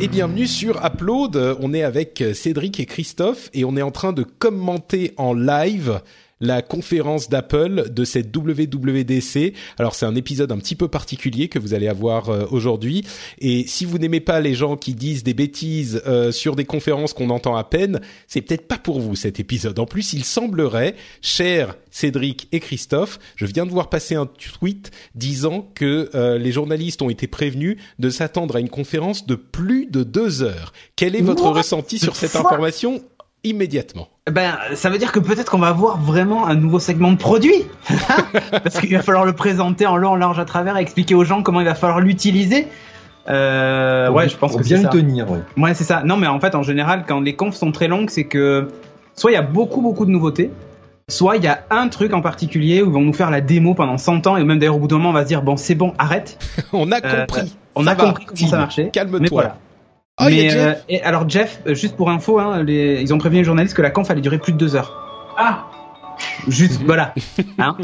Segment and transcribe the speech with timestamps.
[0.00, 1.56] Et bienvenue sur Upload.
[1.60, 6.00] On est avec Cédric et Christophe et on est en train de commenter en live
[6.40, 9.54] la conférence d'Apple de cette WWDC.
[9.78, 13.04] Alors c'est un épisode un petit peu particulier que vous allez avoir euh, aujourd'hui
[13.38, 17.12] et si vous n'aimez pas les gens qui disent des bêtises euh, sur des conférences
[17.12, 19.78] qu'on entend à peine, c'est peut-être pas pour vous cet épisode.
[19.78, 24.90] En plus, il semblerait, cher Cédric et Christophe, je viens de voir passer un tweet
[25.14, 29.86] disant que euh, les journalistes ont été prévenus de s'attendre à une conférence de plus
[29.86, 30.72] de deux heures.
[30.96, 33.02] Quel est votre What ressenti sur cette information
[33.44, 37.16] immédiatement Ben, ça veut dire que peut-être qu'on va avoir vraiment un nouveau segment de
[37.18, 37.66] produit.
[38.50, 41.24] Parce qu'il va falloir le présenter en long, en large, à travers, et expliquer aux
[41.24, 42.66] gens comment il va falloir l'utiliser.
[43.28, 44.88] Euh, ouais, je pense pour que bien le ça.
[44.88, 45.30] tenir.
[45.30, 45.38] Ouais.
[45.56, 46.02] Ouais, c'est ça.
[46.04, 48.68] Non, mais en fait, en général, quand les confs sont très longues, c'est que
[49.14, 50.50] soit il y a beaucoup, beaucoup de nouveautés,
[51.08, 53.74] soit il y a un truc en particulier où ils vont nous faire la démo
[53.74, 55.56] pendant 100 ans, et même d'ailleurs au bout d'un moment, on va se dire, bon,
[55.56, 56.38] c'est bon, arrête.
[56.72, 57.54] On a Euh, compris.
[57.74, 58.90] On Ça a va, compris comment ça marchait.
[58.92, 59.28] Calme-toi.
[59.30, 59.56] Voilà.
[60.20, 60.76] Il y a mais, Jeff.
[60.78, 63.76] euh, et alors Jeff, euh, juste pour info, hein, les, ils ont prévenu les journalistes
[63.76, 65.34] que la conf allait durer plus de deux heures.
[65.36, 65.64] Ah
[66.48, 67.14] Juste, voilà.
[67.58, 67.76] Hein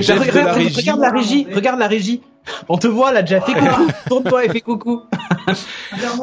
[0.00, 0.76] Jeff regarde, de la regarde- régie.
[0.76, 2.22] regarde la régie, regarde la régie.
[2.68, 3.44] On te voit là, Jeff.
[3.44, 3.86] Fais coucou.
[4.08, 5.02] Tourne-toi et fais coucou.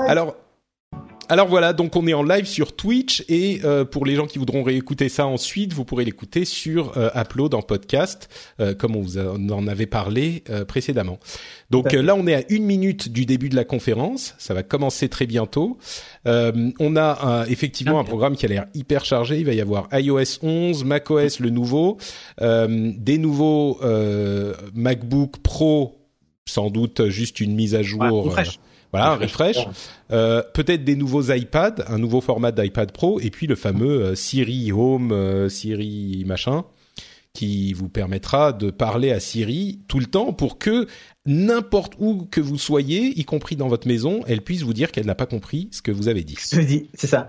[0.08, 0.36] Alors,
[1.30, 4.38] alors voilà, donc on est en live sur Twitch et euh, pour les gens qui
[4.38, 9.02] voudront réécouter ça ensuite, vous pourrez l'écouter sur euh, Upload en podcast, euh, comme on
[9.02, 11.20] vous a- on en avait parlé euh, précédemment.
[11.70, 14.64] Donc euh, là, on est à une minute du début de la conférence, ça va
[14.64, 15.78] commencer très bientôt.
[16.28, 19.40] Euh, on a un- effectivement un programme qui a l'air hyper chargé.
[19.40, 21.98] Il va y avoir iOS 11, macOS le nouveau,
[22.42, 25.96] euh, des nouveaux euh, MacBook Pro,
[26.46, 28.02] sans doute juste une mise à jour.
[28.28, 28.44] Ouais,
[28.96, 29.02] refresh.
[29.02, 29.58] voilà, un refresh.
[30.12, 34.16] Euh, peut-être des nouveaux iPads, un nouveau format d'iPad Pro, et puis le fameux euh,
[34.16, 36.64] Siri Home, euh, Siri machin,
[37.36, 40.88] qui vous permettra de parler à Siri tout le temps pour que
[41.26, 45.06] n'importe où que vous soyez, y compris dans votre maison, elle puisse vous dire qu'elle
[45.06, 46.38] n'a pas compris ce que vous avez dit.
[46.52, 47.28] Je dis, c'est ça.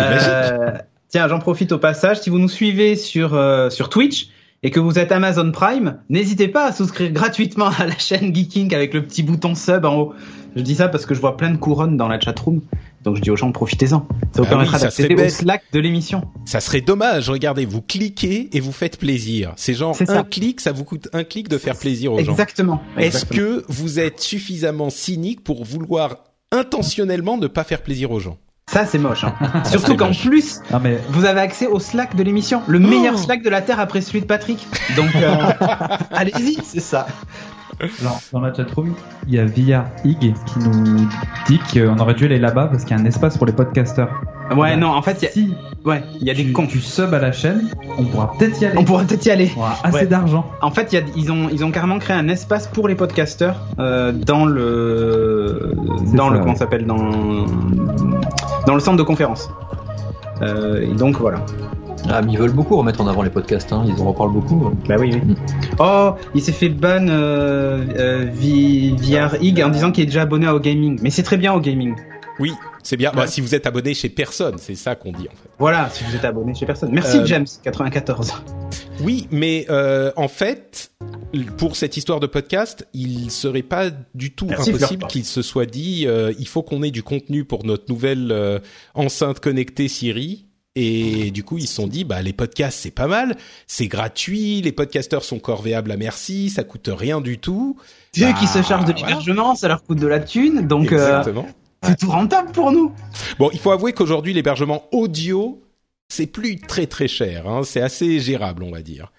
[0.00, 0.72] Euh,
[1.08, 2.20] tiens, j'en profite au passage.
[2.20, 4.28] Si vous nous suivez sur euh, sur Twitch
[4.62, 8.74] et que vous êtes Amazon Prime, n'hésitez pas à souscrire gratuitement à la chaîne Geeking
[8.74, 10.14] avec le petit bouton sub en haut.
[10.58, 12.60] Je dis ça parce que je vois plein de couronnes dans la chatroom.
[13.04, 14.06] Donc je dis aux gens, profitez-en.
[14.34, 15.28] Ça vous Ah permettra oui, d'accéder au.
[15.28, 16.22] Slack de l'émission.
[16.44, 17.30] Ça serait dommage.
[17.30, 19.52] Regardez, vous cliquez et vous faites plaisir.
[19.56, 20.18] C'est genre ça.
[20.18, 22.32] un clic, ça vous coûte un clic de faire plaisir aux gens.
[22.32, 22.82] Exactement.
[22.96, 26.16] Est-ce que vous êtes suffisamment cynique pour vouloir
[26.50, 28.36] intentionnellement ne pas faire plaisir aux gens?
[28.68, 29.24] Ça, c'est moche.
[29.24, 29.34] hein.
[29.64, 30.26] Surtout qu'en moche.
[30.26, 32.62] plus, Non mais vous avez accès au Slack de l'émission.
[32.66, 34.58] Le Oh meilleur Slack de la Terre après celui de Patrick.
[34.96, 35.36] Donc, euh,
[36.10, 36.58] allez-y.
[36.64, 37.06] c'est ça.
[38.00, 38.92] Alors, dans la chatroom,
[39.28, 41.06] il y a VR Ig qui nous
[41.46, 44.08] dit qu'on aurait dû aller là-bas parce qu'il y a un espace pour les podcasters.
[44.56, 46.66] Ouais, non, en fait, il y a, Si ouais, il y a des tu, cons.
[46.66, 47.68] tu sub à la chaîne,
[47.98, 48.78] on pourra peut-être y aller.
[48.78, 49.52] On pourra peut-être y aller.
[49.56, 50.06] On aura assez Ouais.
[50.06, 50.46] d'argent.
[50.60, 52.94] En fait, il y a, ils ont ils ont carrément créé un espace pour les
[52.96, 55.72] podcasteurs euh, dans le
[56.14, 57.46] dans ça, le comment ça s'appelle dans
[58.66, 59.50] dans le centre de conférence.
[60.42, 61.38] Euh, et donc voilà.
[62.08, 63.72] Ah, mais ils veulent beaucoup remettre en avant les podcasts.
[63.72, 63.84] Hein.
[63.86, 64.70] Ils en reparlent beaucoup.
[64.88, 65.34] Bah oui oui.
[65.78, 70.22] Oh, il s'est fait ban euh, euh, vi- VR Ig en disant qu'il est déjà
[70.22, 70.98] abonné au gaming.
[71.02, 71.94] Mais c'est très bien au gaming.
[72.40, 72.52] Oui,
[72.84, 73.10] c'est bien.
[73.12, 75.50] Bah, si vous êtes abonné chez personne, c'est ça qu'on dit en fait.
[75.58, 76.90] Voilà, si vous êtes abonné chez personne.
[76.92, 78.32] Merci Euh, James 94.
[79.02, 80.92] Oui, mais euh, en fait,
[81.56, 85.66] pour cette histoire de podcast, il serait pas du tout Merci, impossible qu'il se soit
[85.66, 88.58] dit euh, il faut qu'on ait du contenu pour notre nouvelle euh,
[88.94, 90.44] enceinte connectée Siri.
[90.80, 94.60] Et du coup, ils se sont dit, bah les podcasts c'est pas mal, c'est gratuit,
[94.62, 97.76] les podcasteurs sont corvéables à merci, ça coûte rien du tout.
[98.12, 100.92] C'est eux Bah, qui se chargent de l'hébergement, ça leur coûte de la thune, donc
[100.92, 101.22] euh,
[101.82, 102.92] c'est tout rentable pour nous.
[103.40, 105.60] Bon, il faut avouer qu'aujourd'hui, l'hébergement audio,
[106.08, 107.48] c'est plus très très cher.
[107.48, 107.62] Hein.
[107.64, 109.10] C'est assez gérable, on va dire.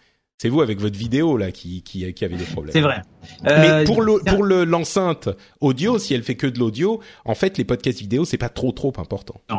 [0.41, 2.71] C'est vous avec votre vidéo là qui qui, qui avez des problèmes.
[2.71, 3.01] C'est vrai.
[3.43, 5.27] Mais Euh, pour le pour le l'enceinte
[5.59, 8.71] audio, si elle fait que de l'audio, en fait, les podcasts vidéo, c'est pas trop
[8.71, 9.41] trop important.
[9.51, 9.55] Euh,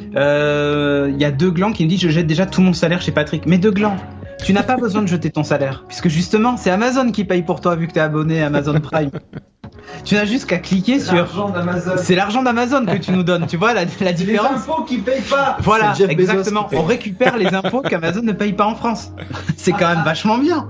[0.00, 3.12] Il y a deux glands qui me disent je jette déjà tout mon salaire chez
[3.12, 3.46] Patrick.
[3.46, 3.96] Mais deux glands,
[4.44, 7.60] tu n'as pas besoin de jeter ton salaire, puisque justement c'est Amazon qui paye pour
[7.60, 9.10] toi vu que t'es abonné à Amazon Prime.
[10.04, 11.50] tu n'as juste qu'à cliquer sur.
[11.52, 11.92] d'Amazon.
[11.96, 14.68] C'est l'argent d'Amazon que tu nous donnes, tu vois la, la différence.
[14.68, 15.56] impôts qui payent pas.
[15.60, 16.68] Voilà, exactement.
[16.72, 19.12] On récupère les impôts qu'Amazon ne paye pas en France.
[19.56, 20.66] C'est quand même vachement bien.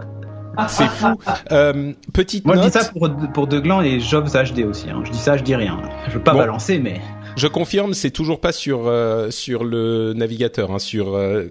[0.66, 1.06] C'est fou.
[1.52, 4.90] Euh, petite Moi, je dis ça pour, pour Deglan et Jobs HD aussi.
[4.90, 5.02] Hein.
[5.04, 5.78] Je dis ça, je dis rien.
[6.08, 6.38] Je veux pas Bon.
[6.38, 7.00] balancer, mais.
[7.38, 11.46] Je confirme, c'est toujours pas sur euh, sur le navigateur, hein, sur euh,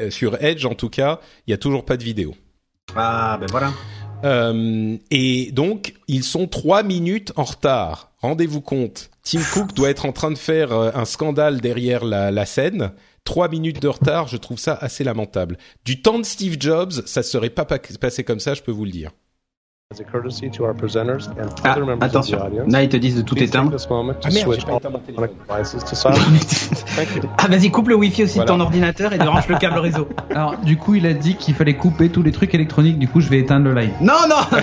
[0.00, 2.34] euh, sur Edge en tout cas, il y a toujours pas de vidéo.
[2.94, 3.72] Ah, ben voilà.
[4.24, 8.12] Euh, et donc, ils sont trois minutes en retard.
[8.18, 9.10] Rendez-vous compte.
[9.24, 12.92] Tim Cook doit être en train de faire un scandale derrière la, la scène.
[13.24, 15.58] Trois minutes de retard, je trouve ça assez lamentable.
[15.84, 18.84] Du temps de Steve Jobs, ça serait pas pa- passé comme ça, je peux vous
[18.84, 19.10] le dire.
[21.64, 22.38] Ah, other members of the attention.
[22.40, 23.70] audience, Là, ils te disent de tout éteindre.
[24.24, 24.28] Ah.
[27.38, 28.52] Ah, vas-y, coupe le wifi aussi Voilà.
[28.52, 30.08] de ton ordinateur et débranche le câble réseau.
[30.30, 32.98] Alors, du coup, il a dit qu'il fallait couper tous les trucs électroniques.
[32.98, 33.92] Du coup, je vais éteindre le live.
[34.00, 34.58] Non, non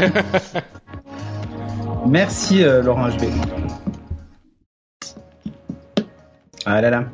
[2.08, 3.24] Merci, euh, Laurent HB.
[6.66, 7.06] Ah là là.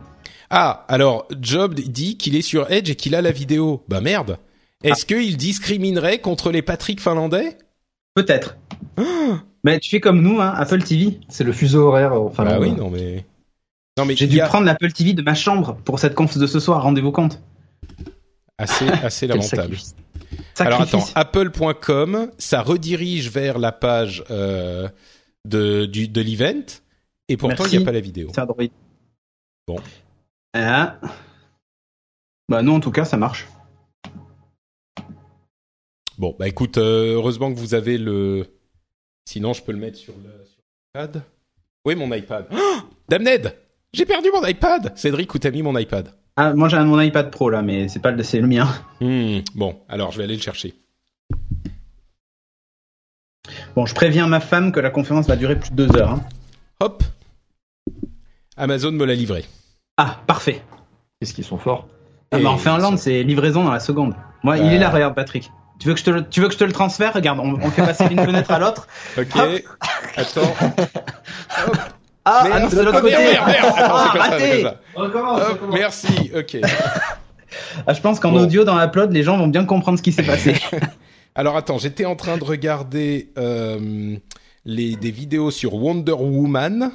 [0.49, 3.83] Ah, alors Job dit qu'il est sur Edge et qu'il a la vidéo.
[3.87, 4.37] Bah merde.
[4.83, 7.57] Est-ce qu'il discriminerait contre les Patrick finlandais?
[8.15, 8.57] Peut-être.
[9.63, 11.19] Mais tu fais comme nous, hein, Apple TV.
[11.29, 12.13] C'est le fuseau horaire.
[12.13, 13.25] euh, Enfin, Bah oui, non mais
[13.97, 16.45] non mais J'ai dû a prendre l'Apple TV de ma chambre pour cette conf de
[16.47, 17.41] ce soir, rendez-vous compte.
[18.57, 19.75] assez assez lamentable.
[19.77, 19.95] sacrifice.
[20.59, 24.87] Alors attends, apple.com, ça redirige vers la page euh,
[25.45, 26.65] de du de l'event
[27.29, 28.29] et pourtant il n'y a pas la vidéo.
[28.35, 28.65] C'est Android.
[29.67, 29.77] Bon.
[30.53, 30.97] Ah.
[32.49, 33.47] Bah non, en tout cas, ça marche.
[36.17, 38.47] Bon, bah écoute, euh, heureusement que vous avez le
[39.25, 40.61] sinon je peux le mettre sur le sur
[40.95, 41.23] l'iPad.
[41.85, 42.47] Oui, mon iPad.
[42.51, 42.77] Oh
[43.09, 43.53] Damned
[43.93, 44.97] J'ai perdu mon iPad.
[44.97, 46.09] Cédric, où t'as mis mon iPad?
[46.37, 48.67] Ah, moi j'ai un- mon iPad Pro là, mais c'est pas le, c'est le mien.
[49.01, 50.73] Hmm, Bon, alors je vais aller le chercher.
[53.75, 56.11] Bon, je préviens ma femme que la conférence va durer plus de deux heures.
[56.11, 56.23] hein.
[56.79, 57.03] Hop.
[58.57, 59.45] Amazon me l'a livré.
[59.97, 60.61] Ah, parfait.
[61.19, 61.87] Qu'est-ce qu'ils sont forts?
[62.31, 64.15] Ah, bah, en Finlande, c'est livraison dans la seconde.
[64.43, 65.51] Moi, il est là, regarde, Patrick.
[65.79, 67.13] Tu veux que je te le, tu veux que je te le transfère?
[67.13, 68.87] Regarde, on, on fait passer d'une fenêtre à l'autre.
[69.17, 69.63] Ok.
[70.15, 70.53] Attends.
[72.27, 73.17] Ah, Merde, ah non, c'est de l'autre côté.
[73.17, 73.73] merde, merde.
[73.77, 74.61] Attends, Ah, ça, raté.
[74.63, 74.79] ça.
[74.95, 76.31] Hop, merci.
[76.35, 76.57] Ok.
[77.87, 78.41] Ah, je pense qu'en Bon.
[78.41, 80.55] audio dans Upload, les gens vont bien comprendre ce qui s'est passé.
[81.35, 84.17] Alors attends, j'étais en train de regarder euh,
[84.65, 86.91] les des vidéos sur Wonder Woman.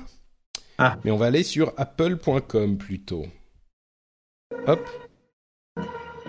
[0.76, 0.96] Ah.
[1.04, 3.24] Mais on va aller sur apple.com plutôt.
[4.66, 4.86] Hop.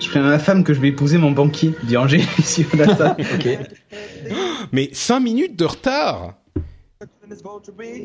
[0.02, 2.96] Je préviens ma femme que je vais épouser mon banquier, dit Angers, si on a
[2.96, 3.16] ça.
[3.36, 3.48] Ok.
[4.72, 6.36] Mais 5 minutes de retard.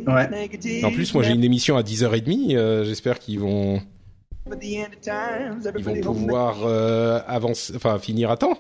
[0.07, 0.29] Ouais.
[0.85, 2.57] En plus, moi j'ai une émission à 10h30.
[2.57, 3.81] euh, J'espère qu'ils vont
[4.63, 8.57] ils vont pouvoir euh, avancer, enfin finir à temps.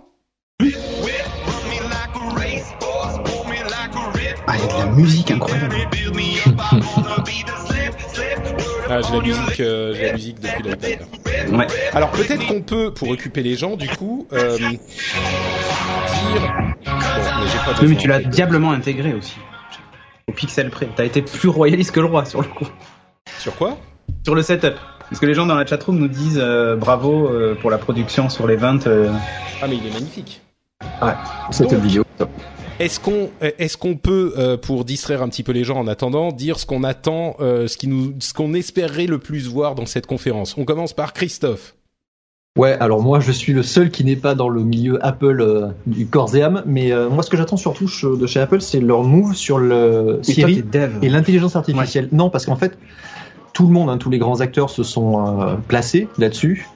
[4.49, 5.77] Ah, il y a de la musique incroyable.
[8.89, 10.99] Ah, j'ai la musique, euh, j'ai la musique depuis l'iPad.
[11.51, 11.59] là.
[11.59, 11.67] Ouais.
[11.93, 14.69] Alors peut-être qu'on peut, pour occuper les gens, du coup, euh, dire.
[16.85, 16.93] Bon,
[17.41, 18.29] mais j'ai pas Oui, mais tu l'as en fait.
[18.29, 19.37] diablement intégré aussi.
[20.29, 20.89] Au pixel près.
[20.95, 22.67] T'as été plus royaliste que le roi sur le coup.
[23.39, 23.77] Sur quoi?
[24.25, 24.75] Sur le setup.
[25.09, 28.29] Parce que les gens dans la chatroom nous disent euh, bravo euh, pour la production
[28.29, 28.87] sur les 20.
[28.87, 29.11] euh.
[29.63, 30.41] Ah, mais il est magnifique.
[31.51, 32.05] C'était Donc- vidéo.
[32.79, 36.31] Est-ce qu'on est-ce qu'on peut, euh, pour distraire un petit peu les gens en attendant,
[36.31, 39.87] dire ce qu'on attend, euh, ce qui nous, ce qu'on espérerait le plus voir dans
[39.87, 40.57] cette conférence?
[40.59, 41.75] On commence par Christophe.
[42.57, 45.69] Ouais, alors moi je suis le seul qui n'est pas dans le milieu Apple euh,
[45.87, 47.87] du corps et âme, mais euh, moi ce que j'attends surtout
[48.17, 50.65] de chez Apple, c'est leur move sur le Siri
[51.03, 52.09] et l'intelligence artificielle.
[52.13, 52.79] Non, parce qu'en fait,
[53.53, 56.67] tout le monde, hein, tous les grands acteurs se sont euh, placés là-dessus,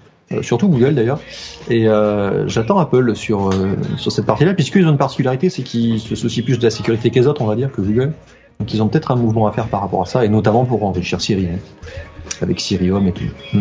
[0.43, 1.21] surtout Google d'ailleurs.
[1.69, 6.01] Et euh, j'attends Apple sur euh, sur cette partie-là, puisqu'ils ont une particularité, c'est qu'ils
[6.01, 8.13] se soucient plus de la sécurité que les autres, on va dire, que Google.
[8.59, 10.85] Donc ils ont peut-être un mouvement à faire par rapport à ça, et notamment pour
[10.85, 11.59] enrichir Siri, hein,
[12.43, 13.25] avec Siri Home et tout.
[13.53, 13.61] Mm.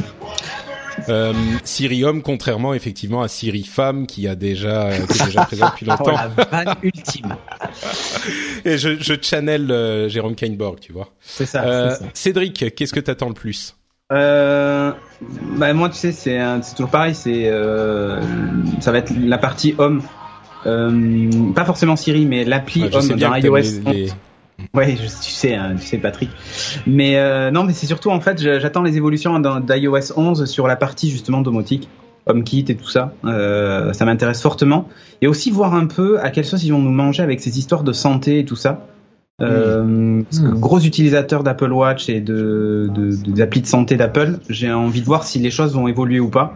[1.08, 1.34] Euh,
[1.64, 5.86] Siri homme, contrairement effectivement à Siri femme, qui a déjà, qui est déjà présent depuis
[5.88, 6.12] Oh, longtemps.
[6.12, 7.36] la vanne ultime.
[8.66, 11.08] Et je, je channel euh, Jérôme Kainborg, tu vois.
[11.22, 11.64] C'est ça.
[11.64, 12.10] Euh, c'est ça.
[12.14, 13.76] Cédric, qu'est-ce que t'attends le plus?
[14.12, 14.92] Euh,
[15.58, 16.40] bah moi tu sais c'est
[16.76, 18.20] toujours pareil c'est euh,
[18.80, 20.02] ça va être la partie homme.
[20.66, 24.12] Euh, pas forcément Siri mais l'appli Je homme dans iOS les- les-
[24.74, 26.30] ouais je, tu sais hein, tu sais Patrick.
[26.88, 30.68] Mais euh, non mais c'est surtout en fait j'attends les évolutions dans- d'iOS 11 sur
[30.68, 31.88] la partie justement domotique
[32.26, 33.14] HomeKit et tout ça.
[33.26, 34.88] Euh, ça m'intéresse fortement.
[35.22, 37.84] Et aussi voir un peu à quelle sauce ils vont nous manger avec ces histoires
[37.84, 38.86] de santé et tout ça
[39.42, 40.24] euh, Hmm.
[40.60, 45.02] gros utilisateur d'Apple Watch et de, de, de- des applis de santé d'Apple, j'ai envie
[45.02, 46.56] de voir si les choses vont évoluer ou pas.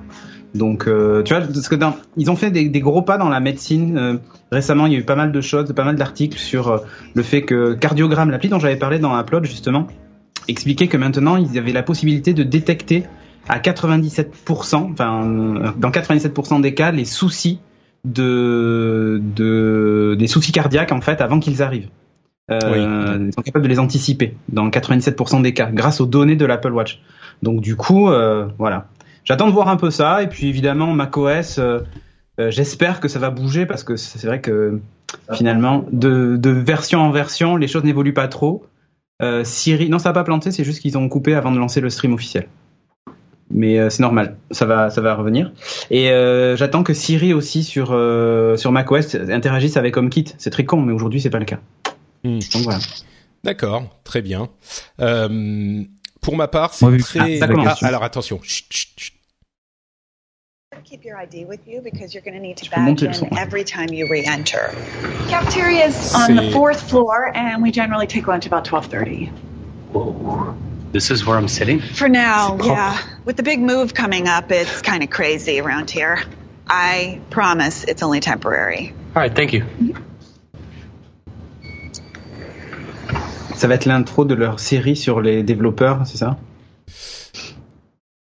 [0.54, 3.30] Donc, euh, tu vois, parce que dans, ils ont fait des, des gros pas dans
[3.30, 3.98] la médecine.
[3.98, 4.18] euh,
[4.52, 6.78] récemment, il y a eu pas mal de choses, pas mal d'articles sur euh,
[7.16, 9.88] le fait que Cardiogramme, l'appli dont j'avais parlé dans Upload justement,
[10.48, 13.06] expliquait que maintenant ils avaient la possibilité de détecter
[13.50, 17.60] à 97%, enfin, euh, dans 97% des cas, les soucis
[18.06, 21.88] de, de des soucis cardiaques en fait avant qu'ils arrivent.
[22.52, 26.74] Euh, sont capables de les anticiper dans 97% des cas grâce aux données de l'Apple
[26.74, 27.02] Watch.
[27.42, 28.88] Donc du coup, euh, voilà.
[29.24, 31.58] J'attends de voir un peu ça et puis évidemment macOS.
[31.58, 31.80] Euh,
[32.40, 34.80] euh, J'espère que ça va bouger parce que c'est vrai que
[35.32, 38.66] finalement de, de version en version, les choses n'évoluent pas trop.
[39.44, 41.90] Siri, non, ça va pas planter, c'est juste qu'ils ont coupé avant de lancer le
[41.90, 42.50] stream officiel.
[43.50, 45.54] Mais c'est normal, ça va, ça va revenir.
[45.92, 46.10] Et
[46.58, 47.98] j'attends que Siri aussi sur
[48.58, 50.34] sur macOS interagisse avec HomeKit.
[50.38, 51.60] C'est très con, mais aujourd'hui c'est pas le cas.
[52.24, 52.39] Hmm.
[52.53, 52.80] Donc voilà.
[53.44, 54.50] D'accord, très bien.
[55.01, 55.84] Euh,
[56.22, 57.39] pour ma part, c'est très.
[57.42, 57.75] Ah.
[57.82, 58.39] Ah, alors attention.
[58.42, 59.13] Chut, chut, chut.
[60.86, 63.30] Keep your ID with you because you're going to need to le in son.
[63.38, 64.74] every time you re-enter.
[65.30, 69.30] Cafeteria is on the fourth floor, and we generally take lunch about 12:30.
[69.92, 70.56] Whoa.
[70.92, 71.80] This is where I'm sitting?
[71.80, 72.98] For now, yeah.
[73.25, 76.22] With the big move coming up, it's kind of crazy around here.
[76.68, 78.94] I promise it's only temporary.
[79.15, 79.65] All right, thank you.
[83.55, 86.38] Ça va être l'intro de leur série sur les développeurs, c'est ça?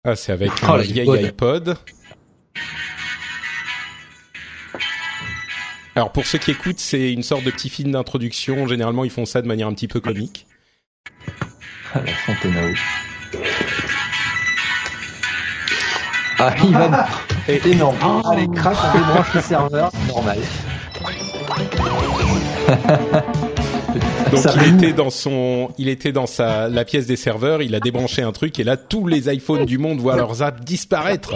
[0.04, 1.76] Ah, c'est avec Oh, un vieil iPod.
[5.94, 8.66] Alors pour ceux qui écoutent, c'est une sorte de petit film d'introduction.
[8.66, 10.46] Généralement, ils font ça de manière un petit peu comique.
[11.94, 12.74] Ah, la Fontenao.
[16.38, 17.08] Ah, il va.
[17.48, 17.96] Et- énorme.
[18.30, 20.38] Allez, crac, on débranche le serveur, normal.
[24.30, 24.76] Donc Ça il rime.
[24.78, 27.62] était dans son, il était dans sa la pièce des serveurs.
[27.62, 30.60] Il a débranché un truc et là tous les iPhones du monde voient leurs apps
[30.64, 31.32] disparaître.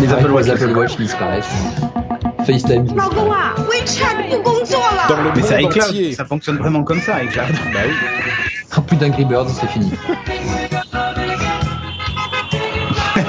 [0.00, 1.46] Les Apple Watch, les Apple Watch disparaissent.
[2.46, 2.84] FaceTime.
[2.86, 3.08] Dans
[5.22, 7.46] le Mais c'est iCloud, ça fonctionne vraiment comme ça, iCloud.
[7.72, 7.94] Bah oui.
[8.70, 9.90] Sans plus d'Angry Birds, c'est fini.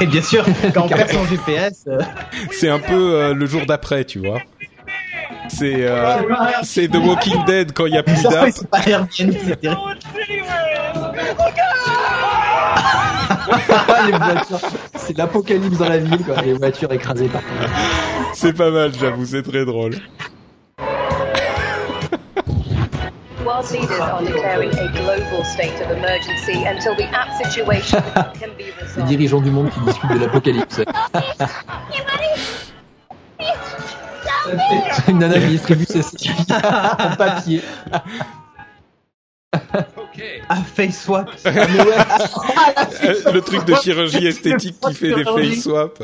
[0.02, 2.00] Et bien sûr, quand on perd son GPS, euh,
[2.52, 4.40] C'est un peu euh, le jour d'après, tu vois.
[5.50, 6.18] C'est euh,
[6.64, 8.50] c'est The Walking Dead quand il y a plus d'app.
[8.54, 9.10] c'est pas Airbnb,
[9.46, 9.82] c'est terrible.
[14.06, 14.60] les voitures,
[14.96, 16.42] c'est l'apocalypse dans la ville, quoi.
[16.42, 17.42] Les voitures écrasées par
[18.34, 19.96] C'est pas mal, j'avoue, c'est très drôle.
[23.46, 28.02] Whilst leaders are declaring a global state of emergency until the app situation
[28.40, 29.08] can be les resolved.
[29.08, 30.82] dirigeants du monde qui discutent de l'apocalypse.
[35.08, 36.02] Une nana qui distribue ses
[36.52, 37.62] en papier.
[40.50, 41.30] Ah, face swap.
[41.46, 46.04] Le truc de chirurgie esthétique qui fait des face swap.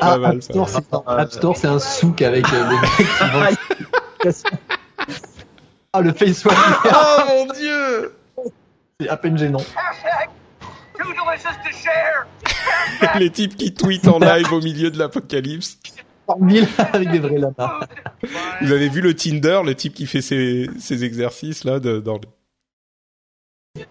[0.00, 2.90] Ah, mal, App Store, c'est un, App Store, c'est un souk avec euh, des mecs
[2.96, 3.56] qui vendent.
[5.92, 8.12] Ah, le face swap, Oh mon dieu
[9.00, 9.62] c'est à peine gênant.
[13.18, 15.78] Les types qui tweetent en live au milieu de l'apocalypse.
[16.92, 17.36] Avec des vrais.
[18.62, 22.14] Vous avez vu le Tinder, le type qui fait ses, ses exercices là de, dans
[22.14, 22.20] le...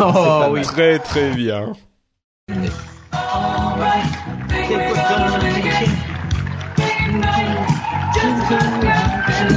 [0.00, 0.62] Oh oui.
[0.62, 1.74] Très très bien.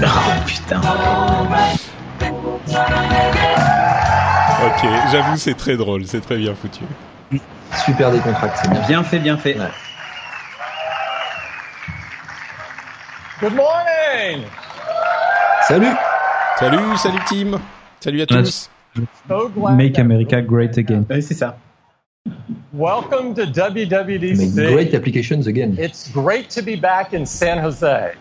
[0.03, 0.81] Oh putain.
[4.65, 6.83] Ok, j'avoue c'est très drôle, c'est très bien foutu.
[7.85, 8.81] Super décontracté, c'est bien.
[8.87, 9.57] Bien fait, bien fait.
[9.57, 9.69] Ouais.
[15.67, 15.93] Salut
[16.57, 17.59] Salut, salut team
[17.99, 18.43] Salut à Ouais.
[18.43, 18.69] tous
[19.75, 21.03] Make America Great Again.
[21.09, 21.57] Oui, c'est ça.
[22.73, 24.55] Welcome to Mais WWDC.
[24.73, 25.75] great applications again.
[25.77, 28.13] It's great to be back in San Jose,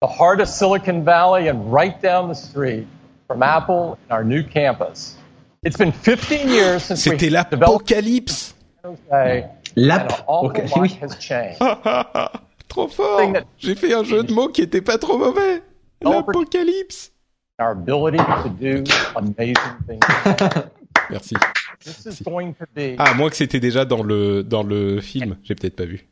[0.00, 2.86] the heart of Silicon Valley and right down the street
[3.28, 5.16] from Apple and our new campus.
[5.62, 8.96] It's been 15 years since we C'était developed l'apocalypse San
[9.76, 10.24] L'app.
[10.26, 10.58] Ok,
[11.02, 11.60] has changed.
[12.68, 13.20] Trop fort
[13.58, 15.62] J'ai fait un jeu de mots qui était pas trop mauvais
[16.02, 17.12] L'apocalypse
[17.60, 18.82] Our ability to do
[19.14, 19.54] amazing
[19.88, 20.00] things.
[21.08, 21.36] Merci.
[21.84, 25.36] This is going to be Ah, moins que c'était déjà dans le, dans le film,
[25.44, 26.04] j'ai peut-être pas vu.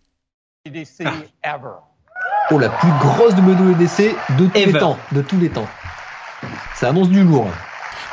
[0.66, 1.00] WWDC
[1.42, 1.74] ever.
[2.52, 4.72] Oh, la plus grosse WWDC de tous Ever.
[4.72, 4.96] les temps.
[5.10, 5.66] De tous les temps.
[6.76, 7.48] Ça annonce du lourd.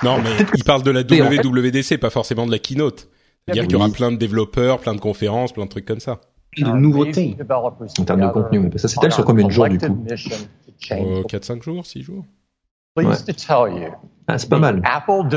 [0.01, 3.09] Non, mais il parle de la Mais en fait- WWDC, pas forcément de la keynote.
[3.45, 6.19] C'est-à-dire qu'il y aura plein de développeurs, plein de conférences, plein de trucs comme ça.
[6.57, 7.37] De nouveautés.
[7.99, 10.05] En termes de contenu, mais ça s'étale sur combien de jours, du coup
[10.91, 12.23] Euh, the 4-5 jours, 6 jours.
[12.95, 13.91] Pleased to tell you,
[14.27, 14.81] Ah, c'est pas mal.
[14.83, 15.27] Apple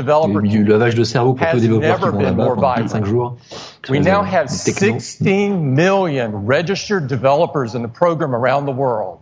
[0.41, 2.55] Du, lavage de cerveau pour has tous les développeurs qui never vont been là-bas more
[2.55, 2.99] pendant vibrant.
[2.99, 3.37] 4-5 jours.
[3.89, 4.99] we now have les technos.
[4.99, 9.19] 16 million registered developers in the program around the world.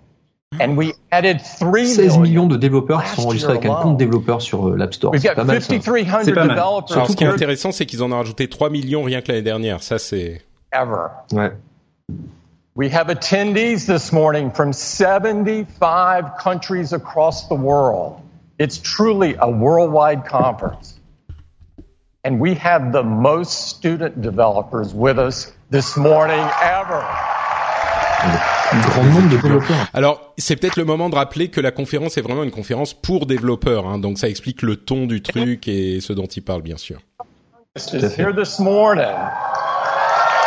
[0.60, 2.21] And we added 3 16 million.
[2.21, 5.12] millions de développeurs qui sont enregistrés avec un compte développeur sur euh, l'App Store.
[5.13, 5.67] We've C'est got pas mal ça.
[5.69, 6.57] 5,300 C'est pas mal.
[6.57, 9.29] developers Alors, ce qui est intéressant, c'est qu'ils en ont rajouté 3 millions rien que
[9.29, 9.81] l'année dernière.
[9.83, 10.41] Ça, c'est...
[10.74, 11.07] ever.
[11.33, 11.51] Ouais.
[12.73, 18.21] We have attendees this morning from 75 countries across the world.
[18.57, 20.97] It's truly a worldwide conference.
[22.23, 27.03] And we have the most student developers with us this morning ever.
[28.71, 29.89] Grand nombre de développeurs.
[29.93, 33.25] Alors, c'est peut-être le moment de rappeler que la conférence est vraiment une conférence pour
[33.25, 33.87] développeurs.
[33.87, 36.99] Hein, donc, ça explique le ton du truc et ce dont il parle, bien sûr.
[37.75, 39.15] is here this morning.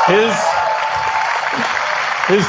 [0.06, 0.32] His,
[2.30, 2.40] Ils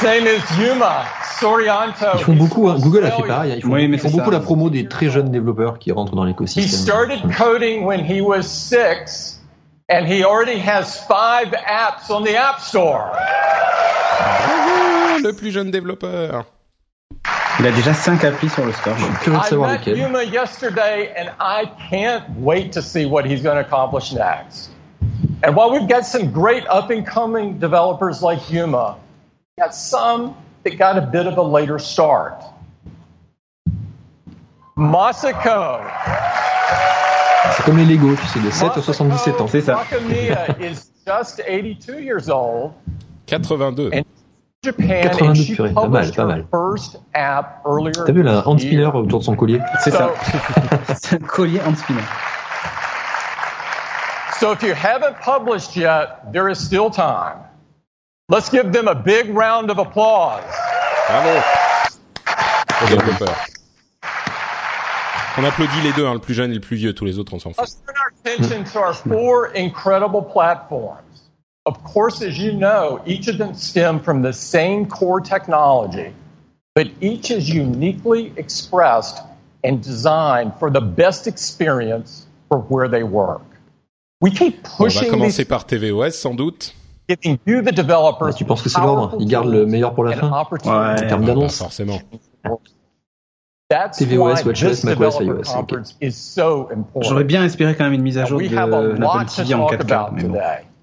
[2.20, 2.76] font beaucoup, hein.
[2.80, 3.54] Google a fait pareil, hein.
[3.56, 6.14] ils font, Oui, mais ils font beaucoup la promo des très jeunes développeurs qui rentrent
[6.14, 6.66] dans He l'écosystème.
[6.66, 9.40] started coding when he was six,
[9.90, 13.10] and he already has five apps on the App Store.
[14.18, 16.46] Bravo, le plus jeune développeur.
[17.58, 18.94] Il a déjà 5 applis sur le store.
[18.98, 19.98] Je suis curieux de I savoir met lesquels.
[19.98, 24.70] Yuma yesterday, and I can't wait to see what he's going to accomplish next.
[25.42, 28.96] And while we've got some great up and coming developers like Yuma,
[29.58, 32.44] we've got some that got a bit of a later start.
[34.76, 35.80] Masako.
[37.56, 39.46] C'est comme les Lego, tu sais, de 7 à 77 ans.
[39.48, 39.76] C'est ça.
[39.76, 42.74] Makamiya is just 82 years old.
[43.28, 43.92] 82.
[43.94, 44.04] And
[44.62, 46.44] Japan, 82, and she purée, pas mal, pas mal.
[46.50, 48.04] first app earlier.
[48.04, 48.72] T'as vu la hand this year.
[48.72, 50.12] spinner autour de son collier C'est ça.
[51.00, 52.04] C'est un collier en spinner.
[54.38, 57.38] so if you haven't published yet, there is still time.
[58.28, 60.42] Let's give them a big round of applause.
[61.06, 61.40] Bravo.
[65.38, 66.92] On applaudit les deux, hein, le plus jeune et le plus vieux.
[66.92, 67.60] Tous les autres, on s'en fout.
[67.60, 71.30] Let's turn our attention to our four incredible platforms.
[71.66, 76.12] Of course, as you know, each of them stem from the same core technology,
[76.74, 79.22] but each is uniquely expressed
[79.62, 83.42] and designed for the best experience for where they work.
[84.20, 86.74] We keep Bon, on va pushing commencer these, par TVOS, sans doute.
[87.08, 90.68] Ah, Tu penses que c'est l'ordre Ils gardent le meilleur pour la fin opportunities.
[90.70, 91.98] En termes Bah, d'annonce forcément.
[93.68, 96.40] TvOS, WatchOS, macOS, iOS.
[97.00, 98.98] J'aurais bien espéré quand même une mise à jour de l'Apple
[99.34, 99.92] TV en talk 4K.
[99.92, 100.38] about Mais bon.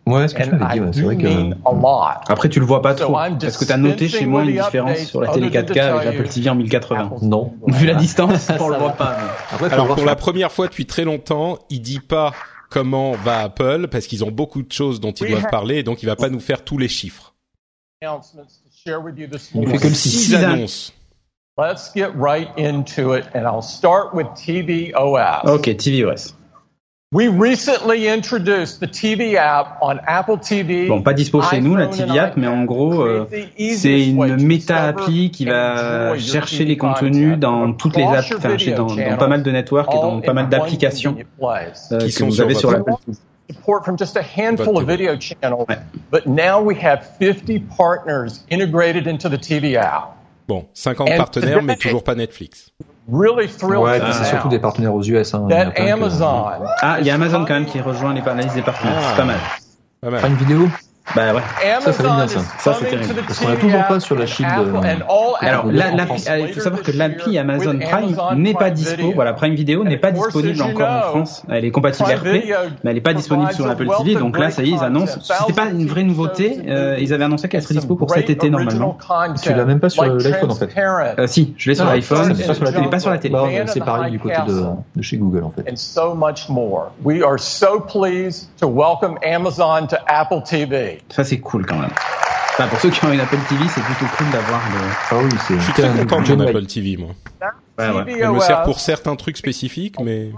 [0.05, 1.27] Ouais, ce que tu m'avais dit, ouais, c'est vrai que.
[2.27, 3.13] Après, tu le vois pas trop.
[3.13, 6.49] Parce que t'as noté chez moi une différence sur la télé 4K avec l'Apple TV
[6.49, 7.11] en 1080.
[7.21, 7.53] Non.
[7.67, 9.15] Vu la distance, on le voit pas.
[9.17, 12.33] mais- Après, Alors pour la première fois depuis très longtemps, il dit pas
[12.73, 16.01] comment va Apple parce qu'ils ont beaucoup de choses dont ils doivent parler et donc
[16.01, 17.35] il va pas nous faire tous les chiffres.
[18.01, 18.09] Il
[19.79, 20.93] fait le Six annonces.
[21.55, 25.45] Let's get right into it, and I'll start with tvOS.
[25.45, 26.33] Ok, tvOS.
[27.13, 30.87] We recently introduced the TV app on Apple TV.
[30.87, 33.27] Bon, pas dispo chez nous, la TV app, mais en gros, euh,
[33.75, 39.17] c'est une méta-appli qui va chercher les contenus dans toutes les apps, enfin, dans, dans
[39.17, 42.45] pas mal de networks et dans pas mal d'applications euh, Qui que sont vous sur
[42.45, 43.17] avez sur l'Apple TV.
[43.51, 45.77] support from just a handful of Votre- video channels, Ouais.
[46.11, 50.15] but now we have 50 partners integrated into the TV app.
[50.47, 52.71] Bon, 50 And partenaires mais toujours pas Netflix.
[53.11, 55.33] Really thrilled Ouais, c'est surtout des partenaires aux US.
[55.33, 55.45] Hein.
[55.49, 56.45] Il y en a that plein que- Amazon.
[56.81, 58.95] Ah, il y a Amazon quand même qui rejoint les liste des partenaires.
[58.97, 59.07] Ah.
[59.09, 59.39] C'est pas mal.
[60.01, 60.19] Pas mal.
[60.21, 60.69] Prime Vidéo?
[61.15, 61.41] Bah ouais.
[61.81, 62.39] Ça, ça bien, ça.
[62.39, 63.13] Amazon Ça, c'est terrible.
[63.27, 64.79] Parce qu'on a TV toujours pas sur la in Shield, Apple euh,
[65.41, 66.27] Alors, Apple la- l'appli- France.
[66.29, 68.95] euh, il faut savoir que l'appli Amazon Prime Amazon n'est pas dispo.
[68.95, 69.11] Video.
[69.13, 71.43] Voilà, Prime Vidéo n'est pas disponible encore en France.
[71.49, 74.15] Elle est compatible Video mais elle n'est pas disponible sur provides l'Apple a TV.
[74.19, 75.19] Donc là, ça y est, ils annoncent.
[75.21, 76.59] C'était pas une vraie nouveauté.
[76.67, 78.97] euh, ils avaient annoncé qu'elle serait dispo pour cet été normalement.
[79.41, 80.69] Tu l'as même pas sur l'iPhone, en fait.
[80.77, 82.89] Euh, si, je l'ai sur l'iPhone, c'est pas sur la mais télé.
[82.89, 83.33] pas sur la télé.
[83.33, 84.63] Bah, c'est pareil du côté de,
[84.95, 85.69] de chez Google en fait.
[85.69, 86.91] and so much more.
[87.03, 90.92] We are so pleased to welcome Amazon to Apple TV.
[91.09, 91.91] Ça, c'est cool quand même.
[92.53, 94.79] Enfin, pour ceux qui ont une Apple TV, c'est plutôt cool d'avoir le.
[95.09, 95.55] Ah oui, c'est.
[95.55, 97.09] Je suis très content de mon Apple TV, moi.
[97.77, 98.19] Ouais, ouais.
[98.21, 100.31] Elle me sert pour certains trucs spécifiques, mais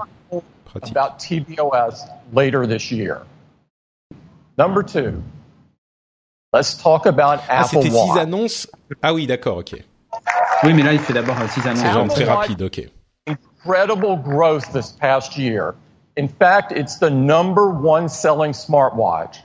[0.63, 0.95] pratique.
[0.95, 3.21] about tvOS later this year.
[4.57, 5.21] Number two,
[6.53, 8.69] let's talk about Ah, Apple c'était six annonces.
[9.01, 9.75] Ah oui, d'accord, ok.
[10.63, 11.79] Oui, mais là, il fait d'abord 6 annonces.
[11.79, 12.89] C'est genre très rapide, ok.
[13.27, 15.75] Incredible growth this past year.
[16.17, 19.43] In fact, it's the number one selling smartwatch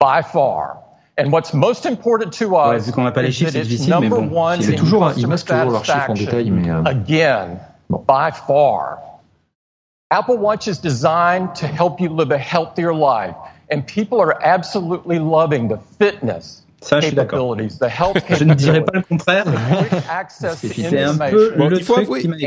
[0.00, 0.78] by far.
[1.18, 3.62] And what's most important to Ouais, us vu qu'on n'a pas les is chiffres, c'est
[3.62, 6.38] difficile, mais number bon, in toujours, ils masquent toujours leurs chiffres en satisfaction.
[6.38, 8.04] détail, mais, euh, Again, bon.
[8.06, 8.98] by far.
[10.10, 13.34] Apple Watch is designed to help you live a healthier life.
[13.72, 17.56] And people are absolutely loving the fitness Ça, je suis d'accord.
[17.56, 19.44] capabilities, the health Je ne dirais pas le contraire.
[19.44, 21.54] quick access to C'est un peu.
[21.56, 22.46] Bon, le il faut truc avouer- qui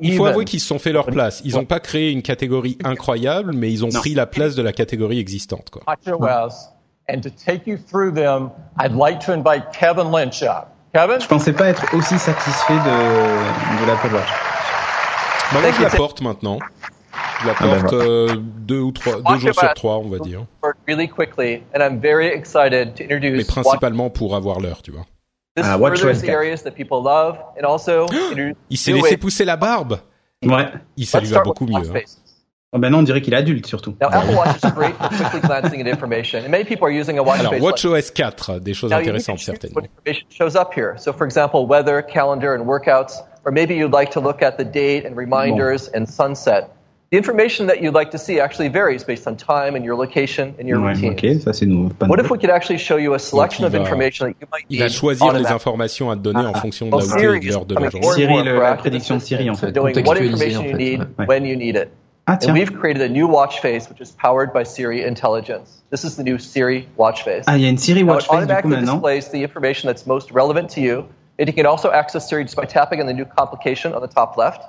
[0.00, 1.40] Il faut avouer qu'ils se sont fait leur place.
[1.44, 4.72] Ils n'ont pas créé une catégorie incroyable, mais ils ont pris la place de la
[4.72, 5.82] catégorie existante, quoi.
[7.12, 10.68] And to take you through them, I'd like to invite Kevin Lynch up.
[10.94, 11.20] Kevin?
[11.20, 14.28] Je pensais pas être aussi satisfait de, de l'Apple Watch.
[15.52, 16.58] Maintenant, je la porte maintenant.
[17.42, 20.18] Je la Ah, bah, porte euh, deux ou trois, deux jours sur trois, on va
[20.18, 20.44] dire.
[20.62, 25.06] work really quickly, and I'm very excited to Mais principalement pour avoir l'heure, tu vois.
[25.56, 26.30] this Ah, furthers WatchOS the 4.
[26.36, 29.98] areas that people love, and also introduce Il s'est laissé pousser la barbe.
[30.44, 30.68] Ouais.
[30.96, 31.76] Il ça lui va beaucoup mieux.
[31.76, 32.00] hein.
[32.72, 33.96] Oh, ben non, on dirait qu'il est adulte surtout.
[34.00, 37.18] Now, Apple Watch is great for quickly glancing at information, and many people are using
[37.18, 37.54] a watch Alors.
[37.54, 39.74] WatchOS 4, des choses Now, need intéressantes certainement.
[39.74, 40.94] what information shows up here.
[40.96, 44.64] So, for example, weather, calendar, and workouts, or maybe you'd like to look at the
[44.64, 46.68] date and reminders and sunset.
[47.10, 50.54] The information that you'd like to see actually varies based on time and your location
[50.60, 51.10] and your Ouais, routine.
[51.14, 51.88] ok, ça c'est nous.
[51.88, 52.26] Pas What nouveau.
[52.26, 54.64] if we could actually show you a selection of il va- information that you might
[54.70, 57.40] Il va need choisir les informations à te donner en fonction de Well, la et
[57.40, 58.12] de l'heure de la journée.
[58.14, 59.76] Siri, la prédiction de Siri, en fait.
[59.76, 61.26] What information you need ouais.
[61.26, 61.88] when you need it.
[62.30, 65.82] Ah And we've created a new watch face which is powered by Siri intelligence.
[65.90, 67.44] This is the new Siri watch face.
[67.48, 69.88] Ah, il y a une Siri Now, it Face du coup automatically displays the information
[69.88, 71.08] that's most relevant to you.
[71.40, 74.06] And you can also access Siri just by tapping on the new complication on the
[74.06, 74.62] top left.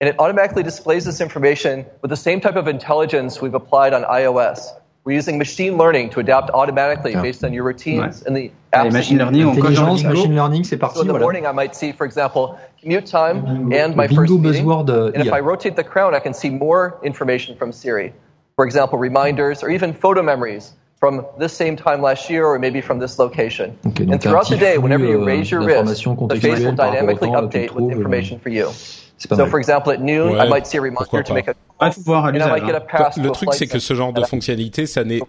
[0.00, 4.04] And it automatically displays this information with the same type of intelligence we've applied on
[4.04, 4.60] iOS.
[5.06, 8.92] We're using machine learning to adapt automatically based on your routines and the apps that
[8.92, 11.20] machine you learning, on coche dans le Intelligence, machine learning, c'est so in the Voilà.
[11.20, 14.64] morning, I might see, for example, commute time and my Bingo first meeting.
[14.66, 18.12] buzzword, euh, And if I rotate the crown, I can see more information from Siri.
[18.56, 22.80] For example, reminders or even photo memories from this same time last year or maybe
[22.80, 23.78] from this location.
[23.86, 26.74] Ok, and throughout the day, whenever you euh, raise your wrist, d'informations the face will
[26.74, 28.72] contextuelles par rapport au dynamically temps que tu update with euh, information for you.
[29.18, 31.90] So, for example, at noon, Ouais, I might see a reminder to make a Ah,
[31.90, 32.50] faut voir à l'usage.
[32.50, 33.10] might get a hein.
[33.22, 35.20] Le truc, c'est que ce genre de fonctionnalité, ça n'est,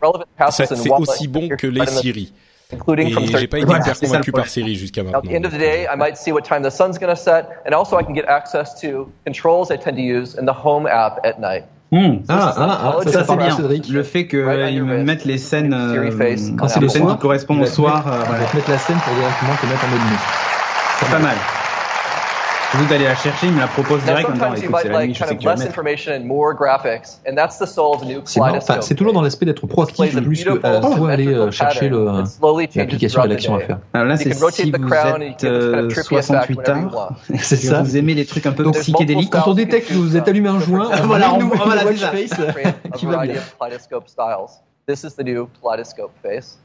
[0.52, 2.34] c'est aussi bon que les right Siri.
[2.74, 4.46] including from Et j'ai pas été hyper le convaincu par.
[4.48, 5.48] Siri jusqu'à Now, at the end maintenant.
[5.48, 7.98] of the day, I might see what time the sun's going to set, and also
[7.98, 11.40] I can get access to controls I tend to use in the Home app at
[11.40, 11.64] night.
[11.92, 12.18] Hmm.
[12.28, 13.56] Ah, ah, ah, ça, Ça c'est bien.
[13.56, 13.88] Cédric.
[13.88, 16.10] Le fait qu'ils me mettent les scènes, euh.
[16.58, 18.06] Quand c'est les le scènes qui correspondent au soir.
[18.06, 18.44] mettre- euh, Il voilà.
[18.54, 20.18] mettre la scène pour directement te mettre en mode nuit.
[21.00, 21.36] C'est pas mal.
[22.74, 24.36] Au lieu d'aller la chercher, il me la propose direct c'est
[24.90, 25.00] la
[28.96, 32.24] toujours dans l'aspect d'être proactif plus que à la fois aller euh, chercher le-
[32.76, 33.80] l'application et l'action à faire.
[33.94, 34.78] Alors là, You c'est si vous
[35.24, 37.16] êtes euh, of trippy effect 68 whenever you heures, want.
[37.40, 37.82] C'est ça.
[37.82, 39.32] vous aimez les trucs un peu Donc, psychédéliques.
[39.32, 42.12] Quand on détecte que vous êtes allumé un joint, Voilà, on- c'est ça.
[42.12, 42.34] face
[42.98, 43.42] qui va variety bien.
[43.42, 44.62] of kaleidoscope styles.
[44.88, 46.60] This is the new kaleidoscope face.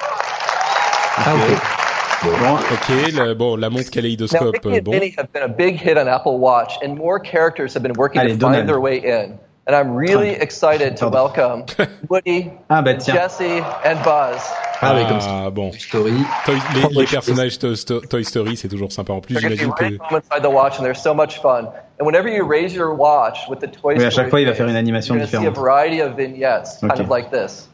[0.00, 1.79] Ah ok.
[2.22, 4.90] Ok, le- bon, la montre Now, kaléidoscope, Mickey euh, bon.
[4.92, 8.20] Minnie have been a big hit on Apple Watch, and more characters have been working
[8.20, 8.58] Allez, to Donald.
[8.60, 9.38] find their way in.
[9.66, 11.64] And I'm really excited to welcome
[12.10, 12.94] Woody, Ah bah.
[12.94, 14.42] Jesse, and Buzz.
[14.82, 15.70] Ah oui, comme Ah, bon.
[15.72, 16.12] Story.
[16.44, 19.12] Toy- les, les Watch personnages to- sto- Toy Story, c'est toujours sympa.
[19.12, 21.68] En plus, They're going to j'imagine que inside the watch, and they're so much fun.
[21.98, 24.46] And whenever you raise your watch with the Toy Oui, à chaque Story fois, il
[24.46, 27.68] va faire une animation you're gonna see a variety of vignettes, kind of like this.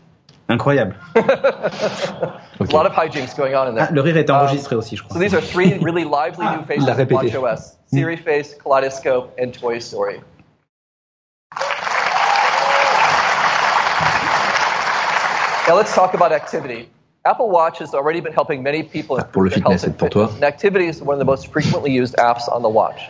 [0.49, 0.95] Incroyable.
[1.15, 1.25] There's
[2.71, 3.89] a lot of hijinks going on in there.
[3.91, 4.47] Ah, le rire est Um,
[4.79, 7.33] aussi, je So these are three really lively new faces il l'a of répété.
[7.33, 10.21] WatchOS: Siri Face, Kaleidoscope, and Toy Story.
[15.69, 16.89] Now let's talk about activity.
[17.25, 20.09] Apple Watch has already been helping many people pour le their fitness, health and pour
[20.11, 20.27] toi.
[20.27, 20.35] fitness.
[20.37, 23.01] And activity is one of the most frequently used apps on the watch.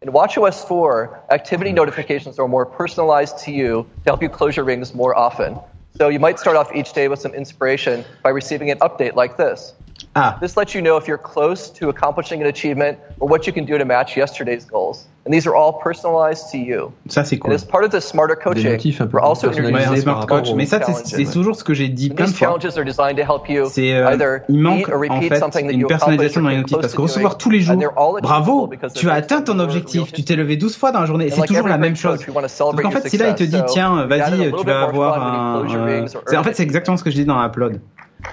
[0.00, 4.64] In WatchOS 4, activity notifications are more personalized to you to help you close your
[4.64, 5.58] rings more often.
[5.96, 9.36] So you might start off each day with some inspiration by receiving an update like
[9.36, 9.74] this.
[10.16, 13.52] Ah, This lets you know if you're close to accomplishing an achievement or what you
[13.52, 15.06] can do to match yesterday's goals.
[15.26, 16.92] And these are all personalized to you.
[17.08, 17.54] ça c'est And cool.
[17.54, 19.72] as part of smarter coaching, notifs un peu we're also personnalisés.
[19.72, 20.52] Ouais, un introducing smart coach.
[20.54, 22.48] Mais ça, c'est toujours ce que j'ai dit And plein de these fois.
[22.48, 25.66] challenges are designed to help you C'est euh, either il manque en repeat fait something
[25.66, 28.20] that une personnalisation dans les notifs parce que recevoir tous les jours and they're all
[28.20, 31.28] bravo tu as atteint ton your objectif tu t'es levé 12 fois dans la journée
[31.28, 33.62] et And c'est toujours la même chose donc en fait si là il te dit
[33.68, 36.06] tiens vas-y little tu vas avoir un euh,
[36.36, 37.80] en fait c'est exactement ce que je dis dans Upload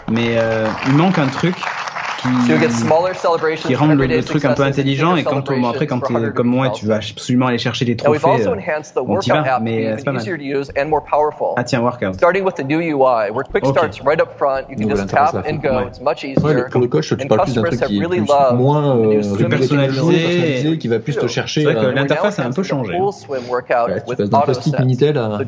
[0.10, 1.56] mais euh, il manque un truc
[2.22, 6.02] qui qui for rend le, le truc un peu intelligent et quand on, après quand
[6.10, 9.98] harder comme moi tu vas absolument aller chercher des trophées euh, app to be mais
[9.98, 10.24] c'est pas mal
[11.58, 13.72] ah tiens workout Starting with the new UI, where quick Okay.
[13.72, 15.70] starts right up front, you can Nouvelle just tap and go.
[15.70, 15.88] ouais.
[15.88, 16.54] It's much Ouais, easier.
[16.56, 18.22] mais pour le coach, tu And parles plus d'un customers truc qui have est really
[18.26, 20.02] plus, loved moins the new euh, personnalisé.
[20.24, 21.62] personnalisé, qui va plus te chercher.
[21.62, 22.94] C'est vrai que euh, now l'interface a un peu changé.
[22.98, 24.80] Ouais, tu passes d'un post-it.
[24.80, 25.40] Minitel à.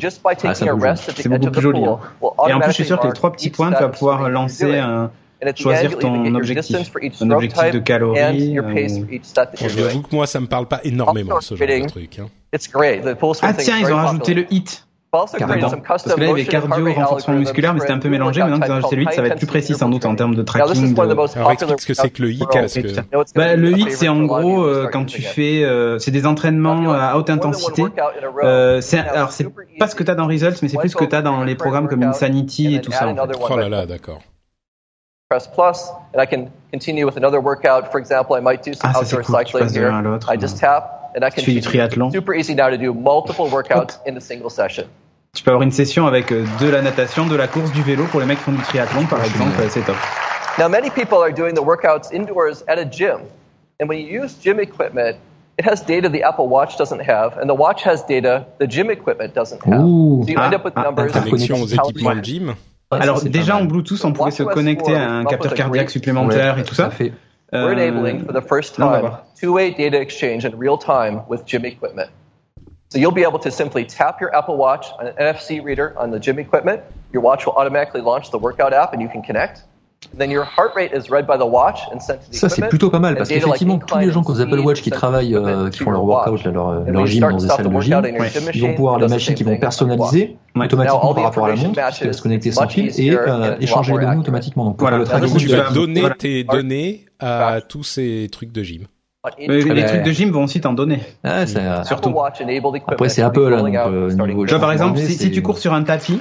[0.44, 0.82] Ah, ça bouge.
[0.84, 2.00] the c'est beaucoup plus joli hein.
[2.48, 4.78] et en plus je suis sûr que les trois petits points tu vas pouvoir lancer
[4.78, 5.12] un
[5.56, 9.70] Choisir ton objectif stroke objectif de calories euh, Bon, doing.
[9.70, 12.20] J'avoue que moi, ça me parle pas énormément, ce genre de truc.
[12.20, 12.28] Hein.
[13.42, 14.86] Ah tiens ils ont rajouté le hit
[15.38, 15.70] Carrément.
[15.88, 18.42] Parce que là, il y avait cardio, renforcement musculaire, mais c'était un peu mélangé.
[18.42, 20.16] Maintenant qu'ils ont types ajouté le hit, ça va être plus précis sans doute en
[20.16, 20.94] termes de tracking.
[20.94, 21.02] De...
[21.02, 22.88] Alors, explique ce que c'est que le hit, parce que...
[23.36, 27.16] Bah, le hit, c'est en gros euh, quand tu fais, euh, c'est des entraînements à
[27.16, 27.84] haute intensité.
[28.44, 28.82] Euh,
[29.14, 29.48] alors c'est
[29.80, 31.88] pas ce que t'as dans Results, mais c'est plus ce que t'as dans les programmes
[31.88, 33.08] comme Insanity et tout ça.
[33.08, 33.38] en fait.
[33.50, 34.20] Oh là là, d'accord.
[35.34, 37.92] Press plus, and I can continue with another workout.
[37.92, 39.36] For example, I might do some Ah, outdoor cool.
[39.36, 39.92] Cycling here.
[40.34, 40.84] I just tap,
[41.16, 41.62] and I du continue.
[41.62, 42.12] triathlon.
[42.12, 44.86] Super easy now to do multiple workouts in a single session.
[45.36, 48.06] Tu peux avoir une session avec euh, de la natation, de la course, du vélo
[48.12, 49.96] pour les mecs qui font du triathlon, par exemple, euh, c'est top.
[50.60, 53.22] Now, many people are doing the workouts indoors at a gym.
[53.82, 55.16] And when you use gym equipment,
[55.58, 58.92] it has data the Apple Watch doesn't have, and the watch has data the gym
[58.92, 59.82] equipment doesn't have.
[59.82, 60.22] Ouh.
[60.24, 61.12] so you Ah, end up with ah, numbers.
[61.12, 62.54] Connexion aux équipements de gym.
[63.02, 65.86] Alors c'est déjà en Bluetooth, on pouvait se WatchOS connecter à un capteur a cardiaque
[65.86, 66.90] great- supplémentaire et tout ça.
[66.90, 67.14] fait.
[67.52, 70.78] We're Euh, enabling for the first non, on va time two-way data exchange in real
[70.78, 72.10] time with gym equipment.
[72.90, 76.10] So you'll be able to simply tap your Apple Watch on an NFC reader on
[76.12, 76.82] the gym equipment.
[77.12, 79.62] Your watch will automatically launch the workout app and you can connect.
[80.18, 82.68] Then your heart rate is read by the watch and sent to the Ça, c'est
[82.68, 85.36] plutôt pas mal parce qu'effectivement, tous les gens qui ont des Apple Watch qui travaillent,
[85.36, 88.62] euh, qui font leur workout, leur, gym start dans to des salles de gym, ils
[88.62, 92.14] vont pouvoir les machines qui vont personnaliser automatiquement par rapport à la montre, qui va
[92.14, 94.66] se connecter sans fil et euh, échanger les données automatiquement.
[94.66, 94.98] Donc, Voilà.
[94.98, 98.86] le tracking tu vas donner tes données à tous ces trucs de gym.
[99.48, 101.00] Mais les trucs de gym vont aussi t'en donner.
[101.24, 102.14] Ah, ça- Surtout.
[102.88, 104.10] Après, c'est Apple, hein, donc, euh,
[104.50, 106.20] vois, par exemple, si, tu cours sur un tapis,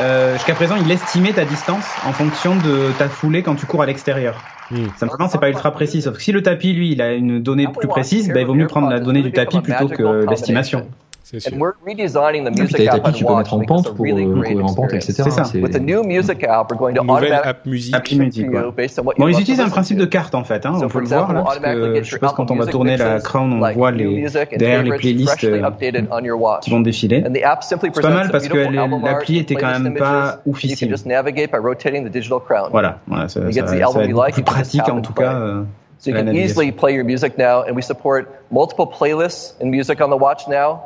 [0.00, 3.82] euh, jusqu'à présent, il estimait ta distance en fonction de ta foulée quand tu cours
[3.82, 4.34] à l'extérieur.
[4.72, 4.86] Hmm.
[4.96, 6.02] Simplement, c'est pas ultra précis.
[6.02, 8.54] Sauf que si le tapis, lui, il a une donnée plus précise, ben, il vaut
[8.54, 10.86] mieux prendre la donnée du tapis plutôt que l'estimation.
[11.22, 11.52] C'est sûr.
[11.54, 13.90] And we're redesigning the music app on que tu peux watch mettre en pente a
[13.94, 15.08] pour really euh, great courir en pente, experience.
[15.10, 15.30] etc.
[15.30, 15.62] C'est ça.
[15.62, 18.48] With the new music app, we're going to Nouvelle automatically app musique.
[18.50, 18.72] Ouais.
[18.76, 20.88] based on what Bon, ils utilisent un principe de carte en fait, hein, So, on
[20.88, 23.20] peut le voir là, parce que get je Apple quand on va Music tourner la
[23.20, 26.64] crown, on like voit les derrière les playlists euh, updated on your watch.
[26.64, 27.22] qui vont défiler.
[27.26, 30.34] And the app simply C'est pas mal parce que l'appli était quand même pas images.
[30.34, 30.88] You can oufissime.
[30.90, 32.70] just navigate by rotating the digital crown.
[32.72, 35.34] Voilà, voilà ça, ça, ça va être plus pratique en and tout cas.
[35.34, 35.62] euh,
[35.98, 40.00] So you can easily play your music now, and we support multiple playlists and music
[40.00, 40.80] on the watch now.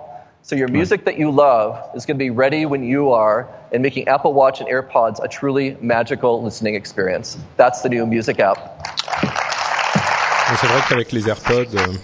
[0.46, 3.82] So your music that you love is going to be ready when you are, and
[3.82, 7.38] making Apple Watch and AirPods a truly magical listening experience.
[7.56, 8.58] That's the new music app.
[10.60, 11.94] C'est vrai qu'avec les AirPods, euh,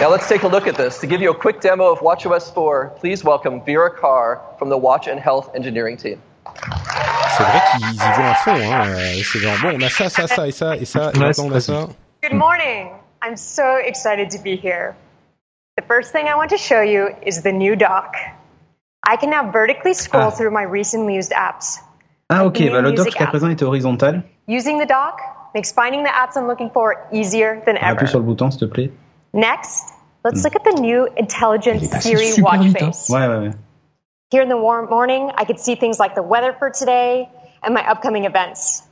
[0.00, 0.98] Now let's take a look at this.
[0.98, 4.76] To give you a quick demo of WatchOS 4, please welcome Vera Carr from the
[4.76, 6.18] Watch and Health Engineering team.
[7.36, 8.50] c'est vrai qu'ils y vont à fond.
[8.50, 8.88] Hein.
[8.88, 11.26] Euh, C'est genre bon, on a ça, ça, ça et ça et ça, et Ouais,
[11.26, 11.86] maintenant on a ça.
[12.20, 12.88] Good morning.
[13.22, 14.96] I'm so excited to be here.
[15.92, 18.14] The first thing I want to show you is the new dock.
[19.06, 20.30] I can now vertically scroll Ah.
[20.30, 21.80] through my recently used apps.
[22.30, 24.22] Ah ok, bah, le dock jusqu'à présent était horizontal.
[24.48, 25.20] Using the dock
[25.54, 28.06] makes finding the apps I'm looking for easier than Appuie ever.
[28.06, 28.90] sur le bouton s'il te plaît.
[29.34, 29.92] Next,
[30.24, 33.10] let's look at the new intelligent Siri watch vite, face.
[33.10, 33.54] Ouais, ouais, ouais.
[34.30, 37.28] Here in the warm morning, I could see things like the weather for today
[37.62, 38.82] and my upcoming events.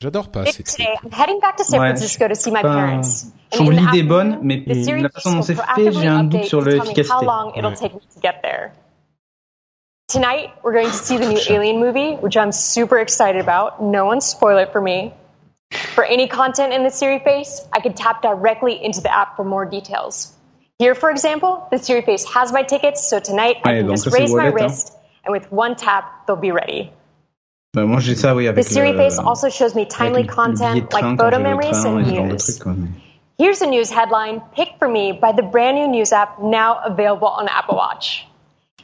[0.00, 0.62] J'adore pas ces.
[0.62, 3.32] Today, I'm heading back to San Ouais, Francisco to see my Pas- parents.
[3.50, 5.92] Je trouve And in the l'idée bonne, mais the Siri la façon dont c'est fait,
[5.92, 7.14] j'ai un doute sur to tell me l'efficacité.
[7.14, 7.76] How long it'll Ouais.
[7.76, 8.72] take me to get there.
[10.08, 13.80] Tonight, we're going to see the new Alien movie, which I'm super excited about.
[13.82, 15.12] No one spoil it for me.
[15.94, 19.44] For any content in the Siri face, I could tap directly into the app for
[19.44, 20.32] more details.
[20.78, 24.04] Here, for example, the Siri face has my tickets, so tonight I can donc just
[24.04, 24.66] ça, c'est raise my wallet, hein.
[24.66, 24.92] wrist,
[25.24, 26.92] and with one tap, they'll be ready.
[27.76, 30.28] Bah, moi j'ai ça oui The avec Siri le, face also shows me timely le-
[30.28, 32.58] content train like photo je vais au memories train and et ce genre de news.
[32.62, 32.72] quoi.
[33.38, 37.28] Here's a news headline picked for me by the brand new news app now available
[37.28, 38.26] on Apple Watch.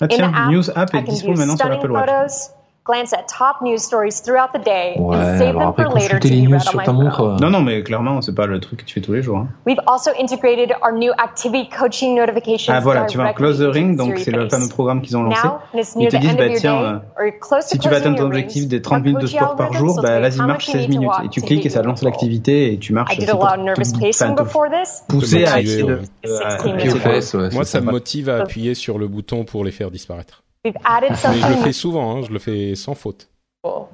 [0.03, 2.51] Ah In the app, News App I can view stunning photos,
[2.85, 5.95] glance at top news stories throughout the day, Ouais, and save alors them après, for
[5.95, 7.16] later to consulter les be news read on sur my ta montre.
[7.16, 7.37] phone.
[7.40, 9.38] Non, non, mais clairement, c'est pas le truc que tu fais tous les jours.
[9.38, 9.49] hein.
[9.66, 13.97] We've also integrated our new activity coaching notifications Ah voilà, tu directly Close the Ring,
[13.97, 15.47] donc c'est le fameux programme qu'ils ont lancé.
[15.47, 16.99] Now, when it's Ils near te the disent, end bah of your tiens, day, euh,
[17.18, 19.21] or you're close to si tu vas atteindre ton your objectif des 30 our minutes
[19.23, 21.16] de sport par jour, bah vas-y, how marche much you 16 need to minutes.
[21.18, 23.14] walk Et tu cliques et ça lance l'activité et tu marches.
[23.14, 25.05] I did a lot of te- nervous enfin, pacing te before this.
[25.09, 26.01] pousser à essayer de...
[26.27, 26.81] euh, à- 16 à- minutes.
[26.83, 29.71] Pied aux fesses, ouais, Moi, ça me motive à appuyer sur le bouton pour les
[29.71, 30.42] faire disparaître.
[30.64, 33.29] We've added Mais je le something fais souvent, hein, je le fais sans faute.
[33.64, 33.87] cool.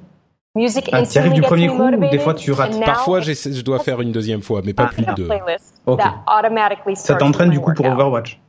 [0.54, 4.00] Music Ah, arrives du premier coup ou des fois tu rates Parfois, je dois faire
[4.00, 4.92] une deuxième fois, mais pas Ah.
[4.92, 5.28] plus de a deux.
[6.96, 7.86] Ça starts t'entraîne du coup pour.
[7.86, 8.40] Overwatch.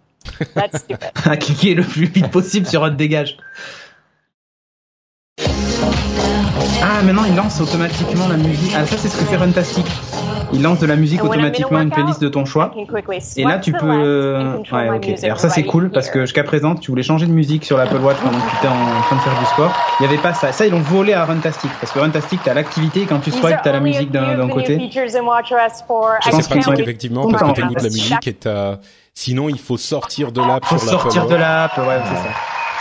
[0.55, 1.11] Let's do it.
[1.25, 3.37] à cliquer le plus vite possible sur Hot Dégage.
[6.81, 8.71] Ah, maintenant il lance automatiquement la musique.
[8.75, 9.85] Ah, ça c'est ce que fait Runtastic.
[10.51, 12.71] Il lance de la musique automatiquement, une playlist de ton choix.
[13.37, 13.85] Et là tu peux.
[13.85, 15.07] euh, Ouais, ok.
[15.07, 17.77] music Alors ça c'est cool parce que jusqu'à présent tu voulais changer de musique sur
[17.77, 19.71] l'Apple Watch pendant que tu étais en train de faire du sport.
[19.99, 20.51] Il n'y avait pas ça.
[20.51, 23.57] Ça ils l'ont volé à Runtastic parce que Runtastic t'as l'activité et quand tu swipes
[23.63, 24.77] t'as la musique d'un côté.
[24.77, 26.23] features in WatchOS 4.
[26.23, 28.33] Ça, I pense c'est qu'ils can't sont pratique, effectivement, parce que t'écoutes la musique et
[28.33, 28.77] t'as...
[29.13, 31.39] Sinon, il faut sortir de l'app Faut sur l'Apple sortir de Watch.
[31.41, 32.29] l'app, ouais, c'est ça.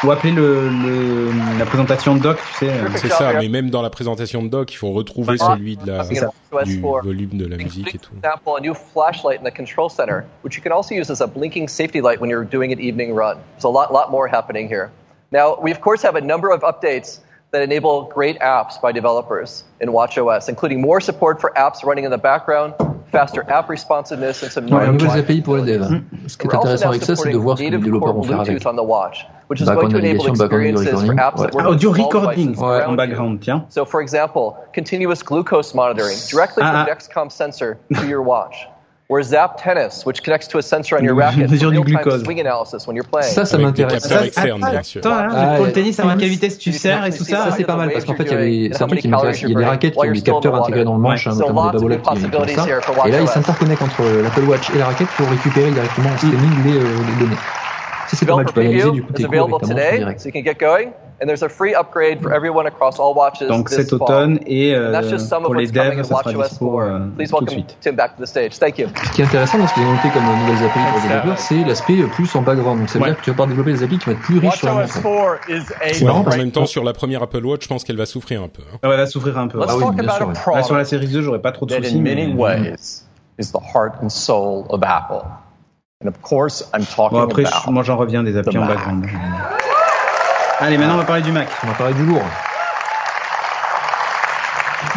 [0.05, 2.71] Ou appeler le, le, la présentation de doc, tu sais.
[2.71, 5.39] euh, C'est ça, mais même dans la présentation de doc, il faut retrouver Ouais.
[5.39, 6.31] celui de la, C'est ça.
[6.65, 8.13] du volume de la musique et tout.
[8.23, 11.27] Example, a new flashlight in the control center, which you can also use as a
[11.27, 13.39] blinking safety light when you're doing an evening run.
[13.57, 14.91] There's a lot, lot more happening here.
[15.33, 19.65] Now, we of course have a number of updates that enable great apps by developers
[19.81, 22.75] in WatchOS, including more support for apps running in the background,
[23.11, 26.01] faster app responsiveness, and some Ouais, noise nouvelles API pour les devs.
[26.29, 28.41] Ce qui est intéressant avec ça, c'est de voir ce que les développeurs vont faire
[28.41, 28.53] avec.
[28.61, 31.91] Bluetooth on the watch, which is going to enable experiences for apps that work audio
[31.93, 33.65] recording ouais, en background, tiens.
[33.71, 36.87] So, for example, continuous glucose monitoring directly Ah, from ah.
[36.87, 38.69] Dexcom sensor to your watch.
[39.11, 42.03] Or Zap Tennis, which connects to a sensor on your racket Mesure for du real-time
[42.05, 42.25] glucose.
[42.25, 43.33] swing analysis when you're playing.
[43.33, 44.03] Ça, ça Avec des m'intéresse.
[44.07, 45.01] Ça, attends, bien sûr.
[45.01, 47.45] Attends, hein, Ah, pour le tennis, à quelle vitesse tu sers et tout ça.
[47.45, 49.41] Ça, c'est pas mal parce qu'en fait, il y avait, c'est un truc qui m'intéresse.
[49.41, 51.77] Il y a des raquettes qui ont des capteurs intégrés dans le manche, notamment des
[51.79, 53.07] of Babolat qui font ça.
[53.07, 56.65] Et là, ils s'interconnectent entre l'Apple Watch et la raquette pour récupérer directement en streaming
[56.67, 57.37] les, euh, les données.
[58.09, 58.47] Ça, c'est pas mal.
[58.47, 59.87] Tu peux Developer analyser du preview coup is tes cours available avec ta montre en
[59.87, 60.21] today, direct.
[60.21, 60.93] so you can get going.
[61.21, 64.45] And there's a free upgrade for everyone across all watches Donc this cet automne fall.
[64.47, 66.31] et And that's euh, just some of pour les what's coming devs, in ça sera
[66.31, 66.79] WatchOS dispo 4.
[66.79, 67.77] euh, Please tout de welcome suite.
[67.81, 68.57] Tim back to the stage.
[68.61, 68.87] Thank you.
[69.05, 71.39] Ce qui est intéressant dans ce qu'ils ont noté comme nouvelles API pour les développeurs,
[71.41, 72.79] c'est l'aspect plus en background.
[72.79, 73.11] Donc ça veut Ouais.
[73.11, 74.75] dire que tu vas pouvoir développer des API qui vont être plus riches sur la
[74.77, 75.41] WatchOS montre.
[75.49, 77.83] 4 is C'est a marrant En même temps, sur la première Apple Watch, je pense
[77.83, 78.63] qu'elle va souffrir un peu.
[78.73, 78.79] hein.
[78.85, 79.59] Elle va souffrir un peu.
[79.59, 80.35] Let's Ah oui, talk bien about sûr, a ouais.
[80.35, 81.97] Là, product sur la série 2, j'aurais pas trop de soucis.
[81.99, 83.03] in mais- many ways
[83.41, 85.25] is the heart and soul of Apple.
[86.01, 88.59] And of course, I'm talking Bon, après, je- about moi, j'en reviens des applis The
[88.59, 88.77] en Mac.
[88.77, 89.07] background.
[90.61, 91.49] Allez, maintenant, on va parler du Mac.
[91.65, 92.23] On va parler du lourd.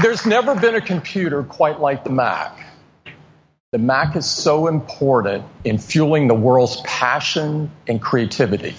[0.03, 2.51] There's never been a computer quite like the Mac.
[3.71, 8.75] The Mac is so important in fueling the world's passion and creativity.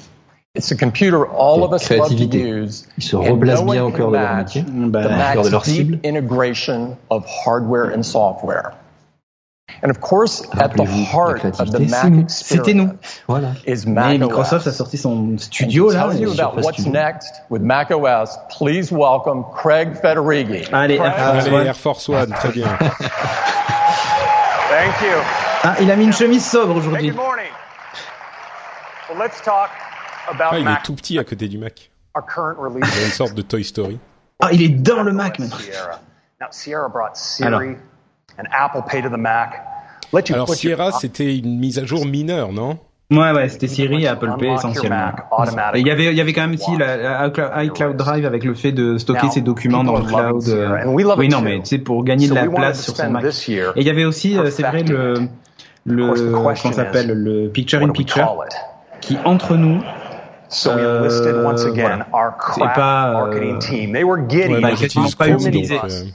[0.54, 2.86] It's a computer all of us love to use.
[2.98, 5.02] Ils se and replacent no one bien au can cœur de leur match métier, Bah,
[5.02, 5.90] the au cœur de leur Mac's cible.
[5.96, 8.74] deep integration of hardware and software.
[12.28, 12.90] C'était nous.
[13.28, 13.52] Voilà.
[13.66, 16.08] is Mais Microsoft a sorti son And studio, là.
[16.10, 16.92] tell you et- about Surface what's Studio.
[17.00, 20.68] next with Mac OS, please welcome Craig Federighi.
[20.72, 21.66] Allez, Craig, Air Force Allez, One.
[21.66, 22.66] Air Force One, très bien.
[24.68, 25.16] Thank you.
[25.64, 27.08] Ah, il a mis une chemise sobre Hey, aujourd'hui.
[27.10, 27.50] good morning.
[29.08, 29.70] Well, let's talk
[30.28, 31.90] about Ah, il est Mac, tout petit à côté du Mac.
[32.14, 33.04] our current Il a release.
[33.06, 33.98] une sorte de Toy Story.
[34.40, 35.56] Ah, il est dans le Mac, maintenant.
[35.58, 36.00] Sierra.
[36.40, 37.60] Now, Sierra brought Siri Alors.
[38.38, 39.62] And Apple Pay to the Mac.
[40.12, 42.78] Let you Alors put your- c'était une mise à jour mineure, non?
[43.10, 44.96] Ouais, ouais, c'était Siri et Apple Pay essentiellement.
[44.96, 45.78] Mac automatically.
[45.78, 47.28] Et il y avait, il y avait quand même aussi la, la
[47.64, 50.44] iCloud- Drive avec le fait de stocker ses documents dans le cloud.
[50.48, 52.78] Euh, and we love Oui, it non, mais tu sais, pour gagner de la place
[52.78, 53.22] to sur son spend Mac.
[53.24, 55.14] this year Et il y avait aussi, euh, c'est vrai, le,
[55.84, 58.24] le, course, the comment question ça s'appelle, is, le Picture what in do we Picture,
[58.24, 58.56] call it?
[59.02, 59.82] qui entre nous,
[60.52, 62.06] So we enlisted Euh, once again voilà.
[62.12, 62.32] our
[62.74, 63.92] pas, euh, marketing team.
[63.92, 64.54] They were giddy.
[64.54, 64.76] Ouais, bah, euh,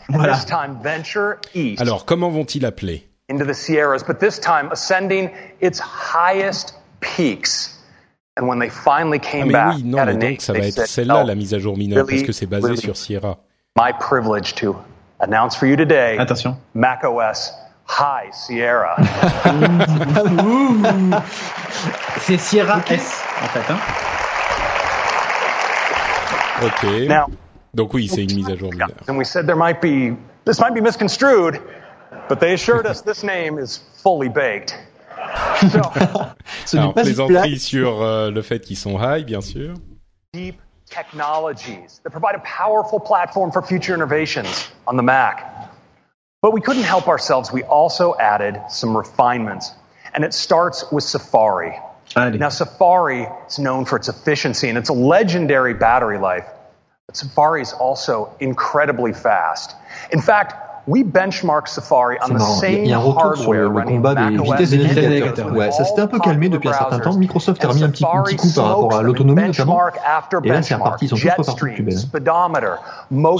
[0.10, 0.34] Voilà.
[0.36, 5.30] This time, venture east Alors, comment vont-ils l'appeler into the Sierras, but this time ascending
[5.62, 7.73] its highest peaks.
[8.39, 10.54] And when they finally Ah came mais back oui, non, at a mais donc ça
[10.54, 12.95] va être celle-là "No, la mise à jour mineure, parce que c'est basé really, sur
[12.95, 13.38] Sierra.
[13.76, 14.76] My privilege to
[15.19, 16.56] announce for you today, attention.
[16.76, 17.52] Mac OS
[17.89, 18.95] High Sierra.
[22.19, 23.78] C'est Sierra S, en fait, hein.
[26.63, 26.84] Ok.
[27.08, 27.28] Now,
[27.74, 28.89] Donc oui, c'est une mise à jour mineure.
[29.08, 30.15] and we said there might be,
[30.46, 31.60] this might be misconstrued,
[32.30, 34.76] but they assured us this name is fully baked.
[35.72, 35.82] So,
[36.65, 39.74] Ce Alors, plaisanterie sur euh, le fait qu'ils sont high, bien sûr.
[40.34, 45.43] deep technologies that provide a powerful platform for future innovations on the Mac.
[46.41, 47.52] But we couldn't help ourselves.
[47.52, 49.72] We also added some refinements.
[50.13, 51.78] And it starts with Safari.
[52.15, 56.48] Now, Safari is known for its efficiency and its legendary battery life.
[57.06, 59.76] But Safari is also incredibly fast.
[60.12, 62.62] In fact, we benchmark Safari on C'est the marrant.
[62.63, 64.15] Il y a- same il y a un retour sur hardware le, le running combat
[64.15, 65.54] des vitesses des and navigateurs.
[65.54, 67.13] Ouais, ça s'était un peu calmé depuis un certain temps.
[67.17, 69.80] Microsoft a remis un petit, un petit coup par rapport à l'autonomie notamment.
[70.43, 71.06] Et là, c'est reparti.
[71.06, 71.97] Ils sont tous repartis de plus belle.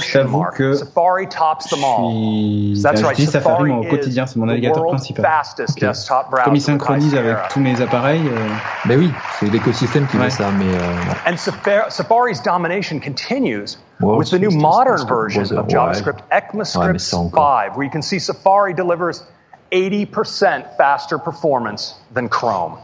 [0.00, 2.06] J'avoue que Safari tops them all.
[2.12, 5.24] Puis, That's right, j'utilise Safari moi, au quotidien, c'est mon is navigateur the world's principal.
[5.24, 5.80] fastest Ok.
[5.88, 8.48] desktop browser Comme il synchronise avec tous mes appareils, euh,
[8.86, 10.24] Ben oui, c'est l'écosystème qui Ouais.
[10.24, 11.32] fait ça, mais euh, ouais.
[11.32, 15.54] And Safari, Safari's domination continues Wow, with the new c'est- c'est- modern c'est- version c'est-
[15.54, 15.70] of ouais.
[15.70, 17.60] JavaScript, Ouais, ECMAScript mais ça encore.
[17.64, 19.24] 5, where you can see Safari delivers
[19.72, 22.74] 80% faster performance than Chrome.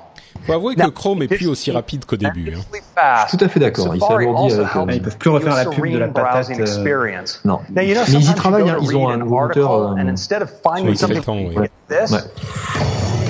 [0.47, 2.53] Faut avouer que Chrome est plus aussi rapide qu'au début.
[2.55, 2.61] hein.
[2.95, 3.31] Fast.
[3.39, 3.95] Tout à fait d'accord.
[3.95, 4.77] Il Safari s'alourdit also avec.
[4.77, 6.33] euh, helps ils peuvent plus refaire your la pub de la serene patate.
[6.33, 7.41] browsing euh, experience.
[7.45, 7.53] Non.
[7.53, 9.11] Now, you know, Mais ils y sometimes you travaillent, go hein, to ils ont read
[9.11, 9.71] un an nouveau moteur.
[9.71, 11.69] article, euh, and instead of finding Oui, ça fait something le temps, oui.
[11.69, 13.24] like this, Ouais.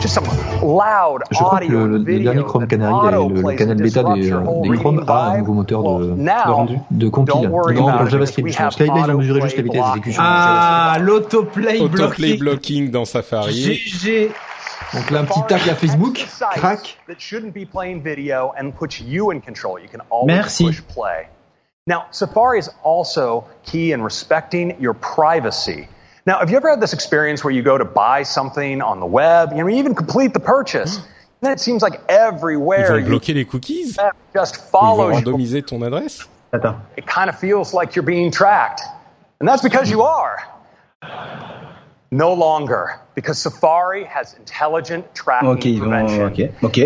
[0.00, 0.24] Just some
[0.62, 3.82] loud Je crois que audio le, le dernier Chrome that Canary, le, le canal and
[3.82, 7.34] bêta des, whole des Chrome a un nouveau moteur de, de now, rendu, de compile,
[7.34, 8.52] don't worry de rendu about dans it, JavaScript.
[8.52, 10.22] Skype, ils ont mesuré juste la vitesse d'exécution.
[10.24, 12.38] Ah, l'autoplay Autoplay blocking.
[12.38, 13.52] blocking dans Safari.
[13.52, 14.30] GG.
[14.94, 16.26] Donc là, un petit tag à Facebook,
[16.56, 16.98] crac.
[17.06, 19.78] that shouldn't be playing video and puts you in control.
[19.78, 20.82] You can always Merci.
[21.86, 25.88] Now, Safari is also key in respecting your privacy.
[26.26, 29.06] Now, have you ever had this experience where you go to buy something on the
[29.06, 31.02] web, you know, you even complete the purchase, mm.
[31.02, 33.96] and then it seems like Ils everywhere vont you bloquer les cookies
[34.34, 35.24] just Ils vont follows you.
[35.32, 36.76] randomiser ton adresse Attends.
[36.96, 38.82] it kind of feels like you're being tracked.
[39.40, 40.36] And that's because you are.
[42.12, 45.88] No longer, because Safari has intelligent tracking Ok, ils vont.
[45.90, 46.24] prevention.
[46.26, 46.78] Ok, ok.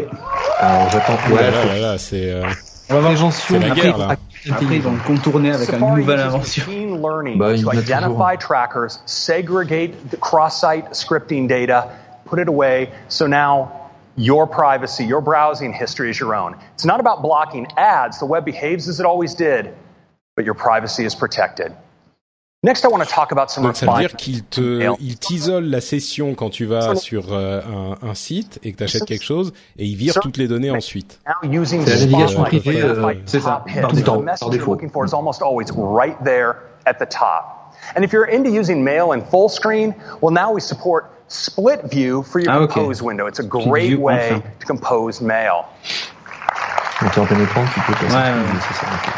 [0.60, 1.14] Alors j'attends.
[1.14, 2.44] Ouh là Ouais, là là là, c'est euh,
[2.90, 3.32] On va voir.
[3.32, 4.16] c'est la guerre là.
[4.50, 6.64] Après, ils vont le contourner avec une Safari nouvelle uses invention.
[6.66, 11.88] machine learning Bah, ils to identify trackers, segregate the cross-site scripting data,
[12.26, 12.90] put it away.
[13.08, 13.72] So now
[14.16, 16.56] your privacy, your browsing history is your own.
[16.74, 18.18] It's not about blocking ads.
[18.18, 19.74] The web behaves as it always did,
[20.36, 21.74] but your privacy is protected.
[22.64, 27.60] Donc ça veut dire qu'il te, il t'isole la session quand tu vas sur euh,
[28.02, 30.70] un, un site et que tu achètes quelque chose et il vire toutes les données
[30.70, 31.20] ensuite.
[31.42, 33.80] C'est la navigation privée, to euh, c'est ça, top hits.
[33.80, 34.70] par défaut, The message par you're défaut.
[34.72, 36.56] looking for is almost always right there
[36.86, 37.74] at the top.
[37.96, 42.22] And if you're into using mail in full screen, well, now we support split view
[42.22, 43.26] for your Ah, compose window.
[43.26, 44.42] It's a great way enfin.
[44.60, 45.64] to compose mail.
[47.00, 48.06] quand tu es en plein écran, tu peux passer.
[48.16, 48.60] Ouais, ouais.
[48.68, 49.13] c'est ça, ok.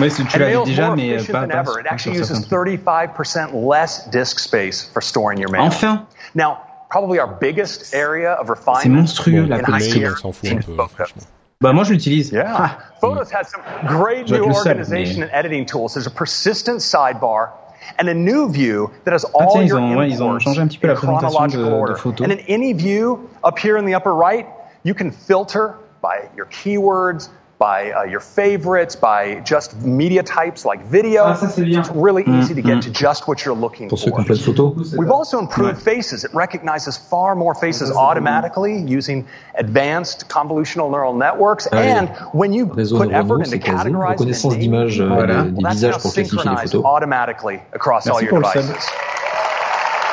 [0.00, 1.46] Ouais, tu tu And l'avais déjà, mais pas, pas.
[1.46, 5.62] It pas actually sur uses certains 35% less disk space for storing your mail.
[5.62, 6.58] Enfin, Now,
[6.90, 9.94] probably our biggest area of refinement c'est monstrueux la in Le high politique.
[10.02, 10.90] mail, tier on s'en fout un peu, Photos.
[10.94, 11.22] franchement.
[11.62, 12.30] Bah moi je l'utilise.
[12.32, 12.54] Yeah.
[12.56, 12.78] Ah.
[13.00, 15.92] Photos has some great new être seul, organization mais- and editing tools.
[15.92, 17.50] There's a persistent sidebar
[17.98, 20.38] and a new view that has Ah, all tiens, ils your ont- ouais, ils ont
[20.38, 21.94] changé un petit peu in la présentation chronological de- de order.
[21.96, 22.26] photos.
[22.26, 24.46] And in any view up here in the upper right,
[24.84, 27.28] you can filter by your keywords,
[27.60, 31.24] by uh, your favorites, by just media types like video.
[31.24, 31.46] Ah, ça.
[31.58, 34.18] It's really Mm, easy to get to just what you're looking Pour for.
[34.18, 34.94] ont plein de photos.
[34.96, 36.24] We've also improved faces.
[36.24, 41.68] It recognizes far more faces automatically using advanced convolutional neural networks.
[41.70, 41.86] Ah oui.
[41.86, 43.90] and when you Réseau put effort into c'est quasi.
[43.90, 45.26] categorizing Reconnaissance and d'images naming Voilà.
[45.44, 46.84] des, des well, that's visages now pour classifier les photos.
[46.86, 48.62] automatically across Merci all your pour le sub.
[48.70, 48.88] devices.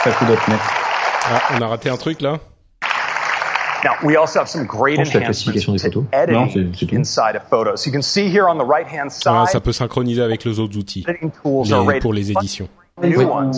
[0.03, 0.59] Pas coup d'autres net.
[1.29, 2.39] Ah, on a raté un truc là
[3.87, 5.61] Now, we also have some great enhancements des
[5.91, 6.91] to photos.
[6.91, 7.85] inside of Photos.
[7.85, 10.77] You can see here on the right-hand Ah, side, Ça peut synchroniser avec les autres
[10.77, 12.67] outils editing tools are les- rated pour les éditions.
[13.01, 13.53] new ones,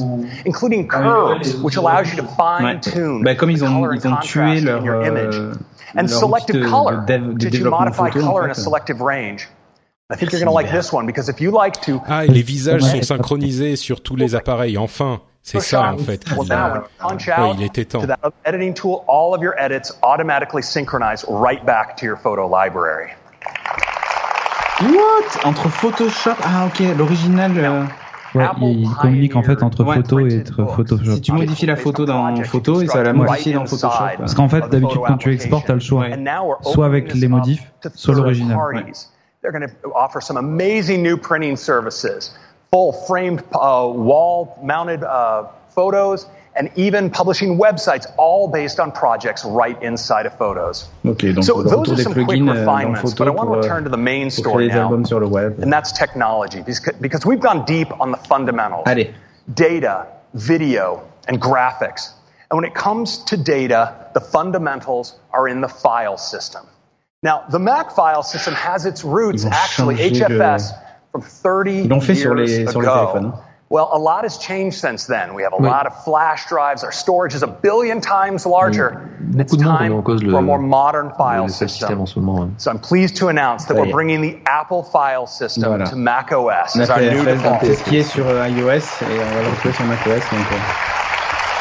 [0.46, 4.16] including curves, which allows you to fine-tune Bah, comme ils ont, color and ils ont
[4.22, 5.36] tué contrast leur, in your image.
[5.40, 5.54] euh,
[5.96, 8.20] and leur selective color de, dev- de to, to développement modify photo.
[8.20, 8.62] color en in a fait.
[8.62, 9.50] selective range.
[10.12, 12.28] I think you're going to like this one because if you like to Ah, et
[12.28, 12.90] les visages Ouais.
[13.02, 14.78] sont synchronisés sur tous les appareils.
[14.78, 16.24] Enfin, c'est ça en fait.
[16.32, 18.02] well, qui- now when you punch Ouais, out il était temps.
[18.02, 22.18] to that other editing tool, all of your edits automatically synchronize right back to your
[22.18, 23.10] photo library.
[24.82, 25.46] What?
[25.46, 27.52] Entre Photoshop Ah ok, l'original.
[27.58, 27.84] euh,
[28.36, 31.16] Ouais, il communique en fait entre photo et entre Photoshop.
[31.16, 34.04] Si tu modifies la photo dans photo, et ça va la modifier dans Photoshop.
[34.20, 36.06] Parce qu'en fait, d'habitude, quand tu exportes, t'as le choix.
[36.62, 37.64] Soit avec les modifs,
[37.96, 38.58] soit l'original.
[42.72, 45.48] They're going to offer some amazing new printing services, full framed uh, wall mounted uh,
[45.70, 50.90] photos, and even publishing websites, all based on projects right inside of Photos.
[51.06, 53.84] Ok, donc so those are some quick euh, refinements, but I want to euh, return
[53.86, 55.60] to the main story now, albums sur le web.
[55.60, 59.14] and that's technology, because, we've gone deep on the fundamentals Allez,
[59.54, 62.14] data, video, and graphics.
[62.52, 66.66] And when it comes to data, the fundamentals are in the file system.
[67.22, 70.74] Now, the Mac file system has its roots actually HFS
[71.12, 72.96] from 30 Ils l'ont fait years sur les- sur les ago.
[73.12, 73.34] téléphones.
[73.72, 75.36] Well, a lot has changed since then.
[75.36, 75.70] We have a Oui.
[75.70, 76.84] lot of flash drives.
[76.84, 78.98] Our storage is a billion times larger.
[79.38, 82.02] It's Beaucoup de time en cause le, for a more modern file le système system.
[82.02, 82.46] en ce moment.
[82.46, 82.50] hein.
[82.58, 85.88] So I'm pleased to announce that we're bringing the Apple file system Voilà.
[85.88, 87.84] to Mac OS on a as our new FS default.
[87.84, 90.08] qui est sur euh, iOS et on va le retrouver sur macOS.
[90.32, 90.56] Donc, euh,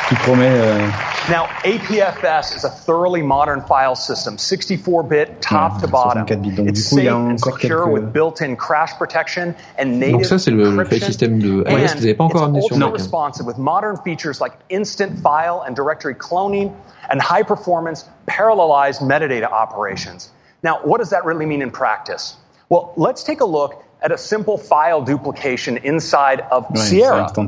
[0.08, 0.48] qui promet.
[0.50, 0.88] euh,
[1.30, 6.24] Now, APFS is a thoroughly modern file system, 64-bit, top Ouais, to bottom.
[6.24, 6.30] Donc,
[6.66, 10.50] It's coup, safe and secure quelques- with built-in crash protection and native Donc ça, c'est
[10.50, 11.06] le, le file encryption.
[11.06, 12.88] system de ah, And iOS que vous n'avez pas encore amené sur it's Mac.
[12.88, 16.72] ultra-responsive with modern features like instant file and directory cloning
[17.10, 20.30] and high performance parallelized metadata operations.
[20.62, 22.34] Now, what does that really mean in practice?
[22.70, 27.28] Well, let's take a look at a simple file duplication inside of ouais, Sierra.
[27.34, 27.42] So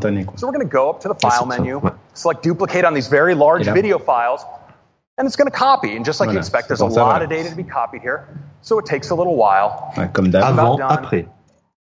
[0.47, 1.93] we're going to go up to the file c'est ça, menu, ouais.
[2.15, 4.45] select duplicate on these very large Et là- video files,
[5.17, 5.95] and it's going to copy.
[5.97, 7.23] And just like you expect, there's a lot voilà.
[7.25, 8.27] of data to be copied here.
[8.63, 9.93] So it takes a little while.
[9.97, 10.27] Ouais, comme.
[10.35, 10.91] Avant, done.
[10.91, 11.27] après.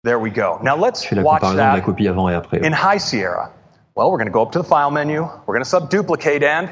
[0.04, 0.58] There we go.
[0.62, 2.64] Now let's Je fais la watch comparaison la that copie avant et après.
[2.64, 3.50] in High Sierra.
[3.94, 5.22] Well, we're going to go up to the file menu.
[5.22, 6.70] We're going to sub duplicate and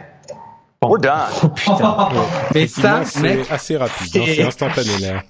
[0.82, 1.30] we're done.
[1.68, 4.10] Oh, Mais ça, mec, c'est assez rapide.
[4.24, 5.22] c'est instantané la,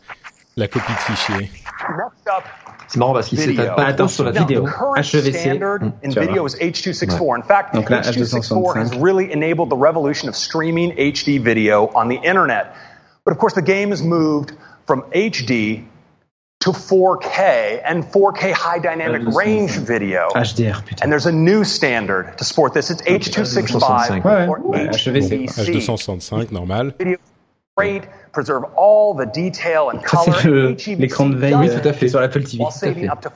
[0.56, 1.50] la copie de fichier.
[1.88, 2.44] Next up,
[2.88, 3.54] C'est marrant parce qu'il Video.
[3.62, 4.62] s'étale pas trop Attends, sur la Now, vidéo.
[4.64, 5.32] the current HEVC.
[5.38, 6.46] standard Mm, in tu vas video voir.
[6.46, 7.36] is H.264.
[7.36, 12.08] In fact, Donc là, H.264 has really enabled the revolution of streaming HD video on
[12.08, 12.74] the internet.
[13.24, 14.52] But of course, the game has moved
[14.86, 15.84] from HD
[16.60, 20.28] to 4K and 4K high dynamic range video.
[20.34, 20.98] HDR, putain.
[21.02, 22.90] And there's a new standard to support this.
[22.90, 24.46] It's H.265 Ouais, ouais.
[24.48, 25.76] or Ouais, HEVC, HEVC.
[25.76, 26.92] H265, normal.
[30.34, 32.58] c'est le, l'écran de veille oui, tout à fait, sur l'Apple TV.
[32.58, 33.28] Tout.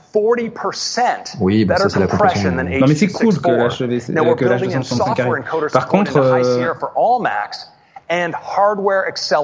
[1.40, 2.53] Oui, ben ça c'est la compression.
[2.53, 5.70] Non mais c'est cool que l'HDC, que l'H265 arrive.
[5.72, 6.64] Par contre, euh...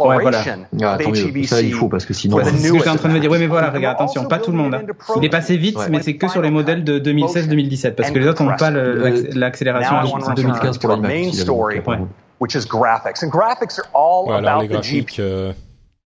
[0.09, 0.43] Ouais, voilà.
[0.83, 0.99] Ah,
[1.47, 2.37] ça il faut parce que sinon.
[2.37, 3.31] Ouais, c'est ce que j'étais en train de me dire.
[3.31, 4.75] Oui, mais voilà, regarde, attention, pas tout le monde.
[4.75, 4.83] Hein.
[5.17, 8.29] Il est passé vite, mais c'est que sur les modèles de 2016-2017 parce que les
[8.29, 9.97] autres n'ont pas le, l'accélération.
[10.37, 12.01] 2015 pour l'iMac
[12.41, 13.23] which is graphics.
[13.23, 15.21] And graphics are all ouais, about the GPU.
[15.21, 15.53] Euh,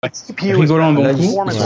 [0.03, 1.59] the performance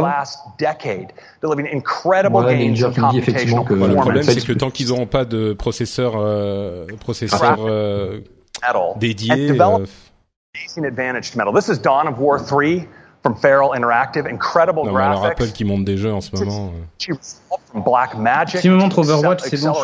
[0.00, 3.88] last decade, gains in computational performance.
[3.88, 6.86] Le problème, c'est que tant qu'ils n'auront pas de processeur, euh,
[7.68, 8.20] euh
[8.96, 9.86] dédié, euh,
[10.84, 11.52] advantage to metal.
[11.52, 12.88] This is Dawn of War 3
[13.22, 15.64] from Feral Interactive, incredible non, graphics.
[15.68, 16.72] On des jeux en ce moment.
[17.08, 17.14] Euh.
[17.74, 18.60] Black Magic.
[18.60, 19.74] Si montre Overwatch, c'est bon,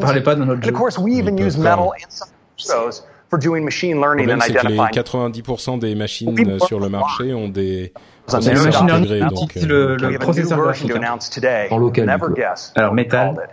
[0.00, 0.70] parlez pas de notre jeu.
[0.70, 1.90] Of course, we even use metal
[3.28, 4.92] for doing machine learning and identifying.
[4.92, 7.92] 90% des machines sur le marché ont des
[8.26, 9.20] processeurs intégrés.
[9.20, 11.18] Donc, euh, le, le processeur graphique hein.
[11.70, 12.10] en local.
[12.76, 13.48] Alors, Metal.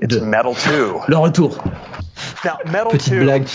[0.00, 0.92] It's Metal 2.
[1.08, 1.58] Le retour.
[2.44, 3.48] Now, Metal Petite 2 blague,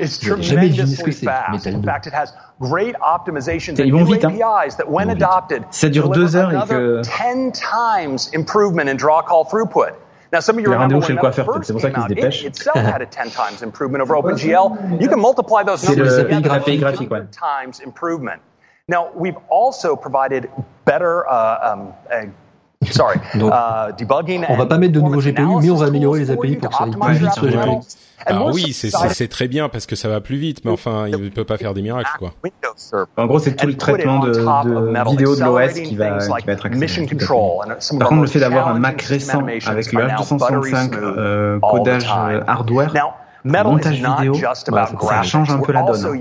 [0.00, 1.66] is tremendously fast.
[1.66, 4.78] In fact, it has great optimizations and new vite, APIs hein.
[4.78, 7.10] that, when adopted, Ça dure deux heures another et que...
[7.10, 9.96] 10 times improvement in draw call throughput.
[10.32, 13.30] Now, some of you remember when that first came out, it itself had a 10
[13.30, 15.00] times improvement over OpenGL.
[15.00, 18.42] You can multiply those numbers together, 100 times improvement.
[18.88, 20.50] Now, we've also provided
[20.84, 22.34] better uh, um,
[22.90, 23.18] Sorry.
[23.34, 23.52] Donc,
[24.48, 26.76] on va pas mettre de nouveaux GPU, mais on va améliorer les API pour que
[26.76, 27.80] ça aille plus vite ce GPU.
[28.24, 31.28] Alors oui, c'est très bien parce que ça va plus vite, mais enfin, il ne
[31.28, 32.32] peut pas faire des miracles, quoi.
[33.16, 36.18] En gros, c'est tout le traitement de, de vidéo de l'OS qui va,
[36.48, 37.06] être accéléré.
[37.98, 42.92] Par contre, le fait d'avoir un Mac récent avec le H265 euh, codage euh, hardware,
[43.44, 46.18] montage vidéo, ça change un peu la donne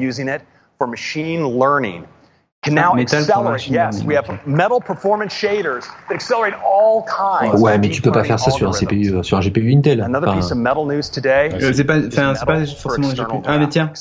[2.66, 3.68] can now accelerate.
[3.70, 7.62] Yes, we have metal performance shaders that accelerate all kinds.
[7.62, 10.02] Ouais, mais tu peux pas faire ça sur un CPU, euh, sur un GPU Intel.
[10.02, 11.50] Another piece of metal news today.
[11.54, 13.42] Euh, c'est pas, enfin, c'est pas forcément un GPU.
[13.46, 13.92] Ah, mais tiens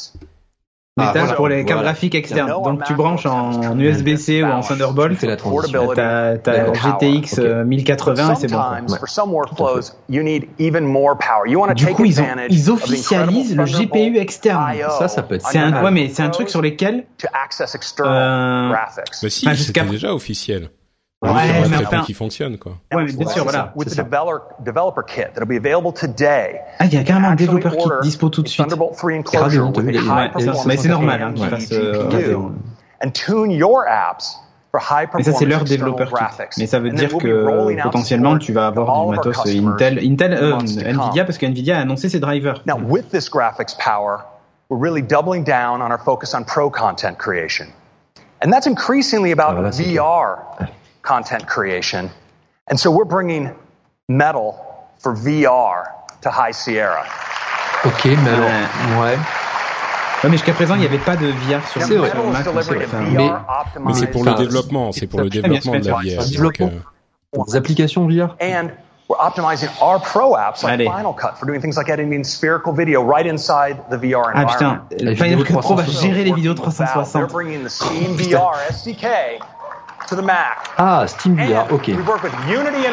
[0.96, 2.48] ah, voilà, pour les cartes graphiques externes.
[2.48, 5.36] Donc tu branches en USB-C ou en Thunderbolt, tu as
[6.72, 8.60] GTX 1080 et c'est bon.
[11.74, 14.74] Du coup, ils, ont, ils officialisent le GPU externe.
[14.98, 15.48] Ça, ça peut être.
[15.48, 17.06] C'est un, ouais, mais c'est un truc sur lequel.
[18.00, 18.88] Euh, bah
[19.28, 20.70] si, enfin, déjà officiel.
[21.24, 22.72] Ouais, mais enfin, qui fonctionne quoi.
[22.92, 23.72] Ouais, mais bien sûr, voilà.
[23.76, 26.60] With the developer, developer kit that'll be available today.
[26.78, 28.66] Ah, il y a carrément un développeur kit dispo tout de suite.
[29.26, 29.72] C'est radiant,
[30.66, 31.34] mais c'est normal hein,
[33.02, 34.40] and tune your apps
[35.14, 36.12] mais ça, c'est leur développeur.
[36.58, 41.24] Mais ça veut dire que potentiellement, tu vas avoir du matos Intel, Intel euh, Nvidia,
[41.24, 42.62] parce que Nvidia a annoncé ses drivers.
[42.66, 44.24] Now, with this graphics power,
[44.68, 47.68] we're really doubling down on our focus on pro content creation.
[48.42, 50.38] And that's increasly about ah, voilà, VR.
[50.58, 50.66] Cool.
[51.04, 52.10] content creation.
[52.66, 53.54] And so we're bringing
[54.08, 54.58] metal
[54.98, 55.92] for VR
[56.22, 57.06] to High Sierra.
[57.84, 58.42] Ok, metal.
[58.42, 59.16] Euh, ouais.
[60.24, 62.44] Ouais, mais jusqu'à présent, il n'y avait pas de VR sur, sur Mac.
[62.44, 62.74] Sur
[63.12, 63.30] mais,
[63.84, 66.24] mais c'est pour le développement, c'est pour le développement de la VR.
[66.30, 66.80] Développement euh,
[67.30, 68.34] pour des applications VR.
[68.40, 68.70] And
[69.08, 70.86] we're optimizing our pro apps like Allez.
[70.86, 74.48] Final Cut for doing things like editing spherical video right inside the VR environment.
[74.48, 77.12] Ah putain, Final Cut Pro va gérer les vidéos 360.
[77.12, 79.42] They're bringing the Steam VR SDK
[80.76, 81.90] Ah, Steamvia, ok.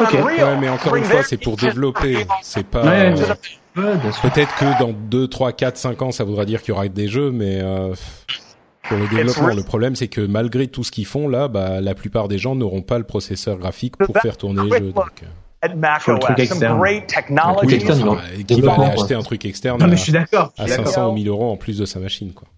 [0.00, 0.22] okay.
[0.22, 2.22] Ouais, mais encore une fois, c'est pour développer.
[2.22, 2.34] Hein.
[2.42, 2.84] C'est pas.
[2.84, 3.16] Euh,
[4.22, 7.08] peut-être que dans 2, 3, 4, 5 ans, ça voudra dire qu'il y aura des
[7.08, 7.94] jeux, mais euh,
[8.82, 11.94] pour le développement, le problème, c'est que malgré tout ce qu'ils font là, bah, la
[11.94, 14.92] plupart des gens n'auront pas le processeur graphique pour faire tourner les jeux.
[14.92, 15.22] Donc...
[15.22, 15.26] Euh.
[15.64, 18.18] Le truc externe.
[18.48, 19.80] Qui va aller acheter un truc externe
[20.58, 22.32] à 500 ou 1000 euros en plus de sa machine.
[22.32, 22.48] Quoi.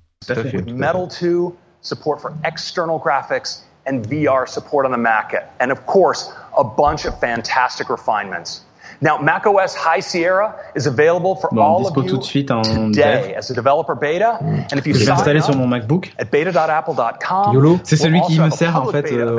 [0.73, 1.39] Metal 2,
[1.83, 7.05] support for external graphics and VR support on the Mac, and of course, a bunch
[7.05, 8.63] of fantastic refinements.
[9.01, 12.63] Now, macOS High Sierra is available for bon, all of you tout de suite en
[12.63, 13.37] today dev.
[13.37, 14.39] as a developer beta.
[14.41, 14.71] Mm.
[14.71, 16.11] And if you sign up, sur mon MacBook.
[16.19, 17.55] At beta.apple.com.
[17.55, 19.37] YOLO, c'est celui qui me sert en fait euh,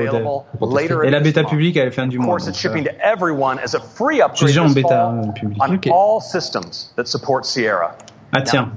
[0.59, 1.03] au dev.
[1.03, 2.35] Et la bêta publique elle est fin du mois.
[2.35, 5.89] Euh, je suis déjà en bêta euh, publique.
[5.91, 7.95] On all systems that support Sierra.
[8.35, 8.69] Ah tiens.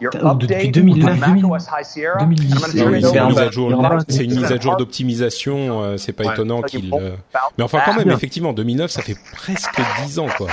[0.00, 1.18] Depuis 2009,
[4.08, 5.82] C'est une mise à jour d'optimisation.
[5.82, 6.94] Euh, c'est pas étonnant qu'il.
[6.94, 7.16] Euh,
[7.58, 10.46] mais enfin quand même, effectivement, 2009, ça fait presque 10 ans quoi.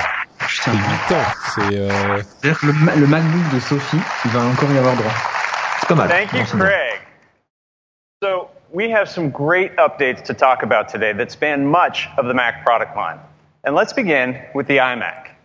[0.49, 1.25] C'est 8 ans.
[1.55, 1.77] C'est.
[1.77, 2.21] Euh...
[2.43, 5.11] Le, le MacBook de Sophie, il va encore y avoir droit.
[5.79, 6.09] C'est pas mal.
[6.09, 7.01] Thank you, Craig.
[8.23, 12.33] So we have some great updates to talk about today that span much of the
[12.33, 13.19] Mac product line,
[13.63, 15.36] and let's begin with the iMac.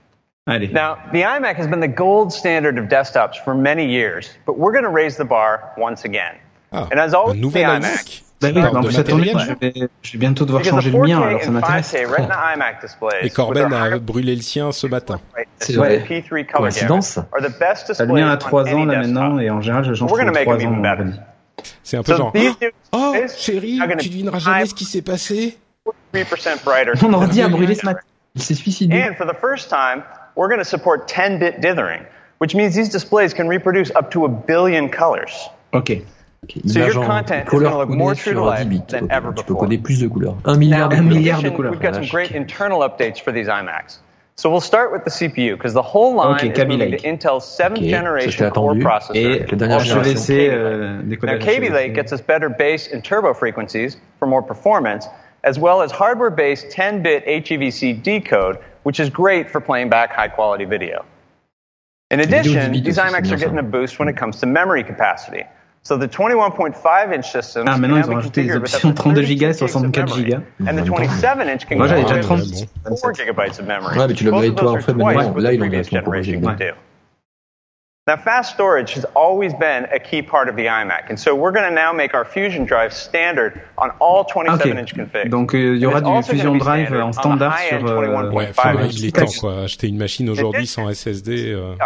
[0.49, 0.72] Allez.
[0.72, 4.72] Now, the iMac has been the gold standard of desktops for many years, but we're
[4.72, 6.34] going to raise the bar once again.
[6.72, 7.80] Ah, and as always, the iMac?
[7.80, 8.22] iMac.
[8.40, 9.57] Bah oui, en de plus, ça tombe bien, matériel.
[9.62, 11.95] je vais, je vais bientôt devoir Because changer le 4K mien, alors ça m'intéresse.
[11.95, 15.20] 5K Retina iMac displays Et Corben a brûlé le sien ce matin.
[15.61, 15.99] C'est vrai.
[15.99, 17.49] P3 color Coïncidence Le
[17.86, 20.26] displays mien a on 3 ans là maintenant, et en général, je change We're tous
[20.26, 21.03] les make 3 them ans.
[21.84, 22.32] C'est un peu So genre.
[22.95, 25.57] Oh, chérie, tu devineras jamais ce qui s'est passé.
[26.12, 26.93] 3% brighter.
[27.01, 28.01] Mon ordi a brûlé ce matin.
[28.34, 29.01] Il s'est suicidé.
[29.01, 30.03] And for the first time,
[30.35, 32.05] we're going to support 10-bit dithering,
[32.39, 35.49] which means these displays can reproduce up to a billion colors.
[35.72, 36.03] Ok.
[36.45, 39.45] Ok, So your content is gonna look more true to life than Ok, ever Tu
[39.45, 39.68] peux before.
[39.68, 40.35] coder plus de couleurs.
[40.45, 41.14] Un milliard Now, de in couleurs.
[41.14, 41.70] milliard de couleurs.
[41.70, 43.99] We've got some ah, great internal updates for these iMacs.
[44.35, 46.99] So we'll start with the CPU because the whole line Okay, is moving Lake.
[47.03, 48.83] to Intel's seventh Okay, generation core attendu.
[48.83, 49.14] processor.
[49.14, 50.18] Et la dernière also génération.
[50.18, 50.51] HVC, Kaby Lake.
[50.51, 51.72] euh, Now, décodage Kaby HVC.
[51.74, 55.07] Lake gets us better bass and turbo frequencies for more performance,
[55.45, 61.05] as well as hardware-based 10-bit HEVC decode, which is great for playing back high-quality video.
[62.11, 63.61] In Vidéo addition, 10 bits these aussi, c'est iMacs bien are getting ça.
[63.61, 65.45] a boost when it comes to memory capacity.
[65.85, 68.74] So the 21.5-inch systems Ah, can maintenant, now ils be ont rajouté des configured with
[68.74, 70.24] up options to 32 32 gigas et gigs of 64 memory.
[70.30, 70.68] gigas.
[70.68, 72.53] And the 27-inch can Moi, go j'avais all déjà the 30.
[72.53, 73.97] way to 4 gigabytes of memory.
[73.99, 75.33] Ouais, mais tu Both l'upgrades of toi those en are fait twice maintenant.
[75.35, 76.33] what Là, the ils l'ont previous ton projet.
[76.33, 76.72] generation could do.
[78.09, 81.53] Now, fast storage has always been a key part of the iMac, and so we're
[81.53, 85.28] going to now make our Fusion drive standard on all 27-inch configs.
[85.30, 87.86] Donc euh, il y aura du Fusion Drive en standard sur.
[87.88, 89.62] euh, 21.5 Ouais, enfin, inch il est temps quoi.
[89.62, 91.53] Acheter une machine aujourd'hui sans SSD.
[91.53, 91.76] euh,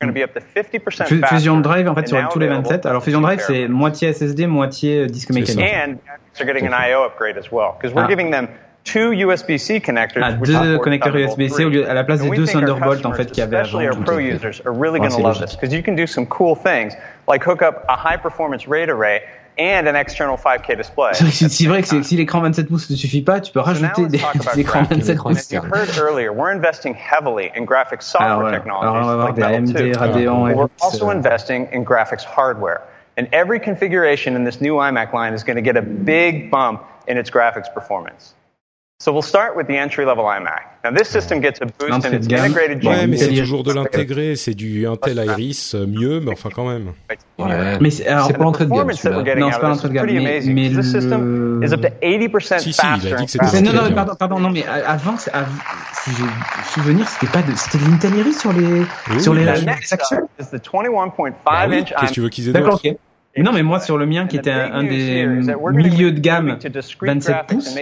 [0.00, 2.46] going to be up to 50% Fu- faster Fusion Drive en fait sur tous les
[2.46, 2.86] available 27.
[2.86, 5.58] Alors Fusion Drive c'est moitié SSD, moitié euh, disque mécanique.
[5.74, 5.96] And
[6.34, 8.08] they're getting an I/O upgrade as well because we're Ah.
[8.08, 8.46] giving them
[8.92, 10.22] two USB-C connectors.
[10.24, 12.60] Ah, which deux support connecteurs USB-C au lieu- à la place des we deux think
[12.64, 13.98] Thunderbolt en fait customers, qu'il y avait especially avant.
[13.98, 16.54] our pro users, are really going to love this because you can do some cool
[16.56, 16.94] things
[17.28, 19.20] like hook up a high-performance RAID array
[19.58, 21.10] and an external 5K display.
[21.14, 23.40] C'est vrai que c'est- c'est vrai que c'est- si l'écran 27 pouces ne suffit pas,
[23.40, 25.38] tu peux rajouter des, talk about des écrans 27 And pouces.
[25.38, 29.12] as you heard earlier, we're investing heavily in graphics software Alors, technologies Alors, on va
[29.14, 29.98] avoir like Metal AMD, 2.
[29.98, 31.12] Radeon, But we're also euh.
[31.14, 32.80] investing in graphics hardware.
[33.18, 36.82] And every configuration in this new iMac line is going to get a big bump
[37.08, 38.34] in its graphics performance.
[39.00, 40.82] So we'll start with the entry-level iMac.
[40.82, 44.34] Now this system gets a boost in its integrated Ouais, mais c'est toujours de l'intégrer.
[44.34, 46.94] C'est du Intel Iris euh, mieux, mais enfin quand même.
[47.38, 47.78] Ouais.
[47.80, 49.24] Mais c'est pas l'entrée de gamme performance that we're celui-là.
[49.24, 50.54] getting Non, c'est out pas l'entrée de is gamme, pretty mais- amazing.
[50.56, 53.46] mais This system le- is up to 80% Si, si, il a faster dit que
[53.46, 55.30] c'était non, non, pardon, pardon, non, mais avant, si
[56.18, 56.24] j'ai
[56.74, 58.80] souvenir, c'était pas de, c'était de l'Intel Iris sur les,
[59.10, 60.22] Oui, sur oui, les, les actuels.
[60.24, 62.98] up is the 21.5 Bah oui, inch Qu'est-ce que tu veux qu'ils aient D'accord, d'autre
[63.42, 65.26] non, mais moi, sur le mien, qui était un, un des
[65.72, 66.58] milieux de gamme
[67.00, 67.74] 27 pouces,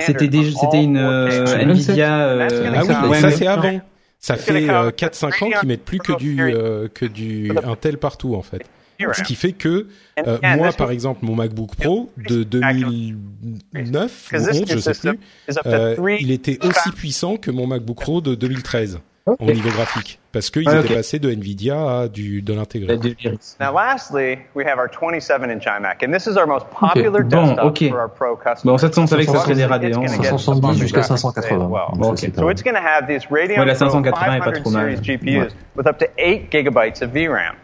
[0.00, 3.80] c'était une euh, Nvidia, euh, Ah oui, mais ça c'est avant.
[4.18, 8.34] Ça fait euh, 4-5 ans qu'ils mettent plus que du euh, que du Intel partout
[8.34, 8.62] en fait.
[9.12, 9.88] Ce qui fait que
[10.26, 15.18] euh, moi, par exemple, mon MacBook Pro de 2009 ou 11, je sais plus,
[15.66, 20.50] euh, il était aussi puissant que mon MacBook Pro de 2013 au niveau graphique, parce
[20.50, 20.94] qu'ils Ah, étaient ok.
[20.96, 22.96] passés de Nvidia à du de l'intégré.
[23.60, 27.64] Now, lastly, we have our 27-inch iMac, and this is our most popular Bon, desktop
[27.66, 27.88] ok.
[27.90, 28.62] for our pro customers.
[28.64, 29.96] Bon, ça, on savait que ça serait des It's Radeon.
[30.02, 31.64] gonna get 570 jusqu'à graphics today 580.
[31.64, 31.98] as well.
[31.98, 32.18] Bon, ok.
[32.36, 34.70] So it's going to have these Radeon Ouais, la Pro 580 est pas 500 trop
[34.70, 34.82] mal.
[34.96, 37.54] series GPUs with up to 8 gigabytes of VRAM.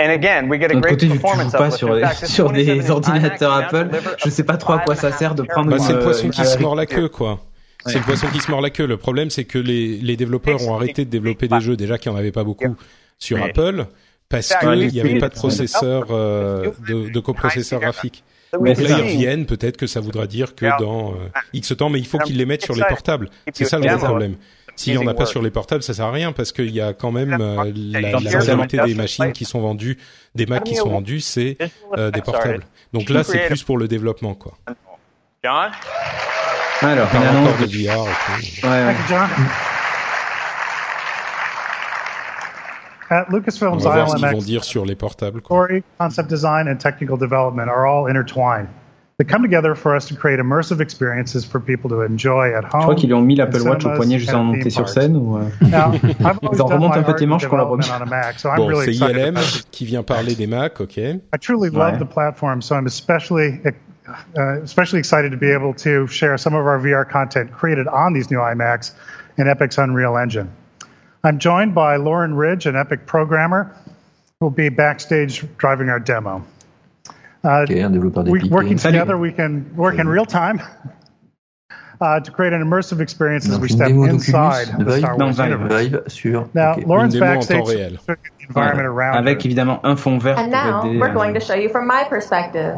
[0.00, 1.88] And again, we get a great côté, vu que tu performance joues pas sur,
[2.26, 3.88] sur des 27-inch ordinateurs Apple,
[4.24, 6.02] je sais pas trop à quoi ça sert de prendre Bah, une, c'est le euh,
[6.02, 6.62] poisson une qui se galerie.
[6.62, 7.38] mord la queue, quoi.
[7.86, 8.86] C'est le poisson qui se mord la queue.
[8.86, 12.10] Le problème, c'est que les, les développeurs ont arrêté de développer des jeux, déjà qu'il
[12.10, 12.76] n'y en avait pas beaucoup
[13.18, 13.42] sur.
[13.42, 13.86] Apple,
[14.28, 18.24] parce qu'il n'y avait pas de processeur, euh, de, de coprocesseur graphique.
[18.52, 19.46] Donc là, ils reviennent.
[19.46, 22.46] Peut-être que ça voudra dire que dans euh, X temps, mais il faut qu'ils les
[22.46, 23.28] mettent sur les portables.
[23.52, 24.36] C'est ça le gros problème.
[24.76, 26.80] S'il n'y en a pas sur les portables, ça sert à rien parce qu'il y
[26.80, 29.98] a quand même euh, la, la majorité des machines qui sont vendues,
[30.34, 31.58] des Macs qui sont vendus, c'est
[31.96, 32.64] euh, des portables.
[32.92, 34.54] Donc là, c'est plus pour le développement, quoi.
[35.44, 35.70] John?
[36.82, 38.66] Alors, On parle une annonce encore de VR et tout.
[38.66, 38.94] Ouais, ouais.
[39.08, 39.28] John.
[43.10, 45.40] At Lucasfilm's On va voir ce qu'ils vont dire sur les portables.
[45.40, 45.66] Quoi.
[45.66, 48.66] story, concept design, and technical development are all intertwined.
[49.16, 52.66] They come together for us to create immersive experiences for people to enjoy at Je
[52.72, 52.82] home.
[52.82, 55.16] crois qu'ils lui ont mis l'Apple Watch au poignet juste avant de monter sur scène
[55.16, 59.04] ou euh, Ils en remontent un peu tes manches pour la I'm Bon, really c'est
[59.04, 59.36] excited ILM
[59.70, 60.96] qui vient parler des Macs, ok.
[60.96, 61.92] I truly Ouais.
[61.92, 63.60] love the platform, so I'm especially
[64.08, 68.12] uh, especially excited to be able to share some of our VR content created on
[68.12, 68.92] these new iMacs
[69.38, 70.52] in Epic's Unreal Engine.
[71.22, 73.74] I'm joined by Lauren Ridge, an Epic programmer,
[74.38, 76.44] who will be backstage driving our demo.
[77.42, 77.84] Uh, Ok,
[78.30, 80.62] we, working together, we can work in real time
[82.00, 86.24] uh, to create an immersive experience as we step démo inside the Star Wars universe.
[86.54, 86.86] Now, ok.
[86.86, 87.98] Lauren's Une démo en backstage temps réel.
[87.98, 89.48] shows the environment around avec her.
[89.48, 92.76] évidemment un fond vert And now we're going to show you from my perspective.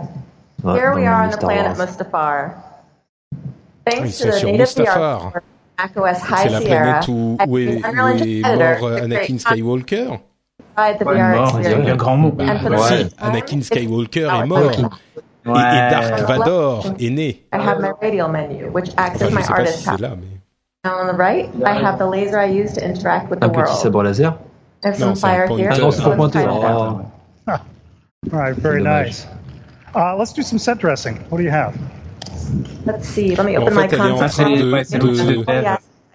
[0.67, 1.87] Ouais, Here dans we le are on monde the Star planet Wars.
[1.87, 2.51] Mustafar.
[3.87, 5.21] Ils Thanks sont to the sur native VR Mustafar.
[5.21, 5.43] software,
[5.79, 6.85] macOS High C'est la Sierra.
[6.85, 10.07] planète où, où est, Unreal où Engine est editor mort to euh, create Anakin Skywalker.
[10.75, 11.97] provide the Ouais, VR mort, il y a- il y a un experience.
[11.99, 12.31] grand mot.
[12.33, 14.63] Bah, And for the ouais, first time, Anakin it's Skywalker now est a mort.
[14.65, 14.87] working.
[14.87, 15.91] Et, et Ouais.
[15.91, 17.29] Darth Vador est né.
[17.53, 19.85] I have my radial menu, which acts Enfin, as je my sais pas artist si
[19.85, 20.01] c'est palette.
[20.03, 20.27] là, mais...
[20.85, 23.51] Now on the right, I have the laser I use to interact with the Un
[23.51, 23.77] petit world.
[23.79, 24.33] sabre laser.
[24.83, 25.63] There's Non, some c'est un fire pointer.
[25.63, 25.73] here.
[25.73, 26.43] Ah non, c'est pour Let's pointer.
[26.43, 26.77] try that.
[26.77, 27.53] Oh.
[28.33, 29.07] All right, very Dommage.
[29.07, 29.29] nice.
[29.97, 31.17] Uh, let's do some set dressing.
[31.31, 31.75] What do you have?
[32.85, 33.35] Let's see.
[33.35, 35.45] Let me En open fait, my elle est en train de- de- de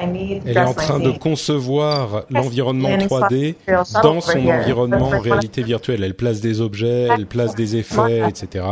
[0.03, 0.05] Oh,
[0.45, 5.09] Elle est en train de concevoir l'environnement Landing spot 3D material shuttle dans son environnement
[5.09, 6.03] réalité virtuelle.
[6.03, 8.65] Elle place des objets, elle place des effets, etc.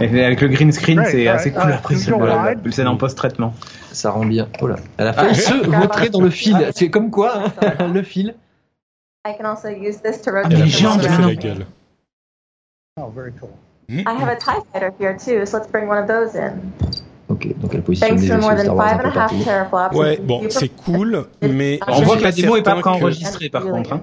[0.00, 2.56] Et avec le green screen, c'est assez cool Uh, après.
[2.64, 3.52] le scène en post-traitement.
[3.92, 4.48] Ça rend bien.
[4.60, 4.76] Oh là.
[4.96, 6.56] Elle a failli se vautrer dans le fil.
[6.74, 7.44] C'est comme quoi,
[7.78, 8.34] hein, le fil.
[9.26, 11.66] I can also use this to Elle a rotate
[12.96, 13.50] Oh, very cool.
[14.06, 16.52] I have a TIE fighter here too, so let's bring one of those in.
[17.28, 19.30] Ok, donc elle positionne to more than Star Wars five un and a peu half
[19.30, 19.44] partout.
[19.44, 19.96] teraflops.
[19.96, 23.48] Ouais, bon, c'est cool, mais On voit que la démo est pas certain que- préenregistrée
[23.48, 23.92] par contre.
[23.94, 24.00] hein.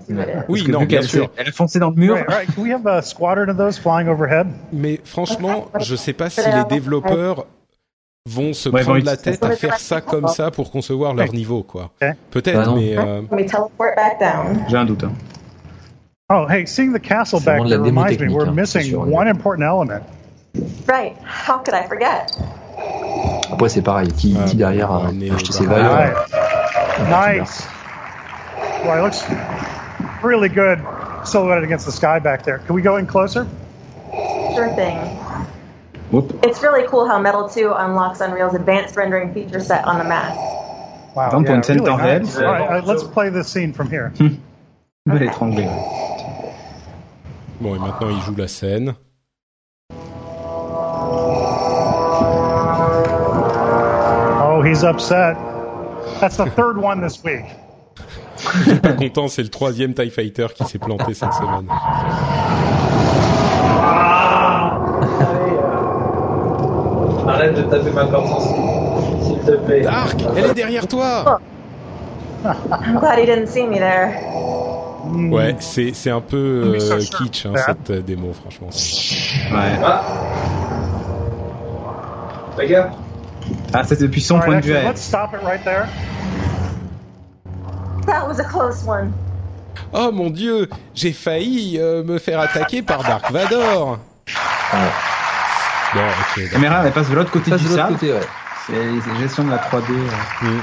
[0.49, 1.29] Oui, non, bien sûr.
[1.37, 2.15] Elle a foncé dans le mur.
[2.15, 2.53] Right, all right.
[2.55, 4.47] Can we have a squadron of those flying overhead?
[4.73, 7.45] Mais franchement, je sais pas si les développeurs
[8.29, 11.31] vont se Ouais, prendre vont la tête à faire ça comme ça pour concevoir leur
[11.31, 11.91] niveau, quoi.
[12.29, 13.21] Peut-être, Bah mais euh.
[14.67, 15.05] J'ai un doute.
[15.05, 15.11] hein.
[16.34, 19.27] Oh, hey, seeing the castle back vraiment de la there reminds me we're missing one
[19.27, 20.03] important element.
[20.88, 21.17] Right.
[21.23, 22.32] How could I forget?
[23.51, 24.07] Après, c'est pareil.
[24.13, 26.27] Qui, qui derrière a on acheté ses dans- valeurs
[27.09, 27.39] Right.
[27.39, 27.67] Nice.
[28.86, 29.23] Well, it looks
[30.23, 30.79] really good
[31.25, 32.59] silhouetted against the sky back there.
[32.59, 33.45] Can we go in closer?
[34.55, 34.97] Sure thing.
[36.11, 36.45] Whoop.
[36.45, 40.34] It's really cool how Metal 2 unlocks Unreal's advanced rendering feature set on the Mac.
[41.15, 41.27] Wow.
[41.27, 42.38] Attends, pour une scène temps réel, nice.
[42.38, 44.13] All right, uh, let's play this scene from here.
[44.15, 44.29] Je
[45.07, 45.67] vais l'étrangler.
[47.62, 48.95] Bon, et maintenant il joue la scène.
[54.43, 55.38] Oh, he's upset.
[56.20, 57.45] That's the third one this week.
[58.82, 61.68] Pas content, c'est le troisième Tie Fighter qui s'est planté cette semaine.
[67.28, 68.59] Arrête de taper ma corde sensible,
[69.22, 69.82] s'il te plaît.
[69.82, 71.39] Dark, elle est derrière toi.
[72.43, 74.18] I'm glad he didn't see me there.
[75.05, 77.61] Ouais, c'est c'est un peu euh, kitsch hein, Ouais.
[77.65, 78.67] cette euh, démo, franchement.
[78.69, 79.79] Ouais.
[79.83, 80.03] Ah
[82.57, 82.91] Regarde.
[83.73, 84.75] Ah, c'est depuis son All point right, de vue.
[84.75, 84.95] actually, à elle.
[84.95, 85.87] let's stop it right there.
[88.05, 89.11] That was a close one.
[89.93, 93.97] Oh mon dieu, j'ai failli euh, me faire attaquer par Dark Vador.
[95.93, 96.43] Bon, ok.
[96.43, 97.93] La caméra, elle passe de l'autre côté Passe du de l'autre sable.
[97.99, 98.19] côté, ouais.
[98.67, 98.73] C'est
[99.03, 99.81] c'est gestion de la 3D.
[99.89, 100.05] euh.
[100.43, 100.61] Well,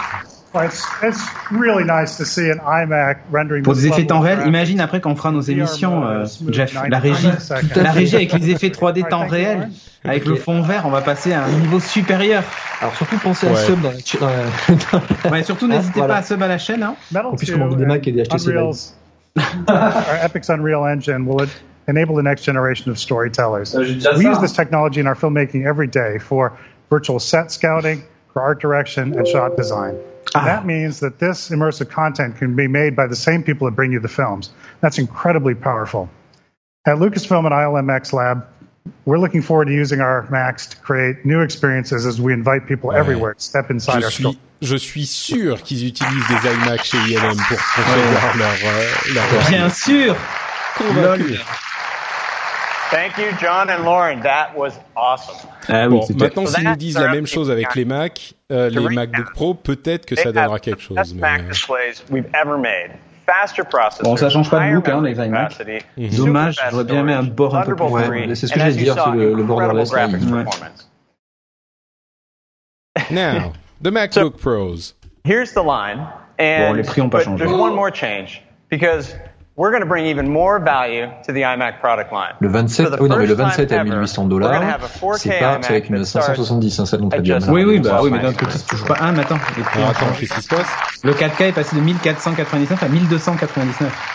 [0.64, 1.20] it's, it's
[1.50, 5.10] really nice to see an iMac rendering Pour des effets temps réel, imagine après quand
[5.12, 7.28] on fera nos émissions, euh, smooth Jeff, la régie,
[7.76, 9.68] la régie avec les effets 3D temps réel,
[10.04, 12.42] avec le fond vert, on va passer à un niveau supérieur.
[12.80, 16.14] Alors surtout pensez à sub dans la, dans la- Ouais, surtout n'hésitez voilà.
[16.14, 16.82] pas à sub à la chaîne.
[16.82, 16.94] Hein.
[17.14, 18.94] En plus, 2 commander des Macs et des HTC Unreal's,
[19.36, 21.48] our Epic's Unreal Engine will en-
[21.88, 23.74] enable the next generation of storytellers.
[23.74, 23.84] Euh,
[24.16, 26.52] We use this technology in our filmmaking every day for
[26.90, 29.94] virtual set scouting, for art direction, and shot design.
[30.34, 30.44] Ah.
[30.44, 33.92] That means that this immersive content can be made by the same people that bring
[33.92, 34.50] you the films.
[34.80, 36.08] That's incredibly powerful.
[36.86, 38.46] At Lucasfilm and ILMX Lab,
[39.04, 42.90] we're looking forward to using our Macs to create new experiences as we invite people
[42.90, 42.98] Ouais.
[42.98, 44.34] everywhere to step inside Je our scope.
[44.60, 49.48] suis, je suis sûr qu'ils utilisent des iMac chez ILM pour concevoir leur, euh, leur
[49.50, 50.16] Bien sûr.
[50.76, 51.38] convaincu.
[52.90, 54.20] Thank you, John and Lauren.
[54.22, 55.36] That was awesome.
[55.68, 58.80] Ah oui, Bon, maintenant s'ils nous disent la même chose avec les Mac, euh, les
[58.88, 61.14] MacBook Pro, peut-être que ça donnera quelque chose.
[61.14, 61.20] Mais...
[61.20, 62.92] Mac displays we've ever made.
[63.26, 64.04] Faster processors.
[64.04, 65.58] Bon, ça change pas de look, hein, memory les iMac.
[65.98, 66.16] Mhm.
[66.16, 68.58] Dommage, j'aurais bien aimé un bord un peu plus Ouais, 3, mais c'est ce que
[68.58, 70.06] j'allais dire, c'est le- le borderless, Ouais.
[73.10, 74.94] Now, the MacBook Pros.
[75.24, 76.06] Here's the line,
[76.38, 77.44] and Bon, les prix ont pas but changé.
[77.44, 79.14] there's one more change because
[79.58, 82.32] we're going to bring even more value to the iMac product line.
[82.40, 84.72] Le 27, For the oui, non, mais le first time 27 à 1800 dollars, gonna
[84.72, 87.10] have a 4K c'est pas, c'est avec iMac une that starts 570, hein, ça donc
[87.10, 87.40] très bien.
[87.40, 89.38] just Oui, oui, bah oui, mais d'un côté, tu touches pas un, mais attends.
[89.56, 90.68] les prix Alors attends, qu'est-ce qui se passe
[91.02, 94.14] Le 4K est passé de 1499 à 1299.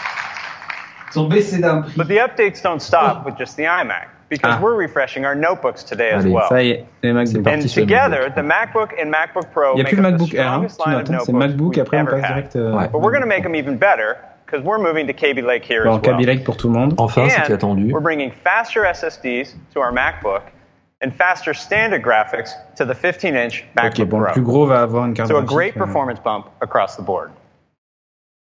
[1.16, 1.94] Ils baissé d'un prix.
[1.98, 4.60] But the updates don't stop with just the iMac because Ah.
[4.64, 6.46] we're refreshing our notebooks today as Allez, well.
[6.50, 9.74] Ça y est, les Mac C'est sont parti And together, the MacBook and MacBook Pro
[9.74, 11.36] Il n'y a make plus le the MacBook Air, hein, strongest line of c'est notebooks
[11.40, 12.34] MacBook, we've après on ever passe had.
[12.36, 12.88] direct euh, Ouais.
[12.92, 14.16] But we're going to make them even better
[14.54, 16.00] because we're moving to Kaby Lake here en as well.
[16.14, 16.94] Kaby Lake pour tout le monde.
[17.00, 17.92] Enfin, c'était And attendu.
[17.92, 20.44] we're bringing faster SSDs to our MacBook
[21.02, 24.34] and faster standard graphics to the 15-inch MacBook Ok, bon, le Pro.
[24.34, 27.32] plus gros va avoir une carte So a great euh, performance bump across the board.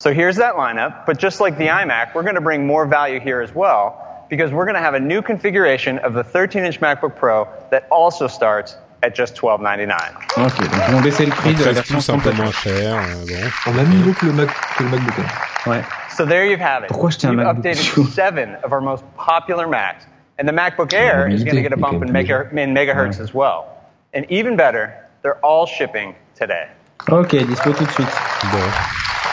[0.00, 3.18] So here's that lineup, but just like the iMac, we're going to bring more value
[3.20, 7.16] here as well because we're going to have a new configuration of the 13-inch MacBook
[7.16, 9.92] Pro that also starts at just $12.99.
[10.36, 12.94] Ok, donc ils vont baisser le prix de la 13 version pouces un moins cher.
[12.94, 13.48] euh.
[13.66, 15.32] On a mis mieux que le, Mac, que le MacBook Air.
[15.66, 15.82] Ouais.
[16.16, 16.88] So there you have it.
[16.88, 20.06] Pourquoi acheter un We've MacBook updated seven of our most popular Macs,
[20.38, 23.32] and the MacBook Air is going to get a bump in, mega, in megahertz as
[23.34, 23.66] well.
[24.14, 24.92] And even better,
[25.22, 26.68] they're all shipping today.
[27.08, 28.08] Ok, dispo tout de suite.
[28.52, 29.31] Bon.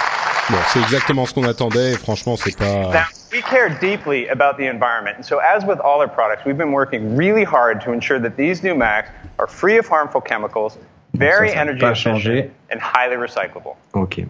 [0.50, 3.06] Bon, c'est exactement ce qu'on attendait et franchement, c'est Now, pas.
[3.32, 6.72] we care deeply about the environment, and so as with all our products, we've been
[6.72, 10.78] working really hard to ensure that these new Macs are free of harmful chemicals,
[11.14, 13.76] very ça, energy efficient, and highly recyclable.
[13.94, 14.26] Ok.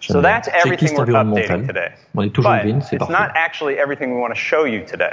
[0.00, 1.90] So that's everything we're updating today.
[2.16, 3.12] On est toujours But green, c'est it's parfait.
[3.12, 5.12] not actually everything we want to show you today.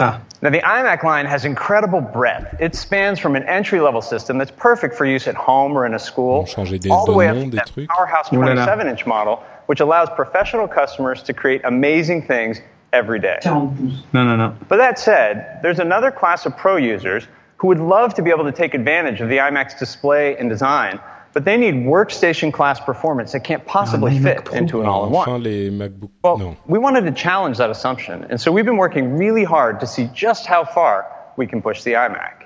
[0.00, 0.20] Ah.
[0.40, 2.54] Now, the iMac line has incredible breadth.
[2.60, 5.94] It spans from an entry level system that's perfect for use at home or in
[5.94, 6.48] a school,
[6.90, 8.64] all the way up to des that powerhouse Ouh là là.
[8.64, 12.60] 27 inch model, which allows professional customers to create amazing things
[12.92, 13.38] every day.
[13.44, 13.74] No,
[14.12, 14.56] no, no.
[14.68, 17.26] But that said, there's another class of pro users
[17.56, 21.00] who would love to be able to take advantage of the iMac's display and design,
[21.38, 25.28] but they need workstation class performance that can't possibly fit into an all in one.
[25.28, 26.10] Enfin, les MacBook.
[26.24, 26.56] Well, non.
[26.66, 30.10] we wanted to challenge that assumption, and so we've been working really hard to see
[30.12, 32.42] just how far we can push the iMac.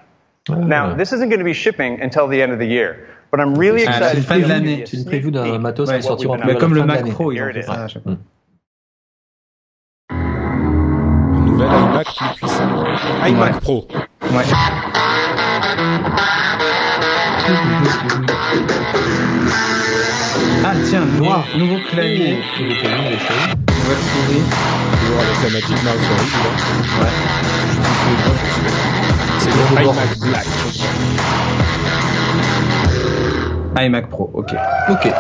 [0.50, 3.54] Now, this isn't going to be shipping until the end of the year, but I'm
[3.54, 4.76] really Ah, excited fin de to give l'année.
[4.76, 7.08] you a C'est une sneak prévue d'un matos qui sortira en been comme le Mac.
[7.12, 8.12] Pro, ils Here ont fait ça à chaque fois.
[10.10, 12.84] Un nouvel iMac plus puissant.
[13.26, 13.88] iMac Pro.
[14.34, 14.44] Ouais.
[20.88, 24.42] Tiens, noir, nouveau clavier, nouvelle souris.
[25.00, 26.50] Toujours avec la Magic Mouse Horrible.
[29.38, 30.46] C'est le iMac Black.
[33.84, 34.54] iMac Pro, ok.
[34.90, 35.04] Ok.
[35.04, 35.12] Ouais.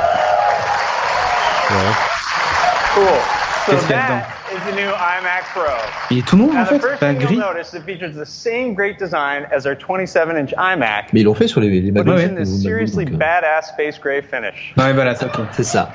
[2.94, 3.41] Cool.
[3.66, 5.64] So Qu'est-ce qu'il y a that is the new iMac Pro.
[6.10, 7.34] Il est tout noir en fait, first pas thing gris.
[7.36, 11.34] you'll notice, it features the same great design as our 27-inch iMac, Mais ils l'ont
[11.34, 12.20] fait sur les, les but MacBooks.
[12.22, 13.18] it's in this seriously donc, euh.
[13.18, 14.72] badass space gray finish.
[14.76, 15.46] Ah non mais voilà, c'est ok.
[15.52, 15.90] C'est ça.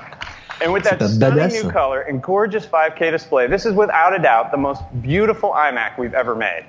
[0.65, 4.19] And with C'est that stunning new color and gorgeous 5K display, this is without a
[4.19, 6.63] doubt the most beautiful iMac we've ever made.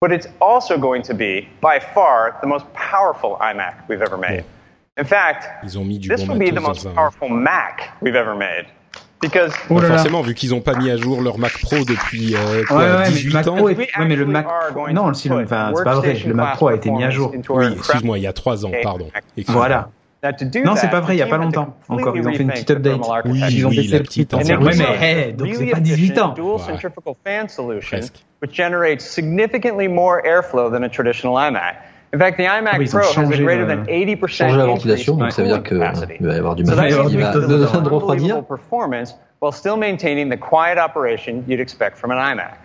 [0.00, 4.44] But it's also going to be, by far, the most powerful iMac we've ever made.
[4.98, 6.94] In fact, Ils ont mis du this bon will be the most dans un.
[6.94, 8.66] powerful Mac we've ever made.
[9.22, 9.94] Because Oh là là.
[9.94, 12.82] forcément, vu qu'ils ont pas mis à jour leur Mac Pro depuis euh, quoi, Ouais,
[12.84, 13.56] ouais, mais 18 le Mac ans.
[13.56, 13.76] Pro est...
[13.78, 14.46] ouais, mais le Mac
[14.92, 17.32] Non, le sinon, enfin, c'est pas vrai, le Mac Pro a été mis à jour.
[17.50, 19.08] Oui, excuse-moi, il y a 3 ans, pardon.
[19.48, 19.90] Voilà.
[20.24, 21.76] Now, to do Non, c'est that, pas vrai, il y a pas longtemps.
[21.88, 23.00] Encore, ils ont fait une petite update.
[23.24, 24.64] Oui, Ils ont oui, baissé la le petite interface.
[24.64, 26.34] Ouais, mais a hey, donc c'est pas 18 ans.
[27.80, 28.24] Presque.
[28.40, 31.76] which generates significantly more airflow than a traditional iMac.
[32.14, 34.66] In fact, the iMac Ah Pro has a changé greater than 80% Changer la increase
[34.66, 36.14] ventilation, in donc ça veut dire cooling que capacity.
[36.20, 38.46] il va y avoir du So means Il we va de, refroidir.
[38.46, 42.58] performance while still maintaining the quiet operation you'd expect from an iMac.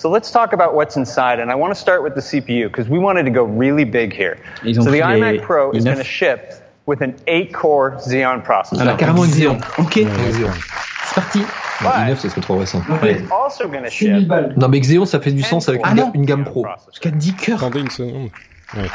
[0.00, 2.88] So let's talk about what's inside, and I want to start with the CPU because
[2.88, 4.38] we wanted to go really big here.
[4.64, 6.54] Ils ont So the iMac Pro is going to ship
[6.86, 8.80] with an 8-core Xeon processor.
[8.80, 9.58] Alors, carrément une Xeon.
[9.78, 11.42] Ok, c'est parti.
[11.82, 12.82] Non, i9, ce serait trop récent.
[13.30, 16.66] Also ship Non, mais Xeon, ça fait du sens avec Ah une gamme pro.
[16.90, 17.58] Jusqu'à 10 cœurs.
[17.62, 18.30] Attendez une seconde.
[18.74, 18.90] Ouais.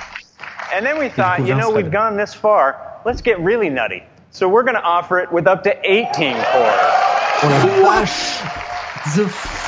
[0.73, 2.99] And then we thought, you know, we've gone this far.
[3.05, 4.03] Let's get really nutty.
[4.31, 6.45] So we're going to offer it with up to 18 cores.
[7.43, 8.41] La vache
[9.15, 9.64] The fuck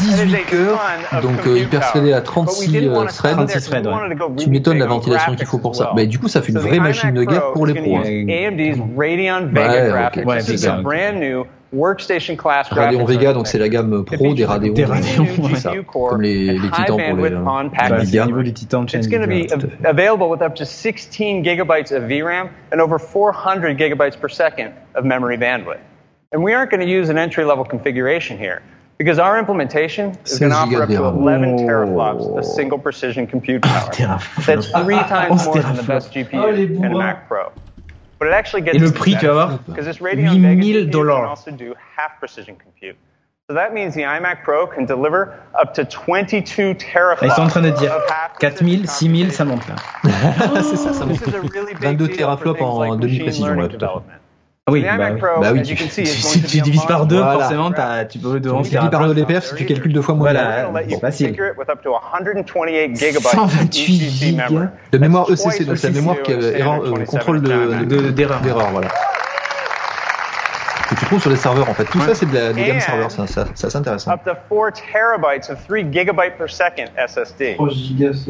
[0.00, 0.80] 18 cœurs,
[1.22, 3.32] donc euh, hyper threadé à 36 euh, threads.
[3.32, 4.36] 36 threads, ouais.
[4.36, 5.92] Tu m'étonnes la ventilation qu'il faut pour ça.
[5.96, 7.96] Mais du coup, ça fait une vraie machine de guerre pour les pros.
[7.96, 8.02] hein.
[8.02, 9.90] AMD's Radeon Ouais, Vega ok.
[9.90, 10.26] graphics.
[10.26, 10.82] Ouais, This is Vega, a ok.
[10.84, 14.72] brand new workstation class Radeon Vega, donc c'est la gamme pro des Radeon.
[14.72, 15.54] Des Radeon, ouais.
[15.56, 18.88] Ça, comme les, les titans pour les, package Bah, c'est au niveau du titan de
[18.90, 19.48] chez It's going to be
[19.84, 25.04] available with up to 16 gigabytes of VRAM and over 400 gigabytes per second of
[25.04, 25.80] memory bandwidth.
[26.32, 28.62] And we aren't going to use an entry level configuration here
[29.02, 31.58] because our implementation is going to 16 offer up to gigas de 11 RAM.
[31.66, 33.90] teraflops of single precision compute power.
[33.90, 34.46] teraflops.
[34.46, 36.30] That's three times 11 more than the best teraflops.
[36.30, 36.98] GPU Oh, les in a bourrins.
[36.98, 37.50] Mac Pro.
[38.18, 40.62] But it actually gets Et le prix, tu vas voir, because this Radeon Vega 8000
[40.62, 41.28] GPU can dollars.
[41.28, 42.96] also do half precision compute.
[43.48, 47.22] So that means the iMac Pro can deliver up to 22 teraflops.
[47.26, 49.74] Ils sont en train de dire of half 4000, 6000, ça monte là.
[50.62, 51.28] c'est ça, ça This monte.
[51.28, 54.21] is a really big 22 deal for teraflops en demi-précision, ouais, tout à fait.
[54.68, 55.18] Ah oui, The bah iMac oui.
[55.20, 57.32] Pro, Bah oui, as tu- see, Si tu divises par deux, Voilà.
[57.40, 60.14] forcément, t'as- tu peux devoir Tu dis par le DPF, si tu calcules deux fois
[60.14, 60.30] moins.
[60.30, 60.68] Voilà.
[60.88, 61.26] Bon, facile.
[61.30, 64.48] configure it with up to 128 gigabytes 128 of ECC memory.
[64.54, 64.70] gigas.
[64.92, 68.02] De mémoire ECC, donc c'est la mémoire qui erreur, euh, contrôle 27 de-.
[68.02, 68.40] De- d'erreur.
[68.40, 68.86] d'erreur, voilà.
[71.02, 71.84] Tu trouves sur les serveurs en fait.
[71.84, 74.12] Tout ça c'est de la, And- serveurs, ça, ça, ça, c'est intéressant.
[74.12, 77.56] Up to 4 terabytes of 3 gigabyte per second SSD.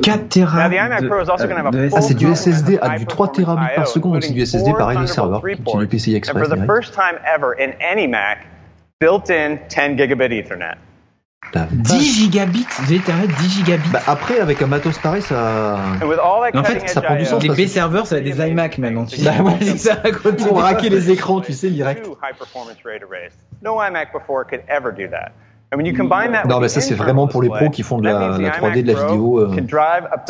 [0.03, 2.01] 4 Tera Now, the iMac Pro is also going to have a de- full Ah,
[2.01, 4.97] c'est du SSD à du 3 high-performance terabits par seconde, donc c'est du SSD pareil
[4.97, 7.19] de Thunderbolt serveur, 3 qui est ports, du PCI And Express for the first time
[7.27, 8.39] ever in any Mac,
[9.01, 10.77] built-in 10 gigabit Ethernet.
[11.55, 13.91] La 10 gigabits d'Ethernet, 10 gigabits.
[13.93, 15.77] Bah, après, avec un matos pareil, ça.
[16.55, 18.49] En fait, ça prend du sens Les parce B que- serveurs, ça va être des
[18.51, 19.05] iMac maintenant.
[19.05, 19.25] Tu sais.
[19.25, 20.45] Bah ouais, C'est ça à côté.
[20.47, 22.05] Pour raquer les écrans, tu sais, direct.
[22.07, 23.33] two high performance RAID arrays.
[23.63, 25.33] No iMac before could ever do that.
[25.73, 27.71] And when you combine that Non, with mais the ça, c'est vraiment pour les pros
[27.71, 29.41] qui font de la, means the la 3D, de la vidéo.
[29.41, 29.57] euh.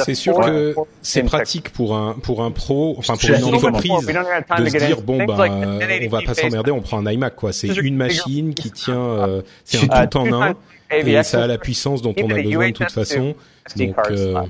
[0.04, 4.66] C'est sûr que c'est pratique pour un pour un pro, enfin pour une entreprise, de
[4.68, 7.34] se dire bon ben like the 1080p on va pas s'emmerder, on prend un iMac
[7.36, 7.52] quoi.
[7.52, 10.54] C'est une machine qui tient, euh, c'est Uh, un tout en un
[10.92, 13.34] et ça a la puissance dont on a besoin de toute façon.
[13.76, 14.42] Donc euh.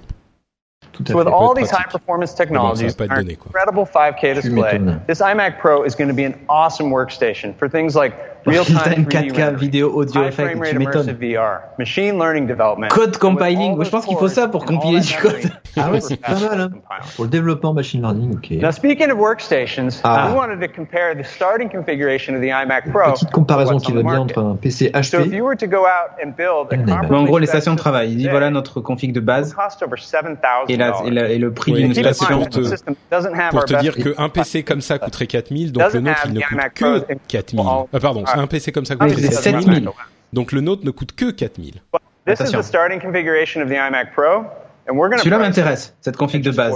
[0.92, 3.86] Tout à So with all these high performance Mais bon, ça technologies, our donné, incredible
[3.86, 8.12] 5K display, this iMac Pro is going to be an awesome workstation for things like
[8.46, 11.10] real-time Real-time 3D 4K rendering, vidéo, audio effect, tu m'étonnes.
[11.20, 12.88] VR, machine learning development.
[12.90, 13.82] Code compiling.
[13.82, 15.32] je pense qu'il faut ça pour compiler du code.
[15.74, 16.70] Ah ouais, c'est pas mal, hein.
[17.16, 18.50] Pour le développement machine learning, ok.
[18.62, 20.28] Now, speaking of workstations, Ah.
[20.28, 23.12] we wanted to compare the starting configuration of the iMac Pro.
[23.14, 25.34] Petite comparaison qui va bien entre un PC So if HP.
[25.34, 27.10] you were to go out and build a Un iMac.
[27.10, 28.10] Mais en gros, les stations de travail.
[28.12, 30.36] Il dit voilà notre config de base would cost over $7,000.
[30.68, 32.26] et, la, et, la- et le prix Oui, d'une station.
[32.40, 36.20] pour te- pour our te dire qu'un PC comme ça coûterait 4000, donc le nôtre
[36.26, 37.60] il ne coûte que Pros in- 4000.
[37.66, 38.40] all- Ah pardon, Ah.
[38.40, 39.64] un PC comme ça Ah, c'est 7000.
[39.64, 39.90] 7000.
[40.32, 41.74] Donc le nôtre ne coûte que 4000.
[41.74, 41.80] This
[42.26, 42.60] is Attention.
[42.60, 44.44] the starting configuration of the iMac Pro,
[44.88, 46.72] and we're going to Celui-là m'intéresse, cette config de base.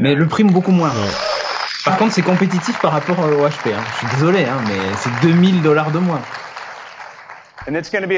[0.00, 0.90] Mais le prix beaucoup moins.
[1.84, 3.68] Par contre, c'est compétitif par rapport au HP.
[3.72, 3.80] hein.
[3.92, 6.20] Je suis désolé, hein, mais c'est 2000 dollars de moins.
[6.20, 7.57] And it's going to be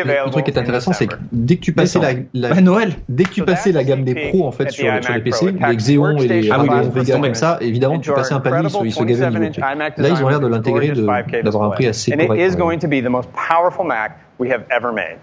[0.00, 2.54] Le available truc qui est in intéressant, c'est que dès que tu passais la, la-
[2.54, 2.92] Bah, Noël.
[3.08, 5.20] dès que tu So passais la that's gamme des pros en fait sur, sur les
[5.20, 8.92] PC, les Xeon et les, ah oui, Vega ça, évidemment tu passais un palier, ils
[8.92, 9.72] se, gavaient au niveau 27-inch prix.
[9.74, 12.18] iMac Là, ils ont l'air de l'intégrer, gorgeous de- 5K d'avoir un prix assez And
[12.20, 12.42] it correct.
[12.42, 12.56] is ouais.
[12.60, 15.18] going to be the most powerful Mac we have ever made.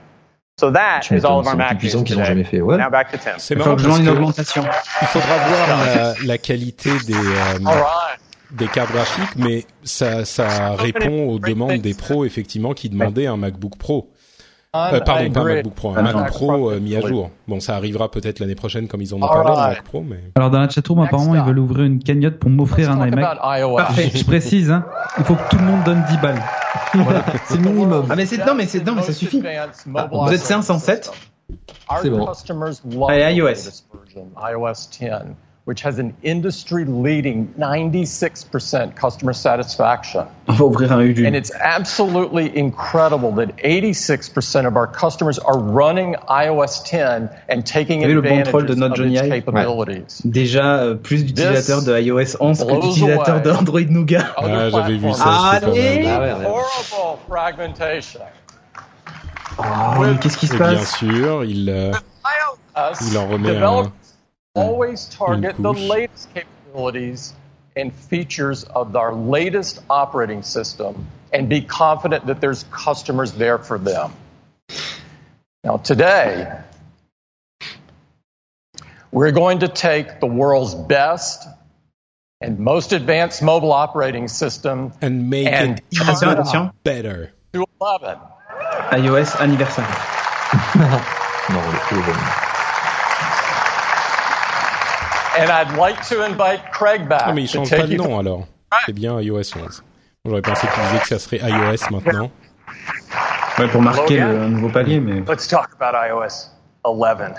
[0.59, 2.25] So that is all of our Mac qu'ils ont today.
[2.25, 2.61] jamais fait.
[2.61, 2.77] Ouais.
[2.77, 3.33] Now back to Tim.
[3.37, 4.63] C'est marrant parce une augmentation.
[5.01, 7.69] il faudra voir la, la qualité des euh,
[8.51, 13.37] des cartes graphiques, mais ça ça répond aux demandes des pros effectivement qui demandaient un
[13.37, 14.09] MacBook Pro.
[14.93, 16.19] Euh, pardon, pas un MacBook Pro, un Ah, non.
[16.19, 17.31] Mac Pro euh, mis à jour.
[17.47, 19.67] Bon, ça arrivera peut-être l'année prochaine comme ils en ont All parlé, le.
[19.75, 22.91] Mac Pro, mais Alors dans la chatroom, apparemment, ils veulent ouvrir une cagnotte pour m'offrir
[22.91, 23.37] un iMac.
[23.77, 24.11] Parfait.
[24.13, 24.85] Je précise, hein,
[25.17, 26.41] il faut que tout le monde donne 10 balles.
[27.45, 28.05] C'est le minimum.
[28.09, 29.41] Ah mais c'est non mais c'est non mais ça suffit.
[29.41, 31.11] Vous êtes 507.
[31.89, 33.07] Our C'est bon.
[33.07, 33.47] Allez, iOS.
[34.51, 35.09] iOS 10,
[35.67, 40.23] which has an industry-leading 96% customer satisfaction.
[40.47, 41.27] On va ouvrir un Udune.
[41.27, 48.05] And it's absolutely incredible that 86% of our customers are running iOS 10 and taking
[48.05, 50.21] advantage of its capabilities.
[50.23, 54.23] Déjà euh, plus d'utilisateurs de iOS 11 que d'utilisateurs d'Android Nougat.
[54.37, 55.23] Ah, j'avais vu ça,
[55.59, 55.75] platforms.
[55.75, 56.31] c'était pas Allez.
[56.31, 56.37] mal.
[56.37, 56.45] Ah ouais, ouais.
[56.45, 58.19] Horrible fragmentation.
[59.59, 59.63] Oh,
[59.99, 60.95] mais qu'est-ce qui se Et bien passe?
[60.97, 61.91] sûr, il euh,
[63.11, 63.91] Il en remet un-
[64.57, 67.33] Uh, always target the latest capabilities
[67.75, 73.77] and features of our latest operating system and be confident that there's customers there for
[73.77, 74.11] them.
[75.63, 76.59] Now, today,
[79.11, 81.47] we're going to take the world's best
[82.41, 87.31] and most advanced mobile operating system and make and it turn it better.
[87.53, 88.19] to 11.
[88.91, 89.85] iOS anniversaire.
[95.39, 95.43] Non.
[95.43, 97.97] And I'd like to invite Craig back Ah, mais il to change pas de you
[98.03, 98.45] nom alors.
[98.85, 99.83] C'est bien iOS 11.
[100.25, 102.29] J'aurais pensé qu'il disait que ça serait iOS maintenant.
[103.57, 105.21] Ouais, pour marquer Hello, le nouveau palier, mais.
[105.27, 106.51] Let's talk about iOS
[106.83, 107.35] 11.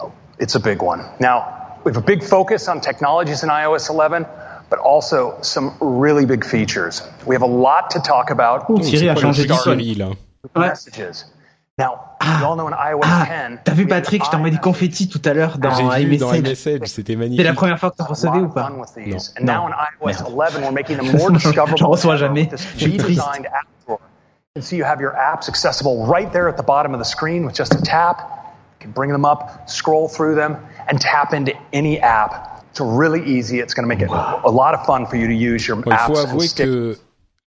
[0.00, 1.00] Oh, It's a big one.
[1.20, 1.44] Now,
[1.84, 4.24] we have a big focus on technologies in iOS 11,
[4.70, 7.02] but also some really big features.
[7.26, 8.64] We have a lot to talk about.
[8.68, 9.46] Oh, Thierry a changé
[10.56, 10.68] Ouais.
[10.68, 11.24] Messages.
[11.78, 13.60] Now, we all know in iOS Ah, 10.
[13.64, 14.62] t'as vu we have Patrick, je t'ai envoyé des iMessage.
[14.62, 16.38] confettis tout à l'heure dans J'ai vu dans iMessage.
[16.68, 17.40] iMessage, c'était magnifique.
[17.40, 19.32] C'est la première fois que t'en A lot recevais ou of pas fun with these.
[19.40, 19.40] Non.
[19.40, 19.68] And now Non.
[19.68, 20.34] in iOS Merde.
[20.34, 21.78] 11, we're making them more discoverable.
[21.78, 22.42] J'en reçois ever jamais.
[22.42, 23.20] with this Je suis triste.
[23.22, 23.98] redesigned app drawer.
[24.54, 27.06] You can see you have your apps accessible right there at the bottom of the
[27.08, 28.18] screen with just a tap.
[28.78, 30.58] You can bring them up, scroll through them,
[30.88, 32.62] and tap into any app.
[32.72, 33.60] It's really easy.
[33.60, 35.90] It's going to make it a lot of fun for you to use your Bon,
[35.90, 36.96] il faut apps and avouer stick que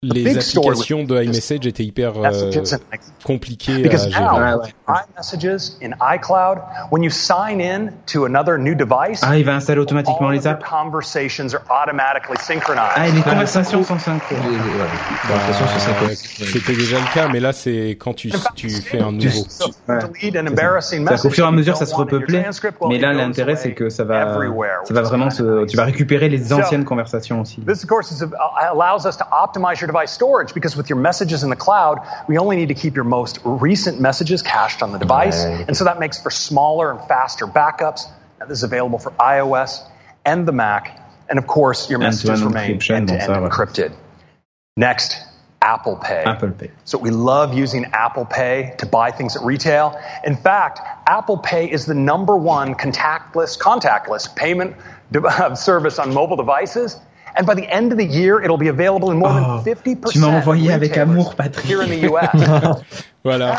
[0.04, 2.50] les applications de iMessage étaient hyper euh,
[3.24, 4.20] compliquées à Because gérer.
[4.24, 6.58] now, iMessages in iCloud,
[6.90, 10.40] when you sign in to another new device, Ah, il va installer automatiquement all les
[10.40, 10.68] of your apps.
[10.68, 12.90] conversations are automatically synchronized.
[12.96, 14.34] Ah, et les conversations sont synchro.
[15.28, 15.34] Bah,
[16.16, 19.44] C'était déjà le cas, mais là c'est quand tu, tu fais un nouveau.
[19.86, 20.00] Qu'au
[20.98, 22.44] message fur et à you mesure, ça se repeuplait.
[22.88, 24.34] Mais it là, l'intérêt, c'est que ça va,
[24.84, 27.60] ça va vraiment se, tu vas récupérer les So- anciennes conversations aussi.
[27.60, 28.28] This, of course, is, uh,
[28.72, 32.38] allows us to optimize your device storage because with your messages in the cloud, we
[32.38, 35.44] only need to keep your most recent messages cached on the device.
[35.44, 35.66] Right.
[35.68, 38.08] And so that makes for smaller and faster backups.
[38.40, 39.86] Now, this is available for iOS
[40.24, 40.98] and the Mac.
[41.28, 43.94] And of course, your messages remain end-to-end encrypted.
[44.76, 45.16] Next,
[45.60, 46.24] Apple Pay.
[46.24, 46.70] Apple Pay.
[46.84, 50.00] So we love using Apple Pay to buy things at retail.
[50.24, 54.76] In fact, Apple Pay is the number one contactless, contactless payment
[55.58, 56.98] service on mobile devices.
[57.38, 60.10] And by the end of the year, it'll be available in more Oh, than 50%
[60.10, 61.66] tu m'as envoyé avec amour, Patrick.
[61.66, 62.28] here in the US.
[63.24, 63.54] Voilà.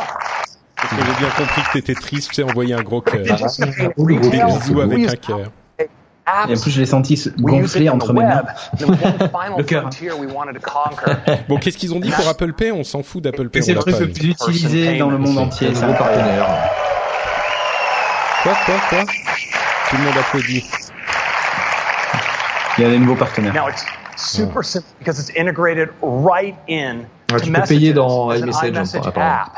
[0.76, 3.24] Parce que j'ai bien compris que t'étais triste, tu sais, envoyer un gros cœur.
[3.24, 4.44] Des retail?
[4.46, 5.52] bisous avec un cœur.
[5.80, 5.88] Et
[6.54, 8.44] en plus, je l'ai senti se gonfler entre mes mains.
[9.58, 9.90] Le cœur.
[11.50, 12.72] Bon, qu'est-ce qu'ils ont dit pour Apple Pay?
[12.72, 13.64] On s'en fout d'Apple Pay.
[13.64, 15.74] C'est le truc le plus utilisé dans le monde entier.
[15.74, 16.48] C'est un partenaire.
[18.44, 19.00] Quoi, quoi, quoi?
[19.90, 20.64] Tout le monde applaudit.
[22.78, 23.54] Il y a des nouveaux partenaires.
[23.54, 28.32] Now it's super simple because it's integrated right in Ouais, to tu peux payer dans
[28.32, 29.50] iMessage, app.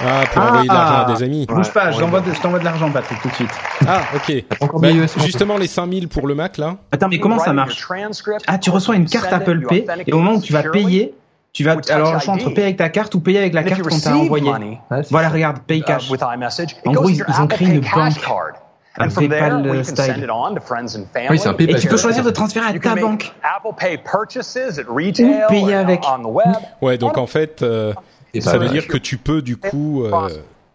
[0.00, 1.46] Ah, pour envoyer de l'argent à des amis.
[1.46, 3.50] Bouge pas, je t'envoie de, je t'envoie de l'argent, Patrick, tout de suite.
[3.86, 4.44] Ah, ok.
[4.80, 4.88] Bah,
[5.24, 6.76] justement, les 5000 pour le Mac, là.
[6.92, 7.86] Attends, mais comment ça marche
[8.46, 11.14] Ah, tu reçois une carte Apple Pay et au moment où tu vas payer,
[11.52, 13.80] tu vas alors le choix entre payer avec ta carte ou payer avec la carte
[13.80, 14.78] you qu'on t'a envoyée.
[15.10, 16.10] Voilà, regarde, Pay uh, Cash.
[16.86, 18.14] En gros, ils, ils ont créé une banque.
[19.00, 21.30] And from there, we can send it on to friends and family.
[21.30, 23.32] Oui, c'est un Et tu peux choisir de transférer à ta banque.
[23.42, 26.02] Apple Pay purchases at retail Ou payer avec.
[26.06, 26.56] on the web.
[26.82, 27.92] Ouais, donc en fait, euh,
[28.34, 30.28] Et ça veut dire que tu peux, du coup, euh,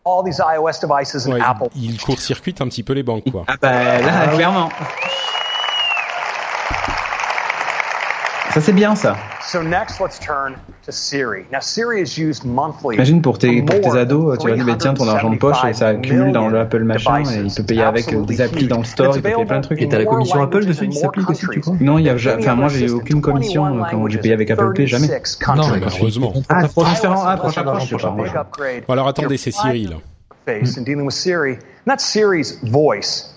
[0.05, 1.69] All these iOS devices and ouais, Apple.
[1.77, 3.45] il court-circuite un petit peu les banques, quoi.
[3.47, 4.69] Ah bah là, clairement.
[8.53, 9.17] Ça c'est bien ça.
[9.41, 11.45] So next, let's turn to Siri.
[11.51, 12.95] Now, Siri is used monthly.
[12.95, 15.57] Imagine pour tes, pour tes ados, tu vas dire, bah, tiens, ton argent de poche,
[15.67, 18.77] et ça accumule dans le Apple machin, et il peut payer avec des applis dans
[18.77, 19.81] le store, il peut payer plein de trucs.
[19.81, 22.13] Et t'as la commission Apple dessus qui s'applique aussi, tu crois Non, il y a,
[22.13, 25.07] enfin, moi, j'ai eu aucune commission quand j'ai payé avec Apple Pay, jamais.
[25.07, 26.33] Non, bah, heureusement.
[26.49, 28.15] Ah, ah, prochain prochain
[28.87, 29.89] alors attendez, c'est Cyril.
[29.89, 29.95] là.
[30.45, 31.53] face and dealing with Siri.
[31.53, 33.33] And that's Siri's voice.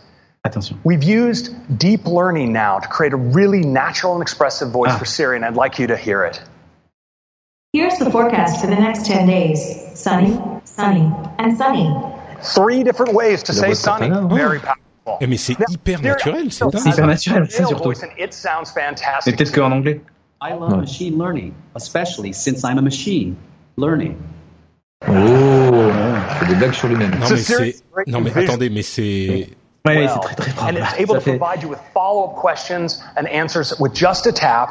[0.47, 0.79] Attention.
[0.85, 4.99] We've used deep learning now to create a really natural and expressive voice Ah.
[4.99, 6.41] for Siri, and I'd like you to hear it.
[7.73, 9.61] Here's the forecast for the next 10 days.
[9.95, 11.93] Sunny, sunny, and sunny.
[12.43, 14.09] Three different ways to say sunny.
[14.35, 15.19] Very powerful.
[15.21, 17.91] Eh, mais c'est hyper naturel, c'est hyper naturel, ça surtout.
[17.91, 17.97] Mais
[18.75, 19.37] fantastic.
[19.37, 20.01] peut-être qu'en anglais.
[20.43, 23.37] I love machine learning, especially since I'm a machine
[23.77, 24.17] learning.
[25.09, 25.13] Oh,
[26.39, 27.11] fait des blagues sur lui-même.
[27.19, 27.75] Non, mais
[28.07, 29.49] non, mais attendez, mais c'est, Ouais,
[29.86, 30.08] well.
[30.08, 30.78] c'est très très And probable.
[30.78, 34.32] it's able Ça to fait- provide you with follow-up questions and answers with just a
[34.32, 34.70] tap,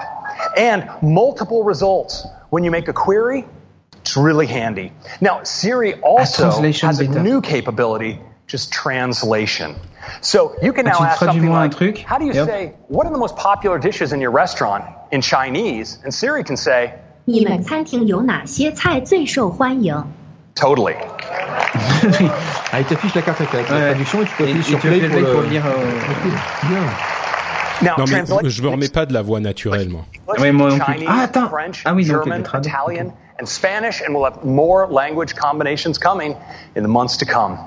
[0.57, 3.45] and multiple results when you make a query.
[4.03, 4.93] It's really handy.
[5.21, 7.23] Now, Siri also translation has a beta.
[7.23, 9.77] new capability, just translation.
[10.23, 12.25] So you can Ah, now tu ask traduis something moi un like, truc, "How do
[12.25, 12.49] you et hop.
[12.49, 16.57] say what are the most popular dishes in your restaurant in Chinese?" And Siri can
[16.57, 16.95] say,
[17.27, 20.03] 你们餐厅有哪些菜最受欢迎？
[20.56, 20.96] "Totally."
[22.72, 23.86] Ah, il t'affiche la carte avec la Ouais.
[23.92, 25.32] traduction et tu peux appuyer sur peux play pour le...
[25.34, 25.64] pour lire.
[25.66, 26.80] euh, Bien.
[27.82, 30.06] Now, non, mais translation je me remets pas de la voix naturelle, moi.
[30.28, 31.06] English, Ouais, moi non plus.
[31.08, 31.50] Ah, attends.
[31.50, 32.68] French, Ah oui, donc, German, il est.
[32.70, 36.36] Italian, and Spanish, and we'll have more language combinations coming
[36.78, 37.58] in the months to come.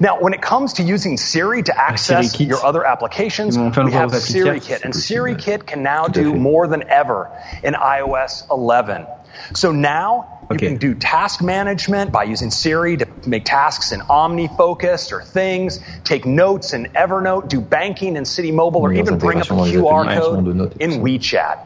[0.00, 2.48] Now, when it comes to using Siri to access Kit.
[2.48, 5.36] your other applications, Ils vont faire le we have aux Siri Kit, and c'est Siri.
[5.36, 7.28] Kit can now do more than ever
[7.62, 9.06] in iOS 11.
[9.54, 10.66] So now you Okay.
[10.68, 16.26] can do task management by using Siri to make tasks in OmniFocus or things, take
[16.26, 19.72] notes in Evernote, do banking in City Mobile, or even bring up a intégrations dans
[19.72, 21.58] les QR code notes et tout in WeChat.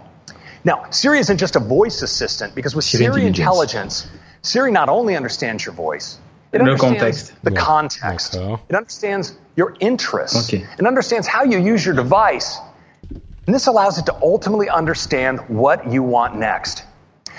[0.65, 4.05] Now, Siri isn't just a voice assistant because with Siri Siri, Intelligence.
[4.05, 6.19] Intelligence, Siri not only understands your voice,
[6.53, 7.33] it Le understands contexte.
[7.45, 8.33] the Ouais, context.
[8.35, 8.61] d'accord.
[8.69, 10.49] It understands your interests.
[10.53, 10.65] Okay.
[10.79, 12.59] It understands how you use your device.
[13.47, 16.85] And this allows it to ultimately understand what you want next.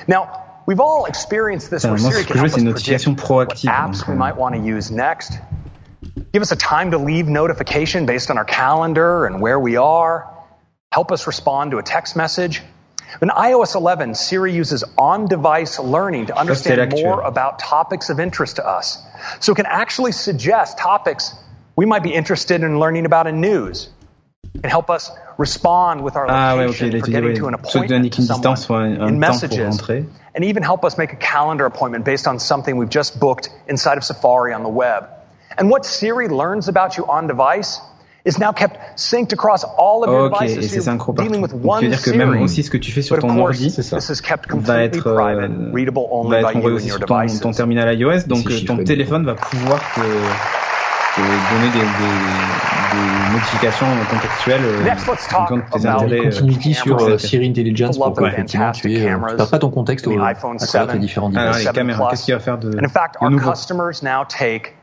[0.08, 4.18] Now, we've all experienced this where Siri can help us predict what apps we euh,
[4.18, 5.34] might want to use next.
[6.32, 10.36] Give us a time to leave notification based on our calendar and where we are.
[10.92, 12.62] Help us respond to a text message.
[13.22, 18.68] In iOS 11, Siri uses on-device learning to understand more about topics of interest to
[18.68, 19.02] us.
[19.40, 21.34] So it can actually suggest topics
[21.76, 23.90] we might be interested in learning about in news
[26.30, 27.58] Ah ouais, ok, location il a for été getting dit, to an ouais.
[27.64, 30.06] Soit donner appointment to une someone distance, soit un, temps pour messages rentrer.
[30.36, 33.98] and even help us make a calendar appointment based on something we've just booked inside
[33.98, 35.06] of Safari on the web.
[35.58, 37.82] And what Siri learns about you on device
[38.26, 40.72] is now kept synced across all of your Ok, et devices.
[40.72, 41.56] c'est So synchro you're dealing partout.
[41.56, 43.24] with Donc, one ça veut dire que même aussi ce que tu fais sur But
[43.24, 46.38] of ton course, ordi this is kept va completely être, euh, private, readable only va
[46.42, 47.40] by être you envoyé and aussi your sur ton, devices.
[47.40, 51.22] ton terminal iOS, donc C'est euh, ton téléphone va pouvoir te, te
[51.54, 51.86] donner des, des,
[52.92, 56.20] des notifications contextuelles euh, Next, let's en talk fonction tes about intérêts.
[56.20, 57.18] euh, Continuity sur euh.
[57.18, 60.08] Siri Intelligence pour que Love the effectivement tu aies, euh, tu perds pas ton contexte
[60.08, 61.68] in au, the euh, à iPhone travers tes 7, différents Alors, devices.
[61.68, 62.10] Ah, les caméras, Plus.
[62.12, 64.76] qu'est-ce qu'il va faire de, in fact, de our nouveau customers now take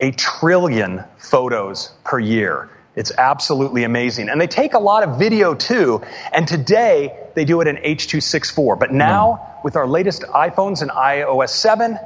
[0.00, 2.68] a trillion photos per year.
[2.96, 4.28] It's absolutely amazing.
[4.28, 6.00] And they take a lot of video too.
[6.32, 8.78] And today they do it in H.264.
[8.78, 8.98] But hmm.
[8.98, 11.98] now with our latest iPhones and iOS 7,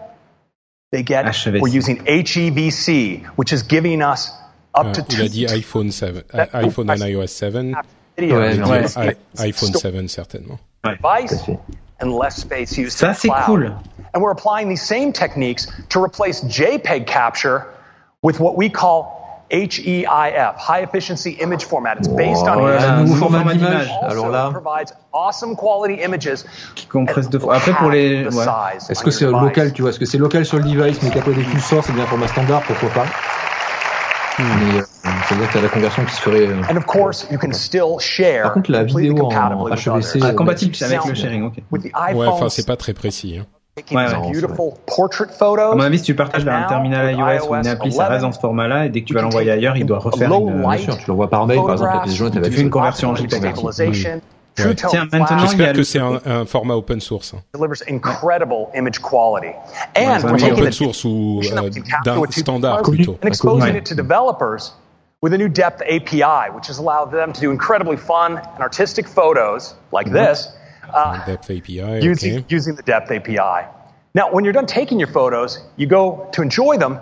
[0.90, 1.60] they get, HVC.
[1.60, 4.32] we're using HEVC, which is giving us
[4.77, 7.74] up Ah, to il two a dit iPhone 7, euh, iPhone and iOS 7.
[8.16, 8.39] video.
[8.40, 8.85] Il a dit Ouais.
[9.39, 10.59] i- iPhone 7 certainement.
[10.85, 11.43] device
[12.01, 13.73] and less space used Ça, c'est cool.
[14.15, 17.65] And we're applying these same techniques to replace JPEG capture
[18.23, 19.16] with what we call
[19.51, 20.07] HEIF,
[20.59, 21.97] High Efficiency Image Format.
[21.99, 23.90] It's based on Ouais, un un nouveau format format d'image.
[24.03, 26.45] Alors là, provides awesome quality images.
[26.74, 27.57] Qui compresse deux fois.
[27.57, 28.24] Après, pour les.
[28.28, 28.45] ouais.
[28.90, 29.90] est-ce que c'est local, tu vois?
[29.90, 32.28] Est-ce que c'est local sur le device, mais qu'après tu le sors, c'est bien format
[32.28, 33.07] standard, pourquoi pas?
[34.39, 34.82] Mais euh,
[35.27, 36.47] c'est-à-dire que t'as la conversion qui se ferait.
[36.47, 40.16] euh, And of course, you can still share Par contre, la vidéo en with HEVC,
[40.16, 40.28] others.
[40.31, 41.55] Ah, compatible avec le sharing, ok.
[41.73, 43.39] Ouais, enfin c'est pas très précis.
[43.40, 43.47] Hein.
[43.93, 44.10] Ouais, ouais.
[45.70, 48.23] À mon avis, si tu partages vers un terminal iOS ou une appli, ça reste
[48.23, 50.60] dans ce format-là, et dès que tu vas l'envoyer ailleurs, il doit refaire une.
[50.62, 53.10] Bien sûr, tu l'envoies par mail, par exemple, la pièce jointe Tu fais une conversion
[53.10, 53.55] en JPEG.
[54.59, 54.74] Stabilization, Ouais.
[54.74, 57.01] True Tone Tiens, maintenant, Flash il y J'espère a que c'est un, un format open
[57.01, 57.35] source.
[57.55, 59.52] delivers incredible image quality.
[59.97, 62.30] And Ouais, we're ça Enfin, taking open source ou information euh, we can capture d'un
[62.30, 63.18] standard plutôt.
[63.22, 63.78] and exposing Ouais.
[63.78, 64.72] it to developers
[65.22, 69.06] with a new depth API, which has allowed them to do incredibly fun and artistic
[69.09, 70.48] photos like this.
[70.94, 72.44] Uh, Depth API, using, ok.
[72.48, 73.66] using the depth API.
[74.14, 76.98] Now, when you're done taking your photos, you go to enjoy them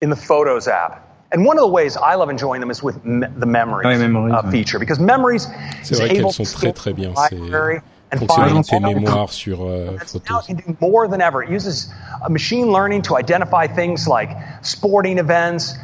[0.00, 1.05] in the Photos app.
[1.32, 3.98] And one of the ways I love enjoying them is with me- the Memories, Ah
[3.98, 4.50] Memories, uh, ouais.
[4.52, 5.48] feature, because Memories
[5.82, 7.12] is vrai able qu'elles to sont très très bien.
[7.14, 7.80] library
[8.12, 10.46] and find fonctionnalité all the mémoire sur euh, now photos.
[10.46, 11.42] can do more than ever.
[11.42, 11.90] It uses
[12.24, 14.30] uh, machine learning to identify things like
[14.62, 15.74] sporting events,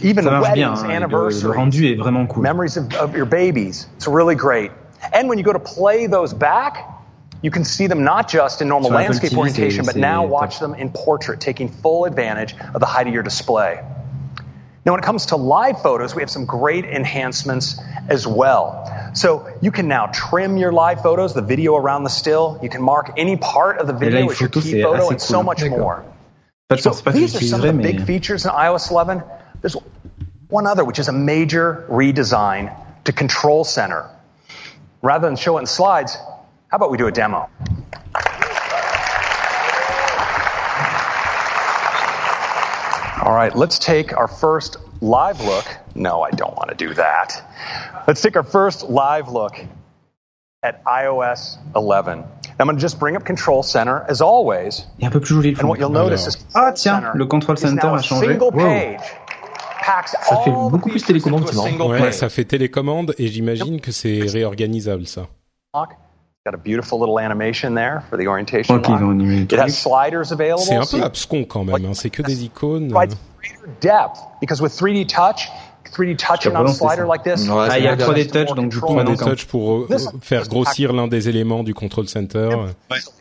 [0.00, 0.70] even Ça marche bien.
[0.70, 2.42] weddings, hein, le, anniversaries, le rendu est vraiment cool.
[2.44, 3.88] memories of, of your babies.
[3.96, 4.70] It's really great.
[5.12, 6.88] And when you go to play those back,
[7.42, 10.28] you can see them not just in normal landscape TV, orientation, c'est- but now c'est
[10.30, 13.80] watch them in portrait, taking full advantage of the height of your display.
[14.84, 19.10] Now, when it comes to live photos, we have some great enhancements as well.
[19.14, 22.58] So you can now trim your live photos, the video around the still.
[22.62, 25.10] You can mark any part of the video les as your photos, key photo assez
[25.12, 25.42] and so cool.
[25.44, 26.04] much more.
[26.76, 29.22] So pense pas que these are some of the big features in iOS 11.
[29.62, 29.76] There's
[30.48, 34.10] one other, which is a major redesign to Control Center.
[35.00, 36.14] Rather than show it in slides,
[36.68, 37.48] how about we do a demo?
[43.34, 45.64] All right, let's take our first live look.
[45.96, 47.42] No, I don't want to do that.
[48.06, 49.56] Let's take our first live look
[50.62, 52.22] at iOS 11.
[52.60, 54.86] I'm going to just bring up Control Center as always.
[55.00, 56.04] Il est un peu plus joli le And what you'll fond.
[56.04, 58.26] notice is Ah tiens, le control is center now a changé.
[58.28, 58.66] single Wow.
[58.68, 59.00] page.
[59.84, 62.14] Packs Ça fait beaucoup plus télécommande, c'est Ouais, page.
[62.14, 65.26] ça fait télécommande et j'imagine que c'est réorganisable ça.
[66.46, 69.10] Got a beautiful little animation there for the orientation Ok, ils ont lock.
[69.12, 70.60] animé le It has sliders available.
[70.62, 71.94] C'est un peu abscon quand même, hein.
[71.94, 72.90] c'est que des icônes.
[72.90, 75.48] provides greater depth because with 3D touch,
[75.96, 77.06] 3D touching on a slider ça.
[77.06, 77.48] like this.
[77.48, 78.44] Ouais, Ah, il y a c'est 3D bien.
[78.44, 79.16] touch, donc du coup, maintenant,
[79.48, 79.88] pour euh,
[80.20, 82.50] faire grossir l'un des éléments du control center.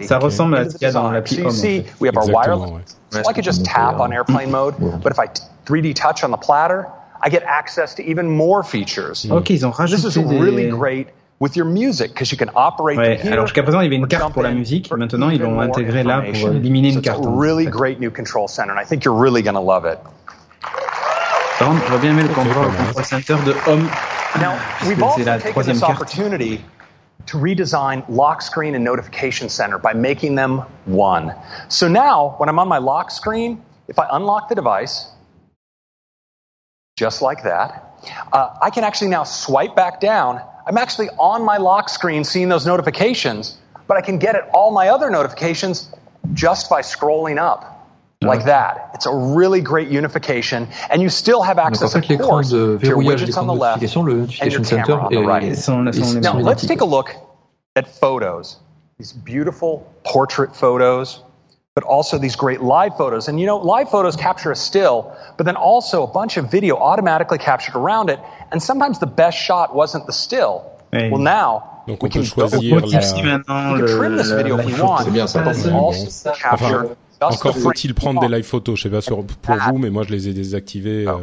[0.01, 1.47] ça ressemble à ce qu'il y a dans So l'appli you Home.
[1.47, 1.85] en fait.
[2.01, 2.71] we have our wireless.
[2.71, 2.81] ouais.
[3.23, 6.31] So I could just tap on airplane mode, but if I t- 3D touch on
[6.35, 6.87] the platter,
[7.25, 9.25] I get access to even more features.
[9.31, 10.69] Ok, ils ont This is rajouté really des.
[10.71, 11.07] great
[11.39, 13.33] with your music because you can operate Ouais, from here.
[13.33, 14.87] alors jusqu'à présent, il y avait une or carte jump pour la in musique.
[14.87, 17.25] for Maintenant, ils even l'ont more intégré là pour éliminer So une it's a carte.
[17.25, 17.71] en really fait.
[17.71, 19.99] great new control center, and I think you're really going to love it.
[21.59, 23.89] Par contre, j'aurais bien aimé le Ok, control, control center de Home.
[24.41, 24.53] Now,
[24.87, 25.95] we've also c'est la taken troisième this carte.
[26.01, 26.59] opportunity
[27.27, 31.33] to redesign lock screen and notification center by making them one.
[31.69, 35.07] So now, when I'm on my lock screen, if I unlock the device,
[36.97, 37.95] just like that,
[38.33, 40.41] uh, I can actually now swipe back down.
[40.65, 43.57] I'm actually on my lock screen seeing those notifications,
[43.87, 45.89] but I can get at all my other notifications
[46.33, 47.69] just by scrolling up.
[48.21, 48.91] Like that.
[48.93, 52.51] It's a really great unification, and you still have Donc en access, fait, of course,
[52.51, 55.43] de to your widgets on the left le and your Center, camera on the right.
[55.43, 57.13] Ils sont- ils sont Now, let's take a look
[57.75, 58.59] at photos.
[58.97, 61.21] These beautiful portrait photos,
[61.75, 63.27] but also these great live photos.
[63.27, 66.77] And you know, live photos capture a still, but then also a bunch of video
[66.77, 68.19] automatically captured around it.
[68.51, 70.63] And sometimes the best shot wasn't the still.
[70.91, 71.09] Ouais.
[71.09, 73.23] Well, now Donc we peut can go- choisir Faut la...
[73.23, 73.87] maintenant we le.
[73.87, 75.03] can trim this video la- if we want.
[75.05, 75.43] C'est bien ça.
[75.43, 75.87] but then Bon.
[75.87, 76.83] also capture
[77.19, 78.37] just Encore the faut-il prendre des frame.
[78.37, 81.07] live photos, je sais pas sur, pour vous, mais moi je les ai désactivés.
[81.07, 81.17] euh.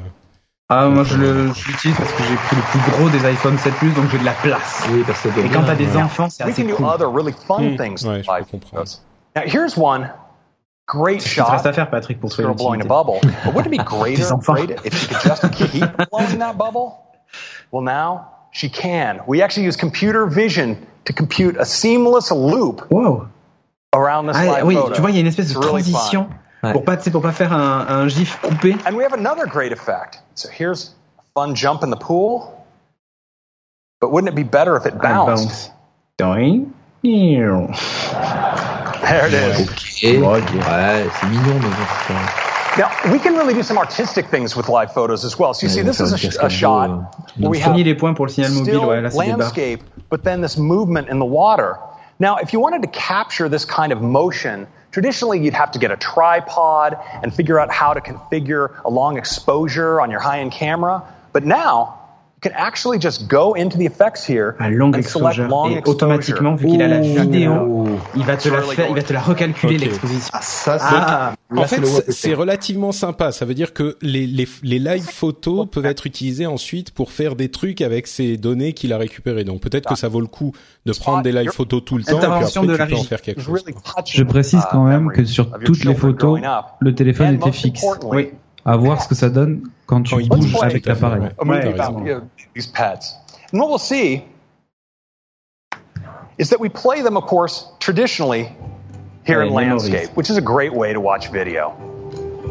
[0.73, 3.57] Ah, moi je le- je l'utilise parce que j'ai pris le plus gros des iPhone
[3.59, 4.85] 7 Plus, donc j'ai de la place.
[4.93, 6.03] Oui, parce que ça doit Et bien, quand t'as des ouais.
[6.03, 6.87] enfants, c'est We assez can do cool.
[6.87, 8.05] other really fun Hmm, things.
[8.05, 8.85] ouais, with je peux comprendre.
[9.37, 10.11] Now, here's one
[10.99, 11.51] great shot.
[11.51, 13.21] reste à faire, Patrick, pour Sort trouver blowing a bubble.
[13.45, 16.99] But wouldn't it be greater, Des greater if she could just keep blowing that bubble?
[17.71, 19.21] Well, now she can.
[19.27, 23.29] We actually use computer vision to compute a seamless loop Wow.
[23.95, 24.95] around this Ah, live oui, photo.
[24.95, 25.93] tu vois, il y a une espèce de It's really fun.
[25.93, 26.29] transition
[26.62, 26.73] Ouais.
[26.73, 28.77] pour pas, tu sais, pour pas faire un, un gif coupé.
[28.87, 30.21] And we have another great effect.
[30.35, 32.53] So here's a fun jump in the pool.
[34.01, 35.71] But wouldn't it be better if it bounced?
[36.19, 36.73] Doing.
[39.03, 39.61] There it is.
[39.69, 40.03] Ok.
[40.03, 42.15] Ouais, c'est mignon, mais bon,
[42.79, 45.53] Now, we can really do some artistic things with live photos as well.
[45.55, 46.89] So you Ouais, see, this is a, a d'eau, shot
[47.37, 49.39] where we have les points pour le signal mobile, still ouais, là c'est des barres.
[49.39, 51.79] landscape, but then this movement in the water.
[52.21, 55.91] Now, if you wanted to capture this kind of motion, traditionally you'd have to get
[55.91, 61.03] a tripod and figure out how to configure a long exposure on your high-end camera.
[61.33, 61.99] But now,
[62.43, 66.69] can actually just go into the effects here long and select long Et automatiquement, vu
[66.69, 67.87] qu'il a la vidéo, Oh.
[68.17, 70.31] il va te la faire, il va te la recalculer l'exposition.
[70.33, 70.79] Ah, ça.
[70.81, 73.33] Ah, en fait, c'est- relativement sympa.
[73.33, 77.37] Ça veut dire que les, les, les live photos peuvent être utilisées ensuite pour faire
[77.37, 79.45] des trucs avec ces données qu'il a récupérées.
[79.45, 80.53] Donc peut-être que ça vaut le coup
[80.87, 83.21] de prendre des live photos tout le temps et puis après tu peux en faire
[83.23, 83.65] quelque chose.
[84.07, 86.41] Je précise quand même que sur toutes les photos,
[86.81, 87.85] le téléphone était fixe.
[88.05, 88.31] Oui.
[88.65, 91.01] À voir ce que ça donne quand tu Quand bouges bouge, avec tout à fait,
[91.03, 91.23] l'appareil.
[91.23, 91.35] ouais.
[91.39, 92.07] a movie Ouais, about raison.
[92.07, 93.15] you know, these pets.
[93.53, 94.23] And what we'll see
[96.39, 98.49] is that we play them, of course, traditionally
[99.27, 101.73] here in landscape, which is a great way to watch video.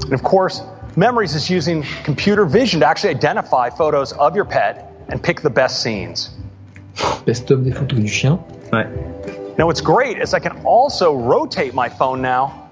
[0.03, 0.61] And of course,
[0.95, 5.49] Memories is using computer vision to actually identify photos of your pet and pick the
[5.49, 6.31] best scenes.
[7.26, 8.40] Best-of des photos du chien.
[8.73, 8.88] Ouais.
[9.57, 12.69] Now, what's great is I can also rotate my phone now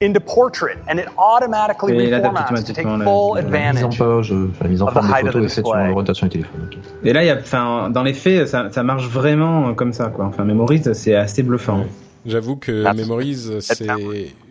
[0.00, 3.88] into portrait, and it automatically Et adapte reformats to take automatiquement full La mise en
[3.88, 3.98] advantage.
[3.98, 6.26] page, euh, la mise en Of the forme des height of photos est faite l'orientation
[6.26, 6.70] du téléphone.
[7.04, 10.06] Et là, il y a, enfin, dans les faits, ça, ça marche vraiment comme ça,
[10.08, 10.24] quoi.
[10.26, 11.78] Enfin, Memories, c'est assez bluffant.
[11.80, 11.86] Ouais.
[12.26, 12.92] J'avoue que.
[12.94, 13.86] Memories, c'est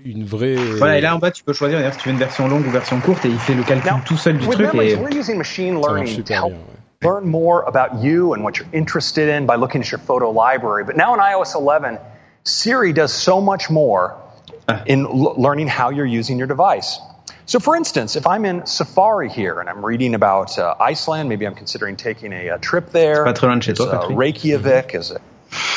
[0.05, 0.55] une vraie.
[0.77, 2.69] Voilà, et là en bas, tu peux choisir si tu veux une version longue ou
[2.71, 4.73] version courte, et il fait le calcul Now, tout seul du with truc.
[4.73, 4.95] memories, Et...
[4.95, 6.57] we're using machine learning to help bien.
[7.03, 7.09] ouais.
[7.09, 10.83] learn more about you and what you're interested in by looking at your photo library.
[10.85, 11.97] But now in iOS 11,
[12.45, 14.22] Siri does so much more Ah.
[14.85, 16.99] In l- learning how you're using your device.
[17.45, 21.45] So, for instance, if I'm in Safari here and I'm reading about uh, Iceland, maybe
[21.45, 23.25] I'm considering taking a, uh trip there.
[23.25, 24.17] Pas très loin de chez toi, Uh, Patrick.
[24.17, 25.19] Reykjavik is a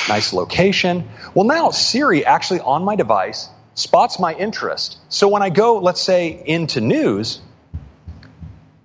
[0.08, 1.08] nice location.
[1.34, 4.96] Well, now Siri actually on my device spots my interest.
[5.08, 7.40] So when I go, let's say, into news,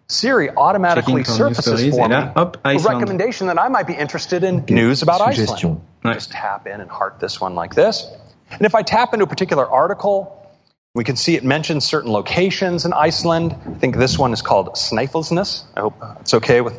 [0.07, 3.87] Siri automatically Checking for news surfaces for me là, hop, a recommendation that I might
[3.87, 5.47] be interested in news about Iceland.
[5.47, 5.81] Suggestion.
[6.03, 8.05] Just tap in and heart this one like this.
[8.51, 10.37] And if I tap into a particular article,
[10.93, 13.55] we can see it mentions certain locations in Iceland.
[13.65, 15.63] I think this one is called Snæfellsnes.
[15.75, 16.77] I hope it's okay with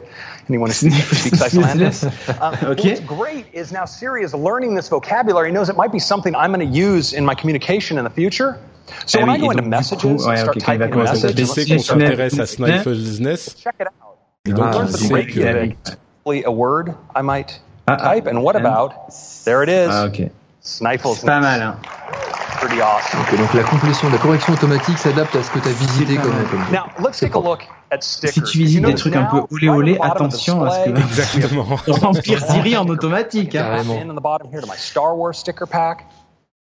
[0.48, 1.94] anyone who speaks Icelandic.
[2.40, 2.90] Um, Okay.
[2.90, 6.34] What's great is now Siri is learning this vocabulary, He knows it might be something
[6.34, 8.58] I'm going to use in my communication in the future.
[9.06, 10.72] So Ah when oui, I go et into messages coup, and ouais, start ok, quand
[10.74, 13.56] il va typing a commencer à message, C'est Sneff- qu'on s'intéresse à Sneff- Snæfellsnes.
[13.62, 14.18] check it out.
[14.44, 15.14] Et donc, Ah, il the que.
[15.14, 15.78] Reykjavik,
[16.44, 18.12] a word I might Ah, ah.
[18.14, 18.26] type.
[18.26, 18.92] And what And- about?
[19.44, 19.88] There it is.
[19.90, 20.04] Ah,
[20.62, 20.68] ok.
[20.68, 21.26] Snæfellsnes.
[21.26, 21.74] Pas mal, hein.
[22.60, 23.20] Pretty awesome.
[23.20, 26.32] Ok, donc la complétion, la correction automatique s'adapte à ce que tu as visité comme.
[26.70, 28.34] Now, let's take a look at stickers.
[28.34, 31.64] Si tu visites des trucs un peu olé olé, attention à ce que Exactement.
[31.88, 33.56] remplir Siri en automatique.
[33.56, 33.82] Hein.
[34.76, 36.06] Star Wars sticker pack.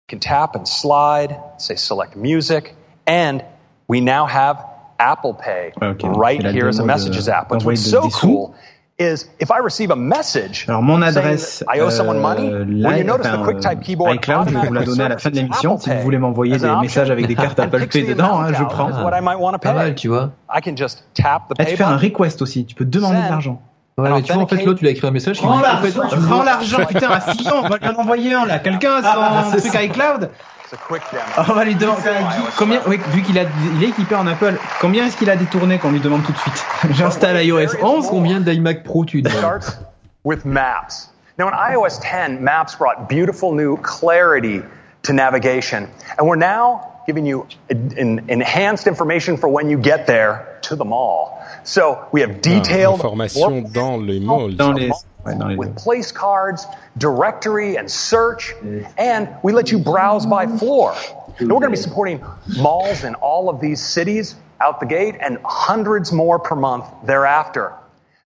[0.09, 3.43] You can tap and slide, say select music, and
[3.89, 4.57] we now have
[4.99, 7.51] Apple Pay Okay, right here as a messages app.
[7.51, 8.55] What's de- so cool
[8.99, 12.51] is if I receive a message Alors mon saying adresse that I owe someone money,
[12.51, 15.35] euh, live, enfin, euh, keyboard iCloud, je vais vous la donner à la fin de
[15.35, 15.77] l'émission.
[15.79, 18.89] Si vous voulez m'envoyer des messages avec des cartes Apple Pay dedans, hein, je prends.
[18.89, 19.95] What I might want to Pas mal, pay.
[19.95, 20.31] tu vois.
[20.53, 22.65] I can just tap the Là, pay tu fais un request aussi.
[22.65, 23.61] Tu peux demander de l'argent.
[23.97, 25.39] Ouais, mais tu vois, en fait, l'autre, il a écrit un message.
[25.39, 28.45] qui Prends l'argent, tu prends l'argent, putain, un sillon, on va lui en envoyer un
[28.45, 28.59] là.
[28.59, 30.29] Quelqu'un a son truc iCloud
[30.71, 31.23] It's a quick demo.
[31.49, 32.11] On va lui demander
[32.55, 33.35] combien, oui, vu qu'il
[33.73, 36.37] il est équipé en Apple, combien est-ce qu'il a détourné qu'on lui demande tout de
[36.37, 36.63] suite?
[36.91, 39.79] J'installe iOS 11, Combien d'iMac Pro tu starts
[40.23, 41.09] with maps.
[41.39, 44.61] Now, in iOS 10, maps brought beautiful new clarity
[45.01, 45.87] to navigation.
[46.19, 50.75] And we're now giving you en- en- enhanced information for when you get there to
[50.75, 51.39] the mall.
[51.63, 54.55] So we have Ah, detailed Information dans les malls.
[54.55, 54.89] dans les,
[55.25, 56.67] ouais, dans les with place cards,
[56.97, 58.55] directory, and search,
[58.97, 60.93] and we let you browse by floor.
[61.39, 62.19] And we're going to be supporting
[62.61, 67.71] malls in all of these cities out the gate and hundreds more per month thereafter.